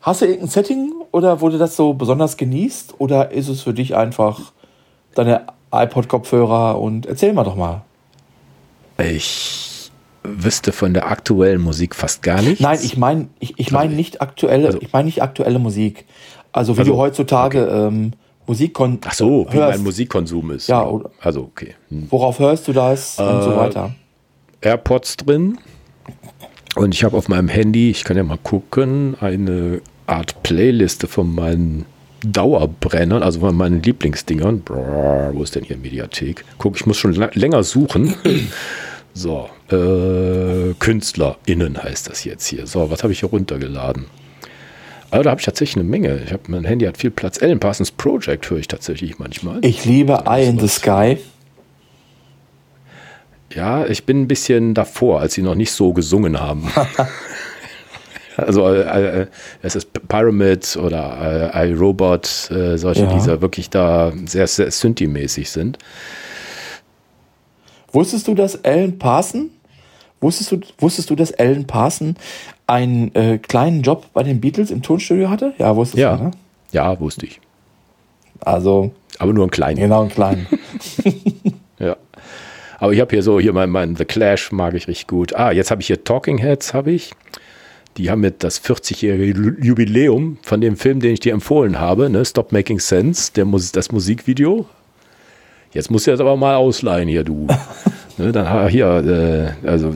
hast 0.00 0.20
du 0.20 0.26
irgendein 0.26 0.48
Setting 0.48 0.92
oder 1.10 1.40
wurde 1.40 1.58
das 1.58 1.76
so 1.76 1.94
besonders 1.94 2.36
genießt? 2.36 2.94
Oder 2.98 3.30
ist 3.32 3.48
es 3.48 3.62
für 3.62 3.72
dich 3.74 3.94
einfach 3.96 4.52
deine 5.14 5.46
iPod-Kopfhörer 5.72 6.78
und 6.80 7.06
erzähl 7.06 7.32
mal 7.32 7.44
doch 7.44 7.56
mal. 7.56 7.82
Ich 8.98 9.90
wüsste 10.22 10.72
von 10.72 10.94
der 10.94 11.10
aktuellen 11.10 11.60
Musik 11.62 11.94
fast 11.94 12.22
gar 12.22 12.42
nichts. 12.42 12.60
Nein, 12.60 12.78
ich 12.82 12.96
meine 12.96 13.28
ich, 13.40 13.58
ich 13.58 13.72
mein 13.72 13.96
nicht 13.96 14.20
aktuelle, 14.20 14.66
Also- 14.66 14.80
ich 14.80 14.92
meine 14.92 15.06
nicht 15.06 15.22
aktuelle 15.22 15.58
Musik. 15.58 16.04
Also 16.52 16.76
wie 16.76 16.80
Also, 16.80 16.92
du 16.92 16.98
heutzutage 16.98 17.64
ähm, 17.64 18.12
Musik 18.46 18.74
kon 18.74 18.98
Ach 19.04 19.12
so, 19.14 19.46
wie 19.50 19.56
hörst. 19.56 19.76
mein 19.78 19.84
Musikkonsum 19.84 20.50
ist. 20.52 20.68
Ja, 20.68 20.84
oder- 20.86 21.10
Also, 21.20 21.42
okay. 21.42 21.74
Hm. 21.90 22.06
Worauf 22.10 22.38
hörst 22.38 22.66
du 22.68 22.72
das 22.72 23.18
und 23.18 23.24
Äh, 23.26 23.42
so 23.42 23.56
weiter? 23.56 23.94
AirPods 24.60 25.16
drin. 25.18 25.58
Und 26.76 26.94
ich 26.94 27.04
habe 27.04 27.16
auf 27.16 27.28
meinem 27.28 27.48
Handy, 27.48 27.90
ich 27.90 28.02
kann 28.04 28.16
ja 28.16 28.22
mal 28.24 28.38
gucken, 28.42 29.16
eine 29.20 29.80
Art 30.06 30.42
Playliste 30.42 31.06
von 31.06 31.32
meinen 31.34 31.84
Dauerbrennern, 32.24 33.22
also 33.22 33.40
von 33.40 33.54
meinen 33.56 33.82
Lieblingsdingern. 33.82 34.60
Brrr, 34.60 35.32
wo 35.34 35.42
ist 35.42 35.54
denn 35.54 35.64
hier 35.64 35.76
Mediathek? 35.76 36.44
Guck, 36.58 36.76
ich 36.76 36.86
muss 36.86 36.96
schon 36.96 37.12
länger 37.12 37.62
suchen. 37.62 38.14
so, 39.14 39.48
äh, 39.70 40.74
KünstlerInnen 40.78 41.82
heißt 41.82 42.08
das 42.08 42.24
jetzt 42.24 42.46
hier. 42.46 42.66
So, 42.66 42.90
was 42.90 43.02
habe 43.02 43.12
ich 43.12 43.20
hier 43.20 43.28
runtergeladen? 43.28 44.06
Also 45.12 45.24
da 45.24 45.30
habe 45.30 45.40
ich 45.40 45.44
tatsächlich 45.44 45.76
eine 45.76 45.84
Menge. 45.84 46.22
Ich 46.24 46.32
habe 46.32 46.44
mein 46.48 46.64
Handy 46.64 46.86
hat 46.86 46.96
viel 46.96 47.10
Platz. 47.10 47.40
Alan 47.42 47.60
Parsons 47.60 47.90
Project 47.90 48.48
höre 48.48 48.58
ich 48.58 48.66
tatsächlich 48.66 49.18
manchmal. 49.18 49.58
Ich 49.62 49.84
liebe 49.84 50.24
Eye 50.26 50.46
in 50.48 50.58
the 50.58 50.68
Sky. 50.68 51.18
Ja, 53.54 53.84
ich 53.84 54.06
bin 54.06 54.22
ein 54.22 54.26
bisschen 54.28 54.72
davor, 54.72 55.20
als 55.20 55.34
sie 55.34 55.42
noch 55.42 55.54
nicht 55.54 55.70
so 55.70 55.92
gesungen 55.92 56.40
haben. 56.40 56.66
also 58.38 58.66
äh, 58.72 59.20
äh, 59.22 59.26
es 59.60 59.76
ist 59.76 59.92
Pyramid 60.08 60.78
oder 60.78 61.50
äh, 61.54 61.68
iRobot, 61.70 62.50
äh, 62.50 62.78
solche, 62.78 63.02
Ja. 63.02 63.12
die 63.18 63.26
da 63.26 63.42
wirklich 63.42 63.68
da 63.68 64.14
sehr, 64.24 64.46
sehr 64.46 64.70
Synthi-mäßig 64.70 65.50
sind. 65.50 65.76
Wusstest 67.92 68.26
du, 68.28 68.34
dass 68.34 68.64
Alan 68.64 68.98
Parson, 68.98 69.50
wusstest 70.22 70.52
du, 70.52 70.60
wusstest 70.78 71.10
du, 71.10 71.16
dass 71.16 71.32
Alan 71.34 71.66
Parson 71.66 72.16
einen 72.66 73.14
äh, 73.14 73.38
kleinen 73.38 73.82
Job 73.82 74.06
bei 74.14 74.22
den 74.22 74.40
Beatles 74.40 74.70
im 74.70 74.82
Tonstudio 74.82 75.28
hatte? 75.28 75.52
Ja, 75.58 75.76
wusstest 75.76 75.98
Ja, 76.00 76.16
du, 76.16 76.24
ne? 76.24 76.30
ja, 76.72 76.98
wusste 77.00 77.26
ich. 77.26 77.40
Also, 78.40 78.92
Aber 79.18 79.32
nur 79.32 79.44
einen 79.44 79.50
kleinen. 79.50 79.78
genau, 79.78 80.00
einen 80.02 80.10
kleinen. 80.10 80.46
Ja. 81.78 81.96
Aber 82.78 82.92
ich 82.92 83.00
habe 83.00 83.10
hier 83.10 83.22
so, 83.24 83.40
hier 83.40 83.52
mein, 83.52 83.70
mein 83.70 83.96
The 83.96 84.04
Clash 84.04 84.52
mag 84.52 84.74
ich 84.74 84.86
richtig 84.86 85.08
gut. 85.08 85.34
Ah, 85.34 85.50
jetzt 85.50 85.70
habe 85.72 85.80
ich 85.80 85.88
hier 85.88 86.04
Talking 86.04 86.38
Heads, 86.38 86.74
habe 86.74 86.92
ich. 86.92 87.12
Die 87.96 88.08
haben 88.10 88.20
mit 88.20 88.42
das 88.44 88.62
40-jährige 88.62 89.32
Lu- 89.38 89.56
Jubiläum 89.60 90.38
von 90.42 90.60
dem 90.60 90.76
Film, 90.76 91.00
den 91.00 91.12
ich 91.14 91.20
dir 91.20 91.32
empfohlen 91.32 91.78
habe, 91.80 92.08
ne, 92.08 92.24
Stop 92.24 92.52
Making 92.52 92.78
Sense, 92.78 93.32
der 93.34 93.44
Mus 93.46 93.72
das 93.72 93.90
Musikvideo. 93.92 94.66
Jetzt 95.72 95.90
musst 95.90 96.06
du 96.06 96.10
jetzt 96.10 96.20
aber 96.20 96.36
mal 96.36 96.56
ausleihen 96.56 97.08
hier, 97.08 97.24
du. 97.24 97.46
ne, 98.18 98.32
dann 98.32 98.48
ha- 98.48 98.68
hier, 98.68 99.54
äh, 99.64 99.66
also 99.68 99.94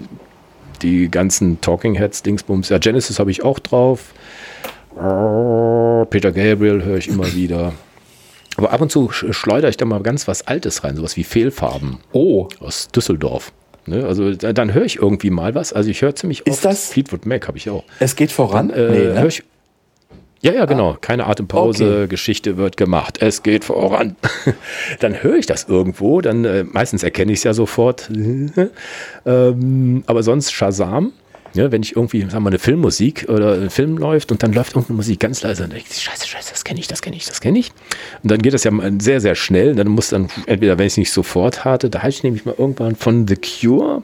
die 0.83 1.11
ganzen 1.11 1.61
Talking 1.61 1.95
Heads, 1.95 2.23
Dingsbums. 2.23 2.69
Ja, 2.69 2.79
Genesis 2.79 3.19
habe 3.19 3.31
ich 3.31 3.43
auch 3.45 3.59
drauf. 3.59 4.13
Peter 6.11 6.33
Gabriel 6.33 6.83
höre 6.85 6.97
ich 6.99 7.09
immer 7.09 7.33
wieder. 7.35 7.73
Aber 8.57 8.73
ab 8.73 8.81
und 8.81 8.91
zu 8.91 9.09
sch- 9.11 9.33
schleudere 9.35 9.69
ich 9.71 9.77
da 9.77 9.85
mal 9.85 10.01
ganz 10.03 10.27
was 10.27 10.47
Altes 10.47 10.83
rein, 10.85 10.97
sowas 10.97 11.17
wie 11.17 11.25
Fehlfarben 11.25 11.99
Oh, 12.13 12.49
aus 12.61 12.89
Düsseldorf. 12.89 13.53
Ne, 13.87 14.05
also 14.05 14.33
da, 14.35 14.53
dann 14.53 14.73
höre 14.75 14.85
ich 14.85 14.97
irgendwie 14.97 15.31
mal 15.31 15.55
was. 15.55 15.73
Also 15.73 15.91
ich 15.91 16.03
höre 16.03 16.15
ziemlich 16.17 16.47
Ist 16.47 16.65
das- 16.65 16.89
Fleetwood 16.89 17.27
Mac 17.27 17.47
habe 17.47 17.59
ich 17.59 17.69
auch. 17.71 17.85
es 18.01 18.17
geht 18.17 18.33
voran. 18.33 18.71
Äh, 18.71 18.91
nee, 18.91 18.99
ne? 19.21 19.29
Ja, 20.47 20.53
ja, 20.53 20.65
genau. 20.65 20.97
Keine 21.01 21.27
Atempause, 21.27 21.85
Okay. 21.85 22.09
Geschichte 22.09 22.57
wird 22.57 22.77
gemacht. 22.77 23.19
Es 23.21 23.43
geht 23.43 23.65
voran. 23.65 24.17
dann 25.01 25.23
höre 25.23 25.37
ich 25.37 25.47
das 25.47 25.65
irgendwo. 25.69 26.21
Dann 26.21 26.45
äh, 26.45 26.65
meistens 26.65 27.03
erkenne 27.03 27.33
ich 27.33 27.39
es 27.39 27.45
ja 27.45 27.53
sofort. 27.53 28.11
ähm, 29.27 30.05
aber 30.07 30.23
sonst 30.23 30.53
Shazam. 30.53 31.13
Ja, 31.55 31.73
wenn 31.73 31.83
ich 31.83 31.97
irgendwie, 31.97 32.21
sagen 32.21 32.35
wir 32.35 32.41
mal, 32.41 32.51
eine 32.51 32.59
Filmmusik 32.59 33.27
oder 33.31 33.55
ein 33.55 33.71
Film 33.71 33.97
läuft 33.97 34.31
und 34.31 34.43
dann 34.43 34.53
läuft 34.53 34.73
irgendeine 34.73 34.97
Musik 34.97 35.21
ganz 35.21 35.43
leise, 35.43 35.63
dann 35.63 35.71
denke 35.71 35.87
ich, 35.91 36.03
scheiße, 36.03 36.27
scheiße, 36.29 36.51
das 36.51 36.65
kenne 36.65 36.81
ich, 36.81 36.87
das 36.87 37.01
kenne 37.01 37.17
ich, 37.17 37.25
das 37.25 37.41
kenne 37.41 37.59
ich. 37.59 37.73
Und 38.23 38.31
dann 38.31 38.43
geht 38.43 38.53
das 38.53 38.65
ja 38.65 38.73
sehr, 38.99 39.23
sehr 39.23 39.35
schnell. 39.35 39.75
Dann 39.75 39.89
muss 39.89 40.11
dann, 40.11 40.29
entweder 40.45 40.77
wenn 40.79 40.87
ich 40.87 40.95
es 40.95 40.97
nicht 40.99 41.13
sofort 41.13 41.65
hatte, 41.65 41.89
da 41.89 42.01
hatte 42.01 42.11
ich 42.11 42.23
nämlich 42.25 42.45
mal 42.45 42.55
irgendwann 42.59 42.95
von 42.95 43.27
The 43.27 43.37
Cure 43.37 44.03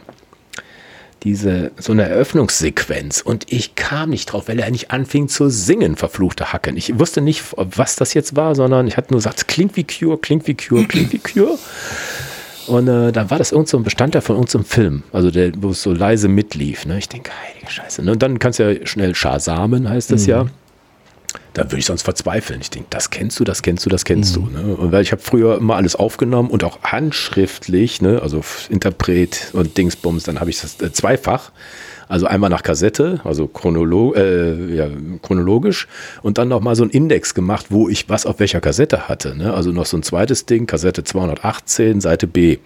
diese, 1.24 1.70
so 1.78 1.92
eine 1.92 2.08
Eröffnungssequenz 2.08 3.20
und 3.20 3.52
ich 3.52 3.74
kam 3.74 4.10
nicht 4.10 4.26
drauf, 4.26 4.48
weil 4.48 4.58
er 4.58 4.70
nicht 4.70 4.90
anfing 4.90 5.28
zu 5.28 5.48
singen, 5.48 5.96
verfluchte 5.96 6.52
Hacken. 6.52 6.76
Ich 6.76 6.98
wusste 6.98 7.20
nicht, 7.20 7.44
was 7.56 7.96
das 7.96 8.14
jetzt 8.14 8.36
war, 8.36 8.54
sondern 8.54 8.86
ich 8.86 8.96
hatte 8.96 9.12
nur 9.12 9.18
gesagt, 9.18 9.38
es 9.38 9.46
klingt 9.46 9.76
wie 9.76 9.84
Cure, 9.84 10.18
klingt 10.18 10.46
wie 10.46 10.54
Cure, 10.54 10.84
klingt 10.84 11.12
wie 11.12 11.18
Cure. 11.18 11.58
Und 12.66 12.88
äh, 12.88 13.12
dann 13.12 13.30
war 13.30 13.38
das 13.38 13.52
irgend 13.52 13.68
so 13.68 13.76
ein 13.76 13.82
Bestandteil 13.82 14.22
von 14.22 14.36
irgendeinem 14.36 14.64
Film, 14.64 15.02
also 15.12 15.30
der, 15.30 15.52
wo 15.58 15.70
es 15.70 15.82
so 15.82 15.92
leise 15.92 16.28
mitlief. 16.28 16.86
Ne? 16.86 16.98
Ich 16.98 17.08
denke, 17.08 17.30
heilige 17.46 17.70
Scheiße. 17.70 18.02
Ne? 18.04 18.12
Und 18.12 18.22
dann 18.22 18.38
kannst 18.38 18.58
du 18.58 18.72
ja 18.72 18.86
schnell 18.86 19.14
Shazamen, 19.14 19.88
heißt 19.88 20.12
das 20.12 20.26
ja. 20.26 20.46
Da 21.54 21.64
würde 21.64 21.78
ich 21.78 21.86
sonst 21.86 22.02
verzweifeln. 22.02 22.60
Ich 22.60 22.70
denke, 22.70 22.88
das 22.90 23.10
kennst 23.10 23.38
du, 23.38 23.44
das 23.44 23.62
kennst 23.62 23.84
du, 23.84 23.90
das 23.90 24.04
kennst 24.04 24.36
du. 24.36 24.46
Ne? 24.46 24.74
Und 24.74 24.92
weil 24.92 25.02
ich 25.02 25.12
habe 25.12 25.20
früher 25.20 25.58
immer 25.58 25.76
alles 25.76 25.96
aufgenommen 25.96 26.50
und 26.50 26.64
auch 26.64 26.82
handschriftlich, 26.82 28.00
ne? 28.00 28.20
also 28.22 28.42
Interpret 28.70 29.50
und 29.52 29.76
Dingsbums, 29.76 30.24
dann 30.24 30.40
habe 30.40 30.50
ich 30.50 30.60
das 30.60 30.80
äh, 30.80 30.92
zweifach. 30.92 31.52
Also 32.08 32.26
einmal 32.26 32.50
nach 32.50 32.62
Kassette, 32.62 33.20
also 33.24 33.46
chronolo 33.46 34.12
äh, 34.14 34.74
ja, 34.74 34.88
chronologisch 35.22 35.88
und 36.22 36.36
dann 36.36 36.48
nochmal 36.48 36.74
so 36.74 36.84
ein 36.84 36.90
Index 36.90 37.32
gemacht, 37.32 37.66
wo 37.70 37.88
ich 37.88 38.08
was 38.08 38.26
auf 38.26 38.38
welcher 38.38 38.60
Kassette 38.60 39.08
hatte. 39.08 39.34
Ne? 39.34 39.54
Also 39.54 39.72
noch 39.72 39.86
so 39.86 39.96
ein 39.96 40.02
zweites 40.02 40.44
Ding, 40.44 40.66
Kassette 40.66 41.04
218, 41.04 42.00
Seite 42.00 42.26
B. 42.26 42.58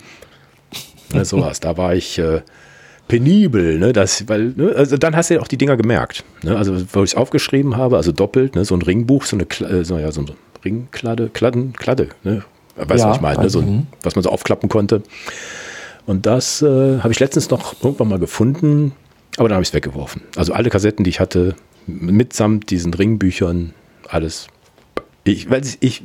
Ne, 1.13 1.25
sowas. 1.25 1.61
Da 1.61 1.77
war 1.77 1.95
ich 1.95 2.19
äh, 2.19 2.41
penibel, 3.09 3.79
ne? 3.79 3.93
Das, 3.93 4.29
weil, 4.29 4.53
ne? 4.57 4.73
Also 4.77 4.97
dann 4.97 5.15
hast 5.17 5.31
du 5.31 5.35
ja 5.35 5.41
auch 5.41 5.49
die 5.49 5.59
Dinger 5.59 5.77
gemerkt. 5.77 6.25
Ne? 6.43 6.57
Also, 6.57 6.75
wo 6.93 7.03
ich 7.05 7.11
es 7.11 7.15
aufgeschrieben 7.15 7.77
habe, 7.77 7.97
also 7.97 8.13
doppelt, 8.13 8.55
ne? 8.57 8.65
so 8.65 8.75
ein 8.75 8.83
Ringbuch, 8.83 9.25
so 9.25 9.37
eine 9.37 9.45
Kla- 9.45 9.69
äh, 9.81 9.85
so, 9.85 9.99
ja, 9.99 10.11
so 10.13 10.21
eine 10.23 10.33
Ringkladde, 10.65 11.29
Kladden, 11.31 11.73
Kladde, 11.75 12.09
ne? 12.25 12.43
Weißt 12.77 12.91
du, 12.91 12.97
Ja, 12.99 13.09
was 13.11 13.17
ich 13.17 13.23
meine, 13.23 13.43
ne? 13.43 13.51
so, 13.51 13.61
weiß 13.61 13.69
ein- 13.69 13.87
was 14.03 14.17
man 14.17 14.23
so 14.23 14.31
aufklappen 14.31 14.69
konnte. 14.69 15.03
Und 16.07 16.27
das 16.27 16.63
äh, 16.63 16.99
habe 17.01 17.13
ich 17.13 17.21
letztens 17.21 17.51
noch 17.51 17.83
irgendwann 17.83 18.09
mal 18.09 18.19
gefunden, 18.19 18.93
aber 19.39 19.49
dann 19.49 19.57
habe 19.57 19.63
ich 19.63 19.69
es 19.71 19.75
weggeworfen. 19.75 20.23
Also 20.37 20.53
alle 20.53 20.71
Kassetten, 20.71 21.05
die 21.05 21.11
ich 21.11 21.21
hatte, 21.21 21.55
mitsamt 21.87 22.71
diesen 22.71 22.93
Ringbüchern, 22.95 23.73
alles. 24.09 24.47
Ich, 25.25 25.51
weil 25.51 25.65
ich, 25.65 25.79
ich, 25.81 26.03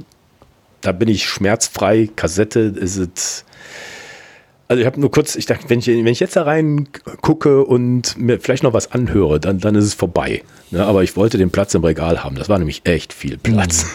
da 0.81 0.91
bin 0.91 1.07
ich 1.07 1.25
schmerzfrei. 1.25 2.09
Kassette 2.15 2.59
ist 2.61 2.97
es. 2.97 3.45
Also 4.71 4.79
ich 4.79 4.85
habe 4.85 5.01
nur 5.01 5.11
kurz, 5.11 5.35
ich 5.35 5.45
dachte, 5.45 5.65
wenn 5.67 5.79
ich, 5.79 5.87
wenn 5.87 6.07
ich 6.07 6.21
jetzt 6.21 6.37
da 6.37 6.43
rein 6.43 6.87
gucke 7.19 7.65
und 7.65 8.17
mir 8.17 8.39
vielleicht 8.39 8.63
noch 8.63 8.71
was 8.71 8.93
anhöre, 8.93 9.37
dann, 9.37 9.59
dann 9.59 9.75
ist 9.75 9.83
es 9.83 9.93
vorbei. 9.93 10.43
Ne, 10.69 10.85
aber 10.85 11.03
ich 11.03 11.17
wollte 11.17 11.37
den 11.37 11.51
Platz 11.51 11.73
im 11.73 11.83
Regal 11.83 12.23
haben. 12.23 12.37
Das 12.37 12.47
war 12.47 12.57
nämlich 12.57 12.83
echt 12.85 13.11
viel 13.11 13.37
Platz. 13.37 13.85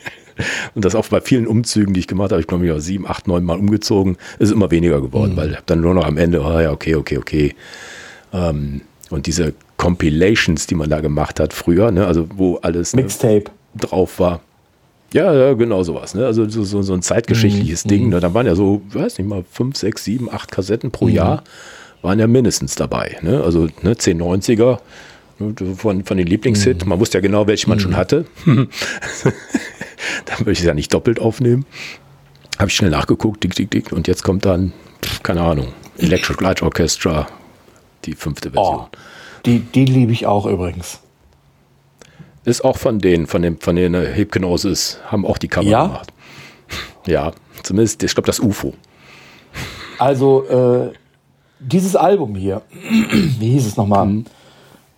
Und 0.74 0.86
das 0.86 0.94
auch 0.94 1.06
bei 1.08 1.20
vielen 1.20 1.46
Umzügen, 1.46 1.92
die 1.92 2.00
ich 2.00 2.06
gemacht 2.06 2.32
habe, 2.32 2.40
ich 2.40 2.46
glaube, 2.46 2.64
ich 2.64 2.70
habe 2.70 2.80
sieben, 2.80 3.06
acht, 3.06 3.28
neun 3.28 3.44
Mal 3.44 3.58
umgezogen, 3.58 4.16
ist 4.38 4.48
es 4.48 4.52
immer 4.52 4.70
weniger 4.70 5.02
geworden, 5.02 5.36
weil 5.36 5.50
ich 5.50 5.56
habe 5.56 5.66
dann 5.66 5.82
nur 5.82 5.92
noch 5.92 6.06
am 6.06 6.16
Ende, 6.16 6.40
oh 6.40 6.58
ja, 6.58 6.72
okay, 6.72 6.94
okay, 6.94 7.18
okay. 7.18 7.54
Ähm, 8.32 8.80
und 9.10 9.26
diese 9.26 9.52
Compilations, 9.76 10.66
die 10.66 10.76
man 10.76 10.88
da 10.88 11.02
gemacht 11.02 11.40
hat 11.40 11.52
früher, 11.52 11.90
ne, 11.90 12.06
also 12.06 12.26
wo 12.34 12.56
alles 12.62 12.94
ne, 12.94 13.02
Mixtape. 13.02 13.50
drauf 13.76 14.18
war. 14.18 14.40
Ja, 15.12 15.32
ja, 15.34 15.54
genau 15.54 15.82
sowas. 15.82 16.14
Ne? 16.14 16.24
Also 16.24 16.48
so, 16.48 16.62
so, 16.62 16.82
so 16.82 16.94
ein 16.94 17.02
zeitgeschichtliches 17.02 17.82
Ding. 17.84 18.10
Ne? 18.10 18.20
Da 18.20 18.32
waren 18.32 18.46
ja 18.46 18.54
so, 18.54 18.82
weiß 18.92 19.18
nicht 19.18 19.26
mal, 19.26 19.44
fünf, 19.50 19.76
sechs, 19.76 20.04
sieben, 20.04 20.32
acht 20.32 20.50
Kassetten 20.52 20.90
pro 20.90 21.08
Jahr. 21.08 21.42
waren 22.02 22.18
ja 22.18 22.26
mindestens 22.26 22.76
dabei. 22.76 23.18
Ne? 23.22 23.42
Also 23.42 23.68
ne, 23.82 23.94
1090er 23.94 24.78
ne, 25.38 25.54
von, 25.76 26.04
von 26.04 26.16
den 26.16 26.26
Lieblingshit. 26.26 26.86
Man 26.86 27.00
wusste 27.00 27.18
ja 27.18 27.22
genau, 27.22 27.46
welche 27.46 27.68
man 27.68 27.80
schon 27.80 27.96
hatte. 27.96 28.24
da 28.46 30.38
würde 30.38 30.52
ich 30.52 30.60
es 30.60 30.64
ja 30.64 30.74
nicht 30.74 30.94
doppelt 30.94 31.20
aufnehmen. 31.20 31.66
Habe 32.58 32.68
ich 32.68 32.76
schnell 32.76 32.90
nachgeguckt, 32.90 33.42
dick, 33.42 33.54
dick, 33.54 33.70
dick. 33.70 33.92
Und 33.92 34.06
jetzt 34.06 34.22
kommt 34.22 34.44
dann, 34.44 34.72
keine 35.22 35.40
Ahnung, 35.40 35.68
Electric 35.98 36.42
Light 36.42 36.62
Orchestra, 36.62 37.26
die 38.04 38.14
fünfte 38.14 38.50
Version. 38.50 38.80
Oh, 38.80 38.88
die 39.44 39.60
die 39.60 39.86
liebe 39.86 40.12
ich 40.12 40.26
auch 40.26 40.46
übrigens. 40.46 41.00
Ist 42.44 42.64
auch 42.64 42.78
von 42.78 42.98
denen, 42.98 43.26
von, 43.26 43.42
dem, 43.42 43.60
von 43.60 43.76
den 43.76 43.94
Hypnosis, 43.94 44.98
haben 45.06 45.26
auch 45.26 45.38
die 45.38 45.48
Cover 45.48 45.68
Ja? 45.68 45.86
gemacht. 45.86 46.12
Ja, 47.06 47.32
zumindest, 47.62 48.02
ich 48.02 48.14
glaube, 48.14 48.26
das 48.26 48.40
UFO. 48.40 48.74
Also 49.98 50.46
äh, 50.48 50.92
dieses 51.58 51.96
Album 51.96 52.34
hier, 52.34 52.62
wie 53.38 53.50
hieß 53.50 53.66
es 53.66 53.76
nochmal? 53.76 54.06
Mhm. 54.06 54.24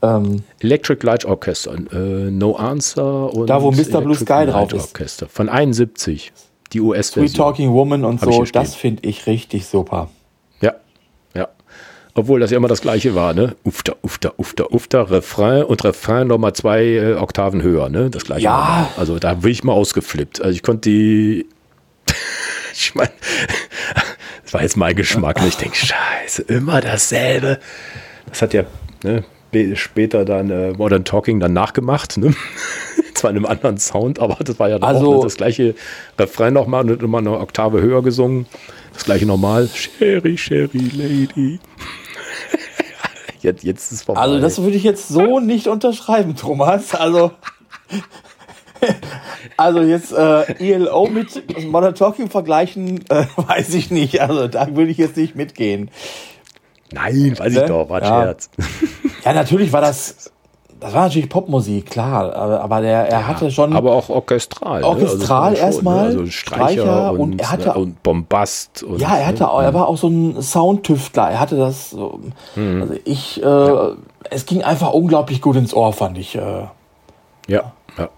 Ähm, 0.03 0.43
Electric 0.61 1.05
Light 1.05 1.25
Orchestra, 1.25 1.75
äh, 1.75 2.31
No 2.31 2.55
Answer 2.57 3.33
und 3.33 3.49
Da, 3.49 3.63
wo 3.63 3.71
Mr. 3.71 4.01
Blue 4.01 4.17
Sky 4.17 4.47
drauf 4.47 4.73
ist. 4.73 4.89
Orchestra 4.89 5.27
von 5.29 5.49
71, 5.49 6.33
die 6.73 6.79
Sweet 6.79 6.83
US-Version. 6.89 7.35
Talking 7.37 7.73
Woman 7.73 8.05
und 8.05 8.21
Hab 8.21 8.33
so, 8.33 8.45
das 8.45 8.75
finde 8.75 9.09
ich 9.09 9.27
richtig 9.27 9.67
super. 9.67 10.09
Obwohl 12.15 12.41
das 12.41 12.51
ja 12.51 12.59
immer 12.59 12.69
das 12.69 12.83
gleiche 12.83 13.15
war, 13.15 13.33
ne? 13.33 13.57
Ufter, 13.65 13.97
ufter, 14.03 14.39
ufter, 14.39 14.71
ufter, 14.73 15.11
Refrain 15.11 15.63
und 15.65 15.83
Refrain 15.83 16.27
nochmal 16.29 16.53
zwei 16.53 16.85
äh, 16.85 17.15
Oktaven 17.15 17.63
höher, 17.63 17.89
ne? 17.89 18.11
Das 18.11 18.25
gleiche. 18.25 18.45
Ja. 18.45 18.59
nochmal. 18.59 18.89
Also 18.99 19.19
da 19.19 19.35
bin 19.35 19.51
ich 19.51 19.65
mal 19.65 19.73
ausgeflippt. 19.73 20.43
Also 20.43 20.55
ich 20.55 20.63
konnte 20.63 20.91
die. 20.91 21.47
ich 22.75 22.95
meine, 22.95 23.11
das 24.45 24.53
war 24.53 24.63
jetzt 24.63 24.77
mein 24.77 24.95
Geschmack. 24.95 25.41
Und 25.41 25.49
ich 25.49 25.57
denke, 25.57 25.77
scheiße, 25.77 26.43
immer 26.43 26.83
dasselbe. 26.83 27.59
Das 28.29 28.43
hat 28.43 28.53
ja 28.53 28.65
ne, 29.03 29.25
später 29.75 30.27
dann 30.27 30.51
äh, 30.51 30.73
Modern 30.73 31.05
Talking 31.07 31.41
dann 31.41 31.55
nachgemacht, 31.55 32.19
ne? 32.19 32.35
Zwar 33.15 33.31
in 33.31 33.37
einem 33.37 33.47
anderen 33.47 33.79
Sound, 33.79 34.19
aber 34.19 34.37
das 34.45 34.59
war 34.59 34.69
ja 34.69 34.79
dann 34.79 34.89
Also- 34.97 35.13
auch 35.15 35.17
ne, 35.19 35.25
das 35.25 35.37
gleiche 35.37 35.75
Refrain 36.19 36.53
nochmal 36.53 36.91
und 36.91 37.03
immer 37.03 37.19
eine 37.19 37.39
Oktave 37.39 37.81
höher 37.81 38.03
gesungen. 38.03 38.45
Das 38.93 39.05
gleiche 39.07 39.25
nochmal. 39.25 39.69
Sherry, 39.73 40.37
Sherry, 40.37 40.91
Lady. 40.95 41.59
Jetzt, 43.41 43.65
jetzt 43.65 43.93
ist 43.93 44.05
vorbei. 44.05 44.21
Also 44.21 44.39
das 44.41 44.61
würde 44.63 44.77
ich 44.77 44.85
jetzt 44.85 45.09
so 45.09 45.41
nicht 45.41 45.67
unterschreiben, 45.67 46.37
Thomas. 46.37 46.95
Also, 46.95 47.33
also 49.57 49.81
jetzt 49.81 50.13
äh, 50.13 50.43
ELO 50.59 51.07
mit 51.07 51.67
Modern 51.67 51.95
Talking 51.95 52.31
vergleichen, 52.31 53.05
äh, 53.11 53.27
weiß 53.37 53.75
ich 53.75 53.91
nicht. 53.91 54.21
Also 54.21 54.49
da 54.49 54.75
würde 54.75 54.91
ich 54.91 54.99
jetzt 54.99 55.17
nicht 55.17 55.35
mitgehen. 55.37 55.91
Nein, 56.93 57.35
weiß 57.39 57.53
ich 57.53 57.59
Ne? 57.61 57.67
doch, 57.67 57.89
war 57.89 58.03
ein 58.03 58.05
Ja. 58.05 58.23
Scherz. 58.23 58.51
Ja, 59.25 59.33
natürlich 59.33 59.73
war 59.73 59.81
das, 59.81 60.31
das 60.83 60.93
war 60.95 61.05
natürlich 61.05 61.29
Popmusik, 61.29 61.87
klar. 61.91 62.35
Aber, 62.35 62.81
der, 62.81 63.09
er 63.09 63.27
hatte 63.27 63.51
schon, 63.51 63.73
Aber 63.73 63.93
auch 63.93 64.09
orchestral. 64.09 64.81
ne? 64.81 64.87
Orchestral 64.87 65.57
schon, 65.57 65.65
erstmal, 65.65 66.07
Also 66.07 66.27
Streicher, 66.27 66.67
Streicher 66.83 67.13
und, 67.13 67.21
und 67.21 67.41
er 67.41 67.51
hatte- 67.53 67.73
und 67.75 68.03
Bombast. 68.03 68.83
Und, 68.83 69.01
ja, 69.01 69.17
er 69.17 69.27
hatte, 69.27 69.51
auch, 69.51 69.63
er 69.63 69.73
war 69.73 69.89
auch 69.89 69.97
so 69.97 70.09
ein 70.09 70.43
Soundtüftler. 70.43 71.31
Er 71.31 71.41
hatte 71.41 71.57
das, 71.57 71.91
so, 71.91 72.21
Mhm. 72.57 72.83
also 72.83 72.95
ich, 73.05 73.43
äh, 73.43 73.95
es 74.31 74.47
ging 74.47 74.63
einfach 74.63 74.93
unglaublich 74.93 75.41
gut 75.41 75.57
ins 75.57 75.73
Ohr, 75.75 75.93
fand 75.93 76.19
ich. 76.19 76.35
Äh. 76.37 76.41
Ja, 77.49 77.73
ja. 77.99 78.09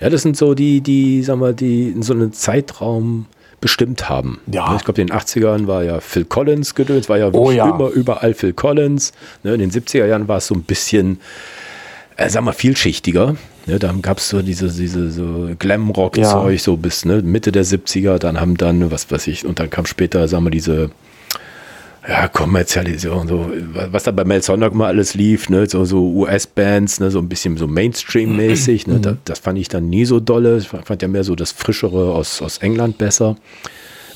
Ja, 0.00 0.10
das 0.10 0.22
sind 0.22 0.36
so 0.36 0.54
die, 0.54 0.80
die, 0.80 1.22
sagen 1.22 1.40
wir, 1.40 1.52
die 1.52 1.88
in 1.88 2.02
so 2.02 2.12
einem 2.12 2.32
Zeitraum 2.32 3.26
bestimmt 3.60 4.08
haben. 4.08 4.40
Ja. 4.46 4.76
Ich 4.76 4.84
glaube, 4.84 5.00
in 5.00 5.08
den 5.08 5.16
80ern 5.16 5.66
war 5.66 5.82
ja 5.82 5.98
Phil 5.98 6.24
Collins 6.24 6.76
gedöns, 6.76 7.08
war 7.08 7.18
ja, 7.18 7.26
Oh 7.28 7.32
wirklich 7.32 7.56
ja. 7.56 7.68
immer 7.68 7.88
überall 7.88 8.32
Phil 8.34 8.52
Collins. 8.52 9.12
Ne, 9.42 9.54
in 9.54 9.58
den 9.58 9.72
70er 9.72 10.06
Jahren 10.06 10.28
war 10.28 10.36
es 10.36 10.46
so 10.46 10.54
ein 10.54 10.62
bisschen, 10.62 11.20
äh, 12.18 12.28
sagen 12.28 12.46
wir, 12.46 12.52
vielschichtiger. 12.52 13.36
Ne, 13.66 13.78
dann 13.78 14.02
gab 14.02 14.18
es 14.18 14.28
so 14.28 14.42
diese, 14.42 14.68
diese 14.68 15.10
so 15.10 15.50
Glam-Rock-Zeug 15.58 16.52
Ja. 16.52 16.58
so 16.58 16.76
bis 16.76 17.04
ne, 17.04 17.22
Mitte 17.22 17.52
der 17.52 17.64
70er. 17.64 18.18
Dann 18.18 18.40
haben 18.40 18.56
dann, 18.56 18.90
was 18.90 19.10
weiß 19.10 19.26
ich, 19.28 19.46
und 19.46 19.60
dann 19.60 19.70
kam 19.70 19.86
später, 19.86 20.26
sagen 20.28 20.44
wir, 20.44 20.50
diese 20.50 20.90
ja, 22.08 22.26
Kommerzialisierung, 22.26 23.28
so, 23.28 23.50
was 23.90 24.04
da 24.04 24.12
bei 24.12 24.24
Mel 24.24 24.42
Sondag 24.42 24.72
mal 24.72 24.86
alles 24.86 25.14
lief, 25.14 25.48
ne, 25.50 25.66
so, 25.68 25.84
so 25.84 26.10
US-Bands, 26.10 27.00
ne, 27.00 27.10
so 27.10 27.18
ein 27.18 27.28
bisschen 27.28 27.56
so 27.56 27.66
Mainstream-mäßig, 27.66 28.86
ne, 28.86 28.98
da, 29.00 29.16
das 29.24 29.38
fand 29.40 29.58
ich 29.58 29.68
dann 29.68 29.88
nie 29.88 30.04
so 30.04 30.18
dolle. 30.18 30.58
Ich 30.58 30.68
fand 30.68 31.02
ja 31.02 31.08
mehr 31.08 31.24
so 31.24 31.34
das 31.36 31.52
Frischere 31.52 32.14
aus, 32.14 32.42
aus 32.42 32.58
England 32.58 32.98
besser. 32.98 33.36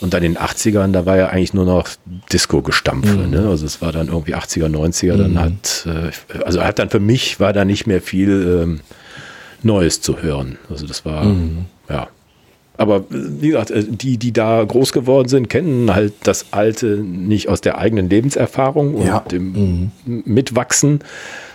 Und 0.03 0.13
dann 0.15 0.23
in 0.25 0.35
den 0.35 0.43
80ern, 0.43 0.91
da 0.93 1.07
war 1.07 1.17
ja 1.17 1.29
eigentlich 1.29 1.55
nur 1.55 1.65
noch 1.65 1.89
Disco-Gestampfe, 2.33 3.19
ne, 3.31 3.47
also 3.49 3.65
es 3.65 3.81
war 3.81 3.93
dann 3.93 4.09
irgendwie 4.09 4.35
80er, 4.35 4.67
90er, 4.69 5.17
dann 5.17 5.39
hat, 5.39 5.87
äh, 5.87 6.43
also 6.45 6.63
hat 6.63 6.79
dann 6.81 6.91
für 6.91 6.99
mich, 7.01 7.39
war 7.39 7.53
da 7.53 7.65
nicht 7.65 7.87
mehr 7.87 8.03
viel 8.03 8.61
ähm, 8.65 8.81
Neues 9.63 10.01
zu 10.01 10.21
hören. 10.21 10.59
Also 10.69 10.87
das 10.87 11.05
war, 11.05 11.33
ja, 11.89 12.09
aber 12.77 12.97
äh, 12.97 13.03
wie 13.11 13.49
gesagt, 13.51 13.71
äh, 13.71 13.85
die, 13.89 14.19
die 14.19 14.33
da 14.33 14.65
groß 14.65 14.93
geworden 14.93 15.29
sind, 15.29 15.49
kennen 15.49 15.95
halt 15.95 16.15
das 16.25 16.47
Alte 16.51 16.97
nicht 16.97 17.49
aus 17.49 17.61
der 17.61 17.79
eigenen 17.79 18.11
Lebenserfahrung 18.11 18.95
und 18.97 19.07
Ja. 19.07 19.21
dem 19.21 19.93
Mitwachsen, 20.05 20.99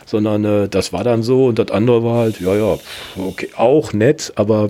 sondern 0.05 0.45
äh, 0.45 0.69
das 0.69 0.93
war 0.93 1.03
dann 1.03 1.21
so 1.21 1.47
und 1.47 1.59
das 1.59 1.69
andere 1.71 2.01
war 2.03 2.15
halt, 2.19 2.39
ja, 2.39 2.55
ja, 2.55 2.77
okay, 3.17 3.49
auch 3.57 3.91
nett, 3.91 4.31
aber 4.35 4.69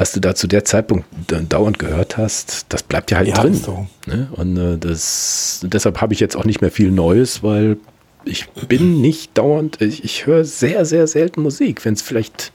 was 0.00 0.12
du 0.12 0.20
da 0.20 0.34
zu 0.34 0.46
der 0.46 0.64
Zeitpunkt 0.64 1.04
dauernd 1.50 1.78
gehört 1.78 2.16
hast, 2.16 2.64
das 2.70 2.82
bleibt 2.82 3.10
ja 3.10 3.18
halt 3.18 3.28
Ja, 3.28 3.34
drin. 3.42 3.52
so. 3.52 3.86
Ne? 4.06 4.28
Und 4.32 4.56
äh, 4.56 4.78
das, 4.78 5.60
deshalb 5.62 6.00
habe 6.00 6.14
ich 6.14 6.20
jetzt 6.20 6.36
auch 6.36 6.46
nicht 6.46 6.62
mehr 6.62 6.70
viel 6.70 6.90
Neues, 6.90 7.42
weil 7.42 7.76
ich 8.24 8.48
bin 8.66 9.02
nicht 9.02 9.36
dauernd, 9.36 9.80
ich, 9.82 10.02
ich 10.02 10.24
höre 10.24 10.46
sehr, 10.46 10.86
sehr 10.86 11.06
selten 11.06 11.42
Musik. 11.42 11.84
Wenn 11.84 11.92
es 11.92 12.00
vielleicht 12.00 12.50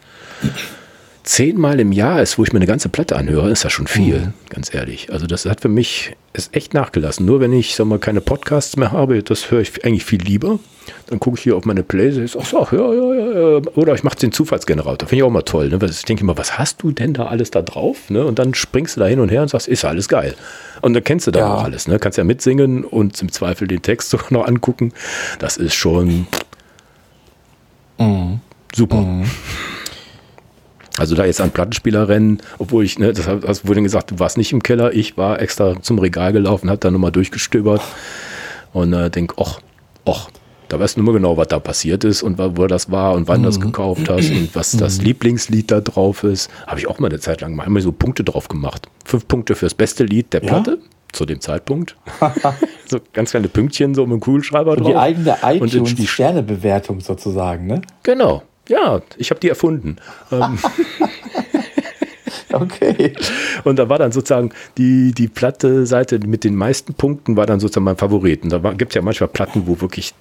zehnmal 1.25 1.79
im 1.79 1.91
Jahr 1.91 2.21
ist, 2.21 2.37
wo 2.37 2.43
ich 2.43 2.53
mir 2.53 2.59
eine 2.59 2.67
ganze 2.67 2.87
Platte 2.89 3.15
anhöre, 3.15 3.49
ist 3.49 3.65
das 3.65 3.73
schon 3.73 3.87
viel, 3.87 4.19
Mhm. 4.19 4.33
ganz 4.49 4.73
ehrlich. 4.73 5.11
Also 5.11 5.25
das 5.27 5.45
hat 5.45 5.61
für 5.61 5.69
mich 5.69 6.15
ist 6.33 6.55
echt 6.55 6.73
nachgelassen. 6.73 7.25
Nur 7.25 7.39
wenn 7.39 7.51
ich, 7.53 7.75
sag 7.75 7.85
mal, 7.87 7.97
keine 7.99 8.21
Podcasts 8.21 8.75
mehr 8.77 8.91
habe, 8.91 9.23
das 9.23 9.49
höre 9.51 9.61
ich 9.61 9.83
eigentlich 9.85 10.05
viel 10.05 10.21
lieber. 10.21 10.59
Dann 11.07 11.19
gucke 11.19 11.37
ich 11.37 11.43
hier 11.43 11.55
auf 11.55 11.65
meine 11.65 11.81
Playlist, 11.81 12.37
ach 12.39 12.45
so, 12.45 12.67
ja, 12.71 12.93
ja, 12.93 13.57
ja. 13.57 13.61
Oder 13.75 13.95
ich 13.95 14.03
mache 14.03 14.17
den 14.17 14.31
Zufallsgenerator. 14.31 15.07
Finde 15.09 15.15
ich 15.15 15.23
auch 15.23 15.31
mal 15.31 15.41
toll. 15.41 15.69
Ne? 15.69 15.79
Ich 15.89 16.03
denke 16.05 16.21
immer, 16.23 16.37
was 16.37 16.59
hast 16.59 16.83
du 16.83 16.91
denn 16.91 17.13
da 17.13 17.25
alles 17.25 17.49
da 17.51 17.61
drauf? 17.63 18.09
Ne? 18.09 18.23
Und 18.23 18.37
dann 18.37 18.53
springst 18.53 18.95
du 18.97 18.99
da 19.01 19.07
hin 19.07 19.19
und 19.19 19.29
her 19.29 19.41
und 19.41 19.47
sagst, 19.47 19.67
ist 19.67 19.81
ja 19.81 19.89
alles 19.89 20.07
geil. 20.09 20.35
Und 20.81 20.93
dann 20.93 21.03
kennst 21.03 21.25
du 21.25 21.31
da 21.31 21.39
Ja. 21.39 21.53
auch 21.55 21.63
alles. 21.63 21.87
Ne? 21.87 21.97
Kannst 21.97 22.17
ja 22.19 22.23
mitsingen 22.23 22.83
und 22.83 23.19
im 23.21 23.31
Zweifel 23.31 23.67
den 23.67 23.81
Text 23.81 24.09
sogar 24.11 24.31
noch 24.31 24.45
angucken. 24.47 24.93
Das 25.39 25.57
ist 25.57 25.73
schon 25.73 26.27
super. 28.75 29.05
Also 30.97 31.15
da 31.15 31.25
jetzt 31.25 31.41
an 31.41 31.51
Plattenspieler 31.51 32.07
rennen, 32.07 32.39
obwohl 32.57 32.85
ich, 32.85 32.97
ne, 32.99 33.11
das 33.11 33.27
hast 33.27 33.59
vorhin 33.65 33.83
gesagt, 33.83 34.11
du 34.11 34.19
warst 34.19 34.37
nicht 34.37 34.53
im 34.53 34.63
Keller, 34.63 34.93
ich 34.93 35.17
war 35.17 35.41
extra 35.41 35.81
zum 35.81 35.99
Regal 35.99 36.31
gelaufen, 36.31 36.69
hab 36.69 36.79
da 36.81 36.89
nochmal 36.91 37.11
durchgestöbert 37.11 37.81
und 38.73 38.93
äh, 38.93 39.09
denk, 39.09 39.37
och, 39.37 39.59
och, 40.07 40.29
da 40.69 40.79
weißt 40.79 40.97
du 40.97 41.03
nur 41.03 41.13
genau, 41.13 41.37
was 41.37 41.47
da 41.49 41.59
passiert 41.59 42.03
ist 42.03 42.23
und 42.23 42.37
wo 42.39 42.65
das 42.67 42.89
war 42.91 43.13
und 43.13 43.27
wann 43.27 43.41
du 43.43 43.49
das 43.49 43.59
gekauft 43.59 44.09
hast 44.09 44.31
und 44.31 44.55
was 44.55 44.71
das 44.77 45.01
Lieblingslied 45.01 45.69
da 45.69 45.81
drauf 45.81 46.23
ist. 46.23 46.49
Habe 46.65 46.79
ich 46.79 46.87
auch 46.87 46.97
mal 46.99 47.09
eine 47.09 47.19
Zeit 47.19 47.41
lang 47.41 47.55
mal, 47.55 47.81
so 47.81 47.91
Punkte 47.91 48.23
drauf 48.23 48.47
gemacht. 48.47 48.87
Fünf 49.03 49.27
Punkte 49.27 49.55
fürs 49.55 49.73
beste 49.73 50.05
Lied 50.05 50.33
der 50.33 50.43
Ja? 50.43 50.47
Platte 50.47 50.79
zu 51.11 51.25
dem 51.25 51.39
Zeitpunkt. 51.39 51.95
so 52.87 52.99
ganz 53.13 53.31
kleine 53.31 53.47
Pünktchen 53.47 53.93
so 53.95 54.05
mit 54.05 54.13
dem 54.13 54.19
Kugelschreiber 54.21 54.75
drauf. 54.75 54.87
Die 54.87 54.95
eigene 54.95 55.35
Und 55.59 55.71
die- 55.71 55.77
iTunes-Sternebewertung 55.77 56.99
sozusagen, 56.99 57.67
ne? 57.67 57.81
Genau. 58.03 58.43
Ja, 58.67 59.01
ich 59.17 59.29
habe 59.29 59.39
die 59.39 59.49
erfunden. 59.49 59.97
ähm, 60.31 60.57
Okay. 62.55 63.13
Und 63.63 63.77
da 63.79 63.89
war 63.89 63.97
dann 63.99 64.11
sozusagen 64.11 64.51
die, 64.77 65.11
die 65.13 65.27
platte 65.27 65.85
Seite 65.85 66.19
mit 66.19 66.43
den 66.43 66.55
meisten 66.55 66.93
Punkten 66.93 67.35
war 67.35 67.45
dann 67.45 67.59
sozusagen 67.59 67.83
mein 67.83 67.97
Favorit. 67.97 68.43
Und 68.43 68.49
da 68.51 68.59
gibt 68.73 68.91
es 68.91 68.95
ja 68.95 69.01
manchmal 69.01 69.27
Platten, 69.27 69.67
wo 69.67 69.81
wirklich, 69.81 70.13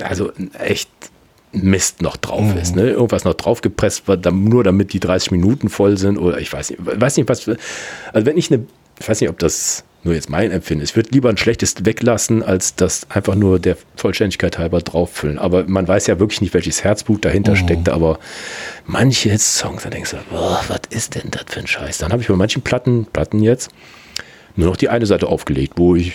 also 0.00 0.32
echt 0.58 0.90
Mist 1.52 2.02
noch 2.02 2.16
drauf 2.16 2.54
ist. 2.60 2.76
Ne? 2.76 2.90
Irgendwas 2.90 3.24
noch 3.24 3.34
draufgepresst 3.34 4.08
wird, 4.08 4.26
dann 4.26 4.44
nur 4.44 4.64
damit 4.64 4.92
die 4.92 5.00
30 5.00 5.30
Minuten 5.30 5.68
voll 5.68 5.96
sind 5.96 6.18
oder 6.18 6.38
ich 6.38 6.52
weiß 6.52 6.70
nicht, 6.70 6.80
weiß 6.84 7.16
nicht 7.16 7.28
was. 7.28 7.48
Also 7.48 8.26
wenn 8.26 8.36
ich 8.36 8.52
eine, 8.52 8.66
ich 9.00 9.08
weiß 9.08 9.20
nicht, 9.20 9.30
ob 9.30 9.38
das 9.38 9.84
nur 10.08 10.14
jetzt 10.14 10.30
mein 10.30 10.50
Empfinden 10.50 10.84
ich 10.84 10.96
würde 10.96 11.10
lieber 11.12 11.28
ein 11.28 11.36
schlechtes 11.36 11.84
weglassen, 11.84 12.42
als 12.42 12.74
das 12.74 13.06
einfach 13.10 13.34
nur 13.34 13.58
der 13.58 13.76
Vollständigkeit 13.96 14.58
halber 14.58 14.80
drauffüllen. 14.80 15.38
Aber 15.38 15.64
man 15.64 15.86
weiß 15.86 16.06
ja 16.06 16.18
wirklich 16.18 16.40
nicht, 16.40 16.54
welches 16.54 16.82
Herzblut 16.82 17.24
dahinter 17.24 17.56
steckte, 17.56 17.92
aber 17.92 18.18
manche 18.86 19.36
Songs, 19.38 19.82
da 19.82 19.90
denkst 19.90 20.12
du, 20.12 20.16
boah, 20.30 20.64
was 20.68 20.80
ist 20.90 21.14
denn 21.14 21.30
das 21.30 21.44
für 21.48 21.60
ein 21.60 21.66
Scheiß? 21.66 21.98
Dann 21.98 22.12
habe 22.12 22.22
ich 22.22 22.28
bei 22.28 22.34
manchen 22.34 22.62
Platten, 22.62 23.06
Platten 23.06 23.42
jetzt 23.42 23.70
nur 24.56 24.68
noch 24.68 24.76
die 24.76 24.88
eine 24.88 25.06
Seite 25.06 25.26
aufgelegt, 25.28 25.74
wo 25.76 25.94
ich 25.94 26.12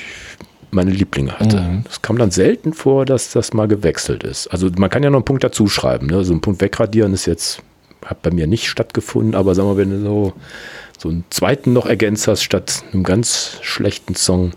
meine 0.71 0.91
Lieblinge 0.91 1.39
hatte. 1.39 1.83
Es 1.89 2.01
kam 2.01 2.17
dann 2.17 2.31
selten 2.31 2.73
vor, 2.73 3.05
dass 3.05 3.31
das 3.31 3.53
mal 3.53 3.67
gewechselt 3.67 4.23
ist. 4.23 4.47
Also 4.47 4.69
man 4.75 4.89
kann 4.89 5.03
ja 5.03 5.11
noch 5.11 5.19
einen 5.19 5.25
Punkt 5.25 5.43
dazu 5.43 5.67
schreiben. 5.67 6.07
Ne? 6.07 6.23
So 6.23 6.33
einen 6.33 6.41
Punkt 6.41 6.61
wegradieren 6.61 7.13
ist 7.13 7.27
jetzt, 7.27 7.61
hat 8.05 8.21
bei 8.21 8.31
mir 8.31 8.47
nicht 8.47 8.67
stattgefunden, 8.67 9.35
aber 9.35 9.55
sagen 9.55 9.69
wir, 9.69 9.77
wenn 9.77 9.89
du 9.91 10.01
so, 10.01 10.33
so 10.97 11.09
einen 11.09 11.23
zweiten 11.29 11.73
noch 11.73 11.85
ergänzt 11.85 12.27
hast, 12.27 12.43
statt 12.43 12.83
einem 12.93 13.03
ganz 13.03 13.57
schlechten 13.61 14.15
Song, 14.15 14.53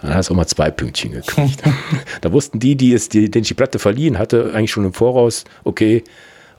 Dann 0.00 0.14
hast 0.14 0.28
du 0.28 0.34
auch 0.34 0.36
mal 0.36 0.46
zwei 0.46 0.70
Pünktchen 0.70 1.12
gekriegt. 1.12 1.62
da 2.20 2.32
wussten 2.32 2.58
die, 2.58 2.76
die 2.76 2.92
es, 2.92 3.08
die, 3.08 3.30
denen 3.30 3.42
ich 3.42 3.48
die 3.48 3.54
Platte 3.54 3.78
verliehen 3.78 4.18
hatte, 4.18 4.52
eigentlich 4.54 4.72
schon 4.72 4.84
im 4.84 4.92
Voraus, 4.92 5.44
okay, 5.64 6.02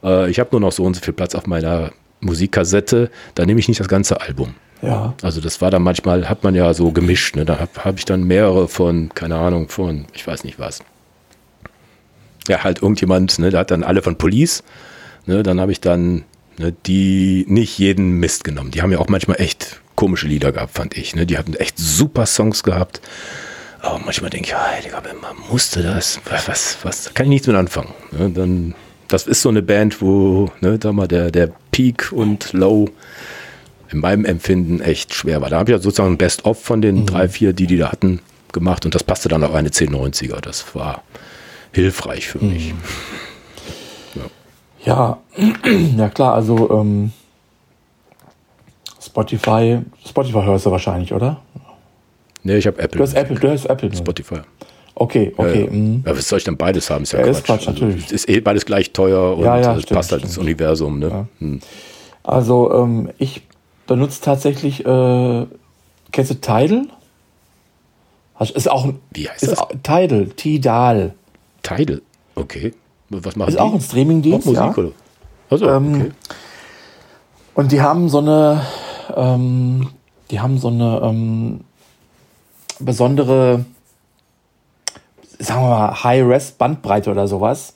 äh, 0.04 0.30
ich 0.30 0.40
habe 0.40 0.50
nur 0.52 0.62
noch 0.62 0.72
so 0.72 0.84
und 0.84 0.96
so 0.96 1.02
viel 1.02 1.14
Platz 1.14 1.36
auf 1.36 1.48
meiner 1.48 1.92
Musikkassette, 2.22 3.10
da 3.36 3.46
nehme 3.46 3.60
ich 3.60 3.68
nicht 3.68 3.80
das 3.80 3.88
ganze 3.88 4.22
Album. 4.22 4.56
Ja. 4.82 5.14
Also 5.22 5.40
das 5.40 5.62
war 5.62 5.72
dann 5.72 5.82
manchmal, 5.82 6.28
hat 6.30 6.44
man 6.44 6.56
ja 6.56 6.74
so 6.74 6.92
gemischt. 6.92 7.36
Ne? 7.36 7.46
Da 7.46 7.60
habe 7.60 7.72
hab 7.84 7.98
ich 7.98 8.06
dann 8.06 8.24
mehrere 8.24 8.68
von, 8.68 9.10
keine 9.14 9.36
Ahnung, 9.38 9.70
von, 9.70 10.06
ich 10.14 10.28
weiß 10.28 10.44
nicht 10.44 10.60
was. 10.60 10.84
Ja, 12.50 12.64
halt 12.64 12.82
irgendjemand, 12.82 13.40
ne, 13.40 13.52
der 13.52 13.62
hat 13.62 13.72
dann 13.72 13.84
alle 13.84 14.02
von 14.02 14.18
Police. 14.18 14.64
Ne, 15.26 15.44
dann 15.44 15.60
habe 15.62 15.72
ich 15.72 15.80
dann 15.80 16.24
ne, 16.58 16.74
die 16.86 17.46
nicht 17.48 17.78
jeden 17.78 18.20
Mist 18.20 18.44
genommen. 18.44 18.72
Die 18.72 18.82
haben 18.82 18.92
ja 18.92 19.00
auch 19.00 19.10
manchmal 19.10 19.40
echt 19.40 19.82
komische 19.96 20.28
Lieder 20.28 20.52
gehabt, 20.52 20.74
fand 20.76 20.98
ich. 20.98 21.16
Ne? 21.16 21.26
Die 21.26 21.38
hatten 21.38 21.54
echt 21.56 21.78
super 21.78 22.26
Songs 22.26 22.64
gehabt. 22.64 23.02
Aber 23.82 24.00
manchmal 24.00 24.30
denke 24.30 24.50
ich, 24.50 24.56
Heiliger, 24.56 25.02
man 25.22 25.36
musste 25.50 25.84
das. 25.84 26.20
Was, 26.30 26.48
was, 26.48 26.78
was, 26.84 27.04
da 27.04 27.12
kann 27.12 27.26
ich 27.26 27.32
nichts 27.32 27.48
mit 27.48 27.56
anfangen. 27.56 27.94
Ne? 28.12 28.30
Dann, 28.30 28.76
das 29.08 29.28
ist 29.28 29.42
so 29.42 29.50
eine 29.50 29.62
Band, 29.62 30.02
wo, 30.02 30.52
ne, 30.62 30.80
da 30.80 30.92
mal 30.92 31.08
der, 31.08 31.32
der 31.32 31.52
Peak 31.72 32.12
und 32.12 32.54
Low 32.54 32.90
in 33.92 34.00
meinem 34.00 34.26
Empfinden 34.26 34.82
echt 34.82 35.14
schwer 35.14 35.42
war. 35.42 35.50
Da 35.50 35.60
habe 35.60 35.72
ich 35.72 35.78
ja 35.78 35.82
sozusagen 35.82 36.14
ein 36.14 36.18
Best-of 36.18 36.64
von 36.64 36.82
den 36.82 37.02
mhm. 37.02 37.06
drei, 37.06 37.30
vier, 37.30 37.54
die 37.54 37.68
die 37.68 37.78
da 37.78 37.92
hatten, 37.92 38.20
gemacht 38.52 38.86
und 38.86 38.96
das 38.96 39.04
passte 39.04 39.30
dann 39.30 39.44
auf 39.44 39.54
eine 39.54 39.70
1090er. 39.70 40.40
Das 40.40 40.76
war 40.76 41.04
hilfreich 41.72 42.28
für 42.28 42.40
mich. 42.40 42.74
Mhm. 42.74 42.80
Ja. 42.80 43.33
Ja, 44.84 45.18
ja 45.98 46.10
klar, 46.10 46.34
also 46.34 46.72
ähm, 46.72 47.12
Spotify, 49.02 49.80
Spotify 50.06 50.42
hörst 50.44 50.66
du 50.66 50.72
wahrscheinlich, 50.72 51.14
oder? 51.14 51.42
Nee, 52.44 52.58
ich 52.58 52.68
habe 52.68 52.80
Apple. 52.82 52.98
Du 52.98 53.04
hast 53.04 53.14
Apple, 53.14 53.40
du 53.40 53.50
hast 53.50 53.66
Apple. 53.66 53.96
Spotify. 53.96 54.40
Okay, 54.96 55.34
okay. 55.38 55.70
Ja, 55.72 56.12
ja. 56.12 56.18
was 56.18 56.28
soll 56.28 56.38
ich 56.38 56.44
denn 56.44 56.58
beides 56.58 56.90
haben? 56.90 57.04
Ist 57.04 57.14
ja, 57.14 57.20
ja 57.20 57.26
Quatsch. 57.26 57.38
Ist 57.38 57.46
Quatsch 57.46 57.68
natürlich. 57.68 58.04
Also, 58.04 58.16
ist 58.16 58.30
eh 58.30 58.40
beides 58.42 58.66
gleich 58.66 58.92
teuer 58.92 59.38
und 59.38 59.46
ja, 59.46 59.60
ja, 59.60 59.76
es 59.76 59.86
passt 59.86 60.12
halt 60.12 60.24
ins 60.24 60.38
Universum. 60.38 61.00
Ne? 61.00 61.28
Hm. 61.40 61.60
Also 62.24 62.72
ähm, 62.74 63.10
ich 63.18 63.42
benutze 63.88 64.22
tatsächlich, 64.22 64.86
äh, 64.86 65.46
kennst 66.12 66.32
du 66.32 66.36
Tidal? 66.36 66.88
Ist 68.40 68.70
auch 68.70 68.94
Wie 69.14 69.30
heißt 69.30 69.44
das? 69.44 69.58
Auch, 69.58 69.72
Tidal, 69.84 70.28
Tidal. 70.36 71.16
Tidal, 71.64 72.02
okay. 72.36 72.74
Was 73.22 73.36
machen 73.36 73.50
Ist 73.50 73.56
die? 73.56 73.62
auch 73.62 73.74
ein 73.74 73.82
Streamingdienst, 73.82 74.46
Musik, 74.46 74.64
ja. 74.64 74.74
Oder? 74.76 74.92
Also, 75.50 75.70
ähm, 75.70 75.96
okay. 75.96 76.12
Und 77.56 77.72
die 77.72 77.82
haben 77.82 78.10
so 78.10 78.20
eine, 78.20 78.62
ähm, 79.16 79.90
die 80.32 80.40
haben 80.40 80.58
so 80.58 80.70
eine 80.70 81.02
ähm, 81.04 81.62
besondere, 82.80 83.66
sagen 85.40 85.62
wir 85.62 85.70
mal, 85.70 86.04
High-Res-Bandbreite 86.04 87.12
oder 87.12 87.28
sowas. 87.28 87.76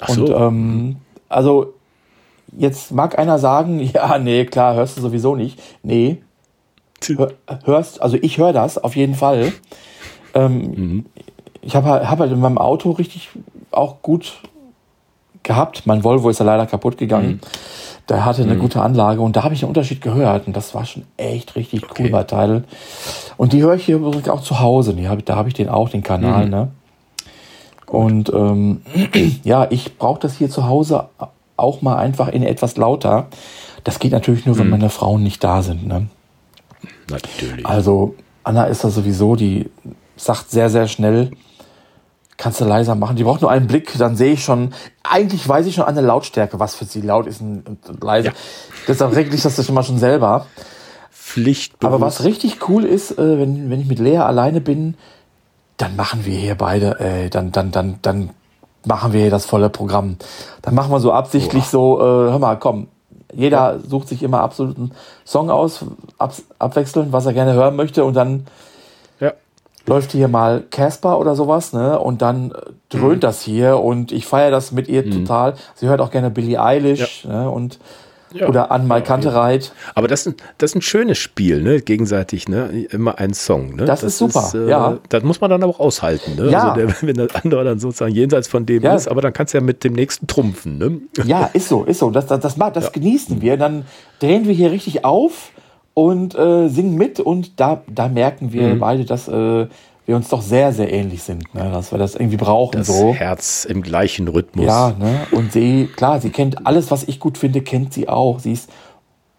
Ach 0.00 0.08
so. 0.10 0.26
Und 0.26 0.30
ähm, 0.30 0.96
also 1.28 1.74
jetzt 2.56 2.92
mag 2.92 3.18
einer 3.18 3.38
sagen, 3.38 3.80
ja, 3.94 4.18
nee, 4.18 4.44
klar, 4.44 4.74
hörst 4.74 4.96
du 4.96 5.02
sowieso 5.02 5.36
nicht. 5.36 5.60
Nee. 5.82 6.22
Hör, 7.06 7.32
hörst, 7.64 8.02
also 8.02 8.16
ich 8.20 8.38
höre 8.38 8.52
das 8.52 8.76
auf 8.76 8.96
jeden 8.96 9.14
Fall. 9.14 9.52
Ähm, 10.34 10.58
mhm. 10.58 11.06
Ich 11.62 11.76
habe 11.76 12.08
hab 12.08 12.18
halt 12.18 12.32
in 12.32 12.40
meinem 12.40 12.58
Auto 12.58 12.90
richtig 12.90 13.30
auch 13.70 14.02
gut 14.02 14.40
gehabt. 15.42 15.86
Mein 15.86 16.04
Volvo 16.04 16.30
ist 16.30 16.40
ja 16.40 16.46
leider 16.46 16.66
kaputt 16.66 16.98
gegangen. 16.98 17.28
Mhm. 17.28 17.40
Der 18.08 18.24
hatte 18.24 18.42
eine 18.42 18.54
mhm. 18.54 18.60
gute 18.60 18.80
Anlage 18.80 19.20
und 19.20 19.36
da 19.36 19.44
habe 19.44 19.54
ich 19.54 19.62
einen 19.62 19.68
Unterschied 19.68 20.00
gehört 20.00 20.46
und 20.46 20.56
das 20.56 20.74
war 20.74 20.86
schon 20.86 21.04
echt 21.16 21.56
richtig 21.56 21.84
okay. 21.84 22.04
cool 22.04 22.10
bei 22.10 22.22
Tidal. 22.24 22.64
Und 23.36 23.52
die 23.52 23.62
höre 23.62 23.74
ich 23.74 23.84
hier 23.84 23.96
übrigens 23.96 24.28
auch 24.28 24.42
zu 24.42 24.60
Hause. 24.60 24.94
Die 24.94 25.08
hab, 25.08 25.24
da 25.26 25.36
habe 25.36 25.48
ich 25.48 25.54
den 25.54 25.68
auch, 25.68 25.90
den 25.90 26.02
Kanal, 26.02 26.46
mhm. 26.46 26.50
ne? 26.50 26.68
Und 27.86 28.32
ähm, 28.32 28.82
ja, 29.44 29.66
ich 29.70 29.98
brauche 29.98 30.20
das 30.20 30.36
hier 30.36 30.50
zu 30.50 30.66
Hause 30.66 31.08
auch 31.56 31.82
mal 31.82 31.96
einfach 31.96 32.28
in 32.28 32.42
etwas 32.42 32.76
lauter. 32.76 33.26
Das 33.84 33.98
geht 33.98 34.12
natürlich 34.12 34.46
nur, 34.46 34.58
wenn 34.58 34.66
mhm. 34.66 34.72
meine 34.72 34.90
Frauen 34.90 35.22
nicht 35.22 35.42
da 35.42 35.62
sind. 35.62 35.86
Ne? 35.86 36.06
Natürlich. 37.10 37.66
Also 37.66 38.14
Anna 38.44 38.64
ist 38.64 38.84
da 38.84 38.90
sowieso, 38.90 39.36
die 39.36 39.70
sagt 40.16 40.50
sehr, 40.50 40.70
sehr 40.70 40.88
schnell, 40.88 41.30
kannst 42.38 42.60
du 42.60 42.64
leiser 42.64 42.94
machen. 42.94 43.16
Die 43.16 43.24
braucht 43.24 43.42
nur 43.42 43.50
einen 43.50 43.66
Blick, 43.66 43.92
dann 43.98 44.16
sehe 44.16 44.32
ich 44.32 44.44
schon, 44.44 44.72
eigentlich 45.02 45.46
weiß 45.46 45.66
ich 45.66 45.74
schon 45.74 45.84
an 45.84 45.94
der 45.94 46.04
Lautstärke, 46.04 46.58
was 46.58 46.74
für 46.74 46.86
sie 46.86 47.02
laut 47.02 47.26
ist 47.26 47.42
und, 47.42 47.66
leise. 48.00 48.28
Ja. 48.28 48.34
Deshalb 48.86 49.14
regle 49.14 49.34
ich 49.34 49.42
das 49.42 49.62
schon 49.62 49.74
mal 49.74 49.82
schon 49.82 49.98
selber. 49.98 50.46
Pflicht. 51.10 51.74
Aber 51.84 52.00
was 52.00 52.24
richtig 52.24 52.68
cool 52.68 52.84
ist, 52.84 53.18
äh, 53.18 53.38
wenn, 53.38 53.68
wenn 53.68 53.80
ich 53.80 53.86
mit 53.86 53.98
Lea 53.98 54.18
alleine 54.18 54.62
bin, 54.62 54.94
dann 55.76 55.94
machen 55.96 56.24
wir 56.24 56.38
hier 56.38 56.54
beide, 56.54 56.98
äh, 57.00 57.28
dann, 57.28 57.52
dann, 57.52 57.70
dann, 57.70 57.98
dann 58.00 58.30
machen 58.86 59.12
wir 59.12 59.20
hier 59.20 59.30
das 59.30 59.44
volle 59.44 59.68
Programm. 59.68 60.16
Dann 60.62 60.74
machen 60.74 60.90
wir 60.90 61.00
so 61.00 61.12
absichtlich 61.12 61.64
Boah. 61.64 61.70
so, 61.70 61.98
äh, 61.98 62.30
hör 62.30 62.38
mal, 62.38 62.56
komm, 62.56 62.88
jeder 63.34 63.74
ja. 63.74 63.78
sucht 63.78 64.08
sich 64.08 64.22
immer 64.22 64.40
absoluten 64.40 64.92
Song 65.24 65.50
aus, 65.50 65.84
ab, 66.16 66.32
abwechselnd, 66.58 67.12
was 67.12 67.26
er 67.26 67.34
gerne 67.34 67.52
hören 67.52 67.76
möchte 67.76 68.04
und 68.04 68.14
dann 68.14 68.46
läuft 69.88 70.12
hier 70.12 70.28
mal 70.28 70.62
Casper 70.70 71.18
oder 71.18 71.34
sowas, 71.34 71.72
ne? 71.72 71.98
Und 71.98 72.22
dann 72.22 72.52
äh, 72.52 72.54
dröhnt 72.90 73.16
mhm. 73.16 73.20
das 73.20 73.42
hier 73.42 73.78
und 73.78 74.12
ich 74.12 74.26
feiere 74.26 74.50
das 74.50 74.70
mit 74.72 74.88
ihr 74.88 75.04
mhm. 75.04 75.10
total. 75.10 75.54
Sie 75.74 75.88
hört 75.88 76.00
auch 76.00 76.10
gerne 76.10 76.30
Billie 76.30 76.62
Eilish, 76.62 77.24
ja. 77.24 77.42
ne? 77.42 77.50
Und 77.50 77.78
ja. 78.32 78.46
oder 78.46 78.70
an 78.70 78.86
Mal 78.86 79.02
Kantereit. 79.02 79.72
Aber 79.94 80.08
das 80.08 80.20
ist, 80.20 80.26
ein, 80.28 80.36
das 80.58 80.72
ist 80.72 80.76
ein 80.76 80.82
schönes 80.82 81.18
Spiel, 81.18 81.62
ne? 81.62 81.80
Gegenseitig, 81.80 82.48
ne? 82.48 82.86
Immer 82.90 83.18
ein 83.18 83.32
Song, 83.34 83.76
ne? 83.76 83.84
Das, 83.84 84.00
das 84.00 84.12
ist 84.12 84.18
super, 84.18 84.44
ist, 84.46 84.54
äh, 84.54 84.68
ja. 84.68 84.98
Das 85.08 85.22
muss 85.22 85.40
man 85.40 85.50
dann 85.50 85.62
aber 85.62 85.72
auch 85.72 85.80
aushalten, 85.80 86.36
ne? 86.36 86.50
Ja. 86.50 86.72
Also 86.72 86.86
der, 86.86 86.94
wenn 87.02 87.16
der 87.16 87.28
andere 87.42 87.64
dann 87.64 87.78
sozusagen 87.78 88.14
jenseits 88.14 88.48
von 88.48 88.66
dem 88.66 88.82
ja. 88.82 88.94
ist, 88.94 89.08
aber 89.08 89.22
dann 89.22 89.32
kannst 89.32 89.54
du 89.54 89.58
ja 89.58 89.64
mit 89.64 89.84
dem 89.84 89.94
nächsten 89.94 90.26
trumpfen, 90.26 90.78
ne? 90.78 91.00
Ja, 91.24 91.50
ist 91.52 91.68
so, 91.68 91.84
ist 91.84 91.98
so. 91.98 92.10
Das, 92.10 92.26
das, 92.26 92.40
das, 92.40 92.56
das, 92.56 92.72
das 92.72 92.92
genießen 92.92 93.40
wir. 93.40 93.56
Dann 93.56 93.84
drehen 94.20 94.46
wir 94.46 94.54
hier 94.54 94.70
richtig 94.70 95.04
auf 95.04 95.50
und 95.98 96.36
äh, 96.36 96.68
singen 96.68 96.94
mit 96.94 97.18
und 97.18 97.58
da, 97.58 97.82
da 97.88 98.06
merken 98.06 98.52
wir 98.52 98.68
mhm. 98.68 98.78
beide, 98.78 99.04
dass 99.04 99.26
äh, 99.26 99.66
wir 100.06 100.14
uns 100.14 100.28
doch 100.28 100.42
sehr, 100.42 100.72
sehr 100.72 100.92
ähnlich 100.92 101.24
sind, 101.24 101.52
ne? 101.56 101.72
dass 101.72 101.90
wir 101.90 101.98
das 101.98 102.14
irgendwie 102.14 102.36
brauchen. 102.36 102.76
Das 102.76 102.86
so. 102.86 103.12
Herz 103.12 103.64
im 103.64 103.82
gleichen 103.82 104.28
Rhythmus. 104.28 104.66
Ja, 104.66 104.94
ne? 104.96 105.26
und 105.32 105.50
sie, 105.52 105.88
klar, 105.96 106.20
sie 106.20 106.30
kennt 106.30 106.68
alles, 106.68 106.92
was 106.92 107.02
ich 107.02 107.18
gut 107.18 107.36
finde, 107.36 107.62
kennt 107.62 107.92
sie 107.94 108.08
auch. 108.08 108.38
Sie 108.38 108.52
ist 108.52 108.70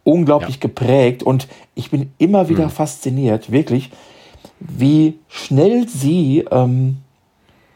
unglaublich 0.04 0.56
ja. 0.56 0.60
geprägt 0.64 1.24
und 1.24 1.48
ich 1.76 1.92
bin 1.92 2.12
immer 2.18 2.50
wieder 2.50 2.66
mhm. 2.66 2.72
fasziniert, 2.72 3.54
wirklich, 3.54 3.92
wie 4.60 5.18
schnell 5.30 5.88
sie 5.88 6.44
ähm, 6.52 6.98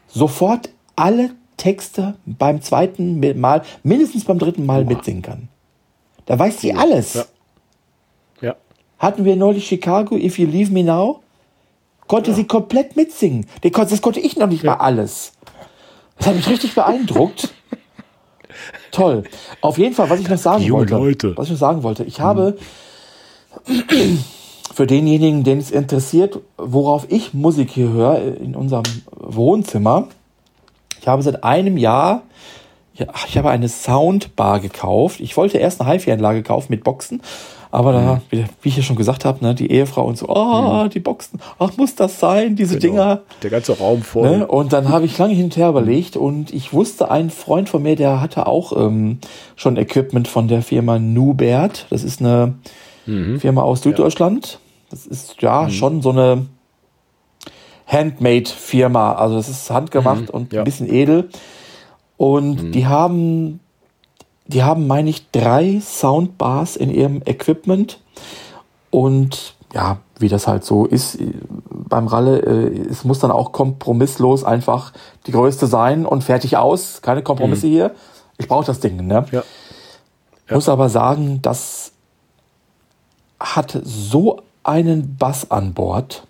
sofort 0.08 0.68
alle 0.94 1.30
Texte 1.56 2.16
beim 2.26 2.60
zweiten 2.60 3.18
Mal, 3.40 3.62
mindestens 3.82 4.26
beim 4.26 4.38
dritten 4.38 4.66
Mal 4.66 4.82
Oha. 4.82 4.88
mitsingen 4.90 5.22
kann. 5.22 5.48
Da 6.26 6.38
weiß 6.38 6.60
sie 6.60 6.74
alles. 6.74 7.14
Ja. 7.14 7.24
Hatten 9.04 9.26
wir 9.26 9.36
neulich 9.36 9.66
Chicago, 9.66 10.16
If 10.16 10.38
You 10.38 10.46
Leave 10.46 10.72
Me 10.72 10.82
Now? 10.82 11.20
Konnte 12.06 12.30
ja. 12.30 12.36
sie 12.38 12.44
komplett 12.44 12.96
mitsingen. 12.96 13.46
Das 13.60 14.00
konnte 14.00 14.18
ich 14.18 14.38
noch 14.38 14.46
nicht 14.46 14.64
ja. 14.64 14.72
mal 14.72 14.78
alles. 14.78 15.32
Das 16.16 16.28
hat 16.28 16.36
mich 16.36 16.48
richtig 16.48 16.74
beeindruckt. 16.74 17.52
Toll. 18.92 19.24
Auf 19.60 19.76
jeden 19.76 19.94
Fall, 19.94 20.08
was 20.08 20.20
ich 20.20 20.28
noch 20.30 20.38
sagen 20.38 20.70
wollte. 20.70 20.94
Leute. 20.94 21.36
Was 21.36 21.48
ich 21.48 21.52
noch 21.52 21.58
sagen 21.58 21.82
wollte. 21.82 22.04
Ich 22.04 22.20
habe 22.20 22.56
für 24.74 24.86
denjenigen, 24.86 25.44
den 25.44 25.58
es 25.58 25.70
interessiert, 25.70 26.38
worauf 26.56 27.04
ich 27.10 27.34
Musik 27.34 27.72
hier 27.72 27.90
höre, 27.90 28.38
in 28.40 28.56
unserem 28.56 28.84
Wohnzimmer. 29.10 30.08
Ich 31.02 31.08
habe 31.08 31.22
seit 31.22 31.44
einem 31.44 31.76
Jahr, 31.76 32.22
ja, 32.94 33.08
ich 33.28 33.36
habe 33.36 33.50
eine 33.50 33.68
Soundbar 33.68 34.60
gekauft. 34.60 35.20
Ich 35.20 35.36
wollte 35.36 35.58
erst 35.58 35.82
eine 35.82 35.90
HiFi-Anlage 35.90 36.42
kaufen 36.42 36.68
mit 36.70 36.84
Boxen, 36.84 37.20
aber 37.74 37.92
da, 37.92 38.14
mhm. 38.30 38.44
wie, 38.62 38.68
ich 38.68 38.76
ja 38.76 38.82
schon 38.82 38.94
gesagt 38.94 39.24
habe, 39.24 39.44
ne, 39.44 39.54
die 39.54 39.70
Ehefrau 39.70 40.04
und 40.06 40.16
so, 40.16 40.28
oh, 40.28 40.84
mhm. 40.84 40.90
die 40.90 41.00
Boxen, 41.00 41.40
ach, 41.58 41.76
muss 41.76 41.96
das 41.96 42.20
sein, 42.20 42.54
diese 42.54 42.78
genau. 42.78 42.92
Dinger. 42.92 43.20
Der 43.42 43.50
ganze 43.50 43.76
Raum 43.76 44.02
voll. 44.02 44.38
Ne? 44.38 44.46
Und 44.46 44.72
dann 44.72 44.88
habe 44.88 45.06
ich 45.06 45.18
lange 45.18 45.34
hin 45.34 45.46
und 45.46 45.56
her 45.56 45.70
überlegt 45.70 46.16
und 46.16 46.54
ich 46.54 46.72
wusste, 46.72 47.10
ein 47.10 47.30
Freund 47.30 47.68
von 47.68 47.82
mir, 47.82 47.96
der 47.96 48.20
hatte 48.20 48.46
auch 48.46 48.72
ähm, 48.76 49.18
schon 49.56 49.76
Equipment 49.76 50.28
von 50.28 50.46
der 50.46 50.62
Firma 50.62 51.00
Nubert. 51.00 51.86
Das 51.90 52.04
ist 52.04 52.20
eine 52.20 52.54
mhm. 53.06 53.40
Firma 53.40 53.62
aus 53.62 53.82
Süddeutschland. 53.82 54.60
Das 54.90 55.04
ist 55.04 55.42
ja 55.42 55.62
mhm. 55.62 55.70
schon 55.70 56.02
so 56.02 56.10
eine 56.10 56.46
Handmade-Firma. 57.88 59.14
Also 59.14 59.34
das 59.34 59.48
ist 59.48 59.68
handgemacht 59.70 60.28
mhm. 60.28 60.30
und 60.30 60.52
ja. 60.52 60.60
ein 60.60 60.64
bisschen 60.64 60.88
edel. 60.88 61.28
Und 62.16 62.62
mhm. 62.62 62.72
die 62.72 62.86
haben 62.86 63.58
die 64.46 64.62
haben, 64.62 64.86
meine 64.86 65.10
ich, 65.10 65.30
drei 65.30 65.80
Soundbars 65.80 66.76
in 66.76 66.90
ihrem 66.90 67.22
Equipment. 67.24 68.00
Und 68.90 69.54
ja, 69.72 69.98
wie 70.18 70.28
das 70.28 70.46
halt 70.46 70.64
so 70.64 70.86
ist 70.86 71.18
beim 71.70 72.06
Ralle, 72.06 72.40
äh, 72.40 72.88
es 72.88 73.04
muss 73.04 73.18
dann 73.18 73.30
auch 73.30 73.52
kompromisslos 73.52 74.44
einfach 74.44 74.92
die 75.26 75.32
größte 75.32 75.66
sein 75.66 76.06
und 76.06 76.22
fertig 76.22 76.56
aus. 76.56 77.02
Keine 77.02 77.22
Kompromisse 77.22 77.66
mhm. 77.66 77.70
hier. 77.70 77.94
Ich 78.38 78.48
brauche 78.48 78.64
das 78.64 78.80
Ding, 78.80 79.06
ne? 79.06 79.26
Ja. 79.32 79.42
Ja. 80.48 80.54
Muss 80.56 80.68
aber 80.68 80.88
sagen, 80.88 81.40
das 81.42 81.92
hat 83.40 83.80
so 83.82 84.42
einen 84.62 85.16
Bass 85.16 85.50
an 85.50 85.74
Bord. 85.74 86.26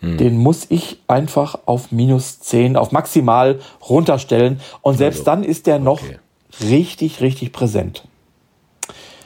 den 0.00 0.38
muss 0.38 0.66
ich 0.68 1.02
einfach 1.08 1.58
auf 1.66 1.90
minus 1.90 2.38
10, 2.40 2.76
auf 2.76 2.92
maximal 2.92 3.58
runterstellen. 3.88 4.60
Und 4.80 4.96
selbst 4.96 5.20
Also, 5.20 5.30
dann 5.30 5.44
ist 5.44 5.66
der 5.66 5.78
noch 5.80 6.00
okay. 6.02 6.18
Richtig, 6.62 7.20
richtig 7.20 7.52
präsent. 7.52 8.04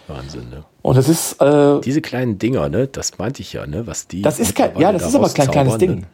Wahnsinn, 0.09 0.49
ne? 0.51 0.65
Und 0.83 0.97
es 0.97 1.09
ist, 1.09 1.41
äh, 1.41 1.81
Diese 1.81 2.01
kleinen 2.03 2.39
Dinger, 2.39 2.69
ne, 2.69 2.89
das 2.89 3.19
meinte 3.19 3.41
ich 3.43 3.53
ja, 3.53 3.67
ne, 3.67 3.87
was 3.87 4.09
die. 4.09 4.23
das 4.23 4.41
ist 4.41 4.55
kein, 4.57 4.77
ja, 4.79 4.93
das 4.93 5.03
ist 5.07 5.15
aber 5.15 5.29
kein 5.31 5.49
kleines 5.51 5.75
zaubern, 5.75 5.79
Ding. 5.79 6.01
Ne? 6.01 6.07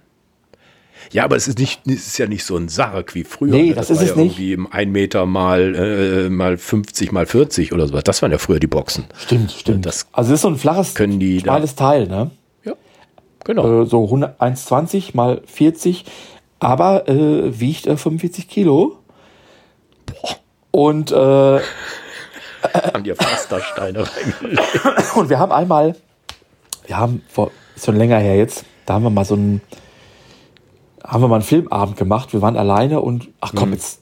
Ja, 1.10 1.24
aber 1.24 1.36
es 1.36 1.48
ist 1.48 1.58
nicht, 1.58 1.80
es 1.86 2.06
ist 2.06 2.18
ja 2.18 2.26
nicht 2.26 2.44
so 2.44 2.54
ein 2.56 2.68
Sarg 2.68 3.14
wie 3.14 3.24
früher. 3.24 3.50
Nee, 3.52 3.68
ne? 3.70 3.74
das 3.74 3.88
ist 3.88 3.96
war 3.96 4.04
es 4.04 4.10
ja 4.10 4.16
nicht. 4.16 4.32
Irgendwie 4.38 4.52
im 4.52 4.70
1 4.70 4.92
Meter 4.92 5.24
mal, 5.24 5.74
äh, 5.74 6.28
mal 6.28 6.58
50 6.58 7.12
mal 7.12 7.24
40 7.24 7.72
oder 7.72 7.86
sowas. 7.88 8.04
Das 8.04 8.20
waren 8.20 8.30
ja 8.30 8.36
früher 8.36 8.60
die 8.60 8.66
Boxen. 8.66 9.06
Stimmt, 9.16 9.52
stimmt. 9.52 9.86
Das 9.86 10.06
also 10.12 10.32
es 10.32 10.38
ist 10.40 10.42
so 10.42 10.48
ein 10.48 10.58
flaches, 10.58 10.94
können 10.94 11.18
die 11.18 11.38
da- 11.38 11.44
schmales 11.44 11.74
Teil, 11.76 12.08
ne? 12.08 12.30
Ja, 12.64 12.74
genau. 13.44 13.84
Äh, 13.84 13.86
so 13.86 14.04
100 14.04 14.38
1,20 14.38 15.16
mal 15.16 15.40
40, 15.46 16.04
aber 16.58 17.08
äh, 17.08 17.58
wiegt 17.58 17.86
äh, 17.86 17.96
45 17.96 18.46
Kilo. 18.48 18.98
Und, 20.70 21.10
äh, 21.12 21.14
Haben 22.92 23.04
die 23.04 23.14
Pflastersteine 23.14 24.00
reingelegt. 24.00 25.16
und 25.16 25.28
wir 25.30 25.38
haben 25.38 25.52
einmal, 25.52 25.94
wir 26.86 26.96
haben 26.96 27.22
vor, 27.28 27.50
schon 27.80 27.96
länger 27.96 28.18
her 28.18 28.36
jetzt, 28.36 28.64
da 28.84 28.94
haben 28.94 29.04
wir 29.04 29.10
mal 29.10 29.24
so 29.24 29.34
einen, 29.34 29.60
haben 31.04 31.22
wir 31.22 31.28
mal 31.28 31.36
einen 31.36 31.44
Filmabend 31.44 31.96
gemacht. 31.96 32.32
Wir 32.32 32.42
waren 32.42 32.56
alleine 32.56 33.00
und, 33.00 33.28
ach 33.40 33.52
Mhm. 33.52 33.58
komm, 33.58 33.72
jetzt, 33.72 34.00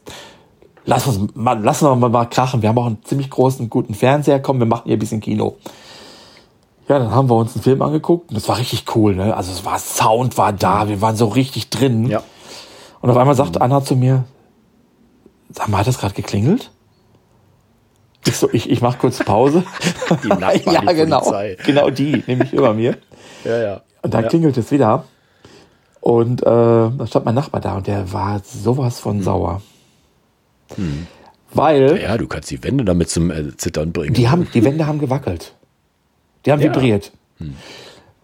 lass 0.87 1.07
uns 1.07 1.35
mal, 1.35 1.61
lass 1.63 1.83
uns 1.83 2.01
mal, 2.01 2.09
mal 2.09 2.25
krachen. 2.25 2.63
Wir 2.63 2.71
haben 2.71 2.79
auch 2.79 2.87
einen 2.87 3.05
ziemlich 3.05 3.29
großen, 3.29 3.69
guten 3.69 3.95
Fernseher. 3.95 4.41
Komm, 4.41 4.59
wir 4.59 4.67
machen 4.67 4.85
hier 4.87 4.97
ein 4.97 5.01
bisschen 5.01 5.21
Kino. 5.21 5.57
Ja, 6.89 6.99
dann 6.99 7.11
haben 7.11 7.29
wir 7.29 7.35
uns 7.37 7.55
einen 7.55 7.63
Film 7.65 7.83
angeguckt 7.83 8.31
und 8.31 8.37
das 8.37 8.49
war 8.49 8.59
richtig 8.59 8.85
cool, 8.95 9.17
ne? 9.17 9.37
Also 9.37 9.51
es 9.53 9.65
war 9.65 9.79
Sound 9.79 10.39
war 10.39 10.53
da, 10.53 10.89
wir 10.89 11.01
waren 11.03 11.17
so 11.17 11.27
richtig 11.27 11.69
drin. 11.69 12.07
Ja. 12.07 12.23
Und 13.01 13.11
auf 13.11 13.17
einmal 13.17 13.35
sagt 13.35 13.61
Anna 13.61 13.85
zu 13.85 13.97
mir, 13.97 14.25
sag 15.51 15.69
mal, 15.69 15.79
hat 15.79 15.87
das 15.87 15.99
gerade 15.99 16.15
geklingelt? 16.15 16.71
Ich 18.27 18.37
so, 18.37 18.49
ich, 18.53 18.69
ich 18.71 18.81
mach 18.81 18.99
kurz 18.99 19.19
Pause. 19.25 19.63
Die 20.25 20.29
Nachbarn, 20.29 20.61
ja, 20.75 20.81
die 20.81 20.95
genau. 20.95 21.21
Polizei. 21.21 21.57
Genau 21.65 21.91
die, 21.91 22.25
nämlich 22.27 22.53
über 22.53 22.75
mir. 22.75 22.97
Ja, 23.45 23.59
ja. 23.59 23.81
Und 24.03 24.15
dann 24.15 24.25
ja. 24.25 24.29
klingelt 24.29 24.57
es 24.57 24.71
wieder. 24.73 25.05
Und 26.01 26.43
äh, 26.43 26.45
da 26.45 27.07
stand 27.07 27.25
mein 27.25 27.35
Nachbar 27.37 27.61
da 27.61 27.77
und 27.77 27.87
der 27.87 28.13
war 28.13 28.41
sowas 28.45 28.99
von 29.01 29.23
sauer. 29.23 29.63
Weil 31.53 32.01
Ja, 32.03 32.17
du 32.19 32.27
kannst 32.27 32.51
die 32.51 32.63
Wände 32.65 32.85
damit 32.85 33.09
zum 33.11 33.31
äh, 33.31 33.57
Zittern 33.57 33.93
bringen. 33.93 34.15
die 34.15 34.29
haben, 34.29 34.49
die 34.53 34.65
Wände 34.65 34.87
haben 34.87 34.99
gewackelt. 34.99 35.55
Die 36.45 36.53
haben 36.53 36.61
Ja. 36.61 36.69
vibriert. 36.75 37.13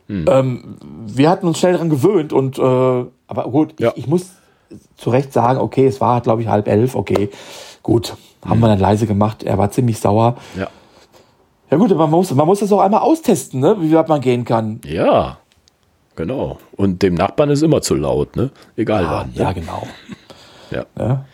Ähm, 0.08 0.76
wir 1.06 1.30
hatten 1.30 1.46
uns 1.46 1.58
schnell 1.58 1.72
daran 1.72 1.88
gewöhnt 1.90 2.32
und 2.32 2.58
äh, 2.58 2.62
aber 2.62 3.44
gut, 3.50 3.78
Ja. 3.80 3.90
ich, 3.94 3.98
ich 4.04 4.06
muss 4.08 4.30
zu 4.96 5.10
Recht 5.10 5.32
sagen, 5.32 5.58
okay, 5.60 5.86
es 5.86 6.00
war, 6.00 6.20
glaube 6.20 6.42
ich, 6.42 6.48
halb 6.48 6.68
elf, 6.68 6.94
okay, 6.94 7.30
gut, 7.82 8.14
haben 8.44 8.60
wir 8.60 8.68
dann 8.68 8.78
leise 8.80 9.06
gemacht. 9.06 9.42
Er 9.42 9.58
war 9.58 9.70
ziemlich 9.70 9.98
sauer. 9.98 10.36
ja. 10.56 10.68
Ja 11.70 11.78
gut, 11.78 11.96
man 11.96 12.10
muss, 12.10 12.30
man 12.34 12.46
muss 12.46 12.60
das 12.60 12.70
auch 12.70 12.80
einmal 12.80 13.00
austesten, 13.00 13.58
ne? 13.60 13.76
wie 13.80 13.94
weit 13.94 14.06
man 14.06 14.20
gehen 14.20 14.44
kann. 14.44 14.78
ja, 14.84 15.38
genau. 16.16 16.58
Und 16.76 17.00
dem 17.02 17.14
Nachbarn 17.14 17.48
ist 17.48 17.62
immer 17.62 17.80
zu 17.80 17.94
laut, 17.94 18.36
ne? 18.36 18.50
Egal 18.76 19.06
Ah, 19.06 19.10
wann. 19.20 19.30
Ne? 19.30 19.40
ja, 19.40 19.52
genau. 19.52 19.82
Ja. 20.70 20.84
Ja. 20.98 21.24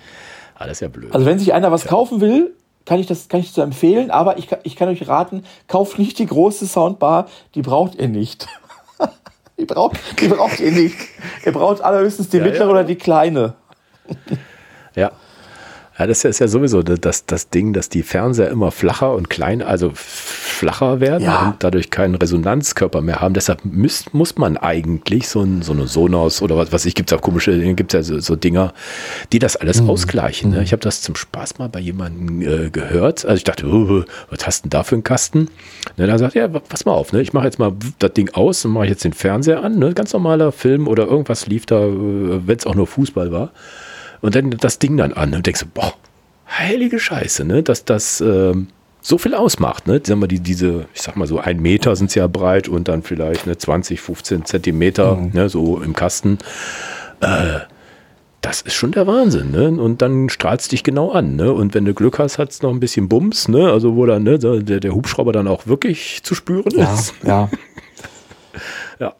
Ah, 0.54 0.64
das 0.66 0.74
ist 0.74 0.80
ja 0.80 0.86
blöd. 0.88 1.12
Also 1.12 1.26
wenn 1.26 1.40
sich 1.40 1.52
einer 1.54 1.72
was 1.72 1.86
kaufen 1.86 2.20
will, 2.20 2.54
kann 2.84 3.00
ich 3.00 3.06
das 3.08 3.28
kann 3.28 3.40
ich 3.40 3.50
so 3.50 3.62
empfehlen, 3.62 4.12
aber 4.12 4.38
ich, 4.38 4.48
ich 4.62 4.76
kann 4.76 4.88
euch 4.88 5.08
raten, 5.08 5.42
kauft 5.66 5.98
nicht 5.98 6.20
die 6.20 6.26
große 6.26 6.68
Soundbar, 6.68 7.26
die 7.56 7.62
braucht 7.62 7.96
ihr 7.96 8.06
nicht. 8.08 8.46
Die, 9.58 9.64
braucht, 9.64 9.98
die 10.20 10.28
braucht 10.28 10.60
ihr 10.60 10.72
nicht. 10.72 10.96
Ihr 11.44 11.52
braucht 11.52 11.80
allerhöchstens 11.82 12.28
die 12.28 12.38
Ja, 12.38 12.44
mittlere 12.44 12.64
ja. 12.66 12.70
oder 12.70 12.84
die 12.84 12.96
kleine. 12.96 13.54
Ja. 14.94 15.12
Ja, 15.98 16.06
das 16.06 16.24
ist 16.24 16.38
ja 16.38 16.46
sowieso 16.46 16.82
das, 16.82 17.26
das 17.26 17.50
Ding, 17.50 17.72
dass 17.72 17.88
die 17.88 18.02
Fernseher 18.04 18.50
immer 18.50 18.70
flacher 18.70 19.14
und 19.14 19.28
klein, 19.30 19.62
also 19.62 19.90
flacher 19.94 21.00
werden 21.00 21.24
Ja. 21.24 21.48
und 21.48 21.64
dadurch 21.64 21.90
keinen 21.90 22.14
Resonanzkörper 22.14 23.00
mehr 23.00 23.20
haben. 23.20 23.34
Deshalb 23.34 23.64
muss, 23.64 24.04
muss 24.12 24.36
man 24.36 24.56
eigentlich 24.56 25.28
so, 25.28 25.40
ein, 25.42 25.62
so 25.62 25.72
eine 25.72 25.86
Sonos 25.88 26.40
oder 26.40 26.56
was 26.56 26.72
weiß 26.72 26.86
ich, 26.86 26.94
gibt 26.94 27.10
es 27.10 27.18
auch 27.18 27.22
komische, 27.22 27.58
gibt 27.74 27.92
es 27.94 28.08
ja 28.08 28.14
so, 28.14 28.20
so 28.20 28.36
Dinger, 28.36 28.72
die 29.32 29.38
das 29.40 29.56
alles 29.56 29.82
Mhm. 29.82 29.90
ausgleichen. 29.90 30.50
Ne? 30.52 30.62
Ich 30.62 30.72
habe 30.72 30.80
das 30.82 31.02
zum 31.02 31.16
Spaß 31.16 31.58
mal 31.58 31.68
bei 31.68 31.80
jemandem 31.80 32.42
äh, 32.42 32.70
gehört. 32.70 33.24
Also 33.24 33.36
ich 33.36 33.44
dachte, 33.44 33.66
oh, 33.66 34.04
was 34.30 34.46
hast 34.46 34.60
du 34.60 34.68
denn 34.68 34.70
da 34.70 34.82
für 34.84 34.94
einen 34.94 35.04
Kasten? 35.04 35.48
Ne, 35.96 36.06
da 36.06 36.16
sagt 36.18 36.36
er, 36.36 36.48
ja, 36.50 36.60
pass 36.60 36.84
mal 36.84 36.92
auf, 36.92 37.12
ne? 37.12 37.20
ich 37.22 37.32
mache 37.32 37.46
jetzt 37.46 37.58
mal 37.58 37.72
das 37.98 38.12
Ding 38.12 38.30
aus 38.34 38.64
und 38.64 38.72
mache 38.72 38.86
jetzt 38.86 39.02
den 39.04 39.12
Fernseher 39.12 39.64
an. 39.64 39.78
Ne? 39.78 39.94
Ganz 39.94 40.12
normaler 40.12 40.52
Film 40.52 40.86
oder 40.86 41.06
irgendwas 41.06 41.46
lief 41.46 41.66
da, 41.66 41.80
wenn 41.80 42.56
es 42.56 42.66
auch 42.66 42.74
nur 42.76 42.86
Fußball 42.86 43.32
war. 43.32 43.50
Und 44.20 44.34
dann 44.34 44.50
das 44.50 44.78
Ding 44.78 44.96
dann 44.96 45.12
an 45.12 45.34
und 45.34 45.46
denkst 45.46 45.60
du, 45.60 45.66
boah, 45.66 45.94
heilige 46.48 46.98
Scheiße, 46.98 47.44
ne? 47.44 47.62
Dass 47.62 47.84
das 47.84 48.20
ähm, 48.20 48.68
so 49.00 49.16
viel 49.18 49.34
ausmacht, 49.34 49.86
ne? 49.86 50.00
Sagen 50.04 50.20
wir, 50.20 50.28
die, 50.28 50.40
diese, 50.40 50.86
ich 50.94 51.02
sag 51.02 51.16
mal 51.16 51.26
so 51.28 51.38
ein 51.38 51.60
Meter 51.60 51.94
sind 51.96 52.14
ja 52.14 52.26
breit 52.26 52.68
und 52.68 52.88
dann 52.88 53.02
vielleicht 53.02 53.46
ne, 53.46 53.56
20, 53.56 54.00
15 54.00 54.44
Zentimeter, 54.44 55.16
ne, 55.32 55.48
so 55.48 55.80
im 55.80 55.94
Kasten. 55.94 56.38
Äh, 57.20 57.60
das 58.40 58.60
ist 58.62 58.74
schon 58.74 58.92
der 58.92 59.06
Wahnsinn, 59.08 59.50
ne? 59.50 59.68
Und 59.70 60.00
dann 60.00 60.28
strahlst 60.28 60.70
dich 60.70 60.84
genau 60.84 61.10
an, 61.10 61.34
ne? 61.36 61.52
Und 61.52 61.74
wenn 61.74 61.84
du 61.84 61.92
Glück 61.92 62.18
hast, 62.18 62.38
hat's 62.38 62.62
noch 62.62 62.70
ein 62.70 62.78
bisschen 62.80 63.08
Bums, 63.08 63.48
ne? 63.48 63.70
Also 63.70 63.96
wo 63.96 64.06
dann, 64.06 64.22
ne, 64.22 64.38
der, 64.38 64.80
der 64.80 64.94
Hubschrauber 64.94 65.32
dann 65.32 65.48
auch 65.48 65.66
wirklich 65.66 66.22
zu 66.22 66.34
spüren 66.34 66.70
Ja, 66.76 66.94
ist. 66.94 67.14
ja. 67.24 67.48
Ja. 68.98 69.14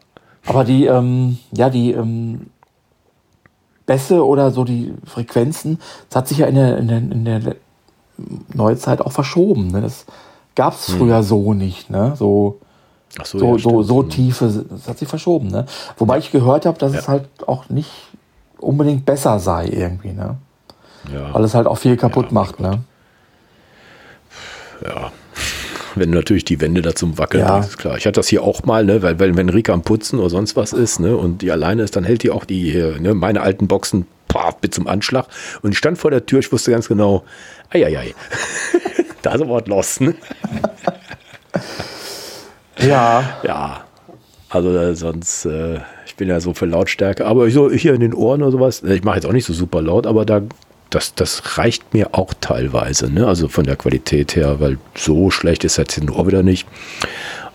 Aber 0.45 0.63
die, 0.65 0.85
ähm, 0.85 1.37
ja, 1.53 1.69
die 1.69 1.91
ähm, 1.91 2.47
Bässe 3.89 4.23
oder 4.23 4.51
so 4.51 4.65
die 4.65 4.93
Frequenzen, 5.03 5.79
das 6.09 6.17
hat 6.17 6.27
sich 6.27 6.37
ja 6.37 6.45
in 6.45 6.53
der, 6.53 6.77
in 6.77 6.87
der, 6.87 6.97
in 6.99 7.25
der 7.25 7.55
Neuzeit 8.53 9.01
auch 9.01 9.11
verschoben. 9.11 9.71
Ne? 9.71 9.81
Das 9.81 10.05
gab 10.53 10.75
es 10.75 10.91
früher 10.91 11.23
so 11.23 11.55
nicht. 11.55 11.89
Ne? 11.89 12.13
So, 12.15 12.59
so, 13.23 13.39
so, 13.39 13.55
ja, 13.55 13.57
so, 13.57 13.81
so 13.81 14.03
tiefe, 14.03 14.65
das 14.69 14.87
hat 14.87 14.99
sich 14.99 15.07
verschoben. 15.07 15.47
Ne? 15.47 15.65
Wobei 15.97 16.19
ich 16.19 16.29
gehört 16.29 16.67
habe, 16.67 16.77
dass 16.77 16.93
es 16.93 17.07
halt 17.07 17.27
auch 17.47 17.67
nicht 17.69 17.89
unbedingt 18.59 19.05
besser 19.05 19.39
sei 19.39 19.65
irgendwie. 19.65 20.11
Ne? 20.11 20.37
ja. 21.11 21.33
Weil 21.33 21.43
es 21.43 21.55
halt 21.55 21.65
auch 21.65 21.79
viel 21.79 21.97
kaputt 21.97 22.27
Ja, 22.27 22.33
macht. 22.33 22.59
Ne? 22.59 22.81
Ja. 24.85 25.11
Wenn 25.95 26.09
natürlich 26.11 26.45
die 26.45 26.59
Wände 26.61 26.81
da 26.81 26.93
zum 26.95 27.17
Wackeln, 27.17 27.41
Ja. 27.41 27.59
ist 27.59 27.77
klar. 27.77 27.97
Ich 27.97 28.05
hatte 28.05 28.19
das 28.19 28.27
hier 28.27 28.43
auch 28.43 28.63
mal, 28.63 28.85
ne, 28.85 29.01
weil, 29.01 29.19
weil 29.19 29.35
wenn 29.37 29.49
Rika 29.49 29.73
am 29.73 29.81
Putzen 29.81 30.19
oder 30.19 30.29
sonst 30.29 30.55
was 30.55 30.73
ist, 30.73 30.99
ne, 30.99 31.15
und 31.17 31.41
die 31.41 31.51
alleine 31.51 31.83
ist, 31.83 31.95
dann 31.95 32.03
hält 32.03 32.23
die 32.23 32.31
auch 32.31 32.45
die, 32.45 32.73
ne, 32.99 33.13
meine 33.13 33.41
alten 33.41 33.67
Boxen 33.67 34.05
bis 34.61 34.71
zum 34.71 34.87
Anschlag. 34.87 35.25
Und 35.63 35.71
ich 35.71 35.77
stand 35.79 35.97
vor 35.97 36.11
der 36.11 36.25
Tür, 36.25 36.39
ich 36.39 36.51
wusste 36.51 36.69
ganz 36.71 36.87
genau, 36.87 37.23
eieiei, 37.71 38.13
da 39.23 39.33
ist 39.33 39.41
aber 39.41 39.55
was 39.55 39.67
los, 39.67 39.99
ne? 39.99 40.13
Ja, 42.79 43.23
Ja, 43.43 43.83
also 44.49 44.75
äh, 44.75 44.95
sonst, 44.95 45.45
äh, 45.45 45.79
ich 46.05 46.15
bin 46.15 46.27
ja 46.29 46.39
so 46.39 46.53
für 46.53 46.65
Lautstärke, 46.65 47.25
aber 47.25 47.49
so 47.49 47.69
hier 47.71 47.93
in 47.93 47.99
den 48.01 48.13
Ohren 48.13 48.41
oder 48.41 48.51
sowas, 48.51 48.81
äh, 48.83 48.93
ich 48.95 49.03
mache 49.03 49.15
jetzt 49.15 49.25
auch 49.25 49.31
nicht 49.33 49.45
so 49.45 49.53
super 49.53 49.81
laut, 49.81 50.07
aber 50.07 50.25
da, 50.25 50.41
das, 50.89 51.13
das 51.15 51.57
reicht 51.57 51.93
mir 51.93 52.09
auch 52.13 52.33
teilweise, 52.39 53.11
ne? 53.11 53.27
also 53.27 53.47
von 53.47 53.63
der 53.63 53.75
Qualität 53.75 54.35
her, 54.35 54.59
weil 54.59 54.77
so 54.95 55.29
schlecht 55.31 55.63
ist 55.63 55.77
jetzt 55.77 55.99
Ohr 56.09 56.27
wieder 56.27 56.43
nicht, 56.43 56.67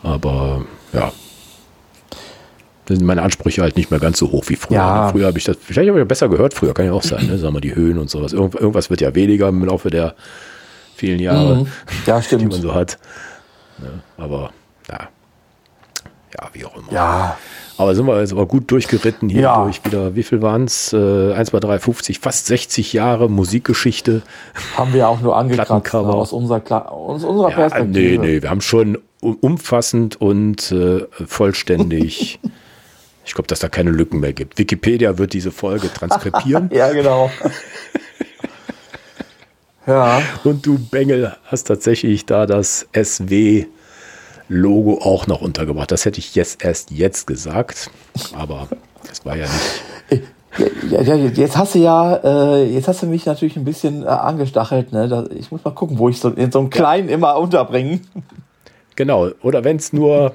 aber 0.02 0.64
ja. 0.92 1.12
Da 2.86 2.94
sind 2.94 3.06
meine 3.06 3.22
Ansprüche 3.22 3.62
halt 3.62 3.76
nicht 3.78 3.90
mehr 3.90 3.98
ganz 3.98 4.18
so 4.18 4.30
hoch 4.30 4.44
wie 4.48 4.56
früher. 4.56 4.76
Ja. 4.76 5.08
Früher 5.08 5.26
habe 5.26 5.38
ich 5.38 5.44
das, 5.44 5.56
vielleicht 5.58 5.88
habe 5.88 5.98
ich 5.98 6.02
ja 6.02 6.04
besser 6.04 6.28
gehört, 6.28 6.52
früher 6.52 6.74
kann 6.74 6.84
ja 6.84 6.92
auch 6.92 7.02
sein, 7.02 7.26
ne? 7.26 7.38
sagen 7.38 7.54
wir 7.54 7.62
die 7.62 7.74
Höhen 7.74 7.96
und 7.98 8.10
sowas. 8.10 8.34
Irgend, 8.34 8.54
irgendwas 8.56 8.90
wird 8.90 9.00
ja 9.00 9.14
weniger 9.14 9.48
im 9.48 9.64
Laufe 9.64 9.88
der 9.88 10.14
vielen 10.94 11.18
Jahre 11.18 11.56
Mhm. 11.56 11.66
ja, 11.86 12.02
die 12.04 12.10
man 12.10 12.22
stimmt. 12.22 12.52
so 12.54 12.74
hat. 12.74 12.98
Ne? 13.78 13.88
Aber 14.18 14.50
ja. 14.90 15.08
Ja, 16.38 16.48
wie 16.52 16.64
auch 16.66 16.76
immer. 16.76 16.92
Ja, 16.92 17.38
Aber 17.76 17.94
sind 17.94 18.06
wir 18.06 18.20
jetzt 18.20 18.32
aber 18.32 18.46
gut 18.46 18.70
durchgeritten 18.70 19.28
hier 19.28 19.42
Ja. 19.42 19.64
durch 19.64 19.84
wieder, 19.84 20.14
wie 20.14 20.22
viel 20.22 20.40
waren 20.42 20.64
es? 20.64 20.92
Äh, 20.92 21.32
1, 21.32 21.50
2, 21.50 21.58
3, 21.60 21.78
50, 21.80 22.18
fast 22.20 22.46
60 22.46 22.92
Jahre 22.92 23.28
Musikgeschichte. 23.28 24.22
haben 24.76 24.92
wir 24.94 25.08
auch 25.08 25.20
nur 25.20 25.36
angekratzt 25.36 25.92
ne? 25.92 26.00
Aus 26.00 26.32
unserer, 26.32 26.60
Kla 26.60 26.86
aus 26.86 27.24
unserer 27.24 27.50
Ja, 27.50 27.56
Perspektive. 27.56 27.98
nee, 27.98 28.18
nee, 28.18 28.42
wir 28.42 28.50
haben 28.50 28.60
schon 28.60 28.98
um- 29.20 29.36
umfassend 29.40 30.20
und 30.20 30.70
äh, 30.70 31.04
vollständig. 31.26 32.38
ich 33.24 33.34
glaube, 33.34 33.48
dass 33.48 33.58
da 33.58 33.68
keine 33.68 33.90
Lücken 33.90 34.20
mehr 34.20 34.32
gibt. 34.34 34.56
Wikipedia 34.58 35.18
wird 35.18 35.32
diese 35.32 35.50
Folge 35.50 35.92
transkribieren. 35.92 36.70
Ja, 36.72 36.92
genau. 36.92 37.28
ja, 39.86 40.22
Und 40.44 40.64
du 40.64 40.78
Bengel 40.78 41.34
hast 41.46 41.64
tatsächlich 41.64 42.24
da 42.26 42.46
das 42.46 42.86
SW-Logo 44.48 45.00
auch 45.02 45.26
noch 45.26 45.40
untergebracht. 45.40 45.90
Das 45.90 46.04
hätte 46.04 46.18
ich 46.18 46.34
jetzt 46.34 46.64
erst 46.64 46.90
jetzt 46.90 47.26
gesagt, 47.26 47.90
aber 48.34 48.68
das 49.08 49.24
war 49.24 49.36
ja 49.36 49.46
nicht. 50.10 50.22
ja, 50.90 51.02
ja, 51.02 51.14
jetzt 51.16 51.56
hast 51.56 51.74
du 51.74 51.78
ja, 51.78 52.16
äh, 52.16 52.64
jetzt 52.64 52.88
hast 52.88 53.02
du 53.02 53.06
mich 53.06 53.26
natürlich 53.26 53.56
ein 53.56 53.64
bisschen 53.64 54.02
äh, 54.02 54.06
angestachelt. 54.06 54.92
Ne? 54.92 55.08
Da, 55.08 55.24
ich 55.34 55.50
muss 55.50 55.64
mal 55.64 55.72
gucken, 55.72 55.98
wo 55.98 56.08
ich 56.08 56.20
so 56.20 56.30
in 56.30 56.52
so 56.52 56.60
einem 56.60 56.70
kleinen 56.70 57.08
immer 57.08 57.36
unterbringen. 57.38 58.06
Genau, 58.96 59.30
oder 59.42 59.64
wenn 59.64 59.76
es 59.76 59.92
nur 59.92 60.34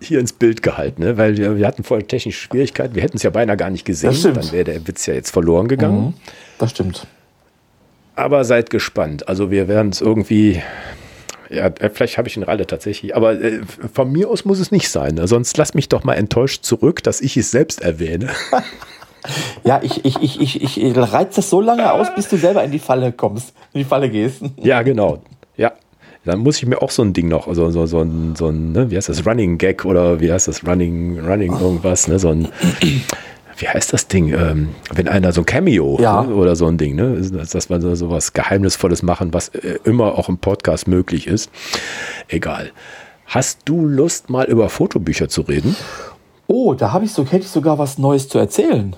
hier 0.00 0.20
ins 0.20 0.32
Bild 0.32 0.62
gehalten, 0.62 1.02
ne? 1.02 1.16
weil 1.16 1.36
wir, 1.36 1.56
wir 1.56 1.66
hatten 1.66 1.82
voll 1.82 2.02
technische 2.02 2.38
Schwierigkeiten. 2.38 2.94
Wir 2.94 3.02
hätten 3.02 3.16
es 3.16 3.22
ja 3.22 3.30
beinahe 3.30 3.56
gar 3.56 3.70
nicht 3.70 3.84
gesehen. 3.84 4.14
Dann 4.34 4.52
wäre 4.52 4.64
der 4.64 4.86
Witz 4.86 5.06
ja 5.06 5.14
jetzt 5.14 5.30
verloren 5.30 5.68
gegangen. 5.68 6.06
Mhm, 6.06 6.14
das 6.58 6.72
stimmt. 6.72 7.06
Aber 8.16 8.44
seid 8.44 8.70
gespannt. 8.70 9.28
Also 9.28 9.50
wir 9.50 9.66
werden 9.66 9.90
es 9.90 10.00
irgendwie, 10.00 10.62
ja, 11.50 11.66
äh, 11.66 11.90
vielleicht 11.90 12.18
habe 12.18 12.28
ich 12.28 12.36
ihn 12.36 12.42
Ralle 12.42 12.66
tatsächlich, 12.66 13.14
aber 13.16 13.40
äh, 13.40 13.60
von 13.92 14.10
mir 14.10 14.30
aus 14.30 14.44
muss 14.44 14.58
es 14.58 14.70
nicht 14.70 14.88
sein. 14.88 15.14
Ne? 15.14 15.26
Sonst 15.26 15.56
lass 15.56 15.74
mich 15.74 15.88
doch 15.88 16.04
mal 16.04 16.14
enttäuscht 16.14 16.64
zurück, 16.64 17.02
dass 17.02 17.20
ich 17.20 17.36
es 17.36 17.50
selbst 17.50 17.82
erwähne. 17.82 18.28
ja, 19.64 19.80
ich, 19.82 20.04
ich, 20.04 20.22
ich, 20.22 20.40
ich, 20.40 20.80
ich 20.82 20.96
reiz 20.96 21.36
das 21.36 21.50
so 21.50 21.60
lange 21.60 21.92
aus, 21.92 22.14
bis 22.14 22.28
du 22.28 22.36
selber 22.36 22.62
in 22.64 22.70
die 22.70 22.78
Falle 22.78 23.12
kommst, 23.12 23.52
in 23.72 23.78
die 23.80 23.84
Falle 23.84 24.08
gehst. 24.10 24.42
Ja, 24.56 24.82
genau. 24.82 25.22
Ja, 25.56 25.72
dann 26.24 26.38
muss 26.38 26.56
ich 26.56 26.66
mir 26.66 26.80
auch 26.80 26.90
so 26.90 27.02
ein 27.02 27.12
Ding 27.12 27.28
noch, 27.28 27.48
also 27.48 27.70
so, 27.70 27.86
so 27.86 28.00
ein, 28.00 28.34
so 28.36 28.48
ein 28.48 28.72
ne, 28.72 28.90
wie 28.90 28.96
heißt 28.96 29.08
das, 29.08 29.26
Running 29.26 29.58
Gag 29.58 29.84
oder 29.84 30.20
wie 30.20 30.32
heißt 30.32 30.48
das, 30.48 30.66
Running, 30.66 31.20
Running 31.20 31.52
irgendwas, 31.52 32.08
ne, 32.08 32.18
so 32.18 32.30
ein, 32.30 32.48
wie 33.56 33.68
heißt 33.68 33.92
das 33.92 34.08
Ding, 34.08 34.32
ähm, 34.32 34.74
wenn 34.92 35.08
einer 35.08 35.32
so 35.32 35.42
ein 35.42 35.46
Cameo 35.46 35.98
ja. 36.00 36.22
ne, 36.22 36.34
oder 36.34 36.56
so 36.56 36.66
ein 36.66 36.78
Ding, 36.78 36.96
ne, 36.96 37.20
dass 37.30 37.70
wir 37.70 37.96
so 37.96 38.10
was 38.10 38.32
Geheimnisvolles 38.32 39.02
machen, 39.02 39.32
was 39.32 39.48
äh, 39.48 39.78
immer 39.84 40.18
auch 40.18 40.28
im 40.28 40.38
Podcast 40.38 40.88
möglich 40.88 41.26
ist. 41.26 41.50
Egal. 42.28 42.72
Hast 43.26 43.60
du 43.64 43.86
Lust, 43.86 44.30
mal 44.30 44.46
über 44.46 44.68
Fotobücher 44.68 45.28
zu 45.28 45.42
reden? 45.42 45.76
Oh, 46.46 46.74
da 46.74 46.92
habe 46.92 47.04
ich 47.04 47.12
so, 47.12 47.24
hätte 47.24 47.44
ich 47.44 47.48
sogar 47.48 47.78
was 47.78 47.98
Neues 47.98 48.28
zu 48.28 48.38
erzählen. 48.38 48.94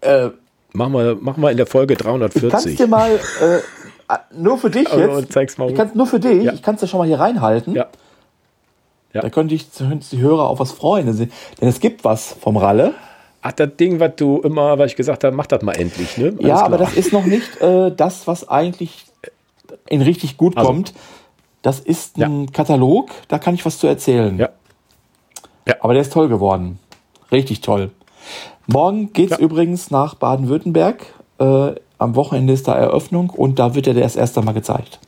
Äh, 0.00 0.28
machen 0.72 0.92
wir, 0.92 1.16
machen 1.20 1.42
wir 1.42 1.50
in 1.50 1.56
der 1.56 1.66
Folge 1.66 1.96
340. 1.96 2.50
Kannst 2.50 2.78
dir 2.78 2.86
mal 2.86 3.10
äh, 3.12 3.60
Ah, 4.08 4.20
nur 4.32 4.58
für 4.58 4.70
dich 4.70 4.88
also, 4.92 5.20
jetzt. 5.20 5.32
Zeig's 5.32 5.58
mal. 5.58 5.70
Ich 5.70 5.76
kann's 5.76 5.94
nur 5.94 6.06
für 6.06 6.20
dich. 6.20 6.44
Ja. 6.44 6.52
Ich 6.52 6.62
kann 6.62 6.74
es 6.74 6.82
ja 6.82 6.88
schon 6.88 6.98
mal 6.98 7.06
hier 7.06 7.18
reinhalten. 7.18 7.74
Ja. 7.74 7.86
Ja. 9.14 9.22
Da 9.22 9.30
könnte 9.30 9.54
ich 9.54 9.70
die 9.70 10.18
Hörer 10.18 10.48
auf 10.48 10.58
was 10.58 10.72
freuen. 10.72 11.06
Denn 11.16 11.68
es 11.68 11.80
gibt 11.80 12.04
was 12.04 12.36
vom 12.40 12.56
Ralle. 12.56 12.94
Ach, 13.42 13.52
das 13.52 13.76
Ding, 13.78 14.00
was 14.00 14.12
du 14.16 14.40
immer, 14.40 14.78
was 14.78 14.90
ich 14.90 14.96
gesagt 14.96 15.22
habe, 15.22 15.36
mach 15.36 15.46
das 15.46 15.62
mal 15.62 15.72
endlich, 15.72 16.16
ne? 16.18 16.34
Ja, 16.40 16.56
klar. 16.56 16.64
aber 16.64 16.78
das 16.78 16.94
ist 16.94 17.12
noch 17.12 17.24
nicht 17.24 17.60
äh, 17.60 17.92
das, 17.94 18.26
was 18.26 18.48
eigentlich 18.48 19.06
in 19.88 20.02
richtig 20.02 20.36
gut 20.36 20.56
also. 20.56 20.68
kommt. 20.68 20.94
Das 21.62 21.78
ist 21.78 22.18
ein 22.18 22.44
ja. 22.44 22.50
Katalog, 22.52 23.10
da 23.28 23.38
kann 23.38 23.54
ich 23.54 23.64
was 23.64 23.78
zu 23.78 23.86
erzählen. 23.86 24.38
Ja. 24.38 24.48
ja. 25.68 25.76
Aber 25.80 25.92
der 25.92 26.02
ist 26.02 26.12
toll 26.12 26.28
geworden. 26.28 26.78
Richtig 27.30 27.60
toll. 27.60 27.90
Morgen 28.66 29.12
geht's 29.12 29.32
ja. 29.32 29.38
übrigens 29.38 29.90
nach 29.90 30.14
Baden-Württemberg. 30.14 31.06
Äh, 31.38 31.72
am 31.98 32.16
Wochenende 32.16 32.52
ist 32.52 32.66
da 32.66 32.74
Eröffnung 32.74 33.30
und 33.30 33.58
da 33.58 33.74
wird 33.74 33.86
er 33.86 33.94
das 33.94 34.16
erste 34.16 34.42
Mal 34.42 34.52
gezeigt. 34.52 34.98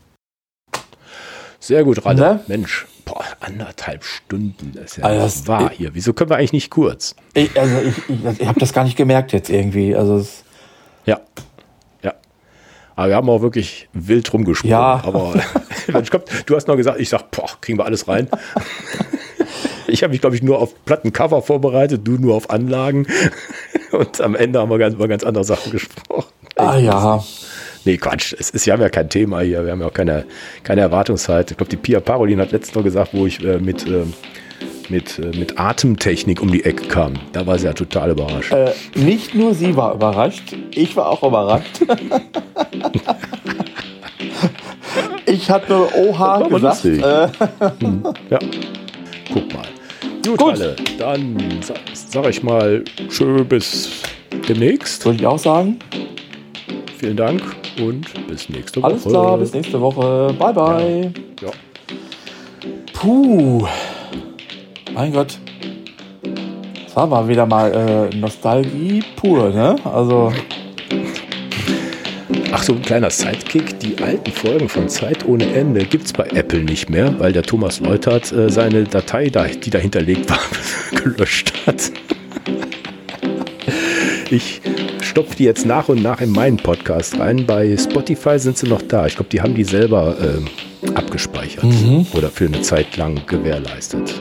Sehr 1.59 1.85
gut, 1.85 2.05
Ralle. 2.05 2.21
Ne? 2.21 2.41
Mensch, 2.47 2.87
boah, 3.07 3.25
anderthalb 3.41 4.05
Stunden. 4.05 4.73
Das 4.75 4.85
ist 4.85 4.97
ja 4.99 5.05
also 5.05 5.23
das, 5.23 5.49
wahr 5.49 5.71
hier. 5.71 5.95
Wieso 5.95 6.13
können 6.13 6.29
wir 6.29 6.37
eigentlich 6.37 6.53
nicht 6.53 6.71
kurz? 6.71 7.17
Ich, 7.33 7.59
also 7.59 7.79
ich, 7.79 7.97
ich, 8.11 8.41
ich 8.41 8.47
habe 8.47 8.61
das 8.61 8.75
gar 8.75 8.85
nicht 8.85 8.97
gemerkt 8.97 9.33
jetzt 9.33 9.49
irgendwie. 9.49 9.97
Also 9.97 10.27
ja, 11.07 11.21
ja. 12.03 12.13
Aber 12.97 13.09
wir 13.09 13.17
haben 13.17 13.31
auch 13.31 13.41
wirklich 13.41 13.89
wild 13.95 14.31
rumgesprochen. 14.33 14.71
Ja. 14.71 15.01
Aber 15.03 15.33
Mensch, 15.93 16.11
komm, 16.11 16.23
du 16.45 16.57
hast 16.57 16.69
noch 16.69 16.77
gesagt, 16.77 17.01
ich 17.01 17.09
sag, 17.09 17.31
boah, 17.31 17.49
kriegen 17.63 17.79
wir 17.79 17.87
alles 17.87 18.07
rein. 18.09 18.29
ich 19.87 20.03
habe 20.03 20.11
mich, 20.11 20.21
glaube 20.21 20.37
ich, 20.37 20.43
nur 20.43 20.59
auf 20.59 20.85
Plattencover 20.85 21.41
vorbereitet, 21.41 22.07
du 22.07 22.13
nur 22.13 22.35
auf 22.35 22.51
Anlagen. 22.51 23.07
Und 23.93 24.21
am 24.21 24.35
Ende 24.35 24.59
haben 24.59 24.69
wir 24.69 24.79
ganz, 24.79 24.95
über 24.95 25.09
ganz 25.09 25.25
andere 25.25 25.45
Sachen 25.45 25.73
gesprochen. 25.73 26.27
Ah 26.57 26.77
ja. 26.77 27.25
Nee, 27.87 27.97
Quatsch. 27.99 28.35
Es 28.37 28.51
ist 28.51 28.67
ja 28.67 28.77
kein 28.89 29.09
Thema 29.09 29.41
hier. 29.41 29.65
Wir 29.65 29.71
haben 29.71 29.81
ja 29.81 29.87
auch 29.87 29.95
keine, 29.95 30.25
keine 30.65 30.81
Erwartungszeit. 30.81 31.53
Ich 31.53 31.57
glaube, 31.57 31.71
die 31.71 31.77
Pia 31.77 32.01
Parolin 32.01 32.41
hat 32.41 32.51
letztens 32.51 32.75
noch 32.75 32.83
gesagt, 32.83 33.11
wo 33.13 33.27
ich 33.27 33.43
äh, 33.45 33.59
mit, 33.59 33.87
äh, 33.87 34.03
mit, 34.89 35.21
äh, 35.21 35.39
mit 35.39 35.61
Atemtechnik 35.61 36.43
um 36.43 36.51
die 36.51 36.65
Ecke 36.65 36.89
kam. 36.89 37.15
Da 37.33 37.47
war 37.47 37.57
sie 37.61 37.67
ja 37.67 37.73
total 37.73 38.11
überrascht. 38.11 38.53
Äh, 38.53 38.73
nicht 38.97 39.37
nur 39.37 39.55
sie 39.55 39.77
war 39.77 39.95
überrascht, 39.95 40.57
ich 40.75 40.97
war 40.97 41.11
auch 41.11 41.23
überrascht. 41.23 41.81
ich 45.27 45.49
hatte 45.49 45.89
Oha 45.97 46.49
gesagt. 46.49 46.85
Äh. 46.87 47.29
hm, 47.79 48.03
ja. 48.31 48.39
Guck 49.33 49.55
mal. 49.55 49.63
Gut, 50.27 50.39
Gut. 50.39 50.55
Alle, 50.55 50.75
dann 50.99 51.61
sag, 51.63 51.77
sag 51.95 52.29
ich 52.29 52.43
mal, 52.43 52.83
schön 53.11 53.47
bis 53.47 53.91
demnächst. 54.49 55.05
Würde 55.05 55.21
ich 55.21 55.27
auch 55.27 55.39
sagen. 55.39 55.79
Vielen 56.99 57.17
Dank 57.17 57.43
und 57.79 58.07
bis 58.27 58.49
nächste 58.49 58.81
Woche. 58.81 58.91
Alles 58.91 59.05
klar, 59.05 59.37
bis 59.37 59.53
nächste 59.53 59.79
Woche. 59.81 60.35
Bye, 60.39 60.55
bye. 60.55 61.13
Ja. 61.43 61.49
ja. 61.49 61.53
Puh. 62.95 63.67
Mein 64.95 65.13
Gott. 65.13 65.39
Das 66.85 66.97
war 66.97 67.07
mal 67.07 67.29
wieder 67.29 67.45
mal 67.45 68.11
äh, 68.11 68.17
Nostalgie 68.17 69.05
pur, 69.17 69.51
ne? 69.51 69.77
Also. 69.85 70.33
Ach 72.51 72.63
so, 72.63 72.73
ein 72.73 72.81
kleiner 72.81 73.11
Sidekick. 73.11 73.79
Die 73.81 74.03
alten 74.03 74.31
Folgen 74.31 74.71
von 74.71 74.89
Zeit 74.89 75.27
ohne 75.27 75.45
Ende 75.53 75.85
gibt 75.85 76.07
es 76.07 76.15
bei 76.15 76.25
Apple 76.29 76.61
nicht 76.61 76.89
mehr, 76.89 77.19
weil 77.19 77.35
der 77.35 77.43
Thomas 77.43 77.81
Leutert 77.81 78.33
äh, 78.33 78.49
seine 78.49 78.85
Datei, 78.85 79.29
da, 79.29 79.45
die 79.45 79.69
da 79.69 79.79
hinterlegt 79.79 80.31
war, 80.31 80.41
gelöscht 81.03 81.53
hat. 81.67 81.93
ich 84.31 84.63
stopfe 85.17 85.37
die 85.37 85.45
jetzt 85.45 85.65
nach 85.65 85.89
und 85.89 86.03
nach 86.03 86.21
in 86.21 86.31
meinen 86.31 86.59
Podcast 86.59 87.19
rein. 87.19 87.47
Bei 87.47 87.75
Spotify 87.79 88.39
sind 88.39 88.59
sie 88.59 88.69
noch 88.69 88.83
da. 88.83 89.07
Ich 89.07 89.15
glaube, 89.15 89.31
die 89.31 89.41
haben 89.41 89.55
die 89.55 89.65
selber 89.65 90.15
äh, 90.21 90.91
abgespeichert 90.91 91.65
mhm. 91.65 92.07
oder 92.13 92.29
für 92.29 92.45
eine 92.45 92.61
Zeit 92.61 92.99
lang 92.99 93.23
gewährleistet. 93.27 94.21